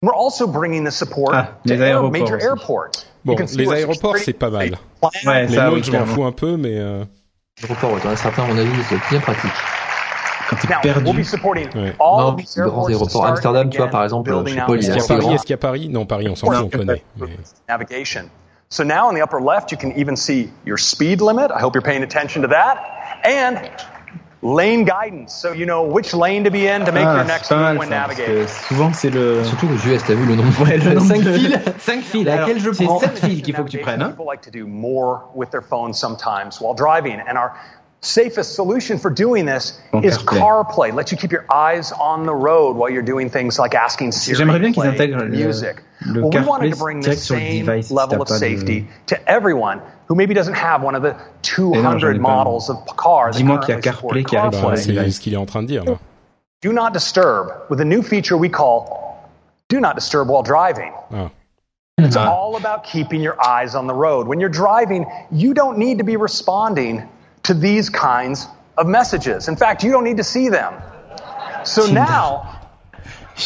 [0.01, 2.45] We're also bringing the support Ah, to les aéroports major aussi.
[2.45, 3.05] airports.
[3.23, 4.77] Bon, You can see les where aéroports, c'est pas mal.
[5.01, 5.09] Ouais,
[5.47, 6.77] Les ça, oui, malls, je m'en fous un peu, mais.
[6.77, 7.05] euh,
[7.57, 9.51] Certains, à mon avis, c'est bien pratique.
[10.49, 11.23] Quand t'es Now, we'll be perdu.
[11.23, 11.95] supporting Ouais.
[11.99, 12.35] all Non,
[12.67, 13.25] grands aéroports.
[13.25, 15.07] Amsterdam, tu vois, par exemple, je sais pas, il Est-ce est qu'il y a assez
[15.07, 15.33] Paris grand.
[15.35, 15.89] Est-ce qu'il y a Paris?
[15.89, 17.03] Non, Paris, on s'en fout, on connaît.
[17.69, 18.23] navigation.
[18.69, 21.51] So now in the upper left, you can even see your speed limit.
[21.51, 22.77] I hope you're paying attention to that.
[23.23, 23.57] And
[24.43, 25.33] lane guidance.
[25.33, 27.63] So you know which lane to be in to make Ah, your next pas move
[27.63, 28.47] mal when ça, parce navigating.
[28.67, 29.43] souvent c'est le.
[29.43, 32.25] Surtout aux US, t'as vu le nombre Ouais, le nombre 5 de- fils 5 fils.
[32.25, 34.01] Laquelle Alors, je C'est prends 7 fils qu'il faut que tu prennes.
[34.01, 34.09] Hein.
[34.09, 37.51] People like to do more with their phones sometimes while driving, and our
[38.03, 40.65] Safest solution for doing this Bon, is CarPlay.
[40.89, 40.93] CarPlay.
[40.93, 44.37] Lets you keep your eyes on the road while you're doing things like asking Siri
[44.37, 45.81] J'aimerais bien to qu'ils play intègrent music.
[46.05, 47.91] le well, we wanted to bring direct this sur le same device.
[47.91, 51.81] level of pas de- safety to everyone who maybe doesn't have one of the Eh
[51.81, 54.61] non, 200 models of car that Dis-moi qu'il y a currently support CarPlay qui arrive
[54.61, 55.85] Bah, c'est ce qu'il est en train de dire.
[55.85, 55.97] Là.
[56.61, 59.29] Do not disturb with a new feature we call
[59.69, 60.91] do not disturb while driving.
[61.13, 61.29] Ah.
[61.97, 64.27] It's all about keeping your eyes on the road.
[64.27, 67.07] When you're driving, you don't need to be responding
[67.43, 68.47] to these kinds
[68.77, 69.47] of messages.
[69.47, 70.73] In fact, you don't need to see them.
[71.65, 72.59] So now,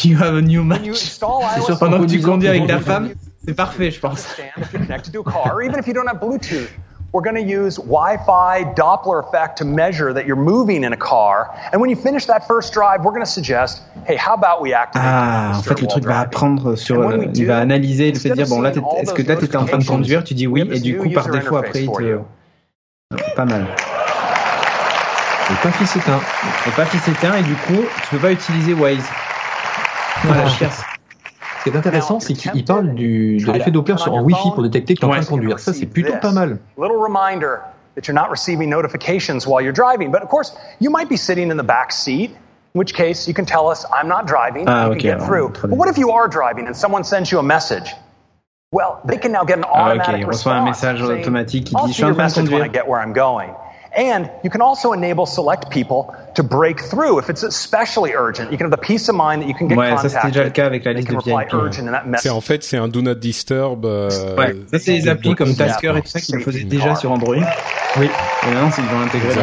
[0.04, 0.86] You have a new match.
[0.86, 3.10] install C'est iOS sûr, pendant que tu 11, conduis avec ta femme,
[3.44, 4.26] c'est parfait, je pense.
[4.26, 6.68] understand if you're connected to a car, or even if you don't have Bluetooth,
[7.12, 11.54] we're going to use Wi-Fi Doppler effect to measure that you're moving in a car.
[11.72, 14.74] And when you finish that first drive, we're going to suggest, hey, how about we
[14.74, 18.46] activate Ah, en fait, le truc va apprendre sur, il va analyser fait de dire,
[18.46, 20.98] bon, là, est-ce que là, t'étais en train de conduire, tu dis oui, et du
[20.98, 22.18] coup, par défaut, après, il te...
[23.34, 23.66] Pas mal.
[25.50, 26.20] Et pas fils éteint.
[26.66, 29.04] Et pas qui s'éteint, et du coup, tu peux pas utiliser Waze.
[30.24, 30.48] Voilà, Ah.
[30.48, 30.82] chiasse.
[31.58, 34.62] Ce qui est intéressant, c'est qu'il parle du, de l'effet Doppler sur un Wi-Fi pour
[34.62, 35.58] détecter que tu es en train de conduire.
[35.58, 36.58] Ça, c'est plutôt pas mal.
[36.76, 37.60] Little reminder
[37.96, 40.10] that you're not receiving notifications while you're driving.
[40.10, 42.30] But of course, you might be sitting in the back seat,
[42.74, 44.66] in which case you can tell us, I'm not driving.
[44.68, 45.52] Ah, you ok, can get through.
[45.62, 47.92] But what if you are driving and someone sends you a message?
[48.70, 51.74] Well, they can now get an Ah, ok, automatic il reçoit un message automatique qui
[51.74, 53.54] dit, je see suis en your train de message when I conduire.
[53.98, 56.06] And you can also enable select people
[56.36, 58.52] to break through if it's especially urgent.
[58.52, 60.44] You can have the peace of mind that you can get Ouais, ça c'était déjà
[60.44, 60.52] le contacted.
[60.52, 61.52] cas avec la They liste can de reply VIP.
[61.54, 63.84] urgent and that C'est en fait c'est un do not disturb.
[63.84, 66.94] euh, Ouais, ça c'est les applis comme Tasker et tout ça qui le faisaient déjà
[66.94, 67.34] sur Android.
[67.96, 68.06] Oui.
[68.06, 69.42] Et maintenant, ils ont intégré dans.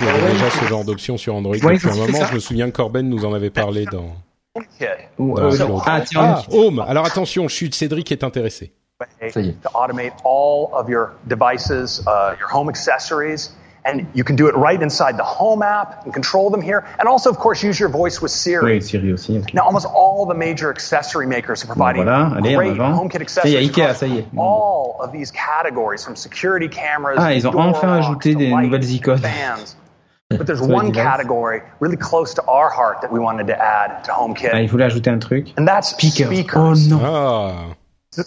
[0.00, 2.18] Il y avait déjà ce genre d'option sur Android Ouais, depuis un moment.
[2.18, 2.26] ça.
[2.30, 4.08] Je me souviens que Corben nous en avait parlé dans.
[4.56, 5.82] dans euh, Upload.
[5.86, 6.84] ah, tiens, Ah, Home.
[6.88, 7.74] Alors attention, chute.
[7.74, 8.72] Cédric est intéressé.
[9.00, 13.50] Way Ça to automate all of your devices, uh, your home accessories.
[13.82, 16.84] And you can do it right inside the home app and control them here.
[16.98, 18.74] And also, of course, use your voice with Siri.
[18.74, 19.38] Oui, Siri aussi.
[19.38, 19.54] ok.
[19.54, 23.08] Now, almost all the major accessory makers are providing voilà, allez, great en avant.
[23.08, 24.26] HomeKit Ça y est, accessories Ikea, across ça y est.
[24.36, 27.16] all of these categories, from security cameras.
[27.18, 29.18] Ah, ils ont door enfin ajouté to des lights, nouvelles icônes.
[29.22, 29.76] fans.
[30.28, 31.02] But there's one devices.
[31.02, 34.68] category really close to our heart that we wanted to add to HomeKit, Ah, il
[34.68, 35.54] voulait ajouter un truc.
[35.56, 36.26] and that's Speakers.
[36.26, 36.92] speakers.
[36.92, 37.00] Oh non.
[37.02, 38.20] Ah.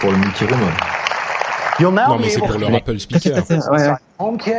[0.00, 0.60] Pour le multi-room.
[1.80, 3.36] You'll now Non, be mais c'est able pour connect Apple Speaker.
[3.50, 3.94] Ouais, ouais.
[4.18, 4.52] HomeKit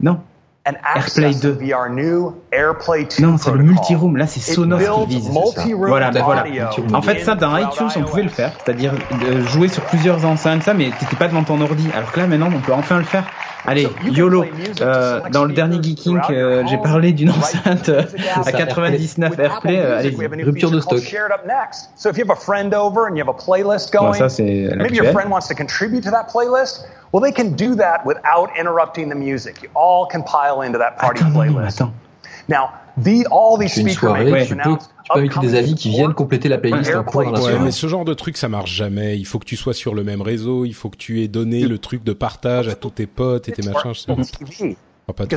[0.00, 0.20] Non.
[0.64, 1.48] and AirPlay access 2.
[1.54, 4.16] it via our new AirPlay 2 Non, c'est le multi-room.
[4.16, 5.30] Là, c'est Sonos qui vise.
[5.76, 6.44] Voilà, ben voilà.
[6.92, 8.52] En fait, ça, dans iTunes, on pouvait le faire.
[8.64, 8.92] C'est-à-dire
[9.48, 11.88] jouer sur plusieurs enceintes, ça, mais t'étais pas devant ton ordi.
[11.94, 13.24] Alors que là, maintenant, on peut enfin le faire.
[13.64, 14.44] Allez, YOLO.
[14.80, 18.02] Euh, dans le dernier Geeking, euh, j'ai parlé d'une enceinte euh,
[18.44, 19.80] à 99 AirPlay.
[19.80, 21.00] Allez, We have a new rupture de stock.
[21.00, 21.90] Share it up next.
[21.96, 24.28] So if you have a friend over and you have a playlist Bon, going, ça,
[24.28, 25.12] c'est maybe your l'actuel.
[25.12, 26.84] friend wants to contribute to that playlist.
[27.12, 29.62] Well, they can do that without interrupting the music.
[29.62, 31.74] You all can pile into that party Attends, non, playlist.
[31.80, 31.92] attends.
[32.48, 35.90] Now, the, all these une speaker soirée, tu peux, tu peux inviter des avis qui
[35.90, 37.64] viennent compléter la playlist en cours dans la Ouais, soirée.
[37.64, 39.18] mais ce genre de truc, ça marche jamais.
[39.18, 40.64] Il faut que tu sois sur le même réseau.
[40.64, 43.52] Il faut que tu aies donné le truc de partage à tous tes potes et
[43.52, 43.92] tes machins.
[43.94, 44.22] je sais pas.
[44.46, 44.76] TV.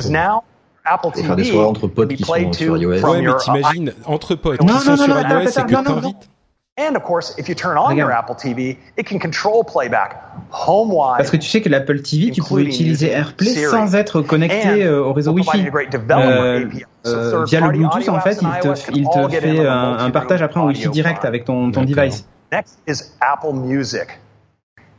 [0.00, 0.42] Trop.
[0.88, 3.04] Apple Faut faire des TV soirées entre potes qui sont sur iOS.
[3.04, 5.44] Ouais, mais t'imagines, entre potes Non, qui non, sont non, sur non, iOS attends, et
[5.66, 6.30] que t'invites.
[6.78, 8.12] And of course, if you turn on your.
[8.12, 11.16] Apple TV, it can control playback home-wide.
[11.16, 13.70] Parce que tu sais que l'Apple TV, tu pouvais utiliser AirPlay Siri.
[13.70, 15.68] sans être connecté euh, au réseau Wi-Fi.
[15.68, 16.66] Euh,
[17.06, 20.88] euh, via le Bluetooth, en fait, il te, il fait un, partage après en Wi-Fi
[20.90, 22.26] direct avec ton, ton device.
[22.52, 24.20] Next is Apple Music.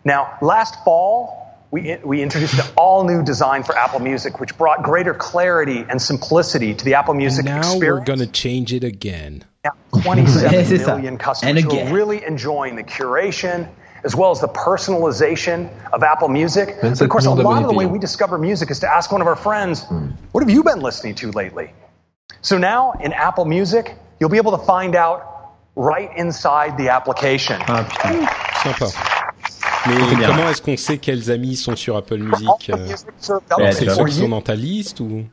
[0.04, 4.84] Now, last fall, we, we introduced an all new design for Apple Music, which brought
[4.84, 9.44] greater clarity and simplicity to the Apple Music experience Now we're gonna change it again.
[9.66, 9.72] Now,
[10.02, 10.96] 27 C'est ça.
[10.96, 11.88] million And customers who again.
[11.88, 13.70] are really enjoying the curation
[14.04, 16.78] as well as the personalization of Apple Music.
[16.82, 19.22] But of course, a lot of the way we discover music is to ask one
[19.22, 20.12] of our friends, hmm.
[20.32, 21.74] what have you been listening to lately?
[22.42, 27.62] So now in Apple Music, you'll be able to find out right inside the application.
[27.62, 28.28] Putain.
[29.88, 32.76] Mais comment est-ce qu'on sait quels amis sont sur Apple Music euh,
[33.58, 35.24] Ouais, C'est ceux qui sont dans ta liste ou?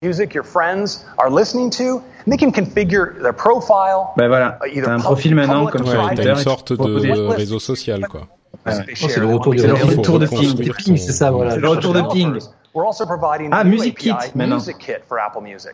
[0.00, 4.12] music your friends are listening to, and they can configure their profile.
[4.16, 6.16] Ben voilà, uh, t'as un profil maintenant comme sur Ouais, private.
[6.16, 6.22] Twitter.
[6.30, 8.28] t'as une sorte de réseau social, quoi.
[8.64, 10.72] They Oh, c'est le retour C'est le retour de Ping.
[10.72, 11.56] Ping, c'est ça, voilà.
[11.56, 12.38] Le retour de Ping.
[12.74, 14.56] We're also providing Ah, Music Kit, maintenant.
[14.56, 15.72] Music Kit for Apple Music.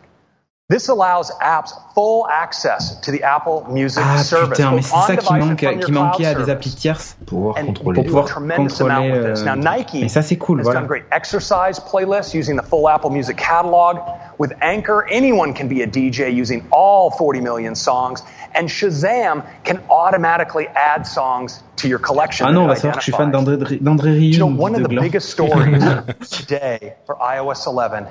[0.67, 5.01] This allows apps full access to the Apple Music Ah service, putain, mais c'est on
[5.03, 6.49] ça qui device and manque, your qui manquait cloud à des service.
[6.49, 7.93] applis tierces Pouvoir And contrôler.
[8.01, 9.11] pour a pouvoir tremendous amount contrôler.
[9.11, 9.43] with this.
[9.45, 10.79] Now, euh, Nike Mais ça c'est cool, has voilà.
[10.79, 13.99] done great exercise playlists using the full Apple Music catalog.
[14.39, 18.23] With Anchor, anyone can be a DJ using all 40 million songs,
[18.55, 22.47] and Shazam can automatically add songs to your collection.
[22.47, 23.57] Ah non, on that va it savoir que je suis fan identifies.
[23.59, 25.83] d'André d'André You know, one of the biggest stories
[26.31, 28.07] today for iOS 11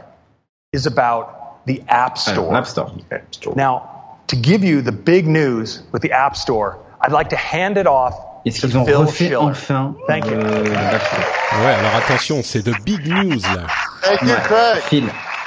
[0.73, 2.35] is about the App Store.
[2.51, 3.55] Alors, App Store.
[3.57, 3.83] Now,
[4.29, 7.87] to give you the big news with the App Store, I'd like to hand it
[7.87, 8.15] off
[8.47, 9.37] Est-ce to qu'ils ont Phil refait Schiller.
[9.37, 10.33] enfin Thank you.
[10.37, 13.67] euh, Ouais, alors attention, c'est de big news là.
[14.03, 14.83] Thank you, Craig.
[14.83, 15.05] Phil,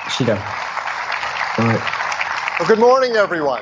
[0.10, 0.38] Schiller.
[1.60, 3.62] Well, good morning, everyone.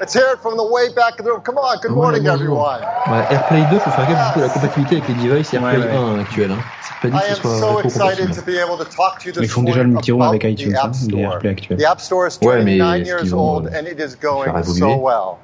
[0.00, 1.40] Let's hear it from the way back of the room.
[1.42, 2.80] Come on, good morning, everyone.
[3.08, 5.78] Ouais, AirPlay 2, faut faire gaffe du coup à la compatibilité avec les devices AirPlay
[5.78, 5.96] Ouais, ouais.
[5.96, 6.50] 1 actuel.
[6.50, 6.58] Hein.
[6.82, 8.34] C'est pas dit I que am ce soit so excited rétro-compatible.
[8.34, 10.60] to be able to talk to you Ils font déjà le multi-room about avec the
[10.60, 11.32] iTunes, App hein, les Store.
[11.34, 11.78] AirPlay actuels.
[11.78, 14.16] The App Store is Ouais, mais est-ce years qu'ils vont, old euh, and it is
[14.16, 15.38] faire going évoluer so well.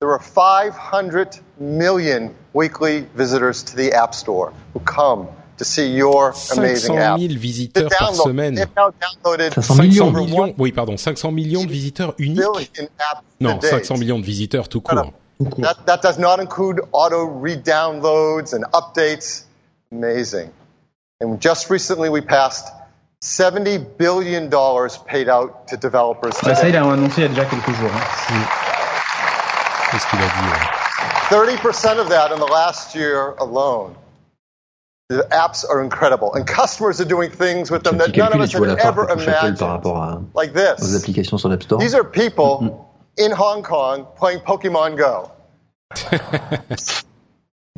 [0.00, 5.28] There are 500 million weekly visitors to the App Store who come
[5.60, 7.20] to see your 500 amazing 000 app.
[7.20, 8.54] visiteurs par semaine.
[8.54, 10.00] now downloaded 500 500 millions.
[10.00, 12.36] over millions, oui, pardon, 500 millions de visiteurs uniques.
[12.40, 13.70] billion apps Non, to date.
[13.70, 15.12] 500 millions de visiteurs tout court.
[15.58, 19.44] That, that does not include auto re-downloads and updates.
[19.92, 20.50] Amazing.
[21.20, 22.68] And just recently we passed
[23.22, 24.48] $70 billion
[25.06, 26.70] paid out to developers Bah, ça, today.
[26.70, 27.90] il a annoncé il y a déjà quelques jours.
[27.94, 28.46] hein.
[29.90, 31.56] Qu'est-ce qu'il a dit ouais.
[31.56, 33.94] 30% of that in the last year alone.
[35.10, 36.32] The apps are incredible.
[36.34, 39.16] And customers are doing things with them that none of us tu had ever que
[39.16, 39.60] touche Apple par imagined.
[39.60, 40.94] rapport à, Like aux this.
[40.94, 41.80] applications sur l'App Store.
[41.80, 43.24] These are people mm-hmm.
[43.24, 45.32] in Hong Kong playing Pokemon Go.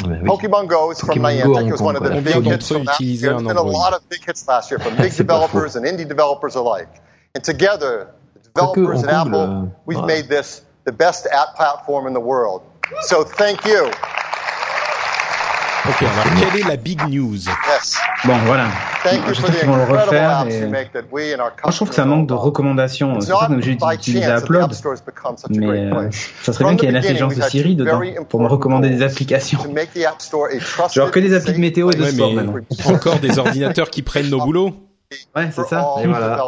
[0.04, 0.16] Oui.
[0.24, 1.68] Pokemon Go is from Pokemon Go Niantic.
[1.68, 3.30] It was one of the big hits from last year.
[3.30, 5.52] There's been a lot of big hits last year from big C'est pas faux.
[5.52, 6.88] developers and indie developers alike.
[7.34, 12.14] And together, the developers and Apple, euh, we've made this the best app platform in
[12.14, 12.62] the world.
[13.02, 13.90] So thank you.
[15.84, 17.98] Ok, alors quelle est la big news Yes.
[18.24, 18.68] Bon, voilà.
[19.02, 20.46] Thank you for J'espère the qu'ils vont le refaire.
[20.48, 20.60] Et...
[20.60, 23.20] Moi, make that we and our je trouve que ça manque de recommandations.
[23.20, 24.70] C'est pour ça que j'ai utilisé Upload.
[25.50, 26.08] Mais euh,
[26.42, 29.58] ça serait bien qu'il y ait l'intelligence de Siri dedans pour me recommander des applications.
[30.94, 32.94] Genre que des applis de météo et de Ouais, sport mais maintenant.
[32.94, 34.70] encore des ordinateurs qui prennent nos boulots
[35.34, 35.94] Ouais, c'est ça.
[36.02, 36.38] Et voilà.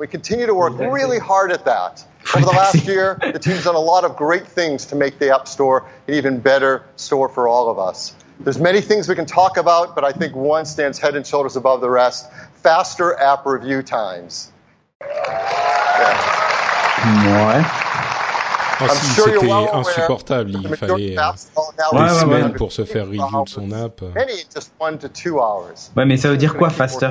[0.00, 2.06] We continue to work really hard at that.
[2.34, 5.30] Over the last year, the team's done a lot of great things to make the
[5.30, 8.14] App Store an even better store for all of us.
[8.42, 11.56] There's many things we can talk about, but I think one stands head and shoulders
[11.56, 12.26] above the rest.
[12.62, 14.50] Faster app review times.
[17.02, 17.64] Ouais.
[18.82, 20.50] Oh, I'm si, sure you're c'était well aware insupportable.
[20.52, 22.20] Il fallait euh, des Ouais, ouais, ouais.
[22.20, 24.00] semaines pour se faire review de son app.
[24.14, 25.90] Many in just one to two hours.
[25.96, 27.10] Ouais, mais ça veut dire quoi, faster.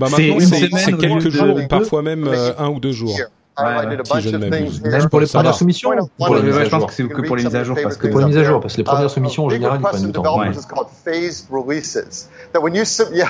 [0.00, 3.18] Bah C'est maintenant, quelques jours, parfois même euh, un ou deux jours.
[3.58, 7.36] Même pour les premières soumissions pour les Ouais, je pense jour que c'est que pour
[7.36, 9.06] les mises à jour parce que Pour les mises à jour, parce que les premières
[9.06, 10.40] Uh, soumissions en général ils prennent du temps.
[11.04, 12.28] phased releases.
[12.52, 13.28] That when you sub, yeah,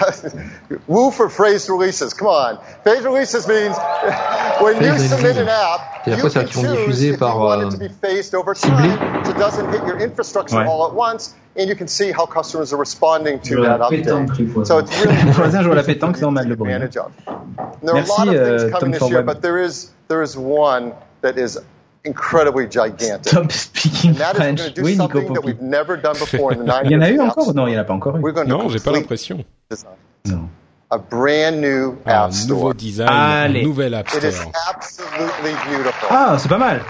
[0.86, 2.14] woo for phased releases.
[2.14, 3.76] Come on, phased releases means
[4.60, 7.12] when you submit an app, C'est-à-dire you quoi, ça, can qui sont choose diffusés if
[7.14, 9.98] you par, want it to be phased over ciblés time, so it doesn't hit your
[10.00, 10.66] infrastructure Ouais.
[10.66, 14.66] all at once, and you can see how customers are responding to that update.
[14.66, 15.16] So it's really
[15.62, 16.70] jouent à la pétanque, c'est normal, le bruit.
[16.72, 19.26] Merci, a lot of euh, things Tom coming this year, Forward.
[19.26, 20.92] but there is there is one
[21.22, 21.58] that is
[22.04, 23.32] incredibly gigantic.
[23.32, 24.58] Top speaking And that is we're French.
[24.58, 25.46] going to do Oui, Nico something that Poppy.
[25.52, 27.72] we've never done before in the nine Il y en a eu encore Non, il
[27.72, 28.20] n'y en a pas encore eu.
[28.20, 29.44] We're going to Non, j'ai pas l'impression.
[29.70, 29.92] design.
[30.26, 30.48] Non.
[30.90, 32.56] A brand new Ah, app store.
[32.56, 33.60] nouveau design, Allez.
[33.60, 34.52] un nouvel App It is Store.
[34.68, 36.08] absolutely beautiful.
[36.10, 36.82] Ah, c'est pas mal.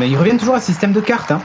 [0.00, 1.30] Mais ils reviennent toujours à ce système de cartes.
[1.30, 1.42] Hein.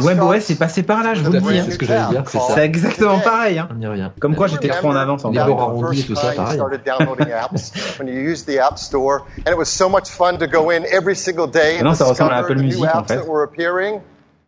[0.00, 1.58] WebOS est passé par là, je vous le dis.
[1.58, 1.62] hein.
[1.66, 2.54] C'est ce que j'allais dire, c'est ça.
[2.54, 3.58] C'est exactement pareil.
[3.58, 3.68] Hein.
[3.76, 4.10] On y revient.
[4.20, 6.54] Comme quoi j'étais trop en avance en Les bords arrondis et tout ça, pareil.
[6.56, 10.38] started downloading apps when you used the App Store, and it was so much fun
[10.38, 12.84] to go in every single day and Non, ça ressemble à Apple the new Music,
[12.84, 13.16] en apps fait.
[13.16, 13.96] that were appearing.
[13.96, 14.00] I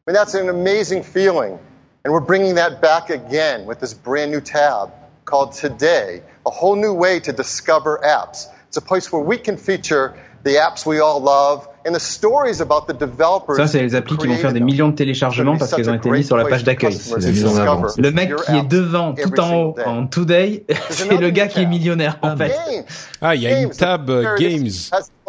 [0.06, 1.59] mean, that's an amazing feeling,
[2.05, 4.90] and we're bringing that back again with this brand new tab
[5.24, 8.47] called Today, a whole new way to discover apps.
[8.69, 10.14] It's a place where we can feature
[10.44, 13.56] the apps we all love and the stories about the developers.
[13.56, 16.10] Ça, c'est les applis qui vont faire des millions de téléchargements parce qu'elles ont été
[16.10, 16.98] mises sur la page d'accueil.
[17.98, 21.66] Le mec qui est devant, tout en haut, en Today, c'est le gars qui est
[21.66, 22.55] millionnaire en fait.
[23.20, 24.69] Ah, il y a une tab Games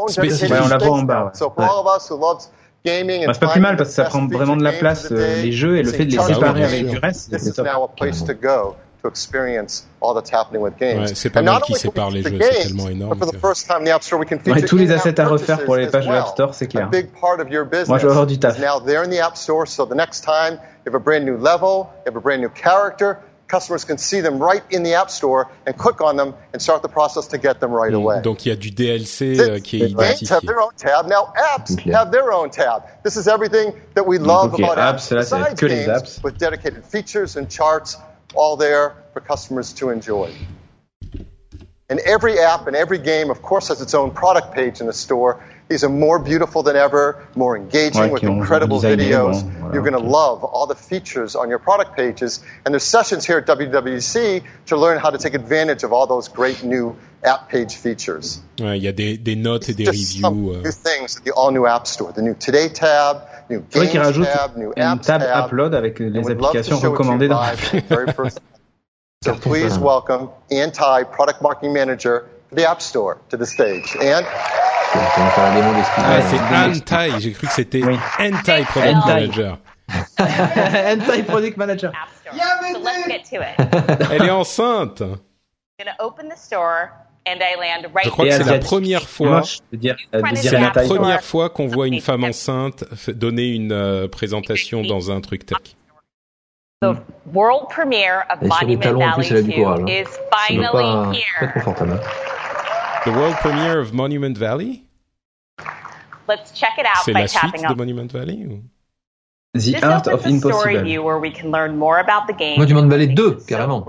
[0.07, 0.52] spécifique.
[0.52, 1.31] Ouais, on la voit en bas.
[1.41, 1.65] ouais.
[1.65, 5.07] And Bah, c'est pas plus mal parce que the ça prend vraiment de la place
[5.11, 7.31] euh, les jeux et le fait de les it's séparer avec du reste,
[9.03, 9.35] This c'est is top.
[9.35, 11.09] now a place to experience all that's happening with games.
[11.09, 12.89] Ouais, c'est pas And mal not qui only can sépare les jeux, c'est games, tellement
[12.89, 14.69] énorme but for the que- first time in the App Store, we can Ouais, feature
[14.69, 16.89] tous les assets à refaire pour les pages de as l'App Store, c'est A clair.
[16.89, 18.57] big part of your business Moi, je vais avoir du taf.
[18.57, 19.65] is now there in the App Store.
[19.67, 20.53] So the next time
[20.85, 24.21] you have a brand new level, you have a brand new character, customers can see
[24.21, 27.38] them right in the App Store and click on them and start the process to
[27.38, 27.97] get them right mm.
[28.01, 28.21] away.
[28.21, 31.07] Donc il y a du DLC euh, qui est Games have their own tab.
[31.07, 32.84] Now apps have their own tab.
[33.03, 35.11] This is everything that we love Ok, about apps, apps.
[35.11, 36.19] là, c'est besides que les games, apps.
[36.23, 37.97] With dedicated features and charts,
[38.35, 40.34] all there for customers to enjoy.
[41.89, 44.93] And every app and every game, of course, has its own product page in the
[44.93, 45.43] store.
[45.69, 49.43] These are more beautiful than ever, more engaging Ouais, with incredible videos.
[49.43, 49.73] bon, voilà.
[49.73, 52.41] You're going to love all the features on your product pages.
[52.65, 56.27] And there's sessions here at WWDC to learn how to take advantage of all those
[56.30, 58.41] great new app page features.
[58.60, 60.57] Ouais, Il y a des, des notes et des Just some reviews.
[60.57, 60.64] euh.
[60.64, 62.11] new things at the all new App Store.
[62.11, 63.32] The new Today tab, new
[63.69, 63.88] C'est vrai
[64.25, 67.41] tab, new une tab upload avec les to applications to recommandées dans.
[69.23, 73.95] So please welcome Anti Product Marketing Manager for the App Store to the stage.
[74.01, 74.25] And
[74.95, 77.19] Ah, c'est Anti.
[77.19, 79.07] J'ai cru que c'était Anti Product Anti.
[79.07, 79.57] Manager.
[80.19, 81.91] Anti Product Manager.
[82.73, 84.11] So let's get to it.
[84.11, 85.01] Elle est enceinte.
[85.01, 85.17] I'm
[85.80, 86.91] gonna open the store
[87.27, 89.39] and I land right Je crois que c'est la première fois.
[89.39, 89.95] Euh, C'est dire
[90.59, 95.45] la première fois qu'on voit une femme enceinte donner une euh, présentation dans un truc
[95.45, 95.57] tech.
[96.81, 96.95] The
[97.33, 99.55] world premiere of Et sur les Monument talons, en Valley plus, elle a du 2
[99.55, 99.79] courage.
[99.79, 99.85] hein.
[99.87, 100.07] is
[100.47, 101.53] finally here.
[101.53, 101.93] confortable.
[101.93, 101.99] hein.
[103.05, 104.83] The world premiere of Monument Valley?
[106.27, 107.75] Let's check it out C'est by la suite tapping de on.
[107.77, 108.63] Monument Valley ou...
[109.55, 110.83] The Art of Impossible.
[110.83, 112.57] view where we can learn more about the game.
[112.57, 113.85] Monument Valley 2, carrément.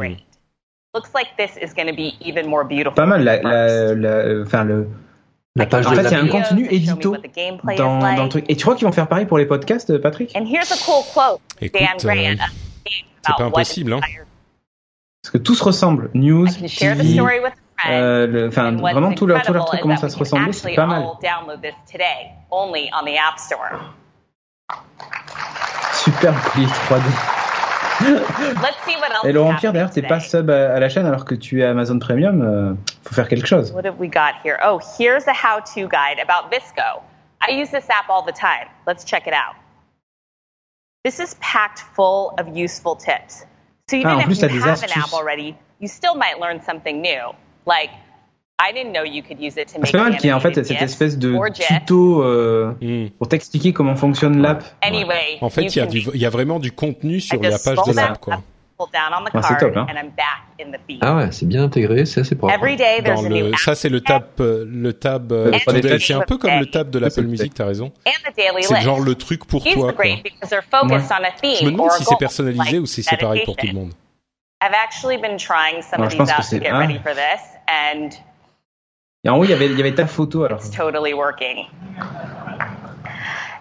[0.95, 2.95] Looks like this is going to be even more beautiful.
[2.95, 4.89] Pas mal, la, la, la- enfin le.
[5.57, 7.17] La page En de fait, il y a un contenu édito
[7.77, 8.45] dans, le truc.
[8.49, 10.35] Et tu crois qu'ils vont faire pareil pour les podcasts, Patrick?
[10.37, 11.41] And here's a cool quote.
[11.61, 14.01] Écoute, euh, C'est about pas impossible, hein.
[15.23, 16.11] Parce que tout se ressemble.
[16.15, 17.21] News, TV,
[17.89, 21.05] euh, enfin vraiment tout leur, tout leur truc commence à se ressembler, c'est pas mal.
[25.95, 27.03] Super collier 3D.
[28.05, 31.07] Let's see what else Et Laurent Pierre, d'ailleurs, t'es pas sub à, à la chaîne
[31.07, 32.43] alors que tu es Amazon Premium.
[32.43, 33.73] euh, faut faire quelque chose.
[33.73, 34.59] What have we got here?
[34.65, 37.03] Oh, here's a how-to guide about Visco.
[37.47, 38.69] I use this app all the time.
[38.87, 39.55] Let's check it out.
[41.05, 43.45] This is packed full of useful tips.
[43.91, 47.03] So even Ah, if plus, you have an app already, you still might learn something
[47.03, 47.35] new.
[47.67, 47.91] Like,
[48.63, 52.73] C'est make pas mal qu'il y ait en fait cette espèce de tuto euh,
[53.19, 54.63] pour t'expliquer comment fonctionne l'app.
[55.41, 57.41] En fait, you il y, a can du- il y a vraiment du contenu sur
[57.43, 58.19] la page de l'app.
[58.21, 58.41] quoi.
[58.77, 59.87] pull down on the Ah, c'est card, top, hein.
[59.89, 60.99] and I'm back in the feed.
[61.03, 62.55] Ah ouais, c'est bien intégré, c'est assez propre.
[62.55, 65.31] Every day there's Dans a new le, app ça, c'est le tab, euh, le tab.
[65.33, 65.93] euh, Le to 3D Date.
[65.93, 66.07] Touch.
[66.09, 67.55] C'est un peu comme le tab de l'Apple Music.
[67.55, 67.93] T'as raison.
[68.07, 69.93] and the daily C'est genre le truc pour toi.
[69.93, 70.05] Quoi.
[70.05, 70.23] Ouais.
[70.43, 73.75] a Je me demande a si c'est personnalisé ou si c'est pareil pour tout le
[73.75, 73.93] monde.
[74.63, 76.71] I've actually been trying some Non, of je these pense que out to c'est get
[76.71, 76.79] un.
[76.79, 78.11] ready for this, and
[79.25, 80.59] Et en haut, il y avait, il y avait ta photo alors.
[80.59, 81.67] it's totally working.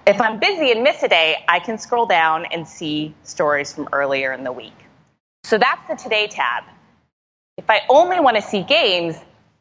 [0.06, 3.88] If I'm busy and miss a day, I can scroll down and see stories from
[3.94, 4.76] earlier in the week.
[5.45, 6.64] So that's the Today tab.
[7.57, 9.15] If I only want to see games,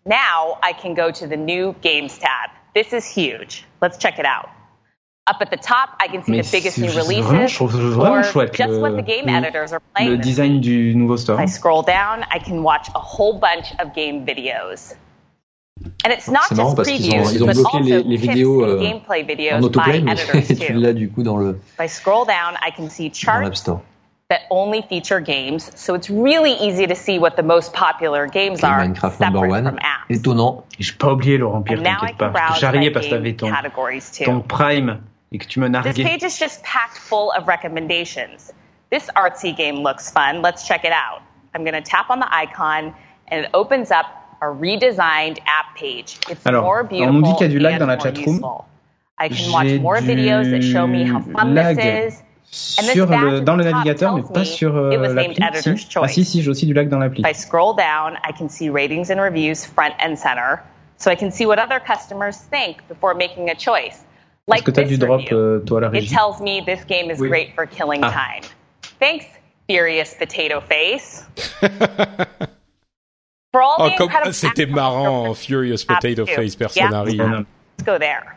[0.04, 2.50] now I can go to the new Games tab.
[2.74, 3.64] This is huge.
[3.80, 4.48] Let's check it out.
[5.28, 7.76] Up at the top, I can see Mais the biggest new vraiment, releases je trouve
[7.76, 10.10] vraiment chouette just le, what the game le- editors are playing.
[10.10, 11.36] le design du nouveau store.
[11.36, 14.96] If I scroll down, I can watch a whole bunch of game videos.
[16.04, 17.88] And it's not C'est marrant just parce qu'ils ont, previews, ils ont but bloqué also
[17.88, 20.80] les, les tips vidéos euh, gameplay en videos by autoplay, mais editors tu too.
[20.80, 23.56] l'as du coup dans le If I scroll down, I can see dans charts l'App
[23.56, 23.80] Store.
[24.30, 28.60] that only feature games, so it's really easy to see what the most popular games
[28.60, 29.64] Ok, are Minecraft number one.
[29.64, 30.08] from apps.
[30.10, 30.64] Étonnant.
[30.78, 32.28] Et je pas oublié Laurent Pierre, And now I t'inquiète pas.
[32.30, 33.50] Parce que browse J'arrivais parce que t'avais ton,
[34.24, 35.00] ton Prime
[35.32, 38.52] et que tu me This page is just packed full of recommendations.
[38.90, 40.42] This artsy game looks fun.
[40.42, 41.22] Let's check it out.
[41.54, 42.94] I'm going to tap on the icon
[43.28, 44.06] and it opens up
[44.42, 46.18] a redesigned app page.
[46.28, 48.34] It's Alors, more on dit qu'il y a du lag and dans la more chatroom.
[48.34, 48.64] useful.
[49.18, 52.22] I can watch J'ai more videos that show me how du fun lag this is.
[52.78, 55.38] And this sur le, dans le top navigateur, mais pas sur it euh, was named
[55.38, 55.58] l'appli.
[55.60, 55.90] Editor's Si.
[55.90, 56.04] Choice.
[56.04, 57.22] Ah si, si, j'ai aussi du lag dans l'appli.
[57.22, 60.60] If I scroll down, I can see ratings and reviews front and center,
[60.98, 64.04] so I can see what other customers think before making a choice.
[64.04, 66.14] Est-ce Like que t'as du this drop, euh, toi, à la It régie?
[66.14, 67.28] tells me this game is Oui.
[67.28, 68.10] great for killing Ah.
[68.10, 68.42] time.
[68.98, 69.24] Thanks,
[69.68, 71.24] Furious Potato Face.
[73.52, 76.26] for all Oh, comme c'était marrant, Furious Potato.
[76.26, 77.00] Face, personne Yeah.
[77.00, 77.18] arrive.
[77.78, 78.36] Let's go there.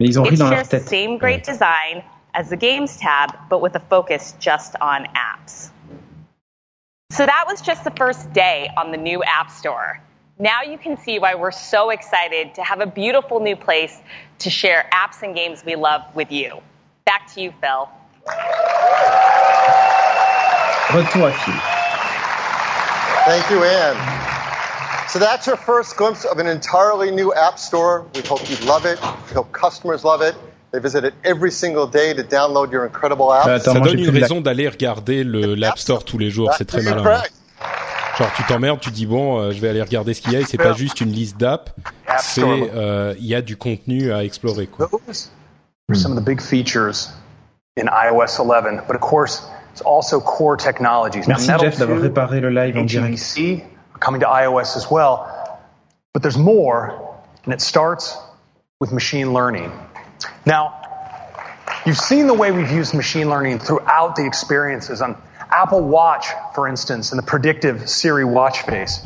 [0.00, 0.88] Mais ils ont ri It dans leur shares the tête.
[0.88, 2.02] same great design
[2.34, 5.70] as the Games tab, but with a focus just on apps.
[7.10, 10.00] So that was just the first day on the new App Store.
[10.38, 13.98] Now you can see why we're so excited to have a beautiful new place
[14.40, 16.60] to share apps and games we love with you.
[17.06, 17.88] Back to you, Phil.
[20.94, 21.54] Retour à Phil.
[23.26, 24.17] Thank you, Anne.
[25.08, 28.04] So that's your first glimpse of an entirely new app store.
[28.14, 28.98] We hope you love it.
[29.28, 30.34] We hope customers love it.
[30.70, 33.48] They visit it every single day to download your incredible apps.
[33.48, 36.52] Attends, ça moi, donne une la- raison d'aller regarder le l'App Store tous les jours.
[36.58, 37.02] C'est très malin.
[37.02, 37.32] correct.
[38.18, 40.40] Genre tu t'emmerdes, tu dis bon, euh, je vais aller regarder ce qu'il y a.
[40.40, 41.70] Et c'est pas juste une liste d'app.
[42.18, 44.66] C'est euh, il y a du contenu à explorer.
[44.66, 44.88] Quoi.
[44.88, 45.30] Those
[45.90, 47.14] are some of the big features
[47.78, 51.26] in iOS 11, but of course, it's also core technologies.
[51.26, 53.18] Merci Jeff d'avoir 2 réparé le live en and direct.
[54.00, 55.60] Coming to iOS as well,
[56.14, 58.16] but there's more, and it starts
[58.80, 59.72] with machine learning.
[60.46, 60.74] Now,
[61.84, 65.16] you've seen the way we've used machine learning throughout the experiences on
[65.50, 69.04] Apple Watch, for instance, and the predictive Siri watch face.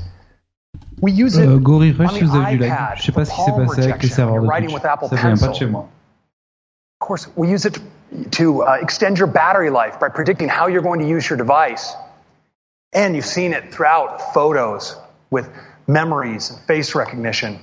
[1.01, 1.59] We use it Euh,
[1.98, 2.70] Rush, si vous avez vu live.
[2.73, 4.82] iPad Je sais pas ce qui palm passé avec les serveurs de you're writing Twitch.
[4.82, 5.55] with Apple Ça vient pas de Pencil.
[5.59, 5.89] chez moi.
[7.01, 7.81] Of course, we use it
[8.32, 11.94] to uh, extend your battery life by predicting how you're going to use your device.
[12.93, 14.97] And you've seen it throughout photos
[15.31, 15.48] with
[15.86, 17.59] memories and face recognition.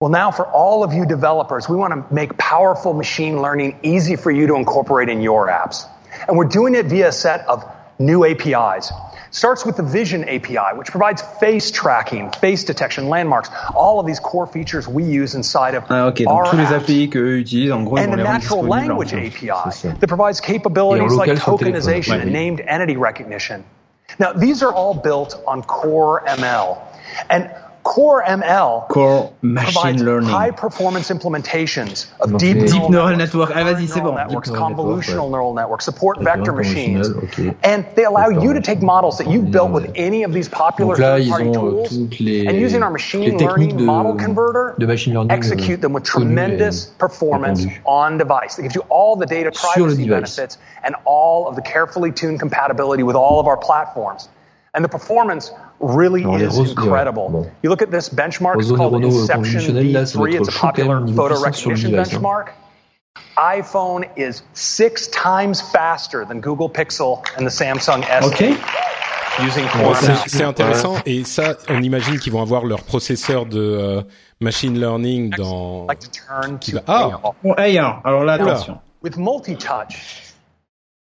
[0.00, 4.16] Well, now for all of you developers, we want to make powerful machine learning easy
[4.16, 5.86] for you to incorporate in your apps.
[6.26, 7.64] And we're doing it via a set of
[7.98, 8.92] new APIs.
[9.30, 14.18] Starts with the Vision API, which provides face tracking, face detection, landmarks, all of these
[14.18, 17.38] core features we use inside of Ah ok, donc our tous les apps API qu'eux
[17.38, 19.48] utilisent, en gros, and les rendre natural language API
[20.00, 21.74] that provides capabilities like local sur le téléphone.
[21.74, 23.62] tokenization and named entity recognition.
[24.20, 26.78] Now, these are all built on Core ML.
[27.30, 27.50] And
[27.82, 30.28] Core ML Core Machine provides Learning.
[30.28, 33.50] high performance implementations of deep, les- Deep neural Neural Network.
[33.54, 33.64] Ah bon.
[33.64, 37.08] networks, Deep neural network, convolutional neural networks, support vector machines.
[37.08, 37.54] ok.
[37.62, 40.94] And they allow you to take models that you've built with any of these popular
[40.96, 45.78] third-party euh, tools les, and using our machine learning model converter, de machine learning execute
[45.78, 48.56] euh, them with tremendous performance on device.
[48.56, 53.02] That gives you all the data privacy benefits and all of the carefully tuned compatibility
[53.02, 54.28] with all of our platforms.
[54.74, 55.50] And the performance
[55.80, 57.28] really Alors, is roses- incredible.
[57.30, 57.46] bon.
[57.62, 60.34] You look at this benchmark, it's called Inception conventionnels, là, ça doit V3.
[60.34, 62.02] être It's a popular photo recognition hein.
[62.02, 62.48] benchmark.
[63.36, 68.40] iPhone is six times faster than Google Pixel and the Samsung S Ok.
[69.42, 69.96] using Bon, Core
[70.26, 74.02] c'est intéressant et ça, on imagine qu'ils vont avoir leur processeur de euh,
[74.40, 75.86] machine learning dans.
[75.88, 77.20] like to turn Qui to va- Ah,
[77.56, 78.00] AR.
[78.04, 78.78] Alors, là, attention.
[79.02, 80.29] With multi-touch, we've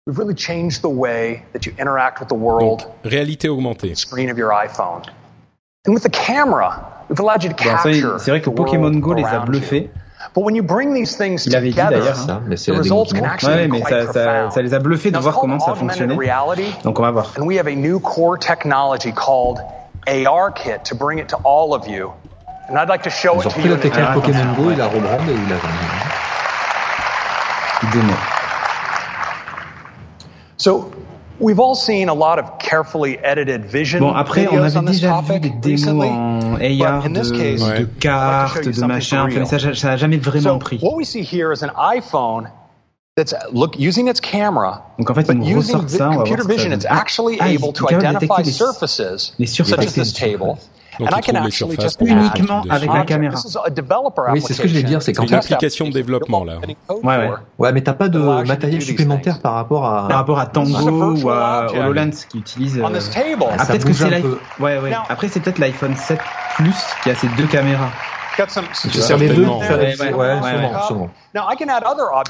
[0.07, 3.95] really changed the way that you interact with the world donc, réalité augmentée.
[3.95, 5.03] screen of your iPhone.
[5.87, 9.01] And with the camera, we've allowed you to capture c'est vrai que the Pokémon world
[9.01, 9.53] Go les a around you.
[9.61, 9.91] bluffés.
[10.35, 12.75] But when you bring these things Il avait dit together, d'ailleurs, Ça, mais c'est the
[12.75, 13.49] la results can démonstration.
[13.49, 14.53] actually Ouais, be mais ça, ça, profound.
[14.53, 16.17] ça les a bluffés de Now, voir called comment ça augmented fonctionnait.
[16.17, 17.33] reality, Donc on va voir.
[17.39, 19.61] and we have a new core technology called
[20.07, 22.13] ARKit to bring it to all of you.
[22.69, 23.77] And I'd like to show Ils it ont to you.
[23.77, 24.21] technique demo.
[24.21, 25.73] Pokémon Go et la rebrandent et ils la vendent.
[27.93, 28.13] Démo.
[30.63, 30.93] So
[31.41, 34.85] we've all seen a lot of carefully edited vision Bon, après, on videos avait on
[34.85, 36.09] this déjà vu topic des démos recently.
[36.09, 39.35] en but AR in this de, case, de I'd like cartes, de machin, for mais
[39.41, 39.47] real.
[39.47, 40.79] ça, ça n'a jamais vraiment So pris.
[40.81, 42.49] what we see here is an iPhone
[43.17, 46.17] that's look using its camera, Donc en fait, but ils nous using ressortent ça, on
[46.19, 46.79] computer ce que ça vision, donne.
[46.79, 50.57] it's actually ah, able to identify détecter les- surfaces les such as this table.
[50.99, 53.35] Donc, and I can actually just Uniquement avec la caméra.
[53.35, 55.87] This is a developer Oui, c'est ce que je vais dire, c'est qu'en une application
[55.87, 56.59] de développement là.
[56.89, 57.31] Ouais, ouais.
[57.59, 60.09] ouais, mais t'as pas de matériel supplémentaire par rapport à.
[60.09, 61.67] Par rapport à Tango ou à.
[61.73, 62.81] HoloLens qui utilise.
[62.83, 62.99] On euh,
[63.59, 64.23] Ah, peut-être que c'est un l'iPhone.
[64.23, 64.65] peu.
[64.65, 64.91] Ouais, ouais.
[64.91, 66.19] Now- Après, c'est peut-être l'iPhone 7
[66.57, 67.91] Plus qui a ces deux caméras.
[68.91, 69.59] Certainement.
[69.59, 69.69] Ouais,
[70.15, 71.09] ouais, ouais.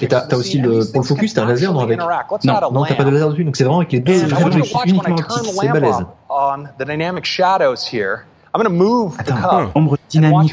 [0.00, 1.98] Et t'as aussi le, pour le focus, t'as un laser, non, actually avec?
[2.44, 5.16] Non, non, t'as pas de laser dessus, donc c'est vraiment avec les deux objectifs uniquement
[5.16, 6.04] c'est balèze.
[8.54, 9.72] I'm going to move the Attends, cup.
[9.76, 10.52] ombre and watch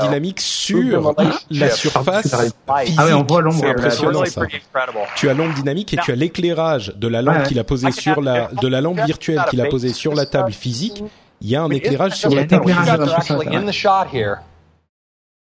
[0.00, 0.40] dynamique.
[0.40, 1.46] sur relationship.
[1.50, 2.34] la surface.
[2.66, 4.42] Ah ouais, on voit l'ombre, C'est impressionnant ça.
[5.14, 7.46] Tu as l'ombre dynamique et tu as l'éclairage de la lampe Ouais, ouais.
[7.48, 10.50] qu'il a posée sur la de la lampe virtuelle qu'il a posée sur la table
[10.52, 11.04] physique.
[11.40, 12.64] Il y a un éclairage sur la table.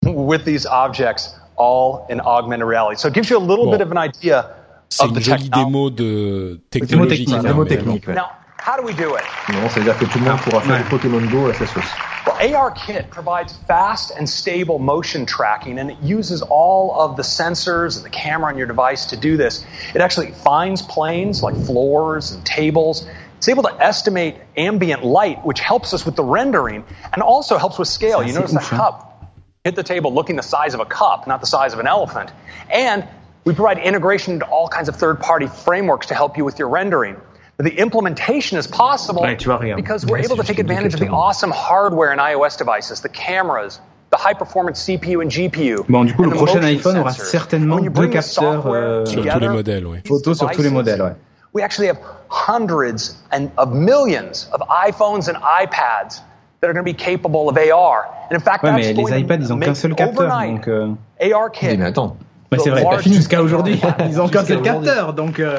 [0.04, 2.96] with these objects all in augmented reality.
[2.96, 3.72] So it gives you a little Bon.
[3.72, 4.46] bit of an idea
[4.88, 7.28] C'est of une the jolie démo de Démo technologique.
[7.28, 8.14] technique, hein, Démo mais technique, ouais.
[8.14, 8.26] Now,
[8.62, 9.24] how do we do it?
[9.48, 11.66] Non, ça veut dire que tout le monde pourra faire du Pokémon Go à sa
[11.66, 11.84] sauce.
[12.24, 17.96] Well, ARKit provides fast and stable motion tracking, and it uses all of the sensors
[17.96, 19.64] and the camera on your device to do this.
[19.94, 23.04] It actually finds planes like floors and tables.
[23.38, 27.80] It's able to estimate ambient light, which helps us with the rendering and also helps
[27.80, 28.22] with scale.
[28.22, 28.78] You notice that ouf, hein.
[28.78, 29.34] cup
[29.64, 32.30] hit the table looking the size of a cup, not the size of an elephant.
[32.70, 33.08] And
[33.44, 37.16] we provide integration into all kinds of third-party frameworks to help you with your rendering.
[37.58, 39.76] But the implementation is possible Ouais, tu vois, regarde.
[39.76, 43.08] because we're Ouais, able to take advantage of the awesome hardware in iOS devices, the
[43.10, 43.78] cameras,
[44.10, 45.84] the high-performance CPU and GPU.
[45.88, 47.30] Bon, du coup, and le the prochain iPhone aura sensors.
[47.30, 49.98] certainement When you deux bring the capteurs software euh, Sur tous together, les modèles, oui.
[50.06, 51.00] photo sur tous les modèles.
[51.02, 51.12] Ouais.
[51.54, 51.98] We actually have
[52.30, 56.22] hundreds and of millions of iPhones and iPads
[56.62, 58.06] that are going to be capable of AR.
[58.30, 59.94] And in fact, Ouais, that's mais going les iPads, ils to ont make qu'un seul
[59.94, 60.68] capteur, overnight donc.
[60.68, 60.88] euh,
[61.20, 62.16] Oui, ARKit mais attends.
[62.50, 65.38] Mais c'est vrai, largest jusqu'à aujourd'hui, ils ont qu'un seul capteur, donc.
[65.38, 65.58] euh,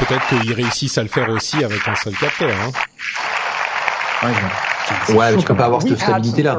[0.00, 2.50] Peut-être qu'ils réussissent à le faire aussi avec un seul capteur.
[2.50, 2.70] Hein.
[5.14, 6.58] Ouais, mais tu peux pas avoir cette stabilité-là.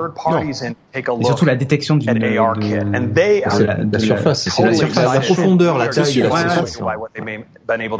[0.93, 4.73] Et surtout la détection du at ARKit, and they C'est la, la surface, c'est la,
[4.73, 6.29] surface, la profondeur, la taille la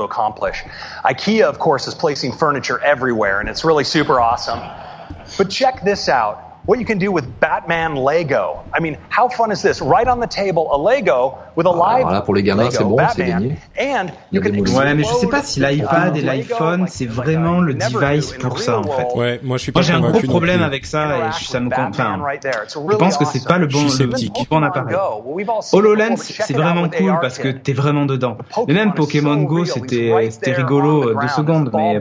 [0.04, 0.66] accomplish.
[1.04, 4.60] IKEA, of course, is placing furniture everywhere, and it's really super awesome.
[5.38, 6.51] But check this out.
[6.68, 8.60] What you can do with Batman Lego.
[8.72, 9.82] I mean, how fun is this?
[9.82, 12.84] Right on the table, a Lego with a live Alors là, pour les gamins, c'est
[12.84, 13.58] Lego bon, c'est gagné.
[13.80, 17.74] and you can Ouais, mais je sais pas si l'iPad et l'iPhone, c'est vraiment le
[17.74, 19.08] device pour ça, en fait.
[19.16, 21.60] Ouais, moi je suis pas Moi, j'ai un gros problème avec ça et je- ça
[21.60, 22.62] me con- enfin, right there.
[22.64, 24.96] It's je pense que c'est pas le bon, le bon appareil.
[25.74, 28.38] HoloLens, c'est vraiment cool AR parce que t'es vraiment dedans.
[28.68, 32.00] Et même Pokémon Go, c'était c'était rigolo euh, deux secondes, mais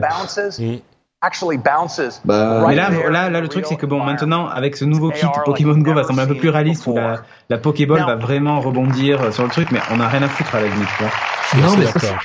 [1.23, 4.75] Actually bounces mais right là, there là, là, le truc, c'est que bon, maintenant, avec
[4.75, 7.17] ce nouveau kit, Pokémon Go va sembler un peu plus réaliste, où la,
[7.49, 10.55] la Pokéball va vraiment rebondir euh, sur le truc, mais on a rien à foutre
[10.55, 11.69] à la limite, tu vois.
[11.69, 12.15] Non, mais ça, c'est-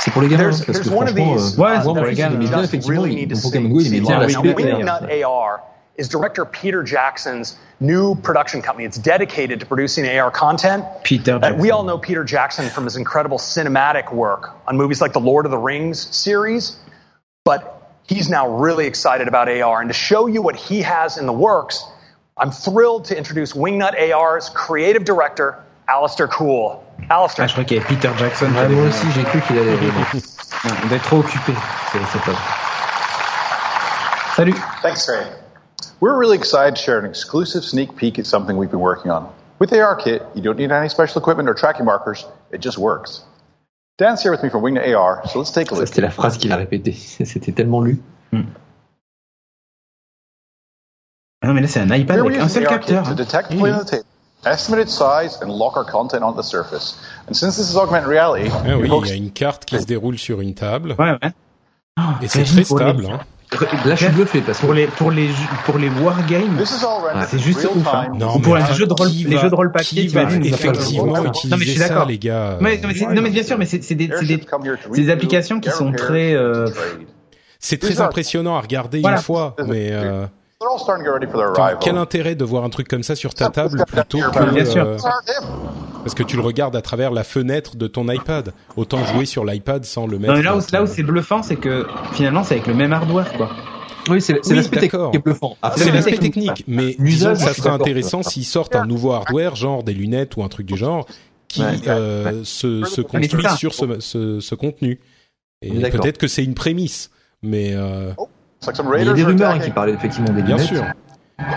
[0.00, 1.86] c'est pour les gamins, There's, parce que one of franchement, these euh, Ouais, moi, c'est
[1.88, 2.34] mon pour les gamins.
[2.34, 3.72] il aimait bien, effectivement, really need to Pokémon see.
[3.72, 5.60] Go, il aimait bien Now, la we- spé, we- Wingnut AR
[5.98, 8.84] is director Peter Jackson's new production company.
[8.84, 10.84] It's dedicated to producing AR content.
[11.04, 15.14] Peter Uh, we all know Peter Jackson from his incredible cinematic work on movies like
[15.14, 16.76] the Lord of the Rings series,
[17.46, 17.73] but
[18.06, 19.80] he's now really excited about AR.
[19.80, 21.84] And to show you what he has in the works,
[22.36, 26.82] I'm thrilled to introduce Wingnut AR's creative director, Alistair Cool.
[27.10, 27.44] Alistair.
[27.44, 28.46] Ah, je crois qu'il y avait Peter Jackson.
[28.46, 29.92] qui Ouais, avait moi dit- aussi, j'ai cru qu'il allait venir.
[30.14, 31.52] Ouais, Il trop occupé.
[31.92, 32.36] C'est c'est top.
[34.36, 34.54] Salut.
[34.82, 35.26] Thanks, Ray.
[36.00, 39.28] We're really excited to share an exclusive sneak peek at something we've been working on.
[39.58, 42.26] With ARKit, you don't need any special equipment or tracking markers.
[42.50, 43.22] It just works.
[43.96, 45.86] Dan's here with me from Wingnut AR, so let's take a look.
[45.86, 46.92] c'était la phrase qu'il a répétée.
[47.24, 48.00] C'était tellement lu.
[51.42, 53.04] Ah non, mais là, c'est un iPad Here avec un seul capteur.
[53.04, 53.14] to hein.
[53.14, 54.04] detect the plane on the table,
[54.44, 56.98] estimate its size, and lock our content onto the surface.
[57.28, 59.78] And since this is augmented reality, Ah it oui, il y a une carte qui
[59.78, 60.96] se déroule sur une table.
[60.98, 61.32] Ouais, ouais.
[62.22, 63.06] Et c'est très stable.
[63.06, 63.20] Hein.
[63.84, 65.34] Là, je suis bluffé parce que Pour les, pour les, jeux-
[65.64, 66.64] pour les wargames,
[67.28, 67.86] c'est juste ouf.
[67.94, 68.08] Hein.
[68.18, 71.22] Non, Ou pour les jeux de rôle, les jeux de rôle papier, fait- effectivement Non,
[71.22, 72.06] mais je utiliser suis d'accord.
[72.06, 72.58] les gars.
[72.60, 74.40] Mais, non, mais c'est- non, mais bien sûr, mais c'est c'est des, c'est des,
[74.94, 76.34] des applications qui sont très.
[76.34, 76.66] euh.
[77.60, 79.16] C'est très impressionnant à regarder Voilà.
[79.18, 80.26] une fois, mais euh,
[80.64, 81.78] They're all starting to get ready for their enfin, arrival.
[81.82, 84.96] quel intérêt de voir un truc comme ça sur ta table plutôt que euh,
[86.02, 88.52] parce que tu le regardes à travers la fenêtre de ton iPad.
[88.76, 90.32] Autant jouer sur l'iPad sans le mettre.
[90.32, 92.94] Non, mais là où, là où c'est bluffant, c'est que finalement, c'est avec le même
[92.94, 93.50] hardware, quoi.
[94.08, 95.56] Oui, c'est Oui, l'aspect technique qui est bluffant.
[95.60, 96.64] Après, C'est l'aspect technique.
[96.66, 100.48] mais disons ça serait intéressant s'ils sortent un nouveau hardware, genre des lunettes ou un
[100.48, 101.06] truc du genre,
[101.48, 101.76] qui Ouais.
[101.88, 104.98] euh, se, construit sur ce, ce, ce contenu.
[105.62, 106.00] Et d'accord.
[106.00, 107.10] peut-être que c'est une prémisse,
[107.42, 108.26] mais euh, some
[108.98, 110.74] Il y a des rumeurs hein, qui parlaient effectivement des bien lunettes.
[110.74, 110.84] sûr.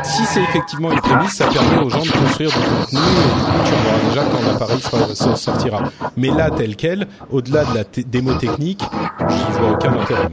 [0.04, 3.44] Si c'est effectivement une prémisse, ça permet aux gens de construire du contenu et du
[3.44, 5.80] coup, tu verras déjà quand l'appareil sera- se sortira.
[6.18, 8.84] Mais là, tel quel, au-delà de la démo technique,
[9.30, 10.30] j'y vois aucun intérêt.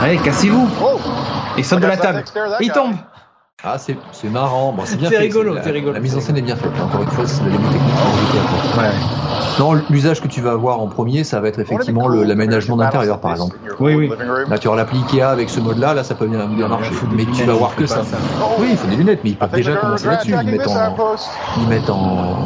[0.00, 0.98] Allez, cassez-vous Oh,
[1.56, 2.24] Et saute de la table.
[2.60, 2.94] Il tombe.
[3.66, 4.72] Ah, c'est c'est marrant.
[4.74, 5.22] Bon, c'est bien C'est fait.
[5.22, 5.94] rigolo, la, c'est rigolo.
[5.94, 6.70] La mise en scène est bien faite.
[6.78, 7.94] Encore une fois, c'est de la démo technique.
[7.94, 8.92] rajouter après.
[9.58, 13.20] Non, l'usage que tu vas avoir en premier, ça va être effectivement le- l'aménagement d'intérieur,
[13.20, 13.56] par exemple.
[13.80, 14.10] Oui, oui.
[14.50, 16.90] Là, tu auras l'appli Ikea avec ce mode-là, là, ça peut bien, bien marcher.
[17.12, 18.02] Mais tu vas voir que ça.
[18.58, 20.34] Oui, il faut des lunettes, mais ils peuvent déjà commencer là-dessus.
[20.44, 20.96] Ils mettent en,
[21.62, 22.36] ils mettent en,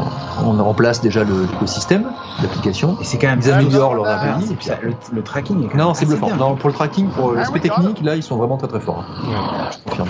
[0.44, 2.04] en, en place déjà le- l'écosystème
[2.42, 2.96] d'application.
[3.00, 3.40] Et c'est quand même.
[3.42, 4.46] Ils améliorent leur Ah, API.
[4.46, 6.28] c'est- et puis ça, le, le tracking est quand même Non, c'est bluffant.
[6.36, 9.04] Non, pour le tracking, pour l'aspect technique, là, ils sont vraiment très très forts.
[9.72, 10.08] Je confirme.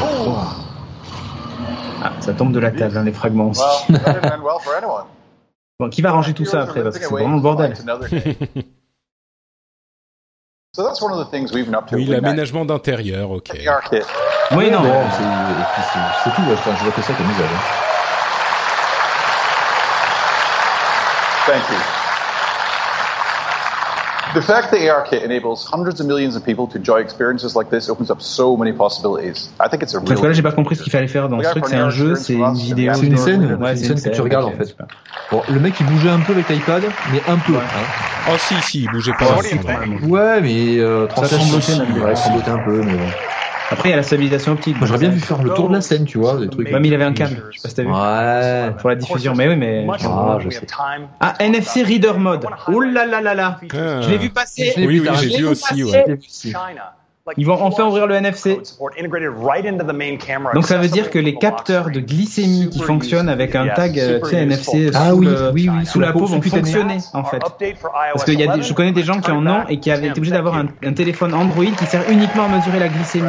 [2.03, 3.61] Ah, ça tombe de la table, hein, les fragments aussi.
[5.81, 7.71] Bon, qui va ranger tout ça après Parce que c'est vraiment le bordel.
[7.73, 8.35] It's another game.
[10.77, 11.97] So that's one of the things we've been up to.
[11.97, 13.51] Oui, l'aménagement d'intérieur, ok.
[14.53, 14.83] Oui, non.
[14.83, 16.43] Bon, c'est et puis c'est- c'est tout.
[16.53, 17.51] enfin, je vois que ça comme usage.
[17.53, 17.61] hein.
[21.47, 22.08] Thank you.
[24.35, 27.89] The fact that ARKit enables hundreds of millions of people to enjoy experiences like this
[27.89, 29.51] opens up so many possibilities.
[29.59, 30.35] I think it's a Parce que là, real.
[30.35, 31.65] j'ai pas compris ce qu'il fallait faire dans ce truc.
[31.67, 32.93] C'est un jeu, c'est une vidéo.
[32.95, 34.77] C'est une scène, Ouais, c'est une scène que tu regardes en fait.
[35.31, 36.83] Bon, le mec il bougeait un peu avec l'iPad,
[37.13, 37.55] mais un peu.
[37.57, 37.61] hein.
[38.31, 39.27] Oh si, si, il bougeait pas.
[40.07, 42.83] Ouais, mais euh, ouais, tremblotait un peu.
[42.83, 43.05] Mais bon.
[43.71, 44.79] Après, il y a la stabilisation optique.
[44.79, 46.71] Moi, j'aurais bien vu faire le tour de la scène, tu vois, des trucs.
[46.71, 47.43] Mais il avait un câble.
[47.51, 47.89] Je sais pas si t'as vu.
[47.89, 48.75] Ouais.
[48.79, 49.35] Pour la diffusion.
[49.35, 49.85] Mais oui, mais.
[49.85, 50.67] Much Ah, je We sais.
[51.21, 52.47] Ah, NFC Reader Mode.
[52.73, 53.61] Oh là là là là.
[53.75, 54.01] Ah.
[54.01, 54.73] Je l'ai vu passer.
[54.75, 56.19] Je l'ai Oui, oui, j'ai vu aussi, ouais.
[57.37, 58.59] Ils vont enfin ouvrir le NFC.
[60.55, 64.21] Donc ça veut dire que les capteurs de glycémie qui fonctionnent avec un tag euh,
[64.23, 67.25] tu sais, NFC Ah sous, oui, le- oui, oui, sous la peau vont fonctionner en
[67.25, 67.39] fait.
[67.39, 70.09] Parce que y a des, je connais des gens qui en ont et qui avaient
[70.09, 73.27] été obligés d'avoir un, un téléphone Android qui sert uniquement à mesurer la glycémie.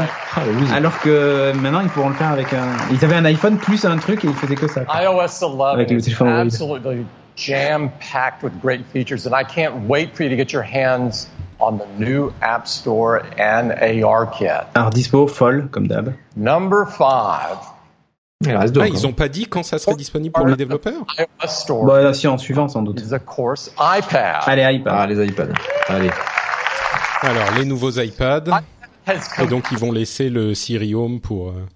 [0.73, 2.67] Alors que maintenant ils pourront le faire avec un.
[2.91, 4.81] Ils avaient un iPhone plus un truc et ils faisaient que ça.
[4.85, 5.01] quoi.
[5.03, 6.45] iOS 11 Avec le is téléphone Android.
[6.45, 7.05] absolutely
[7.35, 11.27] jam-packed with great features, and I can't wait for you to get your hands
[11.59, 14.47] on the new App Store and AR kit.
[14.75, 16.13] Alors dispo, folle comme d'hab.
[16.35, 17.57] Number five.
[18.47, 21.05] Ah, ils ont pas dit quand ça serait disponible pour les développeurs?
[21.85, 23.01] Bah si en suivant sans doute.
[23.11, 24.43] of course iPad.
[24.45, 24.93] Allez iPad.
[24.97, 25.53] Ah, les iPads.
[25.89, 26.09] Allez.
[27.21, 28.61] Alors, les nouveaux iPads.
[29.05, 31.49] Has Et donc, ils vont laisser le Siri Home pour...
[31.49, 31.67] euh,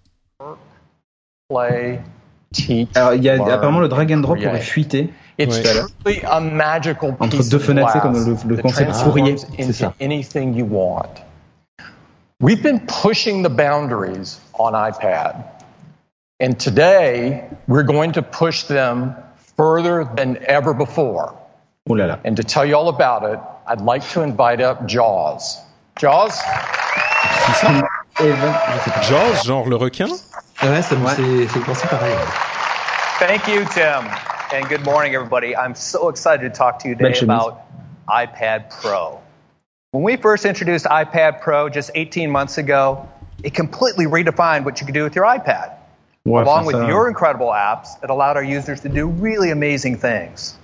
[1.50, 2.00] play,
[2.54, 5.10] teach, Alors il y a apparemment le drag and drop aurait fuité.
[5.40, 8.50] It's tout à truly a magical Entre piece deux of fenêtres, c'est glass comme le-
[8.50, 9.32] le that concept transforms Fourier.
[9.58, 9.94] into C'est ça.
[10.00, 11.10] anything you want.
[12.40, 15.44] We've been pushing the boundaries on iPad,
[16.42, 19.16] and today we're going to push them
[19.58, 21.34] further than ever before.
[21.90, 22.20] Oh là là.
[22.26, 25.58] And to tell you all about it, I'd like to invite up Jaws.
[25.98, 26.40] Jaws?
[29.08, 30.08] Jaws, genre le requin
[30.62, 32.16] Ouais, ça me fait, fait penser pareil.
[33.20, 34.04] Thank you, Tim.
[34.52, 35.56] And good morning, everybody.
[35.56, 37.26] I'm so excited to talk to you today Belle chemise.
[37.26, 37.66] about
[38.08, 39.22] iPad Pro.
[39.92, 43.10] When we first introduced iPad Pro just 18 months ago,
[43.44, 45.76] it completely redefined what you could do with your iPad.
[46.26, 50.56] Ouais, Along with your incredible apps, it allowed our users to do really amazing things.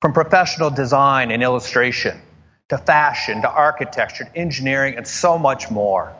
[0.00, 2.20] From professional design and illustration,
[2.68, 6.12] to fashion, to architecture, to engineering, and so much more.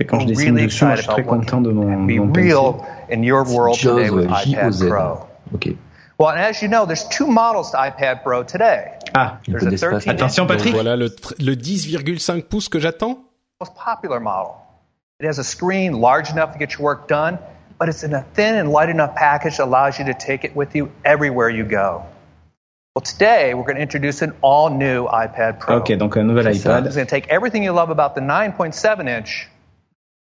[0.00, 1.62] Et quand je I'm dessine really dessus, moi, je excited suis très about what content
[1.62, 5.26] de mon, be mon real in your world today with iPad Pro.
[5.54, 5.76] Ok.
[6.18, 8.98] Well, and as you know, there's two models to iPad Pro today.
[9.14, 10.74] Ah, There's a 13 Attention Donc Patrick.
[10.74, 13.18] voilà le, tr- le 10,5 pouces que j'attends.
[13.60, 14.56] most popular model.
[15.20, 17.38] It has a screen large enough to get your work done,
[17.78, 20.54] but it's in a thin and light enough package that allows you to take it
[20.56, 22.04] with you everywhere you go.
[22.94, 25.76] Well, today we're going to introduce an all new iPad Pro.
[25.78, 29.48] Ok, donc un nouvel It's going to take everything you love about the 9.7 inch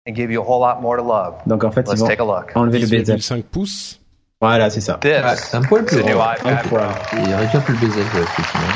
[0.06, 1.43] and give you a whole lot more to love.
[1.47, 2.52] Donc en fait, Let's vont take a look.
[2.55, 3.16] enlever le bezel.
[3.19, 3.98] 10,5 pouces.
[4.45, 4.99] Voilà, c'est ça.
[5.01, 6.35] This Ah, c'est un poil is plus grand.
[6.45, 6.89] Un poil.
[7.15, 8.75] Il aurait un peu le effectivement.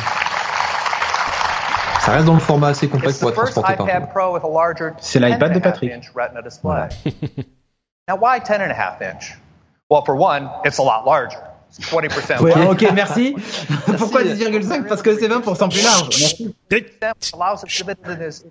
[2.01, 3.91] Ça reste dans le format assez compact pour être transporté partout.
[3.91, 3.97] a
[4.99, 5.93] C'est l'iPad de 10.5 Patrick.
[6.43, 6.89] display.
[8.09, 9.35] now, why 10.5 inch?
[9.91, 11.39] Well, for one, it's a lot larger.
[11.69, 12.87] It's 20% Ouais, larger.
[12.87, 13.37] ok, merci.
[13.99, 16.19] Pourquoi 10,5 Parce que c'est 20% plus large.
[16.19, 16.55] Merci.
[17.35, 18.43] Allows it to fit in this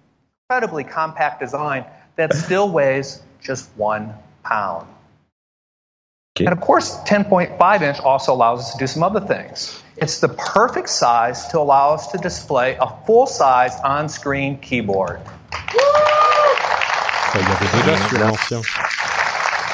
[0.47, 1.83] incredibly compact design
[2.17, 4.13] that still weighs just one
[4.43, 4.85] pound.
[6.45, 9.81] And of course, 10.5 inch also allows us to do some other things.
[9.97, 15.21] It's the perfect size to allow us to display a full size on screen keyboard.
[17.31, 18.61] Ça, il y avait déjà sur l'ancien.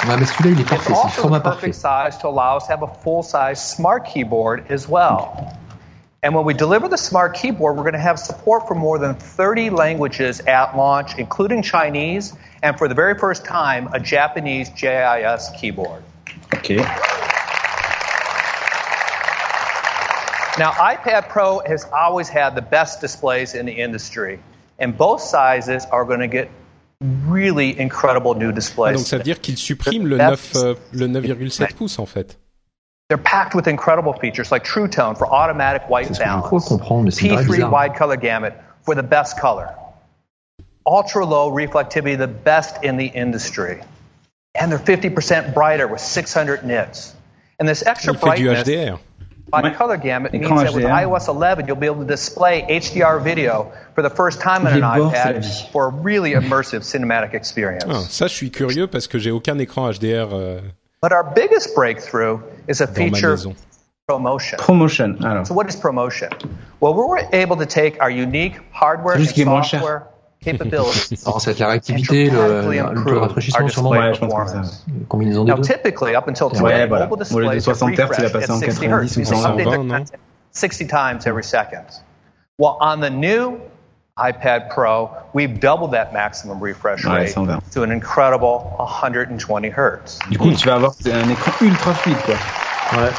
[0.07, 0.91] Ouais, mais celui-là, il est parfait.
[0.91, 3.61] It's C'est le also the perfect size to allow us to have a full size
[3.61, 5.57] smart keyboard as well.
[6.23, 9.15] And when we deliver the smart keyboard, we're going to have support for more than
[9.15, 15.51] 30 languages at launch, including Chinese, and for the very first time, a Japanese JIS
[15.59, 16.01] keyboard.
[16.53, 16.71] Ok.
[20.59, 24.39] Now, iPad Pro has always had the best displays in the industry,
[24.79, 26.47] and both sizes are going to get
[27.27, 28.95] really incredible new Ah, displays.
[28.97, 32.37] donc ça veut dire qu'ils suppriment le 9, euh, le 9,7 pouces en fait.
[33.09, 37.27] They're packed with incredible features like True Tone for automatic white balance, comprendre, mais c'est
[37.27, 39.69] très P3 wide color gamut for the best color,
[40.85, 43.79] ultra low reflectivity, the best in the industry,
[44.55, 47.15] and they're 50% brighter with 600 nits.
[47.59, 48.99] And this extra Il fait du brightness HDR.
[49.49, 51.05] by color gamut means that with HDR.
[51.05, 54.83] iOS 11 you'll be able to display HDR video for the first time on an
[54.83, 57.85] est beau, c'est la iPad for a really immersive cinematic experience.
[57.87, 60.61] Ah, ça, je suis curieux parce que j'ai aucun écran HDR euh,
[61.01, 63.37] But our biggest breakthrough is a feature
[64.07, 64.57] promotion.
[64.57, 65.17] Promotion.
[65.23, 65.45] Alors.
[65.45, 66.29] So what is promotion?
[66.79, 69.79] Well, we were able to take our unique hardware and juste moins cher.
[69.79, 70.07] software
[70.51, 73.89] être la réactivité, le, le improve rafraîchissement, sûrement.
[73.91, 74.43] Ouais, je pense que ça.
[74.45, 74.85] performance.
[74.87, 75.63] Une combinaison des Now, deux.
[75.63, 77.07] typically, up until Ouais, today, voilà.
[77.07, 79.17] mobile Au lieu de displays have 60 Hz, il passer at en 60 90 Hz.
[79.17, 79.97] ou They 120, update their non?
[79.99, 80.19] content
[80.51, 81.85] 60 times every second.
[82.59, 83.57] Well, on the new
[84.19, 87.71] iPad Pro, we've doubled that maximum refresh Ouais, rate 120.
[87.71, 90.19] to an incredible 120 hertz.
[90.29, 92.35] Du coup, tu vas avoir un écran ultra fluide, quoi.
[92.95, 93.09] Ouais.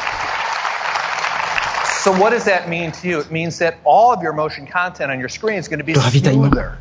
[2.05, 3.19] So what does that mean to you?
[3.21, 5.95] It means that all of your motion content on your screen is going to be
[5.95, 6.77] smoother,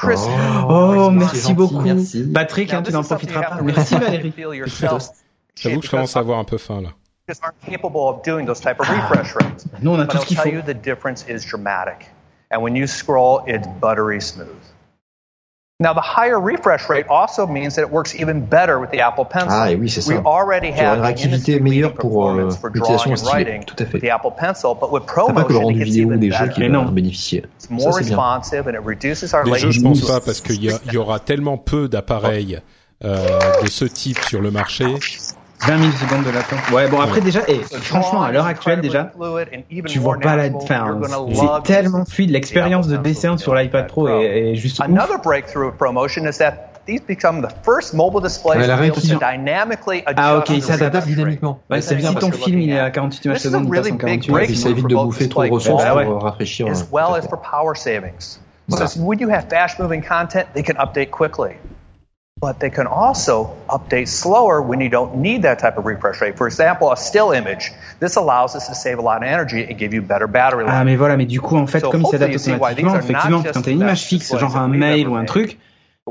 [0.00, 0.30] crisper.
[0.68, 1.80] Oh, c'est merci gentil, beaucoup.
[1.80, 2.24] merci.
[2.32, 3.62] Patrick, Now, hein, tu n'en profiteras pas.
[3.62, 4.32] Merci Valérie.
[5.56, 6.88] J'avoue que je commence à avoir un peu faim là.
[7.28, 9.64] just aren't capable of doing those type of refresh rates.
[9.80, 10.56] Nous, on a but tout I'll ce qu'il tell faut.
[10.56, 12.08] you the difference is dramatic.
[12.50, 14.48] And when you scroll, it's buttery smooth.
[15.80, 19.24] Now, the higher refresh rate also means that it works even better with the Apple
[19.24, 19.48] Pencil.
[19.50, 20.12] Ah, oui, c'est ça.
[20.12, 23.44] We already have une the réactivité meilleure pour euh, performance for l'utilisation drawing and stylée.
[23.44, 23.92] writing Tout à fait.
[23.94, 26.06] with the Apple Pencil, but with C'est pas que le ProMotion, rendu it gets vidéo
[26.08, 26.72] even des jeux qui better.
[26.72, 27.38] va en bénéficier.
[27.56, 28.16] It's Ça, more c'est bien.
[28.16, 30.00] responsive and it reduces our Les jeux, je latency.
[30.02, 32.60] pense pas parce qu'il y, y aura tellement peu d'appareils
[33.02, 34.84] euh, de ce type sur le marché.
[35.66, 36.70] 20 millisecondes de latence.
[36.72, 39.12] Ouais, bon après déjà, et franchement à l'heure actuelle déjà,
[39.86, 41.00] tu vois pas la, enfin,
[41.32, 42.30] c'est tellement fluide.
[42.30, 44.86] L'expérience de dessin sur l'iPad Pro est, est juste ouf.
[44.86, 48.82] Another breakthrough of ProMotion is that these become the first mobile displays Ouais, la to
[48.82, 49.18] be able to réactivation.
[49.18, 51.60] dynamically adjust Ah ok, il the s'adapte dynamiquement.
[51.70, 54.00] Ouais, c'est si ton film il est à 48 images secondes, il passe en big
[54.00, 56.04] 48 Et puis ça évite de bouffer trop de ressources ouais.
[56.04, 56.66] pour euh, rafraîchir.
[56.68, 58.40] as euh, well as for power savings.
[58.70, 61.56] So when you have fast-moving content, they can update quickly.
[62.40, 66.38] But they can also update slower when you don't need that type of refresh rate.
[66.38, 67.72] For example, a still image.
[68.00, 70.72] This allows us to save a lot of energy and give you better battery life.
[70.74, 73.60] Ah mais voilà, mais du coup en fait So comme il s'adapte automatiquement, effectivement, quand
[73.60, 75.58] t'as une the image fixe, genre un mail ou un truc,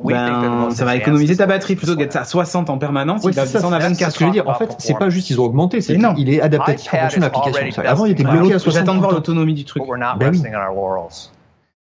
[0.03, 3.35] ben ça va économiser ta batterie plutôt que d'être à 60 en permanence, Oui, il
[3.35, 4.11] va c'est ça, descendre à c'est 24.
[4.11, 4.47] ce que je veux dire.
[4.47, 7.25] En fait, c'est pas juste ils ont augmenté, c'est qu'il est adaptatif en fonction de
[7.25, 7.83] l'application.
[7.85, 8.61] Avant, il était bloqué à class.
[8.61, 8.79] 60.
[8.79, 9.81] J'attends de voir l'autonomie du truc.
[9.81, 10.37] But we're not Ben oui.
[10.37, 11.31] resting on our laurels.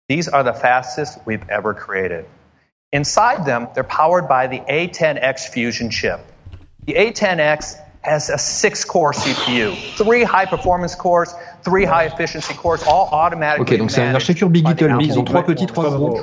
[0.10, 2.24] These are the fastest we've ever created.
[2.94, 6.22] Inside them, they're powered by the A10X Fusion chip.
[6.86, 13.80] The A10X has a six-core CPU, three high-performance cores, three high-efficiency cores, all automatically Ok,
[13.80, 16.18] donc c'est une architecture Big Little, mais ils ont trois petits, trois gros.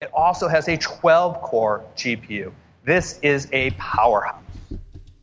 [0.00, 2.52] It also has a 12-core GPU.
[2.86, 4.40] This is a powerhouse.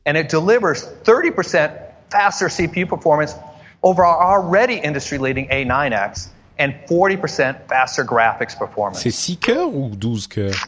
[0.06, 1.76] And it delivers 30%
[2.12, 3.34] faster CPU performance
[3.82, 9.00] over our already industry-leading A9X and 40% faster graphics performance.
[9.02, 10.68] C'est 6 cœurs ou 12 cœurs?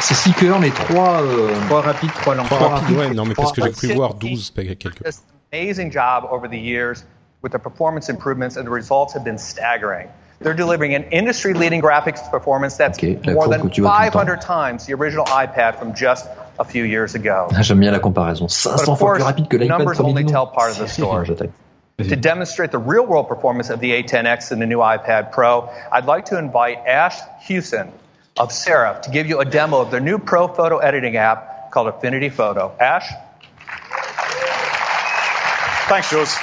[0.00, 1.22] C'est 6 cœurs, mais 3
[1.68, 2.44] 3 rapides, 3 lents.
[2.44, 5.04] 3 Trois rapides, ouais, non mais parce que j'ai cru voir 12 quelque.
[5.04, 7.04] Just amazing job over the years
[7.42, 10.08] with the performance improvements, and the results have been staggering.
[10.40, 14.10] They're delivering an industry-leading graphics performance that's la more than que tu vois tout le
[14.10, 14.12] temps.
[14.12, 16.26] 500 times the original iPad from just
[16.58, 17.48] a few years ago.
[17.54, 18.46] Ah, J'aime bien la comparaison.
[18.46, 21.28] But 500 of fois plus rapide que l'iPad numbers only tell part of the story.
[21.98, 22.08] J'attaque.
[22.08, 26.06] To demonstrate the real world performance of the A10X and the new iPad Pro, I'd
[26.06, 27.92] like to invite Ash Hewson
[28.36, 31.86] of Seraph to give you a demo of their new pro photo editing app called
[31.86, 32.74] Affinity Photo.
[32.80, 33.08] Ash?
[35.88, 36.36] Thanks, Jules.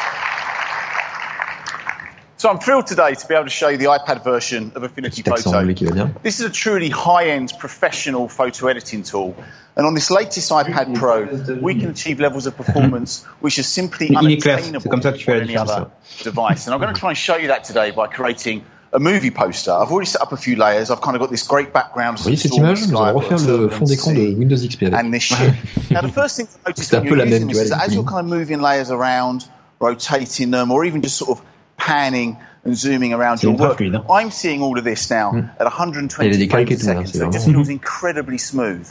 [2.42, 5.22] So I'm thrilled today to be able to show you the iPad version of Affinity
[5.22, 5.60] Petit Photo.
[5.60, 6.16] anglais qui va bien.
[6.24, 9.36] This is a truly high-end professional photo editing tool.
[9.76, 11.26] And on this latest iPad Pro,
[11.62, 15.20] we can achieve levels of performance which are simply Il unattainable c'est comme ça que
[15.20, 15.92] tu fais on any other
[16.24, 16.66] device.
[16.66, 19.74] And I'm going to try and show you that today by creating a movie poster.
[19.74, 20.90] I've already set up a few layers.
[20.90, 22.18] I've kind of got this great background.
[22.18, 24.66] Vous voyez cette image Nous sky, allons I've got refaire le fond d'écran de Windows
[24.66, 25.00] XP avec.
[25.00, 25.54] and this ship.
[25.92, 28.04] now, the first thing to notice when you're la using this is that as you're
[28.04, 29.46] kind of moving layers around,
[29.80, 31.46] rotating them, or even just sort of
[31.82, 33.82] panning and zooming around your work.
[34.10, 36.78] I'm seeing all of this now at 120 Et il y a des frames a
[36.78, 38.88] second, so it just feels incredibly smooth.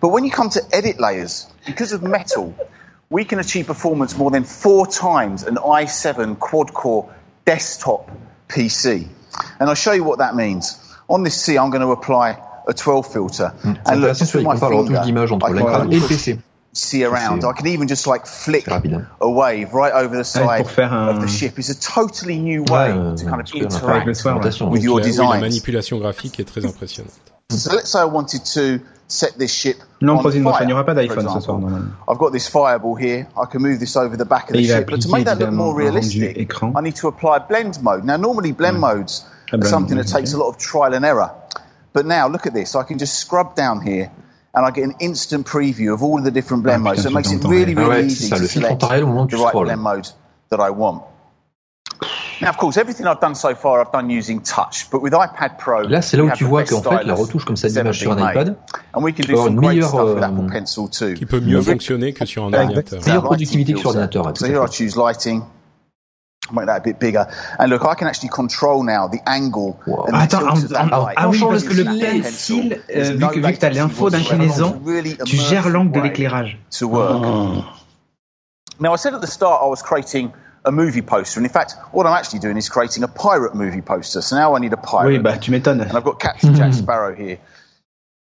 [0.00, 2.54] But when you come to edit layers, because of metal,
[3.10, 7.12] we can achieve performance more than four times an i7 quad-core
[7.44, 8.10] desktop
[8.48, 9.06] PC.
[9.60, 10.80] And I'll show you what that means.
[11.08, 13.52] On this C, I'm going to apply a 12 filter.
[13.62, 16.08] C'est And look, just with my compare le retouche finger, I can et le push
[16.08, 16.38] PC.
[16.74, 17.44] See around.
[17.44, 21.20] I can even just like flick a wave right over the side faire un- of
[21.20, 21.58] the ship.
[21.58, 24.40] It's a totally new way to kind of super interact Avec le soir, ouais.
[24.40, 24.70] présentation.
[24.70, 25.28] with your design.
[25.28, 27.12] oui, la manipulation graphique est très impressionnante.
[27.50, 30.72] So let's say I wanted to set this ship Non, on Prosine, fire, il n'y
[30.72, 31.42] aura pas for d'iPhone ce example.
[31.42, 31.90] soir normalement.
[32.08, 33.26] I've got this fireball here.
[33.36, 34.90] I can move this over the back of Et the ship.
[34.90, 36.72] But to make that look more realistic, écran.
[36.76, 38.04] I need to apply blend mode.
[38.04, 40.94] Now, normally blend modes Ah, are blend something mode, that takes a lot of trial
[40.94, 41.30] and error.
[41.92, 42.74] But now, look at this.
[42.74, 44.10] I can just scrub down here
[44.54, 47.02] and I get an instant preview of all of the different blend Ah, modes.
[47.02, 48.68] So it makes it l'entends really, Ah really ouais, easy ça, to le filtre en
[48.70, 49.64] select temps réel au moment où the right scrolles.
[49.66, 50.06] blend mode
[50.50, 51.02] that I want.
[52.42, 54.90] Now, of course, everything I've done so far, I've done using touch.
[54.90, 56.82] But with iPad Pro, Là, c'est là we où have tu the vois best qu'en
[56.82, 58.30] fait, la retouche comme ça d'image sur un made.
[58.32, 58.56] iPad
[58.92, 61.14] And we can peut do avoir some une great stuff with euh, Apple Pencil too.
[61.14, 63.00] Qui peut mieux fonctionner que sur un Yeah, ordinateur.
[63.00, 65.42] that Meilleure lighting productivité que sur ordinateur, So here I choose lighting.
[66.52, 67.26] Make that a bit bigger.
[67.58, 70.68] And look, I can actually control now the angle and the Attends, tilt en- of
[70.70, 71.14] that en- light.
[71.16, 73.58] ah oui, Using parce que le that pencil, pencil, euh, vu no que, vu que
[73.58, 74.36] t'as latency l'info whatsoever.
[74.36, 76.58] d'inclinaison, a really tu gères l'angle de l'éclairage.
[76.78, 77.64] To work.
[78.80, 80.32] Now, I said at the start I was creating
[80.64, 83.82] a movie poster, and in fact, what I'm actually doing is creating a pirate movie
[83.82, 84.20] poster.
[84.20, 85.12] So now I need a pirate.
[85.12, 85.80] Oui, bah tu m'étonnes.
[85.80, 87.38] And I've got Captain Jack Sparrow here.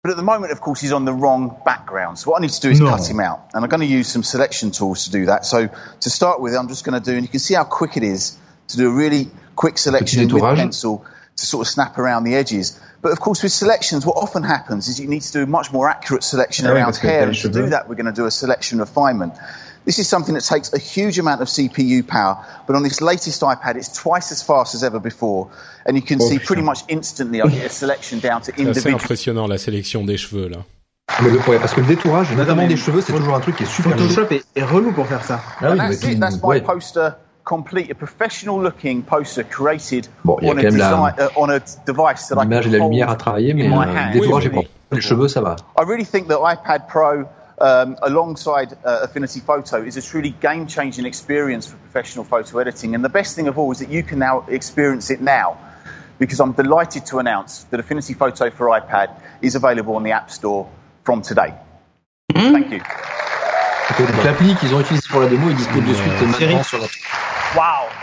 [0.04, 2.18] But at the moment, of course, he's on the wrong background.
[2.18, 2.90] So what I need to do is No.
[2.90, 3.52] cut him out.
[3.54, 5.46] And I'm going to use some selection tools to do that.
[5.46, 5.70] So
[6.00, 8.04] to start with, I'm just going to do, and you can see how quick it
[8.04, 8.36] is
[8.70, 11.06] to do a really quick selection with pencil
[11.36, 12.80] to sort of snap around the edges.
[13.04, 15.72] But of course, with selections, what often happens is you need to do a much
[15.72, 17.28] more accurate selection Ah oui, around hair.
[17.28, 19.36] And to do that, we're going to do a selection refinement.
[19.86, 22.38] This is something that takes a huge amount of CPU power,
[22.68, 25.48] but on this latest iPad, it's twice as fast as ever before.
[25.88, 26.46] And you can Oh, see putain.
[26.46, 28.96] pretty much instantly, I get a selection down to C'est assez individual.
[28.96, 30.58] impressionnant la sélection des cheveux là.
[31.24, 33.56] Mais le, ouais, parce que le détourage, notamment mais- des cheveux, c'est toujours un truc
[33.58, 35.40] qui est super Photoshop est, est relou pour faire ça.
[35.62, 36.20] Ah oui, that's it.
[36.20, 36.62] That's my ouais.
[36.62, 37.10] poster
[37.44, 41.16] complete, a professional looking poster created Bon, il y a on, a quand même la-
[41.26, 43.66] uh, on a device that I L'image can et la hold lumière à travailler, mais
[43.66, 44.14] in my euh, hand.
[44.14, 44.68] le détourage Oui, est oui.
[44.94, 45.56] Les cheveux, ça va.
[45.80, 47.24] I really think that iPad Pro,
[47.62, 52.96] um, alongside uh, Affinity Photo, is a truly game-changing experience for professional photo editing.
[52.96, 55.58] And the best thing of all is that you can now experience it now,
[56.20, 59.10] because I'm delighted to announce that Affinity Photo for iPad
[59.42, 60.68] is available on the App Store
[61.04, 61.54] from today.
[62.34, 62.82] Thank you.
[64.00, 66.86] Donc l'appli qu'ils ont utilisée pour la démo est disponible de suite maintenant sur la.
[67.56, 67.90] Wow.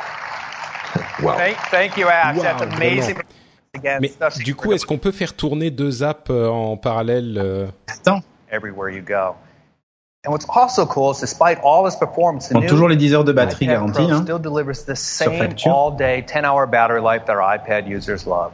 [1.21, 1.37] Wow.
[1.37, 2.37] Thank, thank you, Ash.
[2.37, 3.15] Wow, That's amazing.
[3.15, 3.23] vraiment.
[3.75, 7.39] Again, Mais especially du coup, est-ce qu'on peut faire tourner deux apps euh, en parallèle
[7.39, 8.23] euh Attends.
[8.51, 9.35] everywhere you go.
[10.25, 13.15] And what's also cool is despite all this performance, the Bon, new toujours les 10
[13.15, 13.93] heures de batterie iPad garantie.
[14.07, 14.23] Pro Hein.
[14.25, 15.71] still delivers the same facture.
[15.71, 18.53] all-day 10-hour battery life that our iPad users love.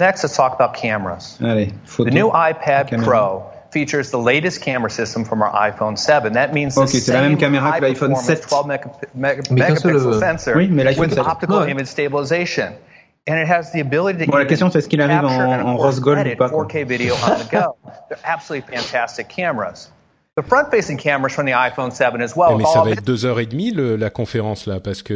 [0.00, 1.36] Next, let's talk about cameras.
[1.42, 2.10] Allez, The photo.
[2.10, 3.04] new iPad caméra.
[3.04, 6.32] Pro features the latest camera system from our iPhone 7.
[6.34, 8.48] That means Ok, the c'est la same même caméra que l'iPhone high-performance 7.
[8.48, 11.26] 12 mega- mega- Mais qu'un seul, megapixel euh, sensor oui, mais l'iPhone with 7.
[11.26, 11.70] optical Ouais.
[11.70, 12.72] image stabilization.
[13.28, 15.60] And it has the ability to Bon, la question, c'est est-ce qu'il arrive capture en-
[15.74, 16.64] en rose gold ou pas, quoi.
[16.66, 17.76] 4K video on the go.
[18.08, 19.92] They're absolutely fantastic cameras.
[20.36, 22.56] The front-facing cameras from the iPhone 7 as well.
[22.56, 25.14] Mais ça va of être deux heures et demie le- la conférence là, parce que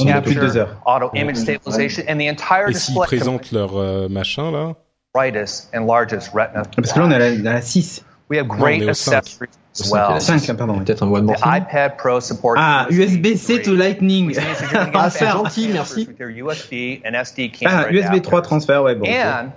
[0.00, 0.80] On à plus de deux heures.
[0.86, 4.74] auto image stabilization, and the entire et s'ils display présentent leur euh, machin là,
[5.12, 6.62] brightest and largest retina.
[6.76, 8.04] Parce que là, on est à la, à la 6.
[8.30, 9.14] We have Non, great on est au cinq.
[9.16, 9.48] accessories
[9.80, 10.18] as well.
[10.20, 10.78] 5, pardon.
[10.84, 11.52] Peut-être un one more The thing.
[11.52, 14.26] iPad Pro supports Ah, USB-C to Lightning.
[14.26, 16.06] which means that you're gonna get Ah, c'est gentil, merci.
[16.06, 18.48] USB and SD camera Ah, USB 3 adapters.
[18.48, 19.06] transfert, ouais, bon.
[19.08, 19.52] And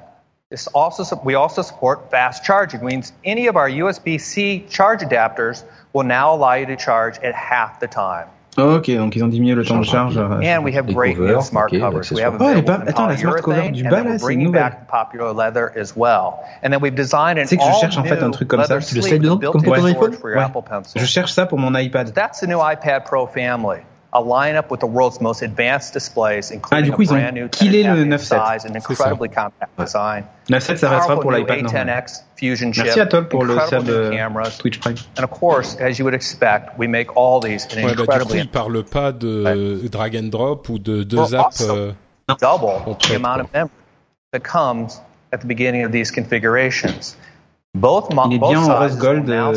[0.49, 6.03] this also we also support fast charging, means any of our USB-C charge adapters will
[6.03, 8.27] now allow you to charge at half the time.
[8.57, 10.17] Ok, donc ils ont diminué le temps de charge.
[10.17, 10.23] euh,
[10.57, 12.11] And we have Les great new smart ok, covers.
[12.11, 12.57] We have Oh, in
[12.87, 14.61] attends, la smart cover du bas, là, we're c'est bringing nouvelle.
[14.63, 16.39] back the popular leather as well.
[16.61, 18.63] And then we've designed an Tu sais que je cherche, en fait, un truc comme
[18.65, 18.75] ça.
[18.75, 20.11] le sais sleeve dedans, with comme pour ton iPhone?
[20.23, 20.45] Ouais.
[20.97, 22.13] Je cherche ça pour mon iPad.
[22.13, 23.79] That's the new iPad Pro family.
[24.13, 27.15] A lineup with the world's most advanced displays, including Ah, du coup, a ils ont
[27.15, 28.19] brand new killé 10 le inch 9.7.
[28.59, 30.25] size and incredibly compact design.
[30.49, 31.65] 9.7, ça restera Powerful pour l'iPad.
[31.65, 32.83] A10X Fusion chip.
[32.83, 34.57] Merci à Toll pour le incredible sub euh, cameras.
[34.59, 34.95] Twitch Prime.
[35.17, 37.89] And of course, as you would expect, we make all these in an ouais, bah,
[37.91, 41.61] du coup, incredibly ils parlent pas de drag and drop ou de deux Well, apps.
[41.61, 41.93] also- euh,
[42.39, 43.69] double the amount of memory
[44.33, 45.01] that comes
[45.31, 47.15] at the beginning of these configurations.
[47.73, 49.29] Il est bien en rose gold.
[49.29, 49.51] euh,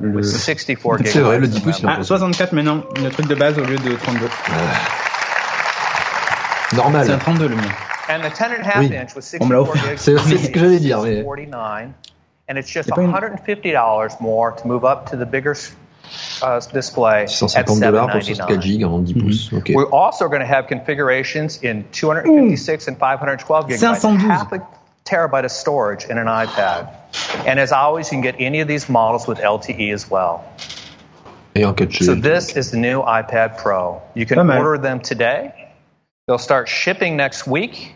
[0.00, 0.16] le, le...
[0.16, 1.82] with 64 C'est vrai, le gigabytes 10 of pouces.
[1.86, 2.82] Ah, 64 maintenant.
[3.02, 4.26] Le truc de base au lieu de 32.
[6.76, 7.06] Normal.
[7.06, 7.62] C'est un 32 le mien.
[8.08, 8.90] And the 10 and a half Oui.
[9.40, 9.96] On me l'a 64 offert.
[9.96, 11.88] gigs C'est- ce que j'allais dire, mais- 49,
[12.50, 15.52] and it's just C'est pas une- $150 more to move up to the bigger
[16.42, 18.62] uh, display at 650 dollars pour 64 $799.
[18.62, 19.52] gigs en 10 pouces.
[19.52, 19.72] Ok.
[19.74, 24.30] We're also going to have configurations in 256 and 512 gigabytes, 512.
[24.30, 24.58] half a
[25.04, 26.86] terabyte of storage in an iPad.
[27.46, 30.40] And as always, you can get any of these models with LTE as well.
[31.54, 32.04] Et en 4G.
[32.04, 34.00] So this is the new iPad Pro.
[34.14, 34.58] You can Pas mal.
[34.58, 35.52] order them today.
[36.26, 37.94] They'll start shipping next week.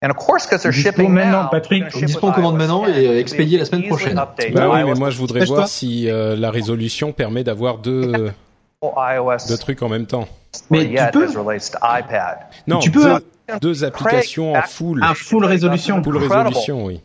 [0.00, 1.82] And of course, because they're Dispo shipping maintenant, now, Patrick.
[1.82, 3.88] they're gonna ship Dispo with en commande iOS maintenant 10, et, euh, expédié la semaine
[3.88, 4.14] prochaine.
[4.14, 8.32] Bah oui, mais moi je voudrais voir si euh, la résolution permet d'avoir deux,
[9.60, 10.28] trucs en même temps.
[10.70, 11.24] Mais or tu yet peux.
[11.24, 12.38] as relates to iPad.
[12.68, 15.04] Non, tu peux, deux, deux applications en full.
[15.14, 16.02] Full résolution.
[16.02, 17.00] Full résolution, oui.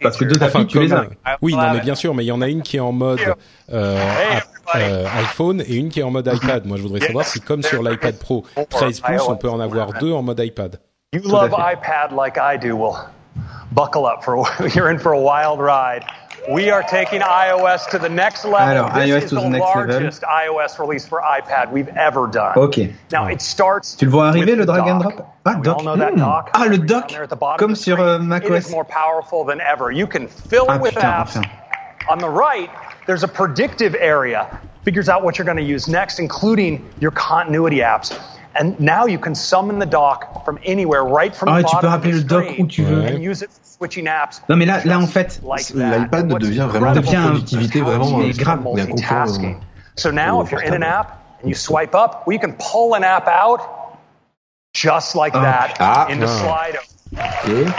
[0.00, 1.00] Parce que deux Enfin, applis, tu les as.
[1.04, 2.92] comme- Oui, non, mais bien sûr, mais il y en a une qui est en
[2.92, 3.20] mode
[3.72, 3.98] euh,
[4.74, 6.64] euh, iPhone et une qui est en mode iPad.
[6.66, 9.92] Moi, je voudrais savoir si, comme sur l'iPad Pro 13 pouces, on peut en avoir
[9.94, 10.80] deux en mode iPad.
[11.12, 12.76] You love iPad like I do.
[12.76, 13.08] Well,
[13.72, 14.36] buckle up for
[14.74, 16.04] you're in for a wild ride.
[16.50, 18.58] We are taking iOS to the next level.
[18.58, 19.92] Alors, this iOS is to the the next level.
[19.92, 22.52] largest iOS release for iPad we've ever done.
[22.58, 22.92] Ok.
[23.10, 23.94] Now it starts.
[23.94, 25.16] Tu le vois arriver le drag and dock.
[25.16, 25.76] drop Ah, dock.
[25.78, 26.18] all know that Hmm.
[26.18, 26.50] dock.
[26.52, 27.08] Ah, le dock.
[27.08, 27.96] there at the bottom Comme sur.
[28.16, 28.70] It macOS.
[28.70, 29.90] more powerful than ever.
[29.90, 31.36] You can fill Ah it with putain, apps.
[31.36, 31.44] enfin.
[32.10, 32.68] On the right,
[33.06, 34.46] there's a predictive area,
[34.84, 38.12] figures out what you're going to use next, including your continuity apps.
[38.56, 41.82] And now you can summon the dock from anywhere, right from Ah, the tu peux
[41.82, 43.02] bottom of rappeler the le dock screen, où tu veux.
[43.04, 44.40] and use it for switching apps.
[44.48, 45.98] Non, mais là, là en fait, like that.
[45.98, 48.60] L'iPad What's devient vraiment incredible devient une productivité vraiment Mais grave.
[48.74, 49.56] mais un confort, euh, multitasking.
[49.96, 52.94] So now, if you're in an app and you swipe up, well, you can pull
[52.94, 53.60] an app out
[54.72, 56.28] just like Ah, that ah, into ah.
[56.28, 56.78] Slido.
[57.16, 57.74] ok.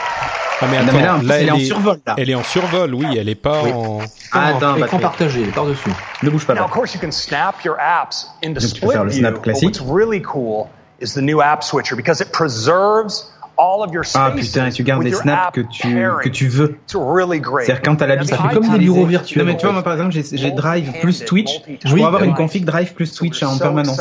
[0.62, 2.16] Ah, mais Non, attends, mais là, elle est en survol, là.
[2.18, 3.72] Elle est en survol, oui, elle est pas Oui.
[3.74, 4.00] en.
[4.32, 5.90] Ah, écran partagé par-dessus?
[6.24, 6.66] Ne bouge pas Now, là.
[6.66, 9.20] of course, you can snap your apps into Donc, tu peux split faire le view.
[9.20, 9.64] snap but classique.
[9.66, 10.68] what's really cool
[11.02, 14.84] is the new app switcher because it preserves all of your Ah putain, et tu
[14.84, 16.78] gardes les snaps que tu, que tu veux.
[16.86, 17.66] It's really great.
[17.66, 18.36] C'est-à-dire quand t'as l'habitude.
[18.36, 20.92] Ça fait comme des bureaux virtuels, Non mais tu vois, moi par exemple, j'ai Drive
[21.02, 21.62] plus Twitch.
[21.84, 24.00] Je pourrais avoir une config Drive plus Twitch en permanence.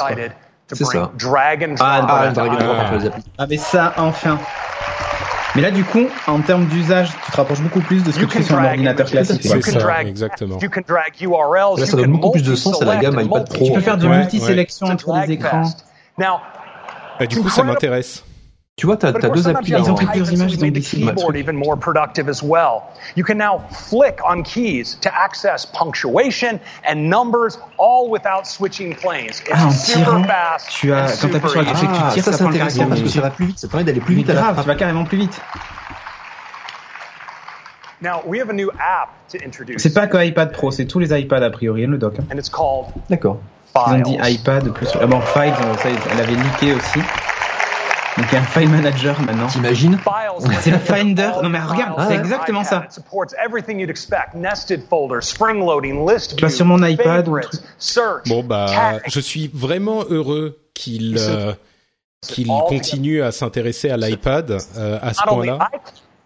[0.73, 1.11] C'est ça.
[1.81, 3.11] Ah, ah, applis.
[3.37, 4.39] Ah mais ça, enfin.
[5.57, 8.25] Mais là du coup, en termes d'usage, tu te rapproches beaucoup plus de ce que
[8.25, 9.41] tu fais sur un ordinateur classique.
[9.43, 10.59] C'est ça, exactement.
[11.77, 13.65] Là, ça donne beaucoup plus de sens à la gamme iPad Pro.
[13.67, 15.71] Tu peux faire du Ouais, multi-sélection entre les écrans.
[16.19, 16.27] Now,
[17.21, 18.25] Ah, du coup, ça m'intéresse.
[18.77, 19.71] Tu vois, t'as of course, deux applis.
[19.71, 22.83] Ils ont pris plusieurs images, ils ont keyboard even more productive as well.
[23.17, 29.41] You can now flick on keys to access punctuation and numbers, all without switching planes.
[29.47, 30.69] It's Ah, en super tirant, fast.
[30.71, 32.45] tu as, and quand t'appuies sur la super que Ah, tu tires, ça ça c'est
[32.45, 34.61] intéressant parce que ça va plus vite, ça permet d'aller plus vite à la grave,
[34.61, 35.41] tu vas carrément plus vite.
[38.03, 40.99] Now we have a new app to introduce, C'est pas que iPad Pro, c'est tous
[40.99, 42.15] les iPads a priori, le doc.
[42.19, 42.25] hein.
[42.33, 43.39] and it's called D'accord.
[43.87, 44.89] Ils ont dit iPad plus.
[45.01, 46.99] Ah bon, Files, ça, elle avait leaké aussi.
[48.17, 49.49] Donc il y a un File Manager maintenant.
[49.49, 49.99] T'imagines.
[50.61, 51.31] C'est le Finder.
[51.43, 52.87] Non mais regarde, c'est exactement ça.
[56.37, 57.39] Tu vas sur mon iPad ou
[58.27, 61.53] Bon bah, je suis vraiment heureux qu'il euh,
[62.23, 65.59] qu'il continue à s'intéresser à l'iPad euh, à ce point-là.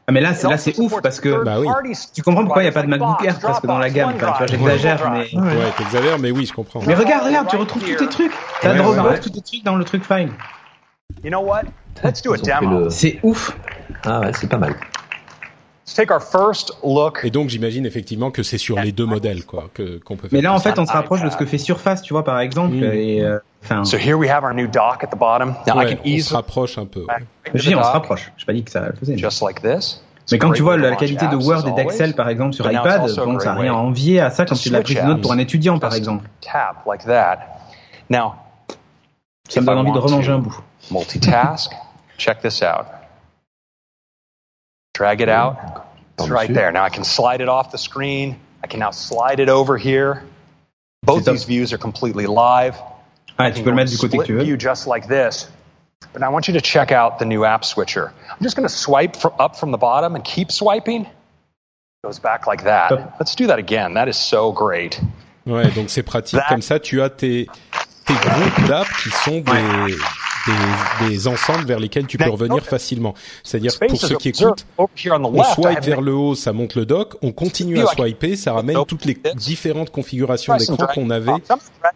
[0.06, 1.92] Ah mais là, c'est là c'est ouf parce que Bah oui.
[2.14, 4.14] tu comprends pourquoi il n'y a pas de MacBook Air presque dans la gamme.
[4.16, 5.38] Enfin, tu vois, j'exagère, mais.
[5.38, 6.80] Ouais, t'exagères, mais oui, je comprends.
[6.86, 8.32] Mais regarde, regarde, tu retrouves tous tes trucs.
[8.62, 10.30] T'as Ouais, Dropbox, tous tes trucs dans le truc File.
[11.24, 11.62] You know what?
[12.04, 12.78] Let's do a Ils ont fait demo.
[12.84, 13.56] le- C'est ouf.
[14.04, 14.74] Ah ouais, c'est pas mal.
[15.86, 17.20] Let's take our first look.
[17.24, 20.36] Et donc j'imagine effectivement que c'est sur les deux modèles quoi que qu'on peut faire.
[20.36, 22.38] Mais là, en fait, on se rapproche de ce que fait Surface, tu vois, par
[22.40, 22.74] exemple.
[22.76, 22.92] Mm.
[22.94, 25.54] Et euh, enfin, So here we have our new dock at the bottom.
[25.66, 27.04] Now I Ouais, can on se easily rapproche un peu.
[27.54, 28.32] je dis, on se dock, rapproche.
[28.36, 29.14] Je pas dit que ça le faisait.
[29.14, 30.02] mais- just like this.
[30.22, 33.00] It's Mais quand tu vois la qualité de Word et d'Excel, par exemple, sur iPad,
[33.16, 35.32] bon, ça n'a rien à envier à ça quand to tu l'as pris notes pour
[35.32, 36.28] un étudiant, par Just exemple.
[36.42, 37.38] Tap like that.
[38.10, 38.32] Now,
[39.48, 40.54] Ça me donne envie de remanger un bout.
[40.90, 41.68] Multitask.
[42.16, 42.88] check this out.
[44.94, 45.86] Drag it out.
[46.18, 46.72] It's right there.
[46.72, 48.40] Now I can slide it off the screen.
[48.62, 50.24] I can now slide it over here.
[51.04, 52.76] Both these views are completely live.
[53.38, 54.42] Ah, I tu can peux le go mettre du côté que split tu veux.
[54.42, 55.48] view just like this.
[56.12, 58.12] But I want you to check out the new app switcher.
[58.28, 61.02] I'm just going to swipe fr up from the bottom and keep swiping.
[61.02, 61.08] It
[62.04, 62.90] Goes back like that.
[63.18, 63.94] Let's do that again.
[63.94, 65.00] That is so great.
[65.46, 66.40] Ouais, donc c'est pratique.
[66.48, 67.46] Comme ça, tu as tes
[68.06, 69.94] tes groupes d'apps qui sont des,
[71.00, 73.14] des des ensembles vers lesquels tu peux revenir facilement.
[73.42, 77.16] C'est-à-dire pour ceux qui écoutent, on swipe vers le haut, ça monte le dock.
[77.22, 81.32] On continue à swiper, ça ramène toutes les différentes configurations d'écran qu'on avait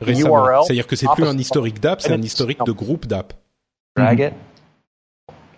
[0.00, 0.62] récemment.
[0.64, 3.32] C'est-à-dire que c'est plus un historique d'app, c'est un historique de groupe d'app.
[3.96, 4.32] drag it.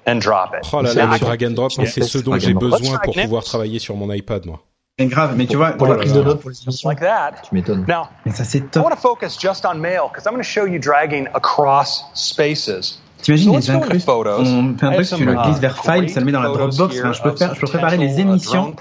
[0.06, 0.68] And drop it.
[0.72, 1.86] Oh là là, le drag and drop, Yeah.
[1.86, 4.60] c'est ce dont j'ai besoin pour pouvoir travailler sur mon iPad, moi.
[4.96, 5.72] C'est grave, mais tu vois.
[5.72, 7.32] Pour la là prise de notes, pour les émissions, Like that.
[7.42, 7.84] tu m'étonnes.
[7.88, 10.48] Now, Mais ça, c'est I want to focus just on mail because I'm going to
[10.48, 13.00] show you dragging across spaces.
[13.24, 14.48] T'imagines So les photos?
[14.48, 16.50] On fait un truc, tu le uh, glisses vers File, ça le met dans la
[16.50, 16.94] Dropbox.
[16.94, 18.74] je peux here faire, of je peux préparer les uh, émissions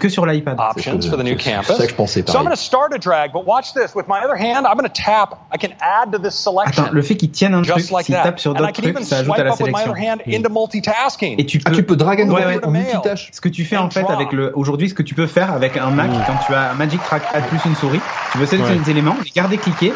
[0.00, 0.58] que sur l'iPad.
[0.76, 2.44] C'est ça que je pensais, So I'm pareil.
[2.44, 3.94] going to start a drag, but watch this.
[3.94, 5.38] With my other hand, I'm going to tap.
[5.52, 6.84] I can add to this selection.
[6.84, 8.24] Attends, le fait qu'il tienne un truc, just like s'il that.
[8.24, 9.94] tape sur d'autres can trucs, ça ajoute à la sélection.
[10.26, 12.64] Et tu peux, Ah, tu peux drag and drop Ouais, ouais.
[12.64, 13.30] en multitâche.
[13.32, 15.76] Ce que tu fais en fait avec le aujourd'hui, ce que tu peux faire avec
[15.76, 18.00] un Mac quand tu as un Magic Trackpad plus une souris,
[18.32, 19.92] tu veux sélectionner des éléments, les garder cliquer,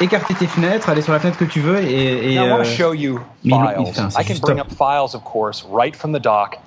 [0.00, 2.58] écarter tes fenêtres, aller sur la fenêtre que tu veux et, et Now, I want
[2.60, 4.08] euh, to show you mais il- files.
[4.18, 4.66] I can bring top.
[4.66, 6.58] up files, of course, right from the dock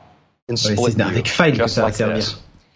[0.50, 2.24] Ouais, split avec File que just ça va servir.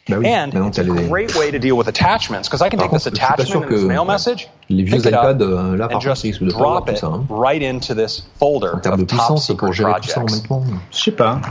[0.09, 2.91] Bah oui, And it's a great way to deal with attachments because I can take
[2.91, 5.13] this contre, je suis pas sûr attachment and this mail message, les vieux pick it
[5.13, 6.97] up, iPads, là, par and contre, just ils risquent de pas avoir drop tout it
[6.99, 7.07] ça.
[7.07, 7.25] hein.
[7.29, 10.21] right into this folder En termes de of top puissance, pour secret gérer tout ça
[10.21, 10.49] en projects.
[10.49, 10.63] même temps.
[10.91, 11.41] je sais pas.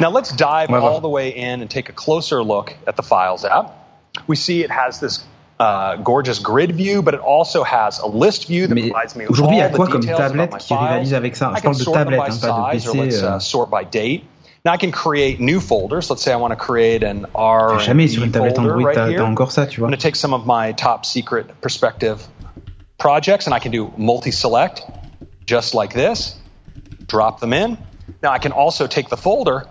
[0.00, 3.44] Now let's dive all the way in and take a closer look at the Files
[3.44, 3.70] app.
[4.26, 5.24] We see it has this
[5.60, 9.26] uh, gorgeous grid view, but it also has a list view that Mais provides me
[9.26, 11.14] with aujourd'hui, il y a all the quoi comme details about tablette my qui rivalise
[11.14, 13.22] avec ça I Je can parle de tablette, by hein, pas de size, or let's
[13.22, 13.36] euh.
[13.36, 14.24] uh, sort by date.
[14.64, 16.10] Now I can create new folders.
[16.10, 18.96] Let's say I want to create an R Jamais sur une tablette folder Android, right
[18.96, 19.22] t'as here.
[19.22, 22.26] encore ça, tu I'm going to take some of my top secret perspective
[22.98, 24.82] projects and I can do multi-select
[25.46, 26.36] just like this,
[27.06, 27.76] drop them in.
[28.22, 29.66] Now I can also take the folder,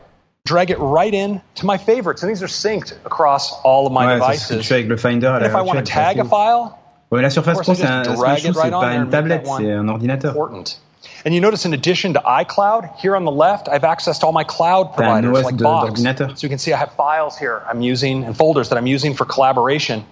[0.46, 4.06] drag it right in to my favorites, and these are synced across all of my
[4.20, 4.68] Ouais, c'est que tu devices.
[4.68, 6.76] fais avec le Finder And if I want to tag a file,
[7.12, 8.72] Ouais, la Surface Pro, c'est un, just ce que drag je trouve, it right c'est
[8.72, 10.32] pas une and make that tablette, c'est un ordinateur.
[10.32, 10.78] important.
[11.26, 14.44] And you notice in addition to iCloud, here on the left, I've accessed all my
[14.44, 16.00] cloud providers like de- Box.
[16.02, 19.16] So you can see I have files here I'm using and folders that I'm using
[19.16, 20.06] for collaboration.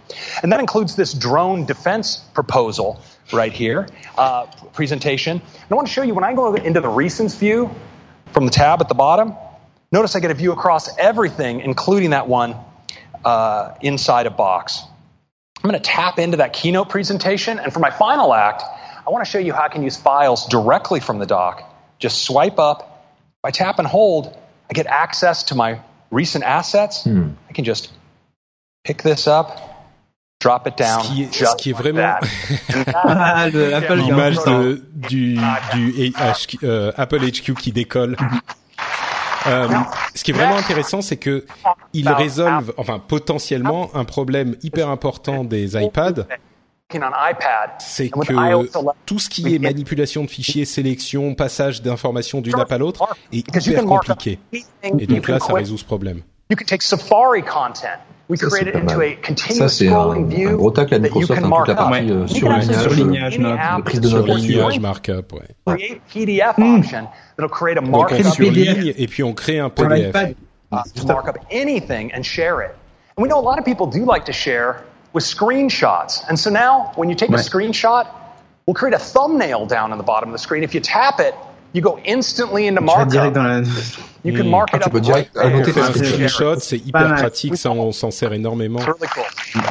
[0.43, 2.99] And that includes this drone defense proposal
[3.31, 3.87] right here,
[4.17, 5.37] uh, presentation.
[5.41, 7.69] And I want to show you when I go into the recents view
[8.33, 9.33] from the tab at the bottom,
[9.91, 12.55] notice I get a view across everything, including that one
[13.23, 14.81] uh, inside a box.
[15.63, 18.63] I'm going to tap into that keynote presentation, and for my final act,
[19.05, 21.63] I want to show you how I can use files directly from the dock.
[21.99, 23.05] Just swipe up.
[23.43, 24.37] If I tap and hold,
[24.69, 25.79] I get access to my
[26.11, 27.03] recent assets.
[27.03, 27.29] Hmm.
[27.49, 27.91] I can just
[28.83, 29.57] pick this up,
[30.39, 31.03] drop it down.
[31.03, 32.93] Ce qui est, just ce qui est like vraiment that.
[32.95, 34.45] Ah, le Apple l'image Game.
[34.45, 35.39] de, du,
[35.73, 38.15] du HQ, euh, Apple HQ qui décolle.
[39.47, 39.67] Euh,
[40.13, 41.45] ce qui est vraiment intéressant, c'est que
[41.93, 46.27] ils résolvent, enfin potentiellement, un problème hyper important des iPads,
[47.79, 48.69] c'est que 11,
[49.05, 53.39] tout ce qui est manipulation de fichiers, sélection, passage d'informations d'une app à l'autre est
[53.67, 54.39] hyper compliqué.
[54.99, 56.21] Et donc là, ça résout ce problème.
[56.49, 57.99] You can take Safari content.
[58.29, 59.01] We Ça, c'est created into mal.
[59.07, 61.45] a continuous Ça, c'est un, scrolling un view gros tacle à that you Microsoft, can
[61.45, 61.89] hein, mark toute la up.
[61.89, 63.59] partie euh, You can actually surlignage, surlignage notes.
[63.77, 64.79] de prise de notes là-dessus.
[64.81, 65.47] Markup, ouais.
[65.65, 69.69] Create PDF option that'll create a Donc markup on surligne et puis on crée un
[69.69, 70.35] PDF.
[70.73, 72.75] uh, to mark up anything and share it.
[73.15, 74.83] And we know a lot of people do like to share
[75.13, 76.23] with screenshots.
[76.27, 78.05] And so now, when you take a screenshot,
[78.65, 80.63] we'll create a thumbnail down in the bottom of the screen.
[80.63, 81.33] If you tap it,
[81.77, 83.33] you go instantly into Tu direct markup.
[83.33, 83.61] dans la.
[84.25, 84.49] You can Hmm.
[84.49, 87.91] mark Ah, it tu up peux direct right un screenshot, c'est hyper pratique, ça on
[87.93, 88.79] s'en sert énormément.
[88.79, 89.61] Really cool.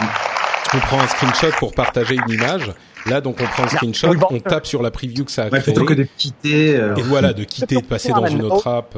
[0.74, 2.70] On prend un screenshot pour partager une image.
[3.08, 5.60] Là, donc on prend un screenshot, on tape sur la preview que ça a Ouais,
[5.60, 5.74] créé.
[5.74, 6.76] plutôt que de quitter.
[6.76, 8.96] euh, Et voilà, de quitter, de passer dans une autre app.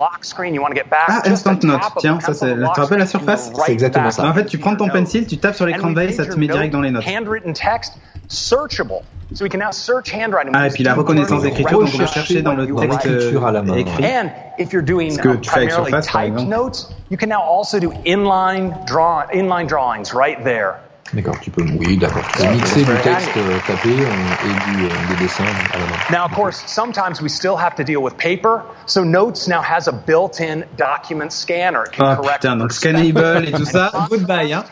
[0.00, 1.80] Ah, Instant Note.
[1.98, 2.54] Tiens, ça c'est.
[2.54, 4.22] Tu rappelles la surface C'est exactement ça.
[4.22, 6.36] Bah, En fait, tu prends ton pencil, tu tapes sur l'écran de veille, ça te
[6.38, 7.04] met direct dans les notes.
[7.06, 7.94] Handwritten text
[8.28, 9.02] searchable.
[9.34, 10.52] So we can now search handwriting.
[10.54, 13.52] Ah, et puis la reconnaissance d'écriture, donc on va chercher dans le texte L'écriture à
[13.52, 13.74] la main.
[13.76, 14.02] écrit.
[14.04, 16.48] And if you're doing Ce que uh, tu fais avec Surface, par exemple.
[16.48, 20.76] notes, you can now also do inline draw inline drawings right there.
[21.14, 22.22] D'accord, tu peux, oui, d'accord.
[22.36, 24.08] Tu peux mixer du texte euh, tapé euh,
[24.44, 25.96] et du, euh, des dessins à la main.
[26.10, 28.60] Now, of course, sometimes we still have to deal with paper.
[28.86, 31.84] So Notes now has a built-in document scanner.
[31.86, 34.64] It can Ah correct putain, donc Scannable et tout ça, goodbye, hein.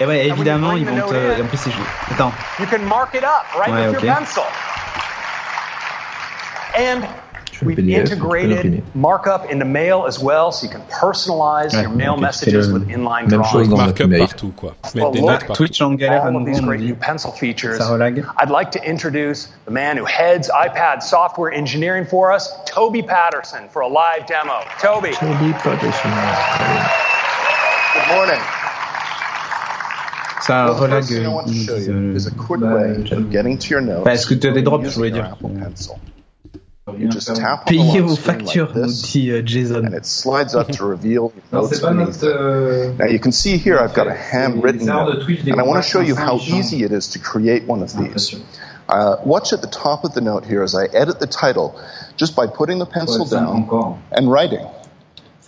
[0.00, 1.14] Et ouais, évidemment, ils vont te.
[1.38, 1.70] et En plus, c'est.
[2.14, 2.32] Attends.
[2.58, 4.02] You can mark it up right Ouais, with ok.
[4.04, 4.44] your pencil.
[6.78, 7.02] And
[7.66, 8.56] we've PDF, tu peux l'imprimer.
[8.56, 12.88] integrated markup into mail as well, so you can personalize Ouais, your mail messages with
[12.88, 13.68] inline Même chose drawings.
[13.70, 14.20] dans Markup mail.
[14.26, 14.74] partout, quoi.
[14.94, 15.54] Mettre Well, des look, notes partout.
[15.66, 17.78] Twitch en galère à all of these great new pencil features.
[17.80, 23.68] I'd like to introduce the man who heads iPad software engineering for us, Toby Patterson,
[23.72, 24.60] for a live demo.
[24.80, 25.10] Toby.
[25.12, 26.10] Toby Patterson.
[27.94, 28.40] Good morning.
[30.40, 30.90] Ça Well, the relag.
[30.90, 33.30] first thing I want to ils show disent, you is a quick bah, way of
[33.30, 34.04] getting to your notes.
[34.04, 35.36] Bah, est-ce que tu as des drops, je using voulais your dire.
[36.96, 39.84] You just tap on the Payez vos factures, like this, euh, Jason.
[39.86, 42.28] and it slides up to reveal notes c'est beneath notre.
[42.28, 42.36] it.
[42.36, 45.88] euh, Now you can see here I've got a handwritten note, and I want to
[45.88, 48.34] show you how easy it is to create one of these.
[48.88, 51.78] Uh, watch at the top of the note here as I edit the title
[52.16, 53.68] just by putting the pencil down
[54.10, 54.66] and writing.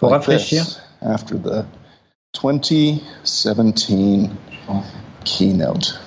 [0.03, 1.65] Like this after the
[2.35, 4.37] 2017
[5.25, 5.99] keynote.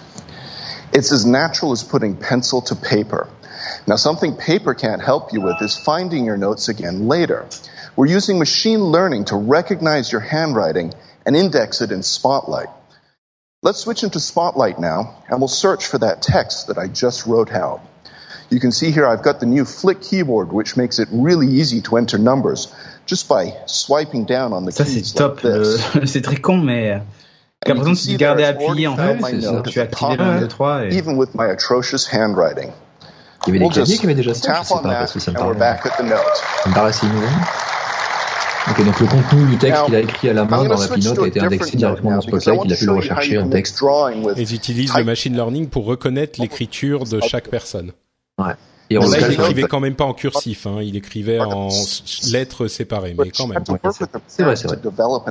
[0.93, 3.27] It's as natural as putting pencil to paper.
[3.87, 7.45] Now, something paper can't help you with is finding your notes again later.
[7.95, 10.93] We're using machine learning to recognize your handwriting
[11.25, 12.69] and index it in Spotlight.
[13.61, 17.51] Let's switch into Spotlight now, and we'll search for that text that I just wrote
[17.51, 17.81] out.
[18.49, 21.81] You can see here I've got the new Flick keyboard, which makes it really easy
[21.83, 22.73] to enter numbers
[23.05, 25.43] just by swiping down on the Ça, c'est keys top.
[25.43, 25.95] like this.
[25.95, 26.91] Euh, le- C'est très con, mais.
[26.91, 26.99] Euh,
[27.65, 29.17] J'ai you l'impression tu gardais appuyé en fait.
[29.21, 29.61] c'est ça.
[29.65, 30.93] Tu as activé top, le 3 et.
[30.97, 32.71] even with my atrocious handwriting.
[33.47, 35.31] Il y avait des claviers qui avaient déjà ça, je sais pas, parce que ça
[35.31, 35.57] me note.
[35.57, 37.27] ça me paraît assez innovant.
[38.69, 41.15] Ok, donc le contenu du texte qu'il a écrit à la main dans to la
[41.15, 43.83] to a été indexé directement dans Spotlight, il a pu le rechercher en texte.
[44.37, 47.91] Ils utilisent le machine learning pour reconnaître l'écriture de chaque personne.
[48.37, 48.53] Ouais.
[48.89, 50.77] Et on là, il écrivait quand même pas en cursif, hein.
[50.81, 51.69] il écrivait en
[52.31, 53.63] lettres séparées, mais quand même.
[53.67, 54.11] work with
[54.81, 55.23] the parents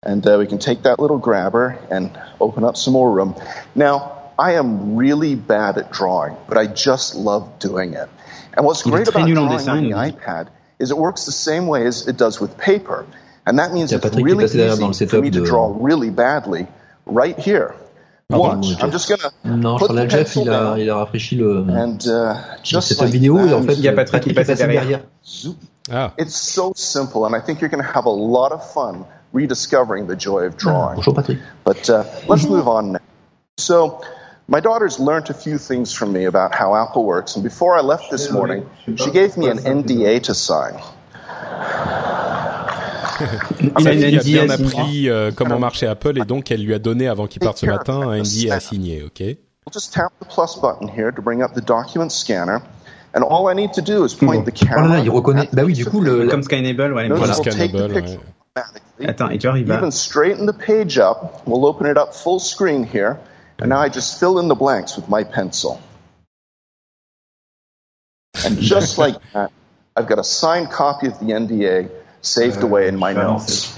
[0.03, 2.11] and uh, we can take that little grabber and
[2.41, 3.35] open up some more room.
[3.75, 8.09] Now, I am really bad at drawing, but I just love doing it.
[8.55, 10.49] And what's Il great about nul drawing dessin, on the iPad
[10.81, 13.07] is it works the same way as it does with paper.
[13.47, 15.23] And that means Il y a it's Patrick really passé dans le easy for setup
[15.25, 16.67] me to draw really badly
[17.07, 17.75] right here.
[18.29, 18.83] Pardon, Watch.
[18.83, 21.37] I'm just gonna Non, je put the Jeff, pencil il a, down il a rafraîchi
[21.37, 23.93] le, and uh, le just setup like vidéo, et that, en fait, Il y a
[23.93, 24.83] Patrick qui est passe derrière.
[24.83, 25.01] derrière.
[25.91, 29.05] Ah, It's so simple, and I think you're going to have a lot of fun
[29.33, 30.95] rediscovering the joy of drawing.
[30.97, 31.39] Bonjour Patrick.
[31.65, 33.01] But uh, let's move on now.
[33.59, 34.03] So,
[34.47, 37.81] my daughter's learned a few things from me about how Apple works, and before I
[37.81, 40.81] left this morning, she gave me an NDA to sign.
[43.61, 44.67] Il sa a une fille a bien signé.
[44.67, 47.67] appris euh, comment marchait Apple et donc elle lui a donné avant qu'il parte ce
[47.67, 49.21] matin un NDA à signer, ok
[49.65, 52.63] We'll just tap the plus button here to bring up the document scanner.
[53.15, 54.89] And all I need to do is point the Oh là camera.
[54.89, 55.49] là, il reconnaît.
[55.53, 56.27] Bah oui, du coup, le.
[56.29, 57.09] Comme Skynable, ouais.
[57.09, 57.35] Voilà.
[57.35, 58.19] the picture automatically.
[59.07, 59.77] Attends, et tu il va.
[59.77, 61.43] Even straighten the page up.
[61.47, 63.19] We'll open it up full screen here.
[63.61, 65.79] And now I just fill in the blanks with my pencil.
[68.45, 69.53] And just like that,
[69.95, 71.89] I've got a signed copy of the NDA
[72.23, 73.77] saved away in my notes.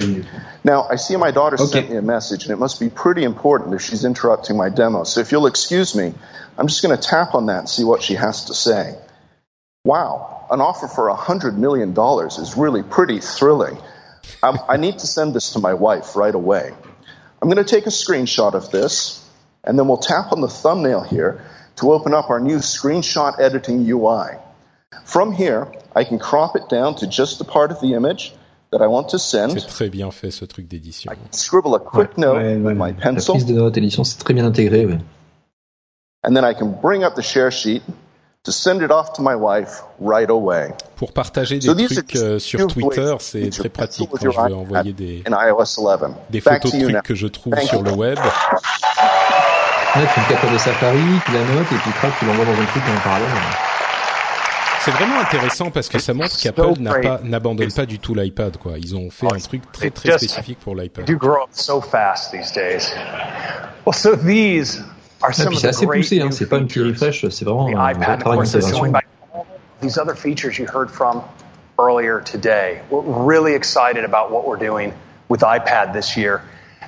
[0.62, 3.74] Now, I see my daughter sent me a message, and it must be pretty important
[3.74, 5.04] if she's interrupting my demo.
[5.04, 6.14] So if you'll excuse me,
[6.56, 8.96] I'm just going to tap on that and see what she has to say.
[9.84, 13.78] Wow, an offer for $100 million is really pretty thrilling.
[14.42, 16.72] I, I need to send this to my wife right away.
[17.42, 19.26] I'm going to take a screenshot of this,
[19.62, 21.44] and then we'll tap on the thumbnail here
[21.76, 24.38] to open up our new screenshot editing UI.
[25.04, 25.66] From here,
[25.96, 28.34] I can crop it down to just the part of the image
[28.72, 29.52] that I want to send.
[29.58, 31.12] C'est très bien fait ce truc d'édition.
[31.30, 34.34] Scribble a quick note with my La pencil, prise de notes et l'édition, c'est très
[34.34, 34.98] bien intégré, oui.
[36.26, 37.82] and then I can bring up the share sheet
[38.44, 40.72] to send it off to my wife right away.
[40.96, 44.54] Pour partager des So trucs euh, sur Twitter, c'est to très pratique quand je veux
[44.54, 46.14] envoyer des, in iOS 11.
[46.30, 47.00] des Back photos to de trucs now.
[47.02, 47.84] que je trouve Thank sur you.
[47.84, 48.18] le web.
[48.18, 52.52] Là, tu le captures de Safari, tu la notes, et puis crac, tu l'envoies dans
[52.60, 53.28] un truc en parallèle.
[54.85, 58.59] C'est vraiment intéressant parce que ça montre qu'Apple n'a pas- n'abandonne pas du tout l'iPad.
[58.59, 58.73] quoi.
[58.77, 61.06] Ils ont fait un truc très très spécifique pour l'iPad.
[65.48, 68.19] of c'est the assez poussé, hein, c'est pas un petit refresh, c'est vraiment un vrai
[68.19, 68.93] travail d'intégration.
[69.81, 71.23] these other features you heard from
[71.78, 72.81] earlier today.
[72.90, 74.93] We're really excited about what we're doing
[75.28, 76.43] with iPad this year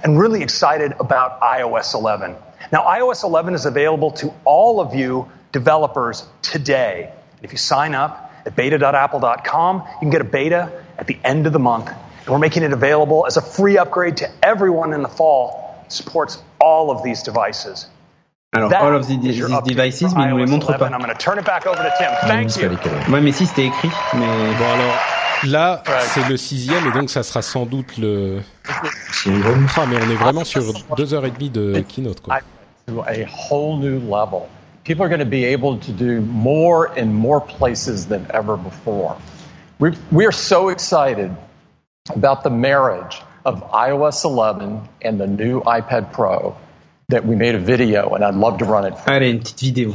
[0.04, 2.34] and really excited about iOS 11.
[2.72, 7.10] Now, iOS 11 is available to all of you developers today.
[7.46, 10.68] If you sign up at beta.apple.com, you can get a beta
[10.98, 11.86] at the end of the month.
[12.24, 15.80] And we're making it available as a free upgrade to everyone in the fall.
[15.86, 17.86] It supports all of these devices.
[18.52, 20.78] Alors, That all of the- these devices, mais il nous les iOS montre 11.
[20.78, 20.86] pas.
[20.90, 22.10] I'm going to turn it back over to Tim.
[22.26, 22.68] Thank you.
[23.12, 24.26] Ouais, mais si c'était écrit, mais.
[24.58, 24.94] Bon alors,
[25.44, 28.40] là, c'est le sixième et donc ça sera sans doute le.
[28.66, 30.62] Ah mais on est vraiment sur
[30.96, 32.40] deux heures et demie de keynote quoi.
[32.88, 34.46] to a whole new level.
[34.86, 39.18] People are going to be able to do more in more places than ever before.
[39.80, 41.36] We, we are so excited
[42.08, 46.56] about the marriage of iOS 11 and the new iPad Pro
[47.08, 48.94] that we made a video, and I'd love to run it.
[49.08, 49.94] Allez, une petite vidéo.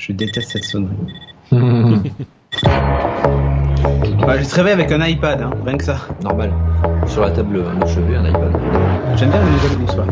[0.00, 1.14] Je déteste cette sonnerie.
[4.26, 5.96] Bah, je se réveille avec un iPad, hein, rien que ça.
[6.22, 6.52] Normal.
[7.06, 8.52] Sur la table de chevet, un iPad.
[9.16, 10.06] J'aime bien la nouvelle bonsoir.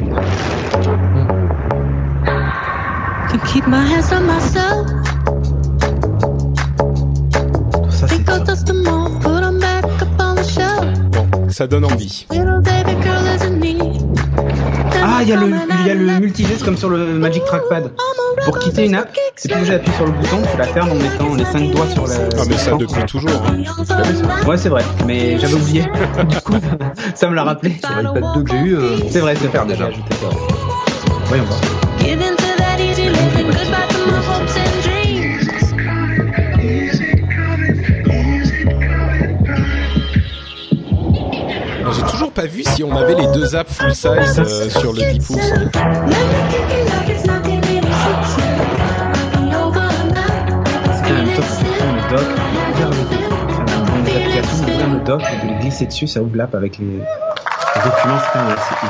[3.30, 4.86] Can keep my hands on myself.
[8.08, 10.84] Think I'll dust them off, put 'em back up on the shelf.
[11.10, 12.26] Bon, ça donne envie.
[15.02, 15.46] Ah, il y a le,
[15.80, 17.92] il y a le multigeste comme sur le Magic Trackpad.
[18.44, 20.94] Pour quitter une app, c'est plus obligé d'appuyer sur le bouton, tu la fermes en
[20.94, 22.14] mettant les 5 doigts sur la.
[22.38, 23.30] Ah mais ça depuis toujours.
[23.46, 24.46] hein.
[24.46, 25.82] Ouais, c'est vrai, mais j'avais oublié.
[26.28, 26.54] du coup,
[27.14, 27.76] ça me l'a rappelé.
[27.84, 29.88] Sur l'iPad 2 que j'ai eu, euh, c'est vrai, c'est faire déjà.
[31.26, 31.60] Voyons voir.
[41.94, 45.10] J'ai toujours pas vu si on avait les deux apps full size euh, sur le
[45.12, 45.52] 10 pouces.
[47.98, 48.02] En
[51.12, 52.28] même temps, faut prendre le dock,
[52.78, 52.84] le,
[53.86, 56.78] dans les applications, ouvrir le dock et de le glisser dessus, ça ouvre l'app avec
[56.78, 57.02] les, les
[57.84, 58.18] documents.
[58.28, 58.86] C'est.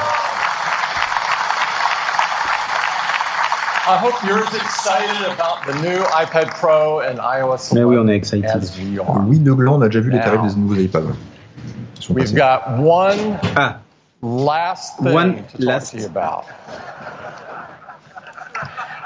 [3.91, 7.97] I hope you're as excited about the new iPad Pro and iOS 11 Mais oui,
[7.99, 8.45] on est excited.
[8.45, 9.19] as we are.
[9.21, 11.05] Louis de Blanc, on a déjà vu les tarifs des nouveaux iPads.
[12.11, 12.35] We've passés.
[12.35, 13.77] got one Ah.
[14.23, 16.45] last thing One to last- talk to you about.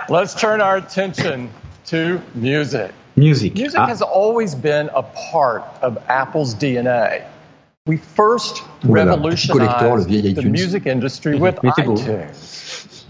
[0.08, 1.50] Let's turn our attention
[1.86, 2.92] to music.
[3.16, 3.54] Music.
[3.54, 3.86] Music Ah.
[3.86, 7.22] has always been a part of Apple's DNA.
[7.86, 11.82] We first Ouh là là, petit collector, le revolutionized the music industry with Mais t'es
[11.84, 11.94] beau.
[11.96, 13.04] iTunes.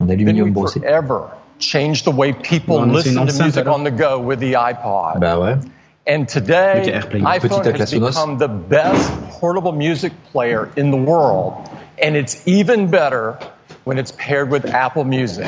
[0.00, 0.80] En aluminium brossé.
[0.80, 3.76] forever changed the way people Non, mais c'est une listen to music alors.
[3.78, 5.20] on the go with the iPod.
[5.20, 5.56] Bah ouais.
[6.08, 9.10] And today, iPhone has become the best
[9.40, 11.54] portable music player in the world.
[12.00, 13.38] And it's even better
[13.86, 15.46] when it's paired with Apple Music.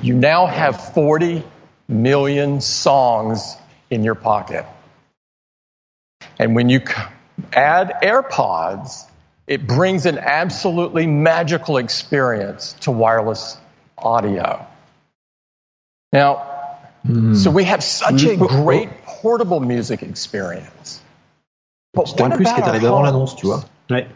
[0.00, 1.42] You now have 40
[1.88, 3.56] million songs
[3.90, 4.64] in your pocket.
[6.38, 6.82] And when you
[7.52, 9.10] add AirPods,
[9.48, 13.56] it brings an absolutely magical experience to wireless
[13.98, 14.64] audio.
[16.12, 16.78] Now,
[17.34, 21.00] so we have such a great portable music experience.
[21.92, 23.06] But C'était en what plus qui about est our arrivé avant homes?
[23.06, 23.64] l'annonce, tu vois.
[23.90, 24.06] Ouais.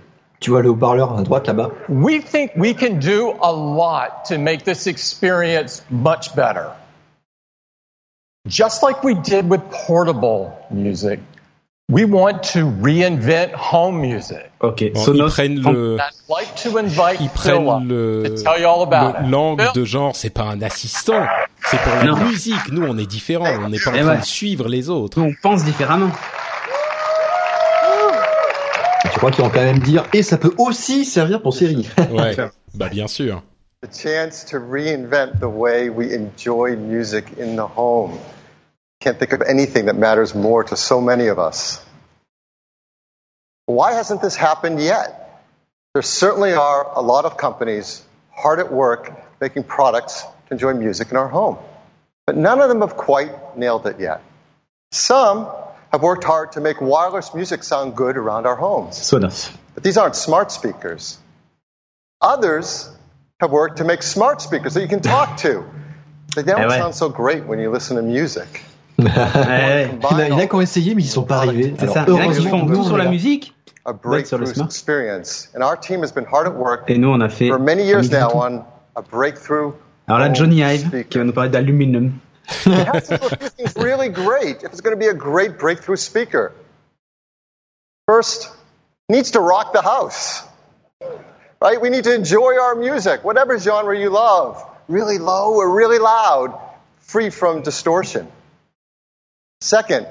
[0.40, 4.38] Tu vois le haut-parleur à droite là-bas We think we can do a lot to
[4.38, 6.66] make this experience much better.
[8.46, 11.18] Just like we did with portable music,
[11.90, 14.38] we want to reinvent home music.
[14.60, 15.28] Ok, Bon, ils Sonos.
[15.30, 19.24] prennent le, I'd like to invite ils prennent le, to tell you all about le-
[19.26, 19.30] it.
[19.30, 19.80] l'angle Phil?
[19.80, 21.24] de genre, c'est pas un assistant,
[21.64, 22.16] c'est pour la Non.
[22.18, 22.70] musique.
[22.70, 24.18] Nous, on est différents, on n'est pas en Eh train ouais.
[24.18, 25.18] de suivre les autres.
[25.18, 26.10] Nous, on pense différemment.
[29.06, 31.88] Et Tu crois qu'ils vont quand même dire et ça peut aussi servir pour Siri.
[32.10, 32.36] Ouais,
[32.74, 33.42] bah bien sûr.
[33.82, 38.18] The chance to reinvent the way we enjoy music in the home.
[39.00, 41.84] Can't think of anything that matters more to so many of us.
[43.66, 45.42] Why hasn't this happened yet?
[45.94, 48.02] There certainly are a lot of companies
[48.32, 51.58] hard at work making products to enjoy music in our home.
[52.26, 54.20] But none of them have quite nailed it yet.
[54.90, 55.46] Some
[55.92, 58.96] have worked hard to make wireless music sound good around our homes.
[58.96, 59.50] Sonos.
[59.74, 61.18] But these aren't smart speakers.
[62.20, 62.90] Others
[63.40, 65.64] have worked to make smart speakers that you can talk to.
[66.34, 66.78] They don't Eh ouais.
[66.78, 68.62] sound so great when you listen to music.
[68.98, 69.12] il, y en
[70.18, 71.74] a, il y en a qui ont essayé mais ils sont pas arrivés.
[71.78, 72.04] C'est Alors, ça.
[72.08, 73.10] Il y en a qui heureusement, font nous, tout on sur est la là.
[73.10, 73.54] musique.
[73.84, 74.66] A D'autres sur le breakthrough smart.
[74.66, 75.48] experience.
[75.54, 77.48] And our team has been hard at work Et nous, on a fait.
[77.48, 78.38] for many un years mix de now tout.
[78.38, 78.64] on
[78.96, 79.72] a breakthrough.
[80.08, 81.08] Alors là, home Johnny Ive, speaker.
[81.08, 82.12] qui va nous parler d'aluminium.
[82.48, 85.58] It has to a few things really great if it's going to be a great
[85.58, 86.52] breakthrough speaker.
[88.06, 88.50] First,
[89.08, 90.42] needs to rock the house.
[91.60, 91.80] Right?
[91.80, 96.60] We need to enjoy our music, whatever genre you love, really low or really loud,
[96.98, 98.30] free from distortion.
[99.60, 100.06] Second,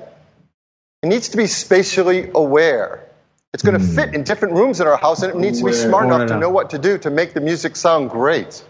[1.04, 3.08] it needs to be spatially aware.
[3.54, 5.72] It's going to fit in different rooms in our house, and it needs to be
[5.72, 8.62] smart enough to know what to do to make the music sound great.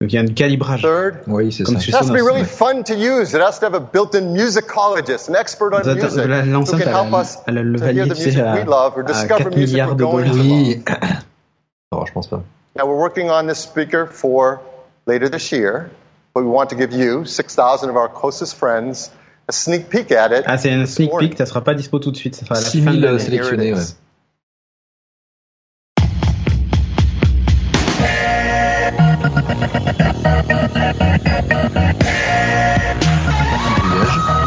[0.00, 0.80] Donc il y a un calibrage.
[0.80, 1.72] Third, Oui, c'est ça.
[1.72, 3.34] it has to be really fun to use.
[3.34, 7.12] It has to have a built-in musicologist, an expert on music, la- who can help
[7.12, 10.36] us to hear the music à- we love or discover 4 music we're going to
[10.36, 10.46] love.
[10.46, 10.82] Oui.
[11.92, 12.42] Non, je pense pas.
[12.76, 14.60] Now we're working on this speaker for
[15.06, 15.90] later this year,
[16.34, 19.10] but we want to give you 6,000 of our closest friends
[19.48, 20.44] a sneak peek at it.
[20.46, 22.36] Ah, c'est un sneak peek, ça sera pas dispo tout de suite.
[22.36, 23.18] Ça sera à la 6 fin de 000 l'année.
[23.18, 23.80] sélectionnés, ouais.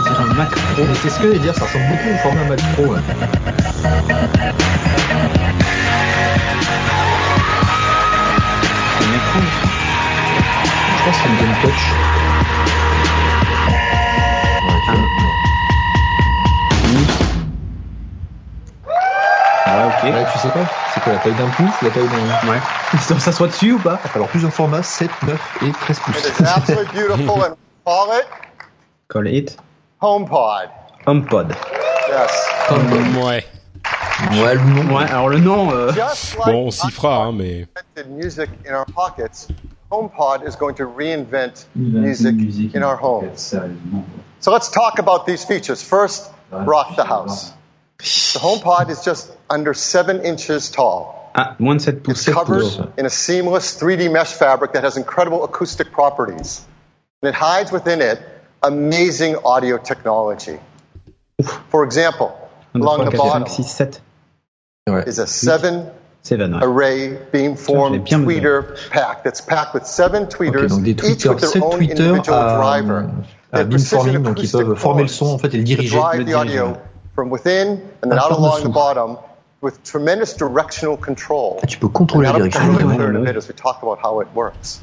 [0.04, 0.84] Dirait un Mac Pro.
[0.88, 2.84] Mais c'est ce que je veux dire, ça ressemble beaucoup au format Mac Pro.
[2.84, 3.00] ouais.
[9.16, 9.40] Écran.
[10.98, 11.84] Je pense que c'est une Game Touch.
[16.96, 17.23] Ouais,
[19.74, 20.04] Ouais, ok.
[20.16, 20.60] Ouais, tu sais pas
[20.94, 22.50] C'est quoi la taille d'un pouce La taille d'un.
[22.52, 22.60] Ouais.
[23.00, 26.40] Ça s'assoit dessus ou pas Alors plusieurs formats 7, 9 et 13 It pouces.
[26.40, 27.56] is absolutely beautiful and
[27.86, 28.28] call it
[29.10, 29.58] Call it
[30.02, 30.70] HomePod.
[31.06, 31.56] HomePod.
[32.10, 32.50] Yes.
[33.18, 33.46] Ouais.
[34.32, 34.96] Ouais, le nom.
[34.96, 35.72] Ouais, alors le nom.
[35.72, 37.68] euh, like Bon, on s'y fera, hein, mais
[38.10, 39.48] music in our pockets,
[39.92, 43.54] HomePod is going to reinvent music in our homes.
[44.40, 45.82] So let's talk about these features.
[45.84, 47.54] First, rock the house.
[48.00, 51.32] The HomePod is just under seven inches tall.
[51.36, 52.28] Ah, moins de 7 pouces.
[52.28, 56.64] It's covered in a seamless 3D mesh fabric that has incredible acoustic properties.
[57.22, 58.22] And it hides within it
[58.62, 60.60] amazing audio technology.
[61.70, 62.28] For example,
[62.74, 63.94] 1, 2, along 3, the 4, 5, bottom 6, 7.
[64.86, 65.08] Ouais.
[65.08, 65.90] is a seven
[66.24, 66.60] 7, ouais.
[66.62, 71.64] array beamform je bien tweeter pack that's packed with seven Ok, tweeters, each with their
[71.64, 73.10] own tweeters individual à, driver.
[73.52, 75.58] à They have precision beamforming, donc ils acoustic peuvent former le son en fait et
[75.58, 75.96] le diriger.
[75.96, 76.74] drive Le the diriger.
[77.16, 79.18] From within and then out along the bottom
[79.62, 81.62] with tremendous directional control.
[81.68, 82.50] Tu peux contrôler la direction.
[82.50, 83.26] become really clear in a ouais.
[83.26, 84.82] bit as we talk about how it works.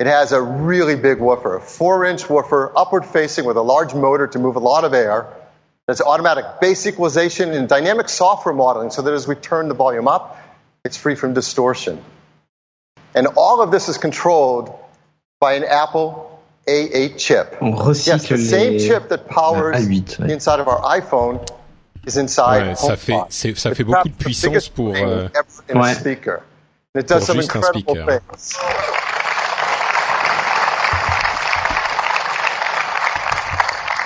[0.00, 4.26] It has a really big woofer, a four-inch woofer, upward facing with a large motor
[4.26, 5.28] to move a lot of air.
[5.86, 10.08] There's automatic bass equalization and dynamic software modeling so that as we turn the volume
[10.08, 10.38] up,
[10.84, 12.02] it's free from distortion.
[13.14, 14.76] And all of this is controlled
[15.38, 16.31] by an Apple
[16.68, 17.56] A8 chip.
[17.60, 20.26] On Yes, recycle the same chip that powers A8, ouais.
[20.28, 21.40] the inside of our iPhone
[22.06, 25.76] is inside ouais, ça fait ça It's fait beaucoup de puissance pour euh, ever in
[25.76, 25.94] a Ouais.
[25.94, 26.42] speaker.
[26.94, 28.20] It does Pour some juste un incredible speaker.
[28.30, 28.58] things.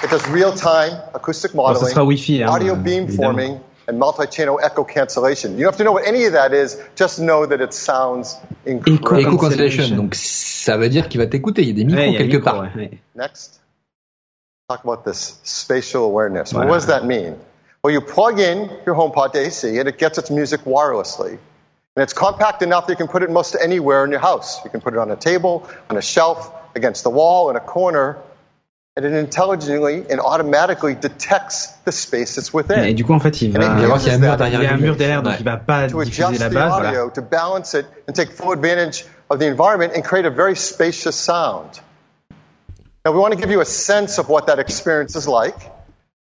[0.05, 2.43] It does real-time acoustic Bon, ça modeling, sera Wi-Fi.
[2.45, 5.53] Hein, audio euh, beamforming, and multi-channel echo cancellation.
[5.53, 8.37] You don't have to know what any of that is, just know that it sounds
[8.65, 9.19] incredible.
[9.19, 9.85] Echo Cancellation.
[9.85, 11.63] cancellation, donc ça veut dire qu'il va t'écouter.
[11.63, 12.63] Il y a des micros Ouais, il quelque micro, part.
[12.63, 12.99] ouais, ouais.
[13.15, 13.61] Next,
[14.69, 16.53] talk about this spatial awareness.
[16.53, 16.67] Voilà.
[16.69, 17.37] what does that mean?
[17.85, 21.39] Well, you plug in your HomePod to AC and it gets its music wirelessly.
[21.95, 24.63] And it's compact enough that you can put it most anywhere in your house.
[24.65, 27.61] You can put it on a table, on a shelf, against the wall, in a
[27.61, 28.19] corner.
[28.97, 32.83] And it intelligently and automatically detects the space it's within.
[32.85, 33.67] Et du coup, en fait, il And va.
[33.67, 35.39] it uses that Il y a un mur derrière, donc Ouais.
[35.41, 36.69] il va pas to diffuser adjust la the base.
[36.73, 36.89] voilà.
[36.89, 40.57] audio to balance it and take full advantage of the environment and create a very
[40.57, 41.81] spacious sound.
[43.05, 45.57] Now we want to give you a sense of what that experience is like.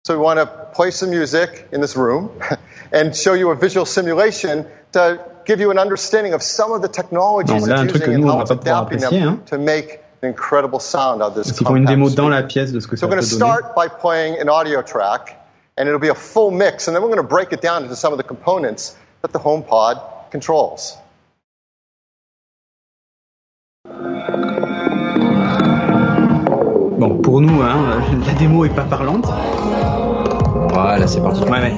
[0.06, 0.45] So we want to
[0.76, 2.30] play some music in this room
[2.92, 6.88] and show you a visual simulation to give you an understanding of some of the
[6.90, 8.56] technologies Non, là, un it's truc que using nous, and on how va it's pas
[8.58, 9.40] pouvoir adapting apprécier, them hein.
[9.48, 12.44] to make an incredible sound out of this Donc, ils font une démo dans la
[12.44, 13.54] pièce de ce que So ça we're peut going to donner.
[13.62, 15.38] start by playing an audio track,
[15.78, 17.95] and it'll be a full mix, and then we're going to break it down into
[17.95, 20.00] some of the components that the HomePod
[20.32, 20.98] controls.
[26.98, 29.26] Bon, pour nous, hein, la démo est pas parlante.
[30.70, 31.42] Voilà, c'est parti.
[31.44, 31.74] Ouais, ouais.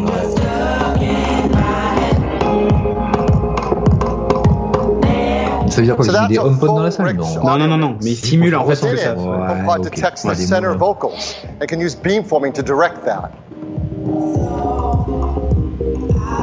[5.78, 7.68] Ça veut dire quoi So Qu'il y a des HomePod dans la salle Non, non,
[7.68, 9.12] non, non, mais il simule en fait que ça.
[9.12, 13.30] it, HomePod detects the center vocals and can use beamforming to direct that.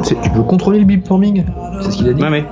[0.05, 1.45] C'est- Tu peux contrôler le beamforming?
[1.83, 2.45] C'est ce qu'il a dit Ouais, mais.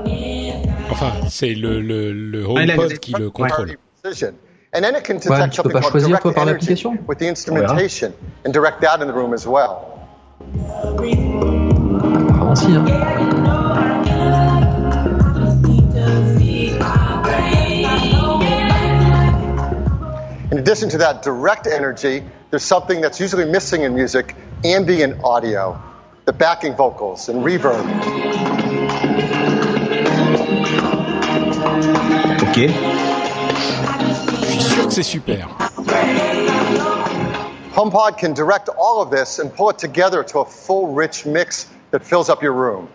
[0.90, 3.76] Enfin, c'est le, le, le Ah, HomePod qui le contrôle.
[4.02, 4.32] Precision.
[4.74, 6.42] And then it can Ouais, detect tu peux something pas called choisir, direct toi, par
[6.48, 6.98] energy l'application?
[7.08, 8.10] with the instrumentation
[8.44, 9.82] and direct that in the room as well.
[10.98, 12.84] Apparemment, si, hein.
[20.52, 25.80] In addition to that direct energy, there's something that's usually missing in music ambient audio,
[26.26, 27.82] the backing vocals and reverb.
[32.42, 32.68] Ok.
[34.42, 35.38] Je suis sûr que c'est super.
[37.72, 41.66] HomePod can direct all of this and pull it together to a full, rich mix
[41.92, 42.88] that fills up your room.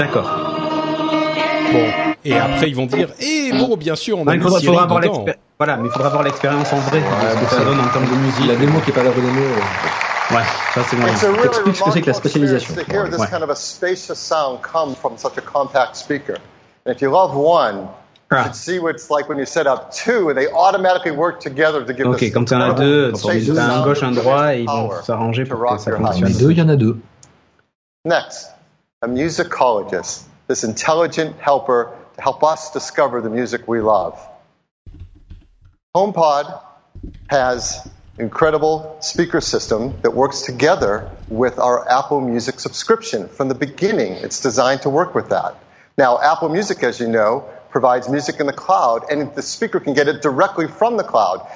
[0.00, 0.24] D'accord.
[1.72, 1.84] Bon,
[2.24, 5.00] et après ils vont dire, eh bon, bien sûr, on a il faudra, faudra avoir
[5.58, 8.06] voilà, mais il faudra avoir l'expérience en vrai, de ce que ça donne en termes
[8.06, 8.46] de musique.
[8.48, 9.40] La démo qui est pas la vraie démo.
[10.30, 10.42] Ouais,
[10.74, 12.74] ça c'est really T'expliques ce que c'est que la spécialisation.
[12.74, 13.26] experience to hear this Ouais.
[13.30, 16.38] kind of a spacious sound come from such a compact speaker.
[16.86, 17.88] And if you love one,
[18.32, 21.40] you should see what it's like when you set up two and they automatically work
[21.40, 24.54] together to give Ok, this quand t'en as deux, spacious t'as un gauche, un droit,
[24.54, 26.28] et ils vont s'arranger to pour que ça fonctionne.
[26.28, 26.96] Les deux, il y en a deux.
[28.06, 28.54] Next,
[29.02, 34.20] a musicologist, this intelligent helper to help us discover the music we love.
[35.96, 36.62] HomePod
[37.30, 37.88] has
[38.18, 43.28] incredible speaker system that works together with our Apple Music subscription.
[43.28, 45.56] From the beginning, it's designed to work with that.
[45.96, 49.94] Now, Apple Music, as you know, provides music in the cloud, and the speaker can
[49.94, 51.48] get it directly from the cloud.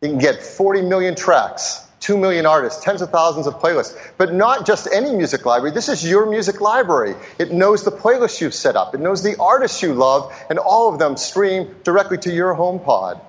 [0.00, 4.32] You can get 40 million tracks, 2 million artists, tens of thousands of playlists, but
[4.34, 5.72] not just any music library.
[5.74, 7.14] This is your music library.
[7.38, 8.94] It knows the playlists you've set up.
[8.94, 13.20] It knows the artists you love, and all of them stream directly to your HomePod.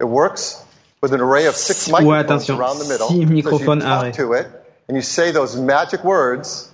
[0.00, 0.62] It works
[1.00, 3.08] with an array of six microphones around the middle.
[3.08, 4.46] Six So as you microphones talk to it,
[4.88, 6.68] and you say those magic words,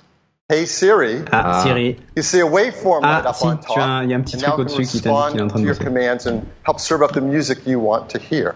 [0.48, 2.00] "Hey Siri." Ah, Siri.
[2.16, 3.78] You see a waveform Ah, light up si, on top.
[3.78, 5.10] un- il y a un petit and truc now it can au-dessus qui t'indique qu'il
[5.10, 7.78] est en respond train to de your commands and help serve up the music you
[7.78, 8.54] want to hear.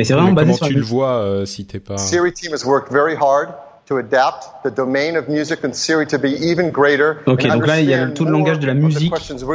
[0.00, 1.98] Mais c'est vraiment Mais basé comment sur tu le vois euh, si t'es pas...
[1.98, 3.50] Siri team has worked very hard
[3.86, 7.18] to adapt the domain of music and Siri to be even greater.
[7.26, 9.54] Ok, donc là, il y a tout le langage de la the musique qu'ils ont,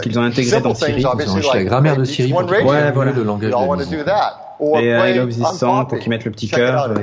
[0.00, 1.00] qu'ils ont intégré dans Siri.
[1.00, 2.48] Ils ont acheté la grammaire de play Siri pour.
[2.48, 3.10] Ouais, voilà.
[3.10, 3.98] le langage de la musique.
[4.60, 6.94] Et, euh, I Love This Song pour qu'ils mettent le petit cœur.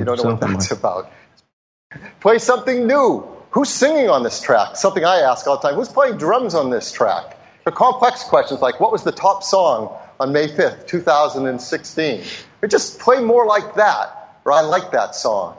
[2.20, 3.24] Play something new.
[3.54, 4.76] Who's singing on this track?
[4.76, 5.74] Something I ask all the time.
[5.74, 7.36] Who's playing drums on this track?
[7.64, 9.90] For complex questions like, what was the top song
[10.22, 12.22] on May 5th, 2016?
[12.62, 15.56] Or just play more like that, or I like that song.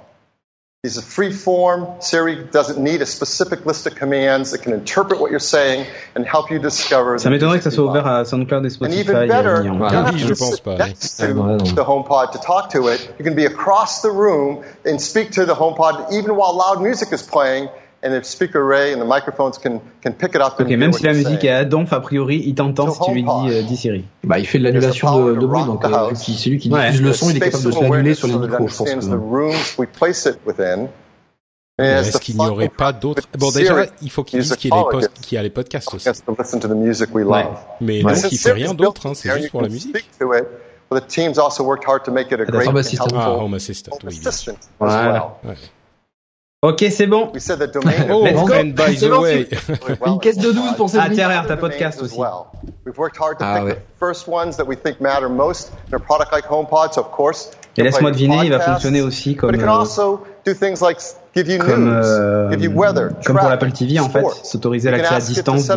[0.83, 1.88] These are free form.
[2.01, 4.53] Siri doesn't need a specific list of commands.
[4.53, 7.16] It can interpret what you're saying and help you discover.
[7.19, 8.22] Ça the m'étonnerait que ça soit ouvert love.
[8.22, 10.75] à SoundCloud et And even euh, better, you Ah don't have to pense sit pas,
[10.77, 11.58] next to ouais, non.
[11.58, 13.00] the HomePod to talk to it.
[13.17, 17.14] You can be across the room and speak to the HomePod even while loud music
[17.14, 17.69] is playing,
[18.03, 20.91] and the speaker array and the microphones can, can pick it up and Ok, même
[20.93, 23.61] si la musique est à donf, a priori, il t'entend si tu lui dis, euh,
[23.64, 24.06] dis Siri.
[24.23, 26.88] Bah, il fait de l'annulation de, de bruit, donc euh, c'est lui qui Ouais.
[26.91, 28.90] diffuse le son, il est capable de se l'annuler sur les micros, je pense.
[28.90, 28.99] que-
[31.80, 33.23] Est-ce the qu'il n'y aurait pas d'autres...
[33.38, 34.40] Bon, déjà, il faut qu'il
[34.91, 36.06] post- qu'il y a les podcasts aussi.
[36.06, 37.43] gets to listen to the music we Ouais.
[37.43, 37.57] love.
[37.82, 38.14] Mais Ouais.
[38.14, 39.95] donc, il fait rien d'autre, hein, c'est juste you pour la can musique.
[40.91, 43.07] the team's also worked hard to make it a great Home Assistant.
[43.15, 44.19] Ah, Home Assistant, home oui.
[44.23, 45.38] assistant Voilà.
[45.43, 45.56] Ouais.
[46.64, 47.30] Ok, c'est bon.
[48.09, 48.74] Oh, Une
[50.22, 52.17] caisse de 12 pour cette Ah, ta podcast aussi.
[52.85, 53.74] We've worked hard to ah, pick ouais.
[53.75, 57.51] the first ones that we think matter most in a product HomePods, of course.
[57.75, 59.58] Et laisse-moi deviner, il va fonctionner aussi comme euh,
[60.82, 61.00] like
[61.35, 65.16] give you news, comme, give you comme euh, pour l'Apple TV en fait, s'autoriser l'accès
[65.16, 65.69] à distance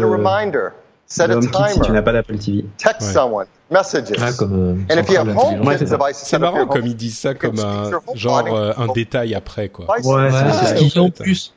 [1.07, 1.69] set a timer.
[1.69, 2.65] Si tu n'as pas d'Apple TV.
[2.77, 3.47] Text someone.
[3.71, 4.17] Messages.
[4.21, 5.77] And if you have home
[6.13, 9.87] c'est marrant comme ils disent ça comme un, genre euh, un détail après quoi.
[9.89, 11.53] Ouais, c'est ce qu'ils ont plus.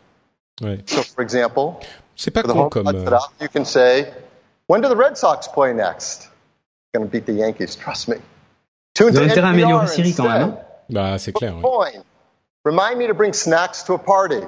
[0.86, 1.74] So for example,
[2.16, 2.88] c'est pas con comme.
[2.88, 4.12] Euh, you can say,
[4.68, 6.30] when do the Red Sox play next?
[6.94, 8.16] Going to beat the Yankees, trust me.
[9.00, 9.88] Améliorer
[10.90, 11.56] bah, c'est clair.
[12.66, 14.42] Remind me to bring snacks to a party.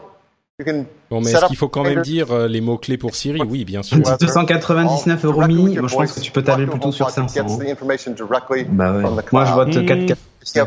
[1.09, 3.83] Bon, mais est-ce qu'il faut quand même dire euh, les mots-clés pour Siri Oui, bien
[3.83, 3.97] sûr.
[4.19, 7.39] 299 euros mini, je pense que tu peux tabler plutôt sur 500.
[7.39, 7.57] Hein.
[8.69, 9.03] Bah ouais.
[9.31, 10.15] Moi je vote 4,49.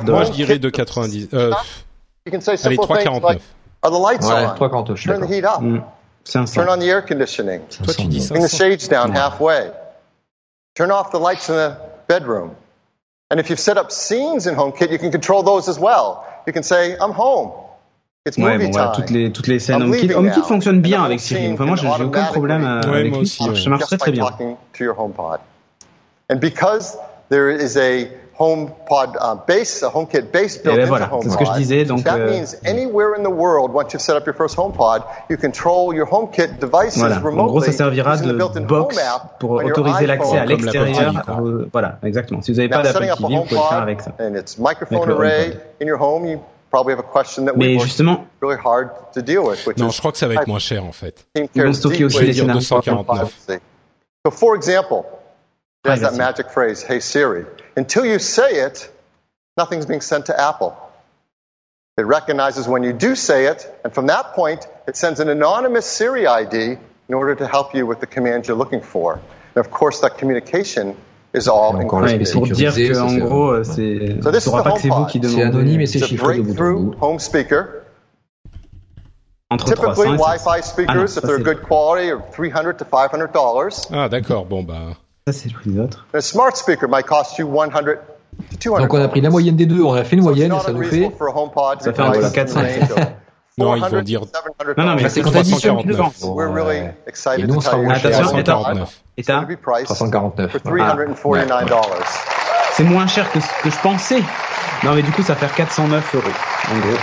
[0.03, 0.11] Mm.
[0.11, 1.29] Moi je dirais 2,90.
[1.35, 1.51] Euh,
[2.67, 3.39] allez, 3,49.
[4.25, 5.29] Ouais, 3,49, je suis d'accord.
[5.63, 5.83] Mm.
[6.25, 6.55] 500.
[6.63, 7.61] Turn on the air conditioning.
[7.85, 9.71] Toi tu dis Bring the shades down halfway.
[10.75, 11.77] Turn off the lights in the
[12.09, 12.53] bedroom.
[13.31, 16.25] And if you've set up scenes in HomeKit, you can control those as well.
[16.47, 17.53] You can say, I'm home.
[18.25, 20.15] Toutes les scènes HomeKit.
[20.15, 21.53] HomeKit fonctionne bien avec Siri.
[21.53, 23.27] Enfin, moi, j'ai aucun problème euh, avec lui.
[23.27, 24.25] Ça marche très très bien.
[26.31, 26.97] And because
[27.29, 31.37] there is a HomePod uh, base, a HomeKit base eh built ben voilà, into ce
[31.37, 31.85] que je disais.
[31.85, 35.03] Donc, that euh, means anywhere in the world, once you've set up your first HomePod,
[35.29, 37.19] you control your HomeKit devices voilà.
[37.19, 37.41] remotely.
[37.41, 38.99] En gros, ça servira de box
[39.39, 41.13] pour autoriser l'accès à l'extérieur.
[41.29, 42.41] Euh, voilà, exactement.
[42.41, 44.13] Si vous n'avez pas vous pouvez faire avec ça.
[44.19, 46.39] And its microphone array in your home,
[47.57, 48.03] Mais have
[49.77, 51.27] non, je crois que ça va être moins cher en fait.
[54.27, 55.05] So, for example,
[55.83, 57.45] there's that magic phrase, "Hey Siri."
[57.77, 58.91] Until you say it,
[59.57, 60.73] nothing's being sent to Apple.
[61.97, 65.87] It recognizes when you do say it, and from that point, it sends an anonymous
[65.87, 66.79] Siri ID
[67.09, 69.21] in order to help you with the command you're looking for.
[69.55, 70.97] And of course, that communication
[72.33, 76.41] pour dire que, en gros, euh, c'est, so saura pas que c'est anonyme c'est chiffré
[76.41, 76.95] en.
[77.01, 77.19] Home.
[79.51, 81.63] Entre Typically, Wi-Fi speakers, ah, if they're good
[82.33, 83.87] 300 to 500 dollars.
[83.93, 84.47] Ah, d'accord.
[84.47, 84.97] Bon, bah.
[85.27, 86.07] Ça, c'est le autre.
[86.13, 87.71] A smart speaker might cost you 100
[88.65, 90.73] donc on a pris la moyenne des deux, on a fait une moyenne et ça
[90.73, 91.09] nous fait
[91.81, 92.61] ça fait entre 400
[93.57, 94.21] Non, ils vont dire.
[94.77, 95.41] Non, non, mais c'est quand tu.
[97.39, 99.04] Et nous, on sera au 449.
[99.17, 99.45] Et t'as
[99.85, 100.57] 349.
[102.73, 104.21] C'est moins cher que ce que je pensais.
[104.83, 106.25] Non, mais du coup, ça fait 409 euros.
[106.25, 106.97] En gros,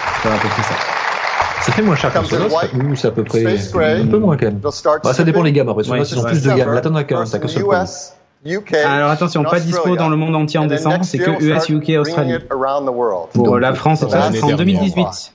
[1.61, 4.35] ça peu fait moins cher que Sonos Oui, c'est à peu près un peu moins
[4.35, 4.59] quand même.
[4.59, 5.83] Bah, ça dépend les gammes après.
[5.83, 6.73] Sonos, ils ont plus de gammes.
[6.73, 7.39] Là, t'en as qu'un, t'as.
[8.85, 12.39] Alors attention, pas dispo dans le monde entier en décembre, c'est que US, UK, Australie.
[13.33, 15.33] Pour la France, ça sera en 2018,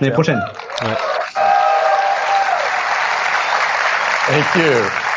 [0.00, 0.42] l'année prochaine.
[4.28, 5.07] Thank you.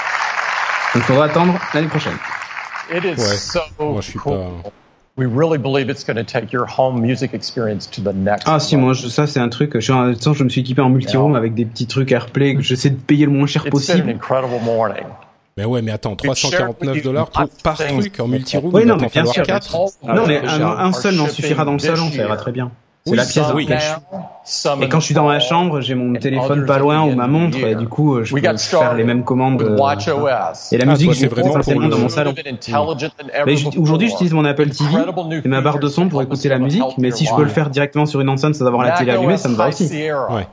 [0.94, 2.18] Donc, on va attendre l'année prochaine.
[2.94, 3.38] It is ouais.
[3.38, 4.34] so Moi, je suis cool.
[4.34, 4.72] pas...
[5.18, 8.48] We really believe it's going to take your home music experience to the next.
[8.48, 9.78] Ah si, moi je, ça c'est un truc.
[9.78, 12.92] Je, en, je me suis équipé en multi-room avec des petits trucs AirPlay que j'essaie
[12.92, 14.10] de payer le moins cher it's possible.
[14.10, 15.04] An incredible morning.
[15.58, 18.74] Mais ouais, mais attends, 349 dollars pour par truc en multi-room.
[18.74, 19.44] Oui, non, mais bien sûr.
[19.44, 19.78] 4.
[20.04, 22.72] Non, mais un, un seul n'en suffira dans le salon, ça ira très bien.
[23.04, 23.68] C'est la pièce oui.
[24.82, 27.58] Et quand je suis dans ma chambre, j'ai mon téléphone pas loin ou ma montre,
[27.58, 29.62] et du coup, euh, je peux faire les mêmes commandes.
[29.62, 29.78] Euh,
[30.72, 32.34] et la musique, je l'écoute forcément dans mon salon.
[33.46, 34.86] Mais aujourd'hui, j'utilise mon Apple TV
[35.44, 37.70] et ma barre de son pour écouter la musique, mais si je peux le faire
[37.70, 39.90] directement sur une enceinte sans avoir la télé allumée, ça me va aussi.
[40.30, 40.48] Ouais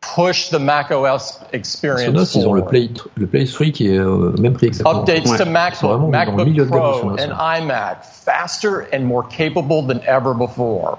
[0.00, 2.06] push the Mac OS experience.
[2.06, 5.00] Sonos, ils ont le Play, le Play 3 qui est au même prix exactement.
[5.00, 5.38] Updates ouais.
[5.38, 10.98] to MacBook, MacBook Pro and iMac faster and more capable than ever before.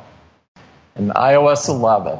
[0.99, 2.17] And iOS 11.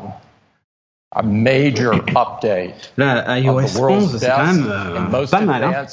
[1.16, 2.92] A major update.
[2.98, 5.64] Là, iOS 11, c'est quand même euh, pas mal.
[5.64, 5.86] Hein.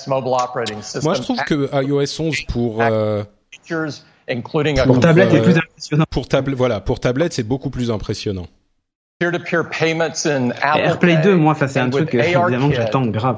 [1.03, 3.23] Moi, je trouve que iOS 11 pour euh,
[4.85, 6.05] pour tablette euh, est plus impressionnant.
[6.11, 8.47] Pour tablette, voilà, pour tablette, c'est beaucoup plus impressionnant.
[10.63, 13.37] AirPlay 2, moi, ça c'est un truc évidemment que j'attends grave.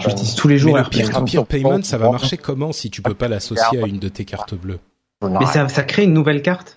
[0.00, 1.02] J'utilise tous les jours le AirPlay.
[1.02, 4.24] Peer-to-peer payment, ça va marcher comment si tu peux pas l'associer à une de tes
[4.24, 4.80] cartes bleues
[5.22, 6.76] Mais ça, crée une nouvelle carte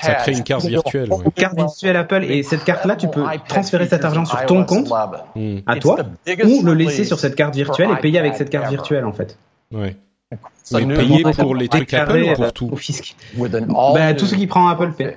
[0.00, 1.10] ça crée une carte virtuelle.
[1.10, 4.90] Une carte virtuelle Apple et cette carte-là, tu peux transférer cet argent sur ton compte
[5.34, 5.58] hmm.
[5.66, 5.98] à toi
[6.44, 9.38] ou le laisser sur cette carte virtuelle et payer avec cette carte virtuelle en fait.
[9.72, 9.96] Ouais.
[10.72, 12.70] Mais payer pour les trucs Apple ou pour euh, tout
[13.94, 15.14] Bah tout ce qui prend Apple Pay.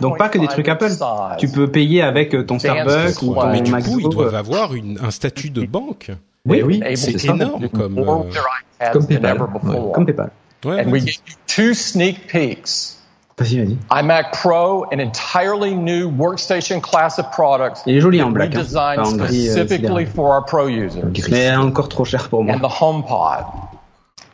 [0.00, 0.90] Donc pas que des trucs Apple.
[1.38, 4.38] Tu peux payer avec euh, ton Starbucks ou ton Mais du coup, ils doivent euh.
[4.38, 6.10] avoir une, un statut de banque.
[6.46, 8.30] Oui, oui, c'est énorme comme, euh...
[8.82, 9.40] euh comme PayPal.
[9.40, 9.92] Ouais.
[9.94, 10.30] Comme PayPal.
[10.64, 11.00] Ouais, ouais.
[11.46, 12.98] two sneak peeks.
[13.36, 13.78] Vas-y, vas-y.
[13.90, 17.82] iMac Pro, an entirely new workstation class of products.
[17.86, 18.54] Il est joli en black.
[18.54, 18.62] Hein.
[18.64, 21.02] Enfin, en specifically for our pro users.
[21.30, 22.54] Mais encore trop cher pour moi.
[22.54, 23.46] And the HomePod,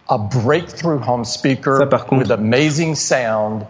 [0.08, 3.64] a breakthrough home speaker Ça, par contre, with amazing sound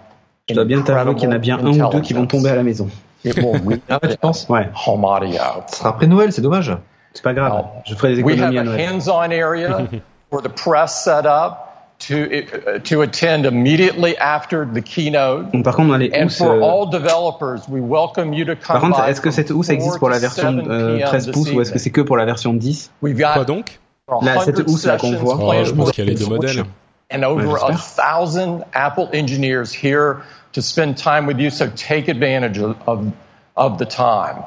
[0.49, 2.51] je dois bien t'avouer qu'il y en a bien un ou deux qui vont tomber
[2.51, 2.89] à la maison.
[3.23, 4.69] Ah ouais, tu penses Ouais.
[4.86, 5.39] audio.
[5.69, 6.75] Ce sera après Noël, c'est dommage.
[7.12, 7.65] C'est pas grave.
[7.85, 8.89] Je ferai des We have économies à a Noël.
[8.89, 9.86] hands-on area
[10.31, 11.67] for the press set up
[12.09, 15.52] to uh, to attend immediately after the keynote.
[15.62, 16.39] Par contre, on a les And housses.
[16.39, 19.69] for euh, all developers, we welcome you to come Par contre, est-ce que cette housse
[19.69, 22.55] existe pour la version euh, 13 pouces ou est-ce que c'est que pour la version
[22.55, 23.81] 10 We've got Quoi donc?
[24.23, 25.36] Là, cette housse là qu'on voit.
[25.39, 26.65] Oh, je pense qu'il y a les deux modèles.
[27.10, 30.22] And over a thousand Apple engineers here
[30.55, 31.50] to spend time with you.
[31.50, 33.12] So take advantage of of,
[33.56, 34.44] of the time.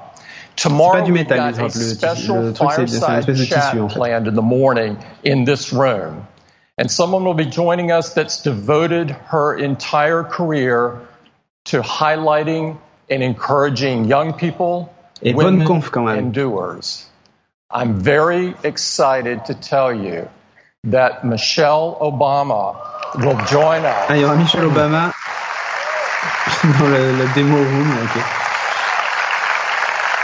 [0.56, 3.72] Tomorrow we've got a autres, le tissu- special le truc, c'est- c'est une fireside chat
[3.72, 3.96] tissu, en fait.
[3.96, 6.28] planned in the morning in this room,
[6.78, 11.02] and someone will be joining us that's devoted her entire career
[11.66, 12.78] to highlighting
[13.10, 16.18] and encouraging young people, women, conf, quand même.
[16.20, 17.06] and doers.
[17.72, 20.30] I'm very excited to tell you
[20.90, 22.76] that Michelle Obama
[23.24, 24.06] will join us.
[24.10, 25.14] Ah, il y aura Michelle Obama
[26.80, 28.22] dans le, le démo room, ok.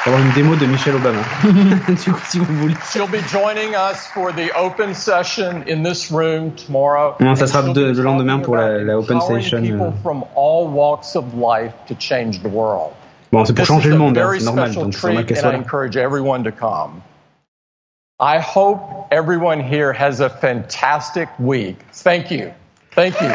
[0.05, 1.19] Il va y avoir une démo de Michelle Obama.
[1.43, 2.75] du coup, si vous voulez.
[2.91, 7.15] She'll be joining us for the open session in this room tomorrow.
[7.19, 9.61] Non, ça sera de- le lendemain pour la, la open session.
[9.61, 9.91] people euh.
[10.03, 12.91] from all walks of life to change the world.
[13.31, 15.25] Bon, c'est pour changer is le a monde, hein, c'est normal, special donc c'est normal
[15.25, 15.59] treat, qu'elle and soit I là.
[15.59, 17.01] encourage everyone to come.
[18.21, 18.81] I hope
[19.11, 21.77] everyone here has a fantastic week.
[21.93, 22.51] Thank you.
[22.93, 23.29] Thank you.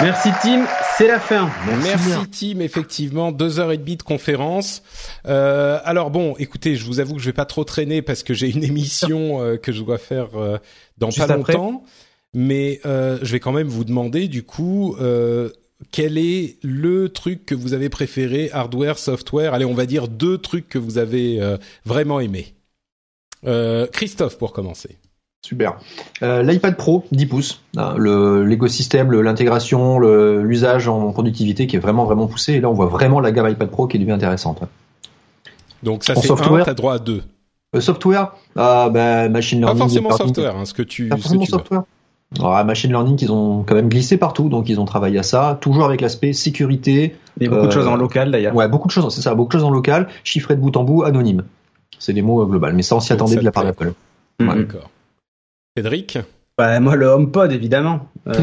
[0.00, 1.50] Merci Tim, c'est la fin.
[1.82, 4.82] Merci Tim, effectivement, deux heures et demie de conférence.
[5.26, 8.32] Euh, alors bon, écoutez, je vous avoue que je vais pas trop traîner parce que
[8.32, 10.58] j'ai une émission euh, que je dois faire euh,
[10.96, 11.52] dans Juste pas après.
[11.54, 11.82] longtemps,
[12.32, 15.50] mais euh, je vais quand même vous demander du coup euh,
[15.90, 19.52] quel est le truc que vous avez préféré, hardware, software?
[19.54, 22.54] Allez, on va dire deux trucs que vous avez euh, vraiment aimé.
[23.46, 24.98] Euh, Christophe pour commencer.
[25.42, 25.78] Super.
[26.22, 27.62] Euh, L'iPad Pro, 10 pouces.
[27.76, 32.54] hein, le- L'écosystème, l'intégration, l'usage en productivité qui est vraiment vraiment poussé.
[32.54, 34.60] Et là, on voit vraiment la gamme iPad Pro qui devient intéressante.
[35.82, 37.22] Donc ça c'est software un, t'as droit à deux.
[37.74, 39.78] Euh, software, ah, bah, machine Pas learning.
[39.82, 40.34] forcément deep learning.
[40.34, 41.82] software, hein, ce que tu, Pas ce que forcément tu software.
[42.44, 45.58] Ah, machine learning, ils ont quand même glissé partout, donc ils ont travaillé à ça,
[45.60, 47.16] toujours avec l'aspect sécurité.
[47.38, 48.54] Il y a beaucoup de Euh, choses en local d'ailleurs.
[48.54, 50.84] Ouais, beaucoup de choses, c'est ça, beaucoup de choses en local, chiffré de bout en
[50.84, 51.44] bout, anonyme.
[52.00, 53.92] C'est des mots euh, globaux, mais ça on s'y attendait ça de la part d'Apple.
[54.40, 54.48] Mhm.
[54.66, 54.90] D'accord.
[55.76, 56.18] Cédric
[56.58, 58.08] Bah, moi, le HomePod, évidemment.
[58.26, 58.34] Euh,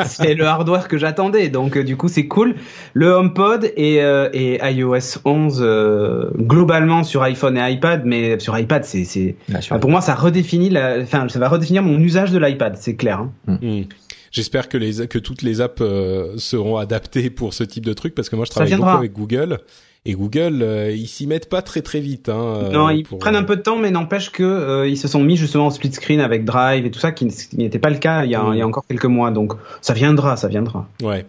[0.06, 2.54] c'est le hardware que j'attendais, donc euh, du coup, c'est cool.
[2.92, 8.56] Le HomePod et, euh, et iOS 11 euh, globalement sur iPhone et iPad, mais sur
[8.58, 9.34] iPad, c'est,
[9.80, 10.98] pour moi, ça redéfinit, la...
[11.00, 13.20] enfin, ça va redéfinir mon usage de l'iPad, c'est clair.
[13.48, 13.58] hein.
[13.60, 13.82] Hmm.
[14.30, 18.14] J'espère que les que toutes les apps euh, seront adaptées pour ce type de truc
[18.14, 19.58] parce que moi je travaille beaucoup avec Google
[20.04, 22.28] et Google euh, ils s'y mettent pas très très vite.
[22.28, 24.96] Hein, euh, non, ils pour- prennent un peu de temps, mais n'empêche que euh, ils
[24.96, 27.90] se sont mis justement au split screen avec Drive et tout ça, qui n'était pas
[27.90, 28.54] le cas il y, a, Mm.
[28.54, 29.30] il y a encore quelques mois.
[29.30, 29.52] Donc,
[29.82, 30.88] ça viendra, ça viendra.
[31.02, 31.26] Ouais.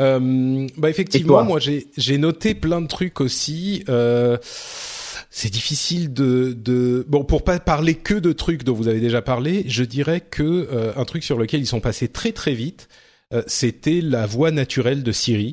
[0.00, 3.82] Euh, bah effectivement, moi j'ai noté plein de trucs aussi.
[3.88, 4.36] Euh,
[5.30, 9.22] c'est difficile de de bon pour pas parler que de trucs dont vous avez déjà
[9.22, 9.64] parlé.
[9.66, 10.42] Je dirais que
[10.72, 12.88] euh, un truc sur lequel ils sont passés très très vite,
[13.34, 15.50] euh, c'était la voix naturelle de Siri.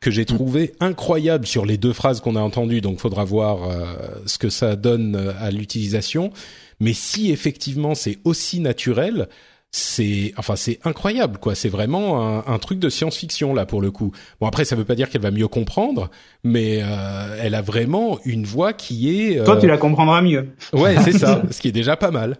[0.00, 3.84] Que j'ai trouvé incroyable sur les deux phrases qu'on a entendues, donc faudra voir euh,
[4.24, 6.32] ce que ça donne euh, à l'utilisation.
[6.80, 9.28] Mais si effectivement c'est aussi naturel,
[9.72, 11.54] c'est enfin c'est incroyable quoi.
[11.54, 14.10] C'est vraiment un, un truc de science-fiction là pour le coup.
[14.40, 16.10] Bon après ça veut pas dire qu'elle va mieux comprendre,
[16.42, 19.38] mais euh, elle a vraiment une voix qui est.
[19.38, 20.48] euh, Toi, tu la comprendras mieux.
[20.72, 22.38] Ouais c'est ça, ce qui est déjà pas mal.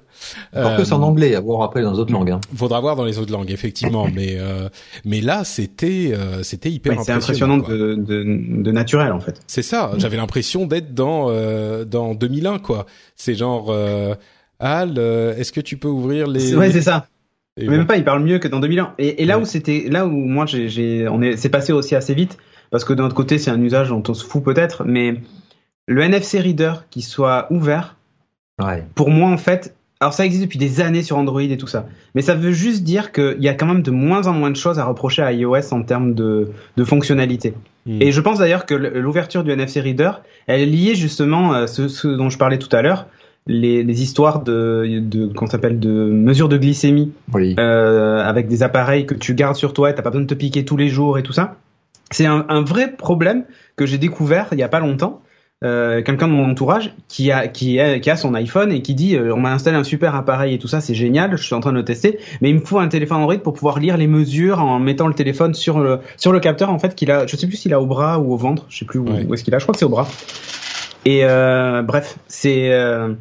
[0.53, 2.33] Alors que c'est en Euh, anglais, à voir après dans les autres langues.
[2.33, 2.41] Hein.
[2.57, 4.69] Faudra voir dans les autres langues effectivement, mais euh,
[5.05, 7.59] mais là c'était euh, c'était hyper Ouais, c'est impressionnant.
[7.59, 9.41] de, de, de naturel en fait.
[9.47, 9.93] C'est ça.
[9.99, 12.87] J'avais l'impression d'être dans euh, dans 2001 quoi.
[13.15, 14.15] C'est genre euh,
[14.59, 17.07] Al, euh, est-ce que tu peux ouvrir les Ouais, c'est ça.
[17.57, 17.87] Et Mais Même bon.
[17.87, 18.95] pas, il parle mieux que dans 2001.
[18.99, 22.15] Et, et là où c'était, là où moi j'ai, on est, c'est passé aussi assez
[22.15, 22.39] vite
[22.71, 25.17] parce que de notre côté c'est un usage dont on se fout peut-être, mais
[25.87, 27.97] le NFC Reader qui soit ouvert,
[28.63, 28.85] Ouais.
[28.95, 31.87] pour moi en fait, alors ça existe depuis des années sur Android et tout ça,
[32.15, 34.57] mais ça veut juste dire qu'il y a quand même de moins en moins de
[34.57, 37.55] choses à reprocher à iOS en termes de, de fonctionnalité.
[37.87, 38.01] Hmm.
[38.01, 40.13] Et je pense d'ailleurs que l'ouverture du NFC Reader,
[40.47, 43.07] elle est liée justement à ce, ce dont je parlais tout à l'heure,
[43.51, 47.57] les, les histoires de, de qu'on s'appelle de mesures de glycémie Oui.
[47.59, 50.35] euh, avec des appareils que tu gardes sur toi et t'as pas besoin de te
[50.35, 51.57] piquer tous les jours et tout ça.
[52.13, 53.45] C'est un, un vrai problème
[53.77, 55.21] que j'ai découvert il y a pas longtemps
[55.63, 58.95] euh, quelqu'un de mon entourage qui a qui a qui a son iPhone et qui
[58.95, 61.55] dit euh, on m'a installé un super appareil et tout ça c'est génial je suis
[61.55, 63.99] en train de le tester mais il me faut un téléphone Android pour pouvoir lire
[63.99, 67.27] les mesures en mettant le téléphone sur le sur le capteur en fait qu'il a
[67.27, 69.35] je sais plus s'il a au bras ou au ventre je sais plus où, où
[69.35, 70.09] est-ce qu'il a je crois que c'est au bras
[71.05, 73.13] et euh, bref c'est euh,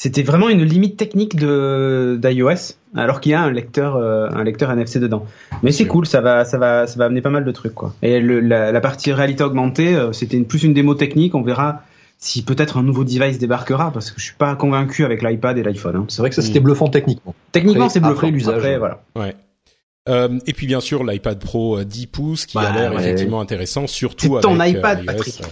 [0.00, 4.44] c'était vraiment une limite technique de d'iOS alors qu'il y a un lecteur euh, un
[4.44, 5.26] lecteur NFC dedans
[5.62, 7.92] mais c'est cool ça va ça va ça va amener pas mal de trucs quoi
[8.00, 11.42] et le, la, la partie réalité augmentée euh, c'était une, plus une démo technique on
[11.42, 11.82] verra
[12.16, 15.62] si peut-être un nouveau device débarquera parce que je suis pas convaincu avec l'iPad et
[15.62, 16.04] l'iPhone hein.
[16.08, 17.34] C'est vrai que ça c'était bluffant techniquement.
[17.52, 18.56] techniquement c'est bluffant après l'usage.
[18.56, 19.36] Après, voilà Ouais.
[20.08, 23.00] Euh, et puis bien sûr l'iPad Pro euh, 10 pouces qui a Bah, l'air ouais.
[23.02, 25.04] effectivement intéressant, surtout C'est ton avec, euh, iPad.
[25.04, 25.42] Patrick.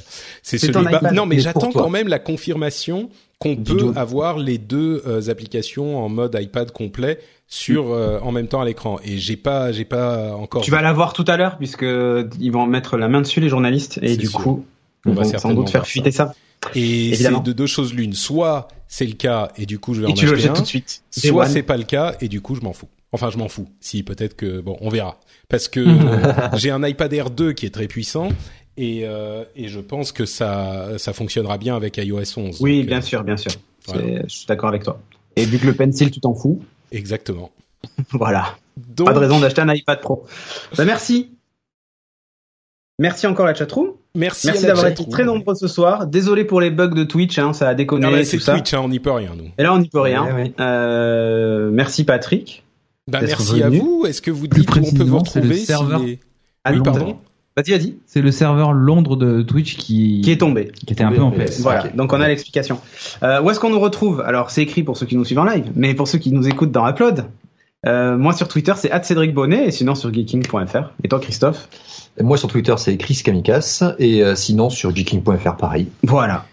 [0.42, 0.72] C'est celui.
[0.72, 1.12] ton bah, iPad.
[1.12, 6.08] non, mais j'attends quand même la confirmation qu'on peut avoir les deux euh, applications en
[6.08, 8.98] mode iPad complet sur euh, en même temps à l'écran.
[9.04, 10.62] Et j'ai pas, j'ai pas encore.
[10.62, 13.48] tu vas la voir tout à l'heure puisque ils vont mettre la main dessus les
[13.50, 14.40] journalistes et du sûr.
[14.40, 14.64] coup
[15.04, 16.32] On va sans doute faire fuiter ça,
[16.74, 18.14] Et c'est de deux choses l'une.
[18.14, 20.50] Soit c'est le cas et du coup je vais Et en tu le acheter jettes
[20.52, 20.54] un.
[20.54, 21.02] tout de suite.
[21.10, 22.88] Soit c'est pas le cas et du coup je m'en fous.
[23.12, 23.68] Enfin je m'en fous.
[23.80, 25.18] Si peut-être que bon on verra.
[25.48, 25.80] Parce que
[26.52, 28.28] euh, j'ai un iPad Air 2 qui est très puissant
[28.76, 32.60] et euh, et je pense que ça ça fonctionnera bien avec iOS 11.
[32.60, 33.52] oui Donc, bien euh, sûr bien sûr
[33.86, 34.22] voilà.
[34.26, 35.00] Je suis d'accord avec toi
[35.36, 36.60] et vu que le pencil tu t'en fous
[36.92, 37.50] Exactement.
[38.12, 40.26] voilà Donc- pas de raison d'acheter un iPad Pro
[40.76, 41.30] bah merci
[42.98, 46.88] merci encore la chatroom Merci, d'avoir été très nombreux ce soir désolé pour les bugs
[46.88, 49.12] de Twitch hein, ça a déconné Non, mais tout c'est Twitch, hein, on n'y peut
[49.12, 49.50] rien nous.
[49.56, 50.52] et là on n'y peut rien Ouais, ouais.
[50.60, 52.64] Euh, merci Patrick
[53.08, 54.04] Bah, merci à vous.
[54.06, 56.20] Est-ce que vous dites où on peut vous précisément, c'est le retrouver si serveur les-
[56.64, 56.92] à Oui, Londres.
[56.92, 57.16] pardon.
[57.56, 61.10] vas-y vas-y C'est le serveur Londres de Twitch qui, qui est tombé qui était un
[61.12, 61.60] peu en PS.
[61.60, 62.78] Voilà, donc on a l'explication.
[63.22, 64.20] Euh, où est-ce qu'on nous retrouve?
[64.20, 66.46] Alors c'est écrit pour ceux qui nous suivent en live, mais pour ceux qui nous
[66.48, 67.24] écoutent dans Upload,
[67.86, 70.92] euh, moi sur Twitter c'est Cédric Bonnet et sinon sur geeking.fr.
[71.02, 71.68] Et toi Christophe?
[72.18, 75.86] Et Moi sur Twitter c'est Chris Kamikas et euh, sinon sur geeking.fr pareil.
[76.02, 76.44] Voilà.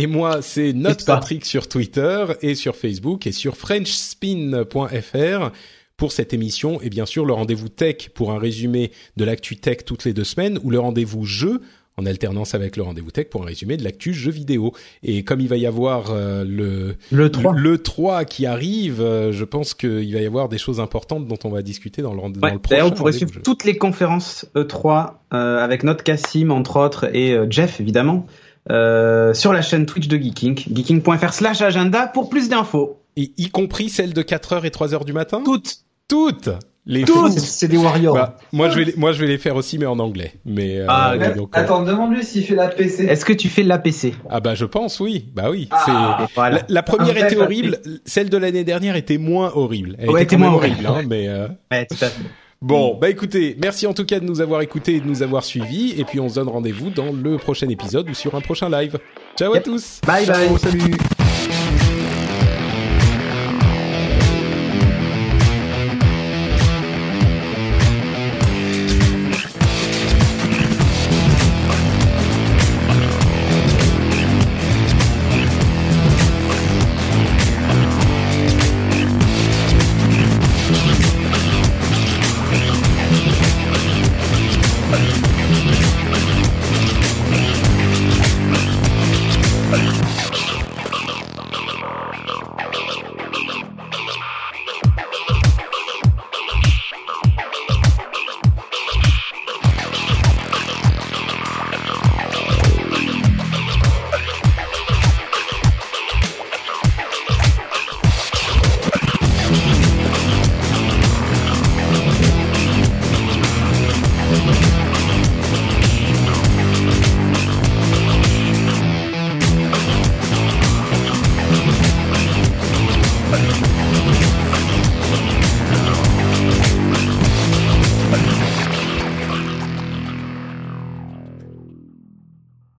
[0.00, 5.50] Et moi, c'est Et toi NotePatrick sur Twitter et sur Facebook et sur FrenchSpin.fr
[5.98, 9.78] pour cette émission et bien sûr le rendez-vous tech pour un résumé de l'actu tech
[9.84, 11.60] toutes les deux semaines ou le rendez-vous jeu
[11.96, 14.72] en alternance avec le rendez-vous tech pour un résumé de l'actu jeu vidéo.
[15.02, 17.52] Et comme il va y avoir euh, le Le 3.
[17.56, 21.38] le 3 qui arrive, euh, je pense qu'il va y avoir des choses importantes dont
[21.42, 23.42] on va discuter dans le, rend- dans Ouais, le prochain pourrez rendez-vous suivre jeu.
[23.42, 28.26] toutes les conférences E3 euh, avec notre Cassim entre autres et euh, Jeff évidemment
[28.70, 33.00] euh, sur la chaîne Twitch de Geeking, geeking.fr slash agenda pour plus d'infos.
[33.16, 35.42] Y compris celles de 4h et 3h du matin?
[35.44, 35.78] Toutes.
[36.08, 36.48] Toutes
[36.86, 37.32] les Toutes.
[37.38, 38.14] C'est- des warriors.
[38.14, 40.32] Bah, moi, je vais, les- moi, je vais les faire aussi, mais en anglais.
[40.46, 43.04] Mais euh, Ah, donc, euh, Attends, demande-lui s'il fait la PC.
[43.04, 45.26] Est-ce que tu fais l'APC ah bah, je pense, oui.
[45.34, 45.68] Bah oui.
[45.70, 45.82] Ah,
[46.24, 46.56] c'est voilà.
[46.56, 47.78] la, la première vrai était horrible.
[48.06, 49.96] Celle de l'année dernière était moins horrible.
[49.98, 51.28] Elle Ouais, était, moins horrible, hein, mais.
[51.28, 52.22] euh, Ouais, tout à fait.
[52.60, 55.44] Bon, bah écoutez, merci en tout cas de nous avoir écoutés et de nous avoir
[55.44, 55.94] suivis.
[55.96, 58.98] Et puis on se donne rendez-vous dans le prochain épisode ou sur un prochain live.
[59.38, 60.00] Ciao à tous.
[60.06, 60.48] Bye bye.
[60.48, 60.94] Ciao, salut.